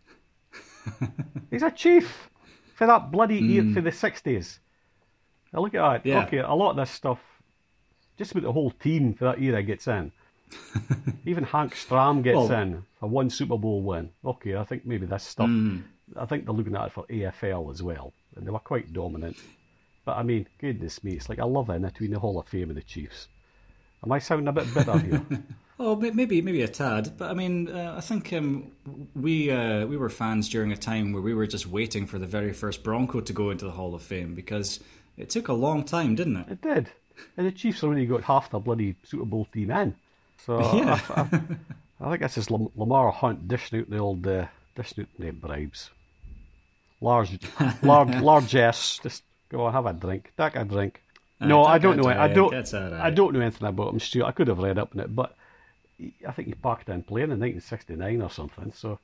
He's 1.52 1.64
a 1.64 1.72
chief 1.72 2.30
for 2.76 2.88
that 2.88 3.12
bloody 3.12 3.42
mm. 3.42 3.74
for 3.74 3.82
the 3.82 3.92
sixties. 3.92 4.60
Now 5.54 5.62
look 5.62 5.76
at 5.76 6.04
that. 6.04 6.10
Yeah. 6.10 6.26
Okay, 6.26 6.40
a 6.40 6.54
lot 6.54 6.72
of 6.72 6.78
this 6.78 6.90
stuff, 6.90 7.20
just 8.18 8.32
about 8.32 8.44
the 8.44 8.52
whole 8.52 8.72
team 8.72 9.14
for 9.14 9.26
that 9.26 9.40
year 9.40 9.54
era 9.54 9.64
gets 9.64 9.88
in. 9.88 10.12
Even 11.26 11.44
Hank 11.44 11.74
Stram 11.74 12.24
gets 12.24 12.36
well, 12.36 12.52
in 12.52 12.84
for 13.00 13.10
one 13.10 13.30
Super 13.30 13.58
Bowl 13.58 13.82
win. 13.82 14.10
Okay, 14.24 14.56
I 14.56 14.64
think 14.64 14.86
maybe 14.86 15.06
this 15.06 15.24
stuff. 15.24 15.50
Mm. 15.50 15.84
I 16.16 16.26
think 16.26 16.46
they're 16.46 16.54
looking 16.54 16.76
at 16.76 16.88
it 16.88 16.92
for 16.92 17.06
AFL 17.08 17.72
as 17.72 17.82
well, 17.82 18.14
and 18.36 18.46
they 18.46 18.52
were 18.52 18.60
quite 18.60 18.94
dominant. 18.94 19.38
But 20.06 20.18
I 20.18 20.24
mean, 20.24 20.48
goodness 20.60 21.04
me, 21.04 21.14
it's 21.14 21.30
like 21.30 21.40
a 21.40 21.46
love 21.46 21.70
in 21.70 21.82
between 21.82 22.12
the 22.12 22.20
Hall 22.20 22.40
of 22.40 22.48
Fame 22.48 22.70
and 22.70 22.78
the 22.78 22.84
Chiefs. 22.84 23.28
Am 24.04 24.12
I 24.12 24.20
sounding 24.20 24.48
a 24.48 24.54
bit 24.54 24.72
bitter 24.72 25.00
here? 25.00 25.26
oh, 25.80 25.96
maybe 25.96 26.42
maybe 26.42 26.62
a 26.62 26.68
tad, 26.68 27.18
but 27.18 27.32
I 27.32 27.34
mean, 27.34 27.70
uh, 27.70 27.96
I 27.98 28.02
think 28.02 28.32
um, 28.34 28.72
we 29.16 29.50
uh, 29.50 29.88
we 29.88 29.98
were 29.98 30.12
fans 30.12 30.48
during 30.48 30.72
a 30.72 30.78
time 30.78 31.12
where 31.12 31.24
we 31.24 31.34
were 31.34 31.48
just 31.48 31.66
waiting 31.66 32.06
for 32.06 32.20
the 32.20 32.28
very 32.28 32.54
first 32.54 32.84
Bronco 32.84 33.20
to 33.20 33.34
go 33.34 33.50
into 33.50 33.66
the 33.66 33.72
Hall 33.72 33.96
of 33.96 34.04
Fame 34.04 34.36
because 34.36 34.80
it 35.18 35.32
took 35.32 35.48
a 35.48 35.54
long 35.54 35.84
time, 35.84 36.14
didn't 36.16 36.38
it? 36.38 36.50
It 36.50 36.62
did, 36.62 36.92
and 37.36 37.48
the 37.48 37.52
Chiefs 37.52 37.84
already 37.84 38.06
got 38.06 38.22
half 38.22 38.52
the 38.52 38.60
bloody 38.60 38.96
Super 39.04 39.26
Bowl 39.26 39.48
team 39.52 39.72
in. 39.72 39.96
So 40.46 40.60
yeah. 40.76 41.00
I, 41.10 41.22
I, 41.22 41.26
I, 42.02 42.10
think 42.10 42.22
this 42.22 42.38
is 42.38 42.52
Lamar 42.52 43.12
Hunt 43.12 43.48
dishing 43.48 43.80
out 43.80 43.90
the 43.90 43.98
old 43.98 44.28
uh, 44.28 44.46
dishing 44.76 45.04
out 45.04 45.10
the 45.18 45.32
bribes. 45.32 45.90
Large, 47.02 47.40
large, 47.82 48.16
largesse. 48.22 49.00
Just 49.02 49.24
go 49.50 49.70
have 49.70 49.86
a 49.86 49.94
drink, 49.94 50.32
take 50.38 50.56
a 50.56 50.64
drink. 50.64 51.02
Uh, 51.42 51.48
no, 51.48 51.64
I 51.66 51.78
don't 51.78 51.98
know. 51.98 52.08
I 52.10 52.28
don't. 52.28 52.54
I 52.74 53.10
don't 53.10 53.34
know 53.34 53.42
anything 53.42 53.68
about 53.68 53.94
him, 53.94 54.00
Stuart. 54.00 54.26
I 54.26 54.32
could 54.32 54.48
have 54.48 54.60
read 54.60 54.78
up 54.78 54.92
on 54.96 55.02
it, 55.02 55.16
but 55.16 55.36
I 56.28 56.32
think 56.32 56.48
he 56.48 56.54
parked 56.54 56.90
in 56.90 57.04
playing 57.04 57.32
in 57.32 57.40
1969 57.40 58.22
or 58.22 58.30
something. 58.30 58.72
So. 58.74 59.00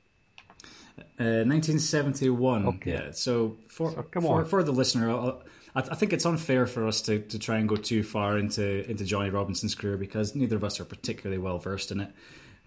Uh, 1.18 1.48
1971. 1.48 2.66
Okay. 2.66 2.92
Yeah. 2.92 3.10
So 3.12 3.56
for 3.68 3.90
so, 3.92 4.02
come 4.02 4.22
for, 4.22 4.40
on. 4.40 4.44
for 4.44 4.62
the 4.62 4.72
listener, 4.72 5.10
I'll, 5.10 5.42
I, 5.74 5.80
I 5.80 5.94
think 5.94 6.12
it's 6.12 6.26
unfair 6.26 6.66
for 6.66 6.86
us 6.86 7.02
to, 7.02 7.20
to 7.20 7.38
try 7.38 7.58
and 7.58 7.68
go 7.68 7.76
too 7.76 8.02
far 8.02 8.38
into 8.38 8.88
into 8.90 9.04
Johnny 9.04 9.30
Robinson's 9.30 9.74
career 9.74 9.96
because 9.96 10.34
neither 10.34 10.56
of 10.56 10.64
us 10.64 10.80
are 10.80 10.84
particularly 10.84 11.38
well 11.38 11.58
versed 11.58 11.90
in 11.90 12.00
it. 12.00 12.10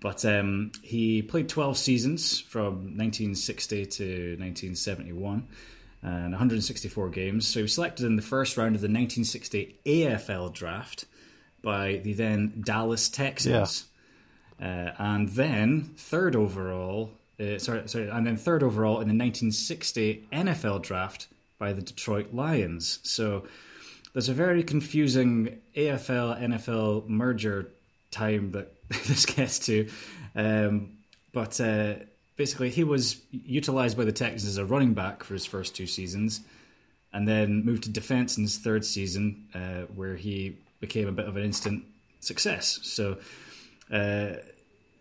But 0.01 0.25
um, 0.25 0.71
he 0.83 1.21
played 1.21 1.49
12 1.49 1.77
seasons 1.77 2.39
from 2.39 2.97
1960 2.97 3.85
to 3.85 4.03
1971 4.37 5.47
and 6.03 6.31
164 6.31 7.09
games. 7.09 7.47
So 7.47 7.59
he 7.59 7.63
was 7.63 7.73
selected 7.73 8.05
in 8.05 8.15
the 8.15 8.21
first 8.21 8.57
round 8.57 8.75
of 8.75 8.81
the 8.81 8.87
1960 8.87 9.79
AFL 9.85 10.53
draft 10.53 11.05
by 11.63 12.01
the 12.03 12.13
then 12.13 12.61
Dallas 12.63 13.09
Texans. 13.09 13.85
Yeah. 14.59 14.89
Uh, 14.89 14.93
and 14.99 15.29
then 15.29 15.93
third 15.97 16.35
overall, 16.35 17.11
uh, 17.39 17.57
sorry, 17.57 17.87
sorry, 17.87 18.09
and 18.09 18.25
then 18.25 18.37
third 18.37 18.63
overall 18.63 19.01
in 19.01 19.07
the 19.07 19.17
1960 19.17 20.27
NFL 20.31 20.83
draft 20.83 21.27
by 21.57 21.73
the 21.73 21.81
Detroit 21.81 22.33
Lions. 22.33 22.99
So 23.03 23.45
there's 24.13 24.29
a 24.29 24.33
very 24.33 24.63
confusing 24.63 25.59
AFL 25.75 26.41
NFL 26.41 27.07
merger 27.07 27.71
time 28.11 28.51
that 28.51 28.73
this 29.07 29.25
gets 29.25 29.59
to. 29.59 29.89
Um, 30.35 30.97
but 31.33 31.59
uh, 31.59 31.95
basically, 32.37 32.69
he 32.69 32.83
was 32.83 33.21
utilized 33.31 33.97
by 33.97 34.05
the 34.05 34.11
Texans 34.11 34.45
as 34.45 34.57
a 34.57 34.65
running 34.65 34.93
back 34.93 35.23
for 35.23 35.33
his 35.33 35.45
first 35.45 35.75
two 35.75 35.87
seasons, 35.87 36.41
and 37.11 37.27
then 37.27 37.65
moved 37.65 37.83
to 37.83 37.89
defense 37.89 38.37
in 38.37 38.43
his 38.43 38.57
third 38.57 38.85
season, 38.85 39.49
uh, 39.53 39.91
where 39.93 40.15
he 40.15 40.57
became 40.79 41.07
a 41.07 41.11
bit 41.11 41.27
of 41.27 41.35
an 41.35 41.43
instant 41.43 41.83
success. 42.21 42.79
So, 42.83 43.17
uh, 43.91 44.37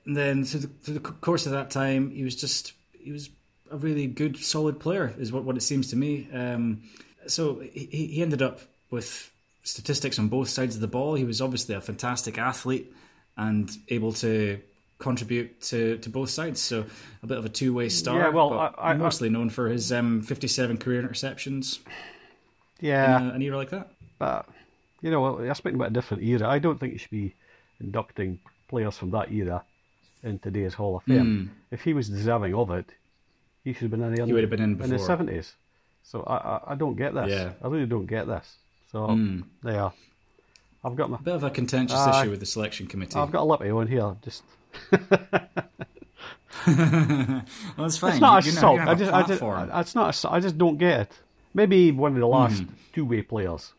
then 0.06 0.44
through 0.44 0.60
the, 0.60 0.66
through 0.66 0.94
the 0.94 1.00
course 1.00 1.46
of 1.46 1.52
that 1.52 1.70
time, 1.70 2.10
he 2.10 2.24
was 2.24 2.36
just 2.36 2.72
he 2.92 3.12
was 3.12 3.30
a 3.74 3.76
really 3.76 4.06
good, 4.06 4.38
solid 4.38 4.78
player, 4.78 5.12
is 5.18 5.32
what, 5.32 5.42
what 5.44 5.56
it 5.56 5.62
seems 5.62 5.88
to 5.88 5.96
me. 5.96 6.28
Um, 6.32 6.82
so 7.26 7.58
he, 7.58 7.86
he 7.86 8.22
ended 8.22 8.40
up 8.40 8.60
with 8.90 9.32
statistics 9.64 10.18
on 10.18 10.28
both 10.28 10.48
sides 10.48 10.76
of 10.76 10.80
the 10.80 10.88
ball. 10.88 11.14
He 11.14 11.24
was 11.24 11.40
obviously 11.40 11.74
a 11.74 11.80
fantastic 11.80 12.38
athlete 12.38 12.94
and 13.36 13.70
able 13.88 14.12
to 14.12 14.60
contribute 14.98 15.60
to, 15.62 15.98
to 15.98 16.08
both 16.08 16.30
sides. 16.30 16.60
So 16.60 16.86
a 17.22 17.26
bit 17.26 17.36
of 17.36 17.44
a 17.44 17.48
two 17.48 17.74
way 17.74 17.88
star. 17.88 18.18
Yeah, 18.18 18.28
well, 18.28 18.52
I, 18.52 18.90
I, 18.90 18.94
mostly 18.94 19.28
I, 19.28 19.32
known 19.32 19.50
for 19.50 19.68
his 19.68 19.92
um, 19.92 20.22
57 20.22 20.78
career 20.78 21.02
interceptions. 21.02 21.80
Yeah, 22.80 23.20
in 23.20 23.30
a, 23.30 23.34
an 23.34 23.42
era 23.42 23.56
like 23.56 23.70
that. 23.70 23.90
But 24.18 24.48
you 25.02 25.10
know, 25.10 25.42
you're 25.42 25.54
speaking 25.54 25.76
about 25.76 25.90
a 25.90 25.94
different 25.94 26.22
era. 26.22 26.48
I 26.48 26.60
don't 26.60 26.78
think 26.78 26.92
you 26.92 26.98
should 26.98 27.10
be 27.10 27.34
inducting 27.80 28.38
players 28.68 28.96
from 28.96 29.10
that 29.10 29.32
era 29.32 29.64
in 30.22 30.38
today's 30.38 30.74
Hall 30.74 30.96
of 30.96 31.02
Fame. 31.02 31.50
Mm. 31.50 31.72
If 31.72 31.82
he 31.82 31.92
was 31.92 32.08
deserving 32.08 32.54
of 32.54 32.70
it, 32.70 32.86
he 33.64 33.72
should 33.72 33.82
have 33.82 33.90
been 33.90 34.02
in 34.02 34.14
the, 34.14 34.26
he 34.26 34.32
would 34.32 34.42
have 34.42 34.50
been 34.50 34.62
in, 34.62 34.80
in 34.80 34.90
the 34.90 34.98
seventies. 34.98 35.54
So 36.02 36.22
I, 36.22 36.36
I, 36.36 36.60
I 36.68 36.74
don't 36.74 36.96
get 36.96 37.14
this. 37.14 37.30
Yeah. 37.30 37.52
I 37.62 37.68
really 37.68 37.86
don't 37.86 38.06
get 38.06 38.26
this. 38.26 38.56
So 38.92 39.08
mm. 39.08 39.42
there. 39.62 39.90
I've 40.84 40.96
got 40.96 41.08
my 41.10 41.16
bit 41.16 41.34
of 41.34 41.42
a 41.42 41.50
contentious 41.50 41.96
uh, 41.96 42.20
issue 42.20 42.30
with 42.30 42.40
the 42.40 42.46
selection 42.46 42.86
committee. 42.86 43.16
I've 43.16 43.32
got 43.32 43.40
a 43.40 43.44
lippy 43.44 43.72
one 43.72 43.86
here. 43.86 44.14
Just. 44.22 44.42
well, 44.92 45.06
it's 46.66 47.96
fine. 47.96 48.12
It's 48.12 48.20
not 48.20 48.44
you, 48.44 48.52
assault. 48.52 48.80
I 48.80 48.94
just, 48.94 49.12
I 49.12 49.22
just, 49.22 49.42
it's 49.42 49.94
not. 49.94 50.10
Assault. 50.10 50.34
I 50.34 50.40
just 50.40 50.58
don't 50.58 50.76
get 50.76 51.00
it. 51.00 51.12
Maybe 51.54 51.90
one 51.90 52.12
of 52.12 52.18
the 52.18 52.26
last 52.26 52.62
mm. 52.62 52.68
two-way 52.92 53.22
players, 53.22 53.72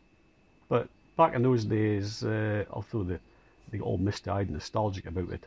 but 0.68 0.88
back 1.16 1.34
in 1.34 1.42
those 1.42 1.64
days, 1.64 2.24
uh, 2.24 2.64
although 2.70 3.04
the 3.04 3.20
they 3.70 3.78
all 3.80 3.98
misty-eyed 3.98 4.46
and 4.46 4.54
nostalgic 4.54 5.06
about 5.06 5.30
it, 5.30 5.44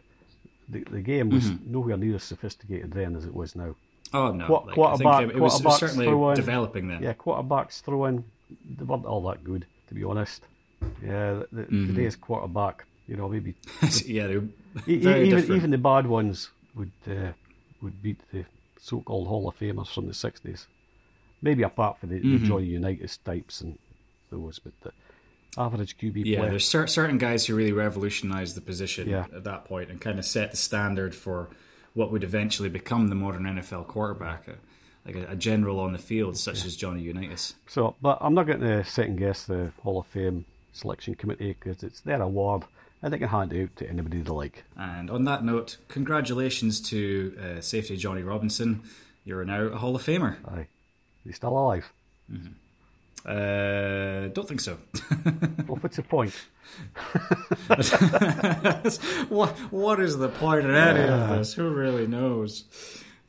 the 0.70 0.84
the 0.92 1.02
game 1.02 1.30
was 1.30 1.46
mm-hmm. 1.46 1.72
nowhere 1.72 1.98
near 1.98 2.16
as 2.16 2.24
sophisticated 2.24 2.92
then 2.92 3.16
as 3.16 3.26
it 3.26 3.34
was 3.34 3.56
now. 3.56 3.76
Oh 4.14 4.32
no! 4.32 4.46
Qu- 4.46 4.68
like, 4.68 4.76
quarterback, 4.76 5.30
it 5.30 5.40
was, 5.40 5.60
it 5.60 5.66
was 5.66 5.80
certainly 5.80 6.06
throwing, 6.06 6.36
developing 6.36 6.88
then. 6.88 7.04
Yeah, 7.04 7.14
quarterbacks 7.14 7.82
throwing 7.82 8.24
they 8.78 8.86
weren't 8.86 9.06
all 9.06 9.22
that 9.30 9.44
good, 9.44 9.66
to 9.88 9.94
be 9.94 10.04
honest. 10.04 10.44
Yeah, 11.04 11.44
the, 11.52 11.64
mm-hmm. 11.64 11.88
today's 11.88 12.16
quarterback, 12.16 12.86
you 13.08 13.16
know, 13.18 13.28
maybe 13.30 13.56
yeah, 14.06 14.40
even 14.88 15.56
even 15.56 15.72
the 15.72 15.78
bad 15.78 16.08
ones 16.08 16.50
would 16.76 16.92
uh, 17.08 17.32
would 17.82 18.02
beat 18.02 18.20
the 18.32 18.46
so-called 18.82 19.28
Hall 19.28 19.48
of 19.48 19.58
Famers 19.60 19.94
from 19.94 20.08
the 20.08 20.14
'60s. 20.14 20.66
Maybe 21.42 21.64
apart 21.64 22.00
from 22.00 22.10
the, 22.10 22.20
mm-hmm. 22.20 22.44
the 22.44 22.48
Johnny 22.48 22.66
Unitas 22.66 23.18
types 23.18 23.62
and 23.62 23.78
those, 24.30 24.60
but 24.60 24.74
the 24.82 24.92
average 25.58 25.98
QB 25.98 26.26
yeah, 26.26 26.40
player. 26.40 26.52
there's 26.52 26.68
certain 26.68 27.18
guys 27.18 27.46
who 27.46 27.56
really 27.56 27.72
revolutionised 27.72 28.56
the 28.56 28.62
position 28.62 29.10
yeah. 29.10 29.26
at 29.34 29.44
that 29.46 29.66
point 29.66 29.90
and 29.90 30.00
kind 30.00 30.20
of 30.20 30.26
set 30.26 30.52
the 30.52 30.58
standard 30.58 31.16
for 31.16 31.50
what 32.00 32.14
would 32.14 32.24
eventually 32.24 32.70
become 32.70 33.10
the 33.10 33.16
modern 33.16 33.44
NFL 33.44 33.88
quarterback, 33.88 34.48
like 35.06 35.18
a, 35.18 35.34
a, 35.34 35.36
general 35.36 35.82
on 35.82 35.92
the 35.92 36.00
field 36.00 36.38
such 36.38 36.62
yeah. 36.62 36.68
as 36.68 36.78
Johnny 36.78 37.02
Unitas. 37.02 37.56
So, 37.68 37.98
but 38.02 38.20
I'm 38.22 38.34
not 38.34 38.48
going 38.48 38.62
to 38.62 38.86
second 38.86 39.18
guess 39.18 39.44
the 39.44 39.74
Hall 39.84 40.00
of 40.00 40.08
Fame 40.08 40.46
selection 40.72 41.16
committee 41.16 41.58
because 41.60 41.84
it's 41.84 42.00
their 42.00 42.22
award 42.22 42.64
and 43.02 43.12
they 43.12 43.18
can 43.18 43.28
hand 43.28 43.52
it 43.52 43.64
out 43.64 43.76
to 43.76 43.90
anybody 43.90 44.22
they 44.22 44.32
like. 44.32 44.64
And 44.78 45.12
on 45.12 45.26
that 45.26 45.44
note, 45.44 45.76
congratulations 45.90 46.80
to 46.84 47.38
uh, 47.38 47.60
safety 47.60 47.98
Johnny 47.98 48.24
Robinson. 48.24 48.84
You're 49.26 49.44
now 49.44 49.64
a 49.64 49.78
Hall 49.78 49.94
of 49.94 50.02
Famer. 50.02 50.38
Aye, 50.50 50.68
he's 51.26 51.36
still 51.36 51.50
alive. 51.50 51.92
Mm-hmm. 52.32 52.54
Uh, 53.26 54.30
don't 54.30 54.48
think 54.48 54.62
so. 54.62 54.78
well, 55.68 55.78
what's 55.82 55.98
the 55.98 56.04
point? 56.04 56.34
what 59.30 59.50
What 59.72 60.00
is 60.00 60.18
the 60.18 60.30
point 60.30 60.66
in 60.66 60.74
any 60.74 61.00
yeah. 61.00 61.32
of 61.32 61.38
this? 61.38 61.54
Who 61.54 61.70
really 61.70 62.08
knows? 62.08 62.66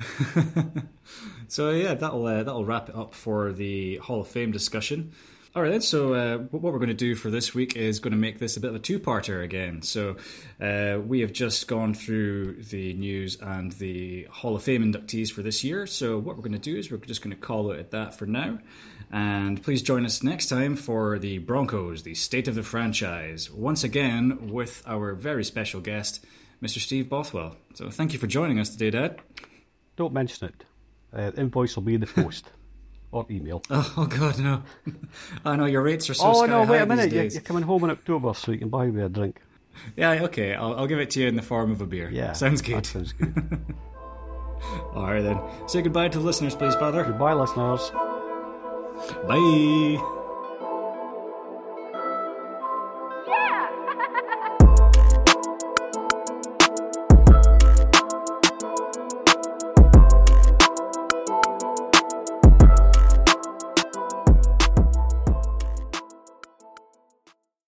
so 1.48 1.70
yeah, 1.70 1.94
that'll 1.94 2.24
uh, 2.24 2.42
that'll 2.42 2.64
wrap 2.64 2.88
it 2.88 2.94
up 2.94 3.14
for 3.14 3.52
the 3.52 3.96
Hall 3.96 4.20
of 4.20 4.28
Fame 4.28 4.52
discussion. 4.52 5.12
All 5.52 5.62
right, 5.62 5.72
then. 5.72 5.80
So, 5.80 6.14
uh, 6.14 6.38
what 6.38 6.72
we're 6.72 6.78
going 6.78 6.90
to 6.90 6.94
do 6.94 7.16
for 7.16 7.28
this 7.28 7.52
week 7.52 7.74
is 7.74 7.98
going 7.98 8.12
to 8.12 8.16
make 8.16 8.38
this 8.38 8.56
a 8.56 8.60
bit 8.60 8.70
of 8.70 8.76
a 8.76 8.78
two-parter 8.78 9.42
again. 9.42 9.82
So, 9.82 10.16
uh, 10.60 11.00
we 11.04 11.22
have 11.22 11.32
just 11.32 11.66
gone 11.66 11.92
through 11.92 12.62
the 12.62 12.92
news 12.92 13.36
and 13.40 13.72
the 13.72 14.28
Hall 14.30 14.54
of 14.54 14.62
Fame 14.62 14.84
inductees 14.84 15.32
for 15.32 15.42
this 15.42 15.64
year. 15.64 15.88
So, 15.88 16.18
what 16.20 16.36
we're 16.36 16.42
going 16.42 16.52
to 16.52 16.58
do 16.60 16.76
is 16.76 16.88
we're 16.88 16.98
just 16.98 17.20
going 17.20 17.34
to 17.34 17.40
call 17.40 17.72
it 17.72 17.80
at 17.80 17.90
that 17.90 18.16
for 18.16 18.26
now. 18.26 18.60
And 19.10 19.60
please 19.60 19.82
join 19.82 20.06
us 20.06 20.22
next 20.22 20.46
time 20.46 20.76
for 20.76 21.18
the 21.18 21.38
Broncos, 21.38 22.04
the 22.04 22.14
state 22.14 22.46
of 22.46 22.54
the 22.54 22.62
franchise. 22.62 23.50
Once 23.50 23.82
again, 23.82 24.52
with 24.52 24.84
our 24.86 25.14
very 25.14 25.42
special 25.42 25.80
guest, 25.80 26.24
Mr. 26.62 26.78
Steve 26.78 27.08
Bothwell. 27.08 27.56
So 27.74 27.90
thank 27.90 28.12
you 28.12 28.20
for 28.20 28.28
joining 28.28 28.60
us 28.60 28.70
today, 28.70 28.90
Dad. 28.90 29.18
Don't 29.96 30.12
mention 30.12 30.50
it. 30.50 30.64
Uh, 31.12 31.32
invoice 31.36 31.74
will 31.74 31.82
be 31.82 31.94
in 31.94 32.00
the 32.00 32.06
post 32.06 32.52
or 33.12 33.26
email. 33.30 33.62
Oh, 33.70 33.94
oh 33.98 34.06
God, 34.06 34.38
no! 34.38 34.62
I 35.44 35.56
know 35.56 35.66
your 35.66 35.82
rates 35.82 36.08
are 36.10 36.14
so. 36.14 36.32
oh 36.34 36.46
no! 36.46 36.64
Wait 36.64 36.80
a 36.80 36.86
minute. 36.86 37.12
You're, 37.12 37.24
you're 37.24 37.40
coming 37.40 37.62
home 37.62 37.84
in 37.84 37.90
October, 37.90 38.34
so 38.34 38.52
you 38.52 38.58
can 38.58 38.68
buy 38.68 38.86
me 38.86 39.02
a 39.02 39.08
drink. 39.08 39.40
Yeah, 39.96 40.24
okay. 40.24 40.54
I'll, 40.54 40.74
I'll 40.74 40.86
give 40.86 40.98
it 40.98 41.10
to 41.10 41.20
you 41.20 41.28
in 41.28 41.36
the 41.36 41.42
form 41.42 41.70
of 41.70 41.80
a 41.80 41.86
beer. 41.86 42.10
Yeah, 42.10 42.32
sounds 42.32 42.60
That 42.62 42.68
good. 42.68 42.86
sounds 42.86 43.12
good. 43.12 43.64
All 44.94 45.04
right 45.04 45.22
then. 45.22 45.38
Say 45.66 45.80
goodbye 45.82 46.08
to 46.08 46.18
the 46.18 46.24
listeners, 46.24 46.54
please, 46.54 46.74
Father. 46.74 47.02
Goodbye, 47.04 47.32
listeners. 47.32 47.90
Bye. 49.26 50.16